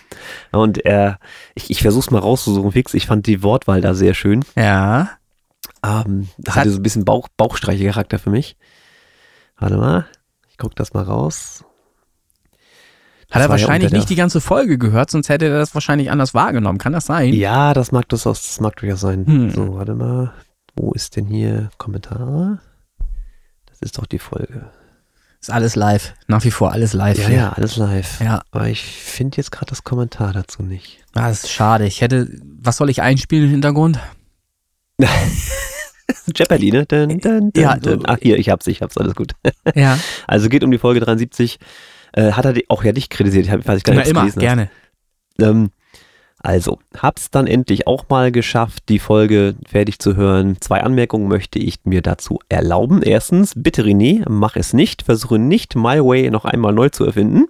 Und 0.53 0.85
er, 0.85 1.19
ich, 1.55 1.71
ich 1.71 1.81
versuch's 1.81 2.11
mal 2.11 2.19
rauszusuchen, 2.19 2.73
fix, 2.73 2.93
ich 2.93 3.07
fand 3.07 3.27
die 3.27 3.43
Wortwahl 3.43 3.81
da 3.81 3.95
sehr 3.95 4.13
schön. 4.13 4.45
Ja. 4.57 5.09
Ähm, 5.83 6.29
da 6.37 6.53
Hat- 6.57 6.61
hatte 6.63 6.71
so 6.73 6.79
ein 6.81 6.83
bisschen 6.83 7.05
Bauch, 7.07 7.29
Bauchstreiche-Charakter 7.39 8.19
für 8.19 8.31
mich. 8.31 8.57
Warte 9.59 9.77
mal, 9.79 10.07
guck 10.65 10.75
das 10.77 10.93
mal 10.95 11.05
raus. 11.05 11.63
Hat 13.31 13.37
Das 13.41 13.43
er 13.43 13.43
ja 13.43 13.49
wahrscheinlich 13.51 13.91
der- 13.91 13.99
nicht 14.01 14.11
die 14.11 14.15
ganze 14.17 14.41
Folge 14.41 14.79
gehört, 14.79 15.11
sonst 15.11 15.29
hätte 15.29 15.47
er 15.47 15.59
das 15.59 15.75
wahrscheinlich 15.75 16.11
anders 16.11 16.35
wahrgenommen. 16.35 16.79
Kann 16.79 16.93
das 16.93 17.07
sein? 17.07 17.33
Ja, 17.35 17.75
das 17.75 17.93
mag 17.93 18.09
durchaus, 18.09 18.43
das 18.43 18.61
mag 18.61 18.77
durchaus 18.77 19.01
sein. 19.01 19.27
Hm. 19.27 19.51
So, 19.51 19.75
warte 19.77 19.95
mal. 19.95 20.33
Wo 20.77 20.93
ist 20.93 21.17
denn 21.17 21.27
hier 21.27 21.71
Kommentare? 21.79 22.61
Das 23.67 23.81
ist 23.81 23.99
doch 23.99 24.07
die 24.07 24.19
Folge. 24.19 24.71
Ist 25.41 25.51
alles 25.51 25.77
live. 25.77 26.15
Nach 26.27 26.43
wie 26.45 26.51
vor 26.51 26.73
alles 26.73 26.93
live. 26.95 27.19
Ja, 27.19 27.27
hier. 27.29 27.37
ja, 27.37 27.53
alles 27.53 27.77
live. 27.77 28.21
Ja, 28.21 28.43
Aber 28.51 28.69
ich 28.69 28.83
finde 28.83 29.37
jetzt 29.37 29.53
gerade 29.53 29.69
das 29.71 29.85
Kommentar 29.85 30.33
dazu 30.33 30.63
nicht. 30.63 31.05
Ah, 31.15 31.29
das 31.29 31.45
ist 31.45 31.51
schade. 31.53 31.87
Ich 31.87 32.01
hätte, 32.01 32.29
was 32.61 32.77
soll 32.79 32.89
ich 32.89 33.03
einspielen 33.03 33.45
im 33.47 33.51
Hintergrund? 33.51 33.99
Jeopardy, 36.37 36.71
ne? 36.71 36.87
Dun, 36.87 37.19
dun, 37.21 37.51
dun, 37.53 37.53
Ja, 37.57 37.79
Ach, 38.07 38.19
hier, 38.21 38.39
ich 38.39 38.51
hab's, 38.51 38.67
ich 38.67 38.83
hab's, 38.83 38.97
alles 38.99 39.15
gut. 39.15 39.33
Ja, 39.75 39.99
Also 40.27 40.49
geht 40.49 40.65
um 40.65 40.71
die 40.71 40.79
Folge 40.79 41.01
73. 41.01 41.59
Äh, 42.13 42.33
hat 42.33 42.45
er 42.45 42.55
auch 42.69 42.85
ja 42.85 42.93
dich 42.93 43.11
kritisiert, 43.11 43.47
ich 43.47 43.53
weiß 43.53 43.79
ich 43.79 43.85
gar 43.85 43.95
na 43.95 44.01
nicht, 44.01 44.11
immer, 44.11 44.21
gelesen 44.21 44.37
hast. 44.37 44.47
gerne. 44.47 44.71
Ähm, 45.41 45.71
also, 46.39 46.79
hab's 46.99 47.31
dann 47.31 47.47
endlich 47.47 47.87
auch 47.87 48.05
mal 48.11 48.31
geschafft, 48.31 48.91
die 48.91 48.99
Folge 48.99 49.55
fertig 49.67 49.99
zu 49.99 50.15
hören. 50.15 50.59
Zwei 50.61 50.83
Anmerkungen 50.83 51.27
möchte 51.27 51.59
ich 51.59 51.79
mir 51.85 52.03
dazu 52.03 52.39
erlauben. 52.51 53.03
Erstens, 53.03 53.55
bitte 53.57 53.83
René, 53.83 54.25
mach 54.29 54.55
es 54.55 54.75
nicht. 54.75 55.03
Versuche 55.03 55.39
nicht 55.39 55.75
My 55.75 56.05
Way 56.05 56.31
noch 56.31 56.45
einmal 56.45 56.75
neu 56.75 56.91
zu 56.91 57.07
erfinden. 57.07 57.47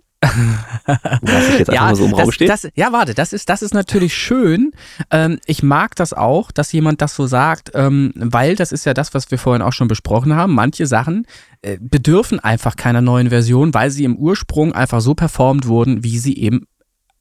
Was 1.22 1.48
ich 1.48 1.58
jetzt 1.58 1.70
einfach 1.70 1.84
mal 1.84 1.96
so 1.96 2.04
im 2.04 2.14
Raum 2.14 2.32
steht. 2.32 2.48
das, 2.48 2.68
ja, 2.74 2.92
warte, 2.92 3.14
das 3.14 3.32
ist, 3.32 3.48
das 3.48 3.62
ist 3.62 3.74
natürlich 3.74 4.14
schön. 4.14 4.72
Ähm, 5.10 5.38
ich 5.46 5.62
mag 5.62 5.94
das 5.96 6.12
auch, 6.12 6.50
dass 6.50 6.72
jemand 6.72 7.00
das 7.00 7.14
so 7.14 7.26
sagt, 7.26 7.72
ähm, 7.74 8.12
weil 8.16 8.56
das 8.56 8.72
ist 8.72 8.86
ja 8.86 8.94
das, 8.94 9.14
was 9.14 9.30
wir 9.30 9.38
vorhin 9.38 9.62
auch 9.62 9.72
schon 9.72 9.88
besprochen 9.88 10.34
haben. 10.34 10.54
Manche 10.54 10.86
Sachen 10.86 11.26
äh, 11.62 11.78
bedürfen 11.80 12.40
einfach 12.40 12.76
keiner 12.76 13.00
neuen 13.00 13.30
Version, 13.30 13.74
weil 13.74 13.90
sie 13.90 14.04
im 14.04 14.16
Ursprung 14.16 14.72
einfach 14.72 15.00
so 15.00 15.14
performt 15.14 15.66
wurden, 15.66 16.04
wie 16.04 16.18
sie 16.18 16.36
eben 16.36 16.66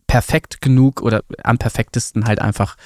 perfekt 0.08 0.62
genug 0.62 1.02
oder 1.02 1.24
am 1.44 1.58
perfektesten 1.58 2.26
halt 2.26 2.40
einfach 2.40 2.78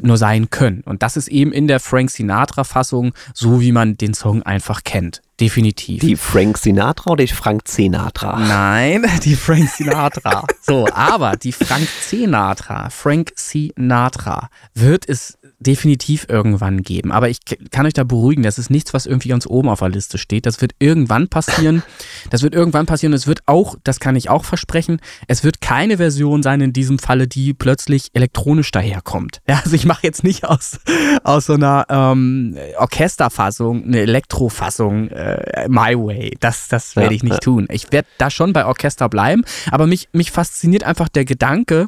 nur 0.00 0.16
sein 0.16 0.50
können. 0.50 0.80
Und 0.80 1.02
das 1.04 1.16
ist 1.16 1.28
eben 1.28 1.52
in 1.52 1.68
der 1.68 1.78
Frank 1.78 2.10
Sinatra-Fassung 2.10 3.14
so, 3.34 3.60
wie 3.60 3.70
man 3.70 3.96
den 3.96 4.14
Song 4.14 4.42
einfach 4.42 4.82
kennt. 4.82 5.22
Definitiv. 5.42 6.00
Die 6.00 6.16
Frank 6.16 6.56
Sinatra 6.56 7.10
oder 7.10 7.24
die 7.24 7.32
Frank 7.32 7.62
Sinatra? 7.66 8.38
Nein, 8.38 9.04
die 9.24 9.34
Frank 9.34 9.68
Sinatra. 9.68 10.44
so, 10.60 10.86
aber 10.92 11.36
die 11.36 11.52
Frank 11.52 11.88
Sinatra, 12.00 12.90
Frank 12.90 13.32
Sinatra 13.34 14.48
wird 14.74 15.08
es 15.08 15.38
definitiv 15.58 16.26
irgendwann 16.28 16.82
geben. 16.82 17.12
Aber 17.12 17.28
ich 17.28 17.38
kann 17.70 17.86
euch 17.86 17.92
da 17.92 18.04
beruhigen, 18.04 18.42
das 18.42 18.58
ist 18.58 18.70
nichts, 18.70 18.94
was 18.94 19.06
irgendwie 19.06 19.28
ganz 19.28 19.46
oben 19.46 19.68
auf 19.68 19.80
der 19.80 19.88
Liste 19.88 20.18
steht. 20.18 20.46
Das 20.46 20.60
wird 20.60 20.72
irgendwann 20.78 21.28
passieren. 21.28 21.82
Das 22.30 22.42
wird 22.42 22.54
irgendwann 22.54 22.86
passieren. 22.86 23.12
Es 23.12 23.26
wird 23.26 23.40
auch, 23.46 23.76
das 23.84 24.00
kann 24.00 24.16
ich 24.16 24.30
auch 24.30 24.44
versprechen, 24.44 25.00
es 25.28 25.44
wird 25.44 25.60
keine 25.60 25.96
Version 25.96 26.42
sein 26.42 26.60
in 26.60 26.72
diesem 26.72 26.98
Falle, 26.98 27.26
die 27.28 27.54
plötzlich 27.54 28.10
elektronisch 28.12 28.70
daherkommt. 28.70 29.40
Ja, 29.48 29.60
also 29.64 29.74
ich 29.74 29.84
mache 29.86 30.04
jetzt 30.04 30.24
nicht 30.24 30.44
aus, 30.44 30.78
aus 31.24 31.46
so 31.46 31.54
einer 31.54 31.86
ähm, 31.88 32.56
Orchesterfassung 32.78 33.84
eine 33.84 34.00
Elektrofassung 34.00 35.08
äh, 35.08 35.31
My 35.68 35.96
Way. 35.96 36.36
Das, 36.40 36.68
das 36.68 36.96
werde 36.96 37.14
ja, 37.14 37.16
ich 37.16 37.22
nicht 37.22 37.34
ja. 37.34 37.38
tun. 37.38 37.66
Ich 37.70 37.92
werde 37.92 38.08
da 38.18 38.30
schon 38.30 38.52
bei 38.52 38.66
Orchester 38.66 39.08
bleiben, 39.08 39.42
aber 39.70 39.86
mich, 39.86 40.08
mich 40.12 40.30
fasziniert 40.30 40.84
einfach 40.84 41.08
der 41.08 41.24
Gedanke, 41.24 41.86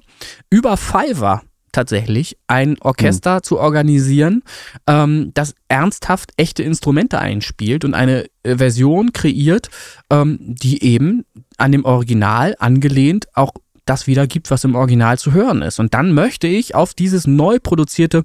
über 0.50 0.76
Fiverr 0.76 1.42
tatsächlich, 1.74 2.38
ein 2.46 2.76
Orchester 2.80 3.36
hm. 3.36 3.42
zu 3.42 3.58
organisieren, 3.58 4.42
ähm, 4.86 5.32
das 5.34 5.54
ernsthaft 5.68 6.32
echte 6.36 6.62
Instrumente 6.62 7.18
einspielt 7.18 7.84
und 7.84 7.94
eine 7.94 8.26
äh, 8.42 8.56
Version 8.56 9.12
kreiert, 9.12 9.68
ähm, 10.10 10.38
die 10.40 10.82
eben 10.82 11.24
an 11.58 11.72
dem 11.72 11.84
Original 11.84 12.54
angelehnt 12.58 13.26
auch 13.34 13.52
das 13.84 14.06
wiedergibt, 14.06 14.50
was 14.50 14.64
im 14.64 14.76
Original 14.76 15.18
zu 15.18 15.32
hören 15.32 15.60
ist. 15.60 15.78
Und 15.78 15.92
dann 15.92 16.12
möchte 16.12 16.46
ich 16.46 16.74
auf 16.74 16.94
dieses 16.94 17.26
neu 17.26 17.58
produzierte 17.62 18.24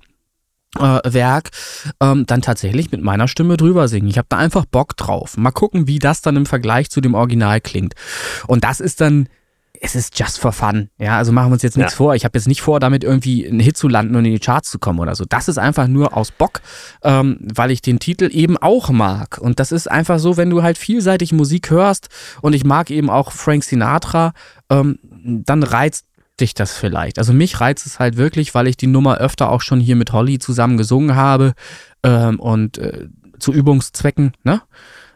äh, 0.77 0.99
Werk 1.03 1.49
ähm, 1.99 2.25
dann 2.25 2.41
tatsächlich 2.41 2.91
mit 2.91 3.01
meiner 3.01 3.27
Stimme 3.27 3.57
drüber 3.57 3.87
singen. 3.87 4.07
Ich 4.07 4.17
habe 4.17 4.27
da 4.29 4.37
einfach 4.37 4.65
Bock 4.65 4.95
drauf. 4.97 5.37
Mal 5.37 5.51
gucken, 5.51 5.87
wie 5.87 5.99
das 5.99 6.21
dann 6.21 6.35
im 6.35 6.45
Vergleich 6.45 6.89
zu 6.89 7.01
dem 7.01 7.15
Original 7.15 7.61
klingt. 7.61 7.93
Und 8.47 8.63
das 8.63 8.79
ist 8.79 9.01
dann 9.01 9.27
es 9.81 9.95
ist 9.95 10.19
just 10.19 10.39
for 10.39 10.51
fun. 10.51 10.89
Ja, 10.97 11.17
also 11.17 11.31
machen 11.31 11.49
wir 11.49 11.53
uns 11.53 11.63
jetzt 11.63 11.77
nichts 11.77 11.93
ja. 11.93 11.97
vor. 11.97 12.15
Ich 12.15 12.25
habe 12.25 12.37
jetzt 12.37 12.47
nicht 12.47 12.61
vor, 12.61 12.79
damit 12.79 13.03
irgendwie 13.03 13.47
einen 13.47 13.59
Hit 13.59 13.77
zu 13.77 13.87
landen 13.87 14.15
und 14.15 14.25
in 14.25 14.33
die 14.33 14.39
Charts 14.39 14.69
zu 14.69 14.79
kommen 14.79 14.99
oder 14.99 15.15
so. 15.15 15.25
Das 15.27 15.47
ist 15.47 15.57
einfach 15.57 15.87
nur 15.87 16.15
aus 16.15 16.31
Bock, 16.31 16.61
ähm, 17.03 17.39
weil 17.41 17.71
ich 17.71 17.81
den 17.81 17.99
Titel 17.99 18.29
eben 18.31 18.57
auch 18.57 18.89
mag. 18.89 19.37
Und 19.37 19.59
das 19.59 19.71
ist 19.71 19.89
einfach 19.89 20.19
so, 20.19 20.37
wenn 20.37 20.49
du 20.49 20.63
halt 20.63 20.77
vielseitig 20.77 21.31
Musik 21.31 21.69
hörst 21.69 22.09
und 22.41 22.53
ich 22.53 22.65
mag 22.65 22.91
eben 22.91 23.09
auch 23.09 23.31
Frank 23.31 23.63
Sinatra, 23.63 24.33
ähm, 24.69 24.99
dann 25.23 25.63
reizt 25.63 26.05
dich 26.41 26.53
das 26.53 26.73
vielleicht. 26.73 27.17
Also 27.17 27.33
mich 27.33 27.59
reizt 27.59 27.85
es 27.85 27.99
halt 27.99 28.17
wirklich, 28.17 28.55
weil 28.55 28.67
ich 28.67 28.77
die 28.77 28.87
Nummer 28.87 29.17
öfter 29.17 29.49
auch 29.49 29.61
schon 29.61 29.79
hier 29.79 29.95
mit 29.95 30.11
Holly 30.11 30.39
zusammen 30.39 30.77
gesungen 30.77 31.15
habe 31.15 31.53
ähm, 32.03 32.39
und 32.39 32.77
äh, 32.77 33.07
zu 33.39 33.53
Übungszwecken. 33.53 34.33
Ne? 34.43 34.61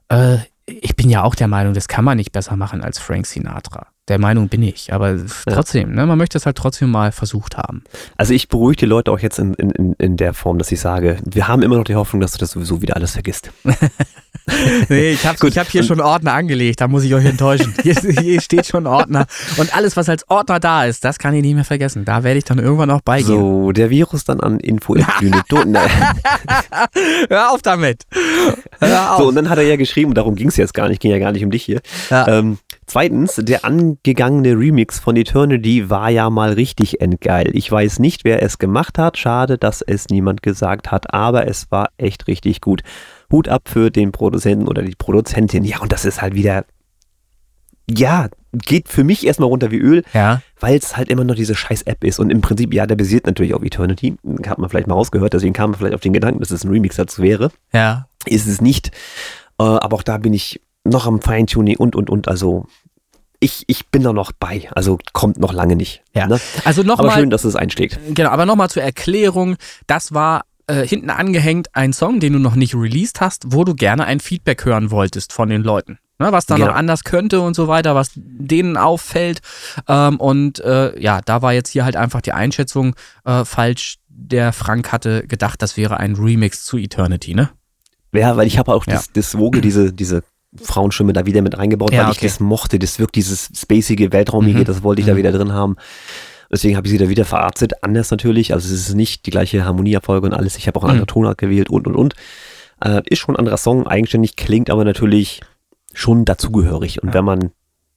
Äh, 0.09 0.37
ich 0.65 0.95
bin 0.95 1.09
ja 1.09 1.23
auch 1.23 1.35
der 1.35 1.47
Meinung, 1.47 1.73
das 1.73 1.87
kann 1.87 2.05
man 2.05 2.17
nicht 2.17 2.31
besser 2.31 2.55
machen 2.55 2.81
als 2.81 2.99
Frank 2.99 3.25
Sinatra. 3.25 3.87
Der 4.09 4.19
Meinung 4.19 4.49
bin 4.49 4.61
ich, 4.63 4.91
aber 4.91 5.17
trotzdem, 5.45 5.91
ja. 5.91 5.95
ne, 5.95 6.05
man 6.05 6.17
möchte 6.17 6.37
es 6.37 6.45
halt 6.45 6.57
trotzdem 6.57 6.91
mal 6.91 7.13
versucht 7.13 7.55
haben. 7.55 7.85
Also 8.17 8.33
ich 8.33 8.49
beruhige 8.49 8.79
die 8.79 8.85
Leute 8.85 9.09
auch 9.09 9.19
jetzt 9.19 9.39
in, 9.39 9.53
in, 9.53 9.93
in 9.97 10.17
der 10.17 10.33
Form, 10.33 10.57
dass 10.57 10.73
ich 10.73 10.81
sage, 10.81 11.19
wir 11.23 11.47
haben 11.47 11.61
immer 11.61 11.77
noch 11.77 11.85
die 11.85 11.95
Hoffnung, 11.95 12.19
dass 12.19 12.33
du 12.33 12.37
das 12.37 12.51
sowieso 12.51 12.81
wieder 12.81 12.97
alles 12.97 13.11
vergisst. 13.11 13.53
nee, 14.89 15.11
ich 15.11 15.25
habe 15.25 15.37
hab 15.47 15.69
hier 15.69 15.83
schon 15.83 16.01
Ordner 16.01 16.33
angelegt, 16.33 16.81
da 16.81 16.89
muss 16.89 17.05
ich 17.05 17.15
euch 17.15 17.23
enttäuschen. 17.23 17.73
Hier, 17.83 17.95
hier, 17.95 18.41
steht 18.41 18.65
schon 18.65 18.87
Ordner. 18.87 19.25
Und 19.57 19.73
alles, 19.75 19.95
was 19.95 20.09
als 20.09 20.29
Ordner 20.29 20.59
da 20.59 20.83
ist, 20.83 21.05
das 21.05 21.17
kann 21.17 21.33
ich 21.33 21.41
nicht 21.41 21.55
mehr 21.55 21.63
vergessen. 21.63 22.03
Da 22.03 22.23
werde 22.23 22.39
ich 22.39 22.43
dann 22.43 22.59
irgendwann 22.59 22.91
auch 22.91 22.99
beigehen. 23.01 23.39
So, 23.39 23.71
der 23.71 23.89
Virus 23.89 24.25
dann 24.25 24.41
an 24.41 24.59
info 24.59 24.95
Hör 27.29 27.41
auf 27.51 27.61
damit. 27.61 28.03
Hör 28.79 29.13
auf. 29.13 29.19
So, 29.19 29.29
und 29.29 29.35
dann 29.35 29.49
hat 29.49 29.57
er 29.57 29.63
ja 29.63 29.77
geschrieben, 29.77 30.13
darum 30.13 30.35
ging 30.35 30.49
es 30.49 30.57
jetzt 30.57 30.73
gar 30.73 30.89
nicht, 30.89 31.01
ging 31.01 31.11
ja 31.11 31.19
gar 31.19 31.31
nicht 31.31 31.45
um 31.45 31.51
dich 31.51 31.63
hier. 31.63 31.79
Ja. 32.09 32.27
Ähm, 32.27 32.57
Zweitens, 32.85 33.35
der 33.37 33.65
angegangene 33.65 34.57
Remix 34.57 34.99
von 34.99 35.15
Eternity 35.15 35.89
war 35.89 36.09
ja 36.09 36.29
mal 36.29 36.53
richtig 36.53 37.01
endgeil. 37.01 37.55
Ich 37.55 37.71
weiß 37.71 37.99
nicht, 37.99 38.23
wer 38.23 38.43
es 38.43 38.57
gemacht 38.57 38.97
hat. 38.97 39.17
Schade, 39.17 39.57
dass 39.57 39.81
es 39.81 40.09
niemand 40.09 40.43
gesagt 40.43 40.91
hat, 40.91 41.13
aber 41.13 41.47
es 41.47 41.71
war 41.71 41.89
echt 41.97 42.27
richtig 42.27 42.61
gut. 42.61 42.81
Hut 43.31 43.47
ab 43.47 43.63
für 43.67 43.89
den 43.89 44.11
Produzenten 44.11 44.67
oder 44.67 44.83
die 44.83 44.95
Produzentin. 44.95 45.63
Ja, 45.63 45.79
und 45.79 45.91
das 45.91 46.05
ist 46.05 46.21
halt 46.21 46.35
wieder, 46.35 46.65
ja, 47.89 48.29
geht 48.51 48.89
für 48.89 49.03
mich 49.03 49.25
erstmal 49.25 49.49
runter 49.49 49.71
wie 49.71 49.79
Öl, 49.79 50.03
ja. 50.13 50.41
weil 50.59 50.77
es 50.77 50.95
halt 50.95 51.09
immer 51.09 51.23
noch 51.23 51.35
diese 51.35 51.55
scheiß 51.55 51.83
App 51.83 52.03
ist. 52.03 52.19
Und 52.19 52.29
im 52.29 52.41
Prinzip, 52.41 52.73
ja, 52.73 52.85
der 52.85 52.95
basiert 52.95 53.25
natürlich 53.25 53.53
auf 53.53 53.63
Eternity. 53.63 54.15
Hat 54.47 54.59
man 54.59 54.69
vielleicht 54.69 54.87
mal 54.87 54.95
rausgehört, 54.95 55.33
deswegen 55.33 55.53
kam 55.53 55.71
man 55.71 55.79
vielleicht 55.79 55.95
auf 55.95 56.01
den 56.01 56.13
Gedanken, 56.13 56.39
dass 56.39 56.51
es 56.51 56.63
ein 56.63 56.69
Remix 56.69 56.95
dazu 56.95 57.21
wäre. 57.21 57.51
Ja. 57.73 58.07
Ist 58.25 58.47
es 58.47 58.61
nicht. 58.61 58.91
Äh, 59.59 59.63
aber 59.63 59.95
auch 59.95 60.03
da 60.03 60.17
bin 60.17 60.33
ich 60.33 60.61
noch 60.83 61.07
am 61.07 61.21
Feintuning 61.21 61.77
und, 61.77 61.95
und, 61.95 62.09
und. 62.09 62.27
Also 62.27 62.67
ich, 63.39 63.63
ich 63.67 63.87
bin 63.87 64.03
da 64.03 64.13
noch 64.13 64.31
bei. 64.31 64.69
Also 64.71 64.97
kommt 65.11 65.37
noch 65.37 65.53
lange 65.53 65.75
nicht. 65.75 66.03
Ja. 66.13 66.27
Ne? 66.27 66.39
Also 66.63 66.83
noch 66.83 66.99
aber 66.99 67.09
mal, 67.09 67.19
schön, 67.19 67.29
dass 67.29 67.43
es 67.43 67.55
einschlägt. 67.55 67.99
Genau, 68.09 68.29
aber 68.29 68.45
nochmal 68.45 68.69
zur 68.69 68.83
Erklärung. 68.83 69.57
Das 69.87 70.13
war 70.13 70.45
äh, 70.67 70.87
hinten 70.87 71.09
angehängt 71.09 71.67
ein 71.73 71.93
Song, 71.93 72.19
den 72.19 72.33
du 72.33 72.39
noch 72.39 72.55
nicht 72.55 72.73
released 72.73 73.21
hast, 73.21 73.45
wo 73.47 73.63
du 73.63 73.75
gerne 73.75 74.05
ein 74.05 74.19
Feedback 74.19 74.65
hören 74.65 74.91
wolltest 74.91 75.33
von 75.33 75.49
den 75.49 75.63
Leuten. 75.63 75.99
Ne, 76.19 76.31
was 76.31 76.45
da 76.45 76.55
genau. 76.55 76.67
noch 76.67 76.75
anders 76.75 77.03
könnte 77.03 77.41
und 77.41 77.55
so 77.55 77.67
weiter, 77.67 77.95
was 77.95 78.11
denen 78.15 78.77
auffällt. 78.77 79.41
Ähm, 79.87 80.19
und 80.19 80.59
äh, 80.59 80.97
ja, 81.01 81.21
da 81.25 81.41
war 81.41 81.53
jetzt 81.53 81.69
hier 81.69 81.85
halt 81.85 81.95
einfach 81.95 82.21
die 82.21 82.33
Einschätzung 82.33 82.95
äh, 83.25 83.43
falsch. 83.43 83.97
Der 84.07 84.53
Frank 84.53 84.91
hatte 84.91 85.25
gedacht, 85.27 85.61
das 85.61 85.75
wäre 85.75 85.97
ein 85.97 86.15
Remix 86.15 86.63
zu 86.63 86.77
Eternity, 86.77 87.33
ne? 87.33 87.49
Ja, 88.13 88.37
weil 88.37 88.45
ich 88.45 88.59
habe 88.59 88.73
auch 88.73 88.85
ja. 88.85 88.93
das, 88.93 89.11
das 89.11 89.37
Woge, 89.37 89.59
diese, 89.59 89.91
diese 89.91 90.23
Frauenstimme 90.61 91.13
da 91.13 91.25
wieder 91.25 91.41
mit 91.41 91.57
reingebaut, 91.57 91.91
ja, 91.91 92.03
weil 92.03 92.11
okay. 92.11 92.25
ich 92.25 92.31
das 92.31 92.39
mochte. 92.39 92.79
Das 92.79 92.99
wirkt 92.99 93.15
dieses 93.15 93.49
spacige, 93.55 94.11
weltraumige, 94.11 94.59
mhm. 94.59 94.65
das 94.65 94.83
wollte 94.83 95.01
ich 95.01 95.07
mhm. 95.07 95.11
da 95.11 95.17
wieder 95.17 95.31
drin 95.31 95.53
haben. 95.53 95.75
Deswegen 96.51 96.77
habe 96.77 96.85
ich 96.85 96.91
sie 96.91 96.99
da 96.99 97.09
wieder 97.09 97.25
verarztet. 97.25 97.83
Anders 97.83 98.11
natürlich. 98.11 98.53
Also 98.53 98.71
es 98.73 98.89
ist 98.89 98.95
nicht 98.95 99.25
die 99.25 99.31
gleiche 99.31 99.65
Harmonieerfolge 99.65 100.27
und 100.27 100.33
alles. 100.33 100.55
Ich 100.55 100.67
habe 100.67 100.77
auch 100.79 100.83
eine 100.83 100.93
mhm. 100.93 100.99
andere 100.99 101.13
Tonart 101.13 101.37
gewählt 101.37 101.69
und 101.69 101.87
und 101.87 101.95
und. 101.95 102.13
Äh, 102.83 103.01
ist 103.05 103.19
schon 103.19 103.35
ein 103.35 103.39
anderer 103.39 103.57
Song, 103.57 103.87
eigenständig, 103.87 104.35
klingt 104.35 104.69
aber 104.69 104.83
natürlich 104.83 105.41
schon 105.93 106.25
dazugehörig. 106.25 107.01
Und 107.01 107.09
ja. 107.09 107.13
wenn 107.15 107.25
man, 107.25 107.51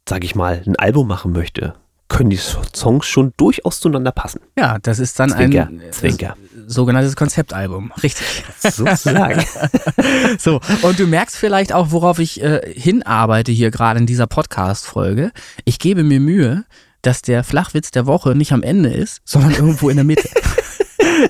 sage 0.08 0.24
ich 0.24 0.34
mal, 0.34 0.62
ein 0.64 0.76
Album 0.76 1.08
machen 1.08 1.32
möchte, 1.32 1.74
können 2.08 2.30
die 2.30 2.36
Songs 2.36 3.06
schon 3.06 3.32
durchaus 3.36 3.80
zueinander 3.80 4.12
passen. 4.12 4.40
Ja, 4.56 4.78
das 4.78 5.00
ist 5.00 5.18
dann 5.18 5.30
Zwinker, 5.30 5.66
ein 5.66 5.82
Zwinker. 5.90 6.36
Sogenanntes 6.66 7.16
Konzeptalbum, 7.16 7.92
richtig. 8.02 8.44
Sozusagen. 8.58 9.44
so, 10.38 10.60
und 10.82 10.98
du 10.98 11.06
merkst 11.06 11.36
vielleicht 11.36 11.72
auch, 11.72 11.90
worauf 11.90 12.18
ich 12.18 12.42
äh, 12.42 12.60
hinarbeite 12.74 13.52
hier 13.52 13.70
gerade 13.70 14.00
in 14.00 14.06
dieser 14.06 14.26
Podcast-Folge. 14.26 15.32
Ich 15.64 15.78
gebe 15.78 16.02
mir 16.02 16.20
Mühe, 16.20 16.64
dass 17.02 17.22
der 17.22 17.44
Flachwitz 17.44 17.90
der 17.90 18.06
Woche 18.06 18.34
nicht 18.34 18.52
am 18.52 18.62
Ende 18.62 18.90
ist, 18.90 19.20
sondern 19.24 19.52
irgendwo 19.52 19.88
in 19.88 19.96
der 19.96 20.04
Mitte. 20.04 20.28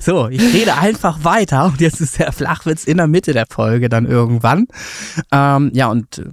So, 0.00 0.28
ich 0.28 0.42
rede 0.52 0.74
einfach 0.74 1.22
weiter 1.22 1.66
und 1.66 1.80
jetzt 1.80 2.00
ist 2.00 2.18
der 2.18 2.32
Flachwitz 2.32 2.84
in 2.84 2.96
der 2.96 3.06
Mitte 3.06 3.32
der 3.32 3.46
Folge 3.48 3.88
dann 3.88 4.04
irgendwann. 4.04 4.66
Ähm, 5.30 5.70
ja, 5.74 5.86
und 5.86 6.18
äh, 6.18 6.24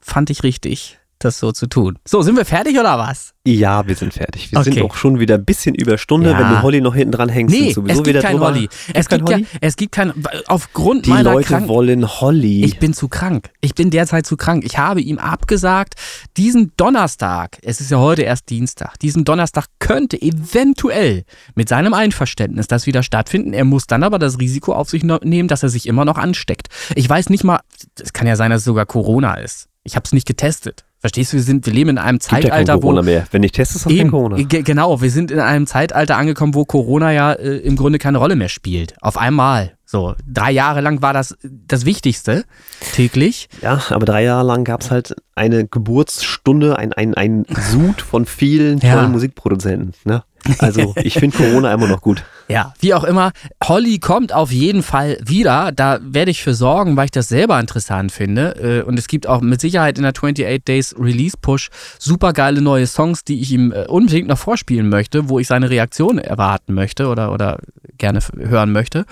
fand 0.00 0.30
ich 0.30 0.44
richtig 0.44 0.99
das 1.24 1.38
so 1.38 1.52
zu 1.52 1.66
tun. 1.66 1.98
So, 2.06 2.22
sind 2.22 2.36
wir 2.36 2.44
fertig 2.44 2.78
oder 2.78 2.98
was? 2.98 3.32
Ja, 3.46 3.86
wir 3.86 3.94
sind 3.94 4.12
fertig. 4.12 4.52
Wir 4.52 4.58
okay. 4.58 4.72
sind 4.72 4.82
auch 4.82 4.94
schon 4.94 5.18
wieder 5.18 5.36
ein 5.36 5.44
bisschen 5.44 5.74
über 5.74 5.96
Stunde. 5.96 6.30
Ja. 6.30 6.38
Wenn 6.38 6.48
du 6.48 6.62
Holly 6.62 6.80
noch 6.80 6.94
hinten 6.94 7.12
dran 7.12 7.28
hängst, 7.28 7.54
nee, 7.54 7.72
sowieso 7.72 7.92
es 7.92 7.96
gibt 7.98 8.06
wieder 8.08 8.20
kein 8.20 8.32
drüber. 8.32 8.48
Holly. 8.48 8.68
Es 8.92 9.08
gibt, 9.08 9.28
Holly? 9.28 9.46
es 9.60 9.76
gibt 9.76 9.92
kein, 9.92 10.12
aufgrund 10.46 11.06
Die 11.06 11.10
meiner 11.10 11.32
Leute 11.34 11.48
Krank 11.48 11.68
wollen 11.68 12.06
Holly. 12.06 12.64
Ich 12.64 12.78
bin 12.78 12.92
zu 12.92 13.08
krank. 13.08 13.50
Ich 13.60 13.74
bin 13.74 13.90
derzeit 13.90 14.26
zu 14.26 14.36
krank. 14.36 14.64
Ich 14.64 14.78
habe 14.78 15.00
ihm 15.00 15.18
abgesagt, 15.18 15.94
diesen 16.36 16.72
Donnerstag, 16.76 17.58
es 17.62 17.80
ist 17.80 17.90
ja 17.90 17.98
heute 17.98 18.22
erst 18.22 18.50
Dienstag, 18.50 18.98
diesen 18.98 19.24
Donnerstag 19.24 19.66
könnte 19.78 20.20
eventuell 20.20 21.24
mit 21.54 21.68
seinem 21.68 21.94
Einverständnis 21.94 22.66
das 22.66 22.86
wieder 22.86 23.02
stattfinden. 23.02 23.54
Er 23.54 23.64
muss 23.64 23.86
dann 23.86 24.02
aber 24.02 24.18
das 24.18 24.38
Risiko 24.38 24.74
auf 24.74 24.90
sich 24.90 25.02
nehmen, 25.02 25.48
dass 25.48 25.62
er 25.62 25.68
sich 25.70 25.86
immer 25.86 26.04
noch 26.04 26.18
ansteckt. 26.18 26.68
Ich 26.94 27.08
weiß 27.08 27.30
nicht 27.30 27.44
mal, 27.44 27.60
es 27.98 28.12
kann 28.12 28.26
ja 28.26 28.36
sein, 28.36 28.50
dass 28.50 28.60
es 28.60 28.64
sogar 28.64 28.86
Corona 28.86 29.34
ist. 29.34 29.68
Ich 29.82 29.96
habe 29.96 30.04
es 30.04 30.12
nicht 30.12 30.26
getestet. 30.26 30.84
Verstehst 31.00 31.32
du, 31.32 31.38
wir 31.38 31.42
sind, 31.42 31.64
wir 31.64 31.72
leben 31.72 31.90
in 31.90 31.98
einem 31.98 32.18
Gibt 32.18 32.24
Zeitalter, 32.24 32.58
ja 32.58 32.64
kein 32.64 32.80
Corona 32.80 33.00
wo 33.00 33.04
mehr. 33.04 33.26
Wenn 33.30 33.42
ich 33.42 33.52
teste, 33.52 33.76
ist 33.76 33.86
das 33.86 33.96
kein 33.96 34.10
Corona. 34.10 34.36
Genau, 34.36 35.00
wir 35.00 35.10
sind 35.10 35.30
in 35.30 35.40
einem 35.40 35.66
Zeitalter 35.66 36.18
angekommen, 36.18 36.54
wo 36.54 36.66
Corona 36.66 37.10
ja 37.10 37.32
äh, 37.32 37.56
im 37.56 37.76
Grunde 37.76 37.98
keine 37.98 38.18
Rolle 38.18 38.36
mehr 38.36 38.50
spielt. 38.50 38.94
Auf 39.00 39.16
einmal. 39.16 39.72
So, 39.86 40.14
drei 40.24 40.52
Jahre 40.52 40.82
lang 40.82 41.00
war 41.02 41.12
das 41.12 41.36
das 41.42 41.84
Wichtigste 41.84 42.44
täglich. 42.92 43.48
Ja, 43.62 43.82
aber 43.88 44.04
drei 44.04 44.22
Jahre 44.22 44.46
lang 44.46 44.64
gab 44.64 44.82
es 44.82 44.90
halt 44.90 45.16
eine 45.34 45.66
Geburtsstunde, 45.66 46.78
ein, 46.78 46.92
ein, 46.92 47.14
ein 47.14 47.44
Sud 47.48 48.02
von 48.02 48.26
vielen 48.26 48.78
tollen 48.78 48.94
ja. 48.94 49.08
Musikproduzenten. 49.08 49.94
Ne? 50.04 50.22
Also 50.58 50.94
ich 50.96 51.14
finde 51.14 51.36
Corona 51.36 51.72
immer 51.72 51.88
noch 51.88 52.00
gut. 52.00 52.22
Ja, 52.50 52.74
wie 52.80 52.94
auch 52.94 53.04
immer, 53.04 53.30
Holly 53.62 54.00
kommt 54.00 54.32
auf 54.32 54.50
jeden 54.50 54.82
Fall 54.82 55.18
wieder. 55.24 55.70
Da 55.70 56.00
werde 56.02 56.32
ich 56.32 56.42
für 56.42 56.52
sorgen, 56.52 56.96
weil 56.96 57.04
ich 57.04 57.10
das 57.12 57.28
selber 57.28 57.60
interessant 57.60 58.10
finde. 58.10 58.80
Äh, 58.80 58.82
und 58.82 58.98
es 58.98 59.06
gibt 59.06 59.28
auch 59.28 59.40
mit 59.40 59.60
Sicherheit 59.60 59.98
in 59.98 60.02
der 60.02 60.10
28 60.10 60.64
Days 60.64 60.96
Release 60.98 61.36
Push 61.40 61.70
super 62.00 62.32
geile 62.32 62.60
neue 62.60 62.88
Songs, 62.88 63.22
die 63.22 63.40
ich 63.40 63.52
ihm 63.52 63.70
äh, 63.70 63.84
unbedingt 63.86 64.26
noch 64.26 64.38
vorspielen 64.38 64.88
möchte, 64.88 65.28
wo 65.28 65.38
ich 65.38 65.46
seine 65.46 65.70
Reaktion 65.70 66.18
erwarten 66.18 66.74
möchte 66.74 67.06
oder, 67.06 67.30
oder 67.30 67.60
gerne 67.98 68.18
hören 68.36 68.72
möchte. 68.72 69.04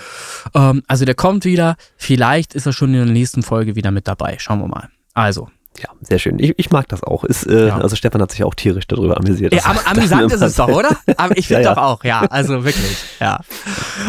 Ähm, 0.52 0.82
also 0.88 1.04
der 1.04 1.14
kommt 1.14 1.44
wieder. 1.44 1.76
Vielleicht 1.96 2.54
ist 2.54 2.66
er 2.66 2.72
schon 2.72 2.88
in 2.88 3.04
der 3.04 3.14
nächsten 3.14 3.44
Folge 3.44 3.76
wieder 3.76 3.92
mit 3.92 4.08
dabei. 4.08 4.34
Schauen 4.40 4.58
wir 4.58 4.66
mal. 4.66 4.88
Also, 5.14 5.48
ja, 5.82 5.88
sehr 6.00 6.18
schön. 6.18 6.38
Ich, 6.38 6.54
ich 6.56 6.70
mag 6.70 6.88
das 6.88 7.02
auch. 7.02 7.24
Ist, 7.24 7.46
äh, 7.46 7.68
ja. 7.68 7.78
Also 7.78 7.96
Stefan 7.96 8.20
hat 8.22 8.30
sich 8.30 8.44
auch 8.44 8.54
tierisch 8.54 8.86
darüber 8.86 9.16
amüsiert. 9.16 9.52
Ja, 9.52 9.64
am, 9.64 9.78
amüsant 9.84 10.32
ist 10.32 10.40
es 10.40 10.54
doch, 10.56 10.68
oder? 10.68 10.90
Ich 11.34 11.46
finde 11.46 11.62
ja, 11.62 11.68
ja. 11.70 11.74
doch 11.74 11.82
auch, 11.82 12.04
ja. 12.04 12.20
Also 12.22 12.64
wirklich, 12.64 12.96
ja. 13.20 13.40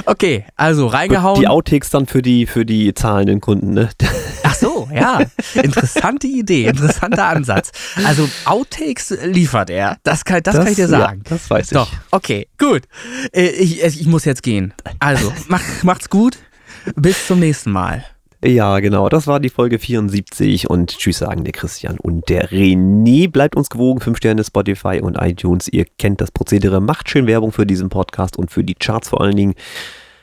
Okay, 0.06 0.46
also 0.56 0.88
reingehauen. 0.88 1.40
Die 1.40 1.48
Outtakes 1.48 1.90
dann 1.90 2.06
für 2.06 2.22
die, 2.22 2.46
für 2.46 2.66
die 2.66 2.94
zahlenden 2.94 3.42
Kunden, 3.42 3.74
ne? 3.74 3.90
Ach 4.44 4.56
so, 4.56 4.90
ja. 4.94 5.22
Interessante 5.56 6.28
Idee, 6.28 6.66
interessanter 6.66 7.26
Ansatz. 7.26 7.72
Also 8.06 8.30
Outtakes 8.46 9.18
liefert 9.24 9.70
er. 9.70 9.98
Das 10.04 10.26
kann, 10.26 10.42
das, 10.44 10.56
das 10.56 10.64
kann 10.64 10.72
ich 10.72 10.78
dir 10.78 10.88
sagen. 10.88 11.24
das 11.28 11.50
weiß 11.50 11.68
ich. 11.68 11.74
Doch, 11.74 11.92
okay, 12.12 12.48
gut. 12.58 12.84
Äh, 13.32 13.48
ich, 13.50 13.84
ich 13.84 14.08
muss 14.08 14.26
jetzt 14.26 14.44
gehen. 14.44 14.74
Also, 15.00 15.32
mach, 15.48 15.62
macht's 15.84 16.10
gut. 16.10 16.38
Bis 16.96 17.28
zum 17.28 17.40
nächsten 17.40 17.72
Mal. 17.72 18.06
Ja, 18.44 18.80
genau. 18.80 19.10
Das 19.10 19.28
war 19.28 19.42
die 19.42 19.50
Folge 19.50 19.80
74 19.80 20.70
und 20.70 20.98
tschüss 20.98 21.18
sagen 21.18 21.44
der 21.44 21.52
Christian 21.52 22.00
und 22.00 22.30
der 22.30 22.50
René. 22.50 23.30
Bleibt 23.30 23.58
uns 23.58 23.70
gewogen. 23.70 24.00
5 24.00 24.18
Sterne 24.18 24.44
Spotify 24.46 25.02
und 25.02 25.16
iTunes. 25.16 25.68
Ihr 25.68 25.86
kennt 25.98 26.22
das 26.22 26.32
Prozedere. 26.32 26.80
Macht 26.80 27.10
schön 27.10 27.28
Werbung 27.28 27.52
für 27.52 27.66
diesen 27.66 27.90
Podcast 27.90 28.38
und 28.38 28.50
für 28.50 28.64
die 28.64 28.76
Charts 28.76 29.10
vor 29.10 29.20
allen 29.20 29.36
Dingen. 29.36 29.56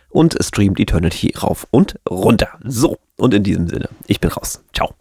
Und 0.09 0.39
streamt 0.41 0.81
Eternity 0.81 1.35
rauf 1.37 1.67
und 1.71 1.99
runter. 2.09 2.59
So. 2.65 2.97
Und 3.17 3.35
in 3.35 3.43
diesem 3.43 3.69
Sinne, 3.69 3.91
ich 4.07 4.19
bin 4.19 4.31
raus. 4.31 4.63
Ciao. 4.73 4.95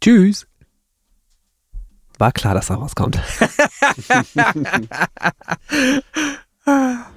Tschüss. 0.00 0.46
War 2.18 2.32
klar, 2.32 2.54
dass 2.54 2.68
da 2.68 2.76
rauskommt. 2.76 3.20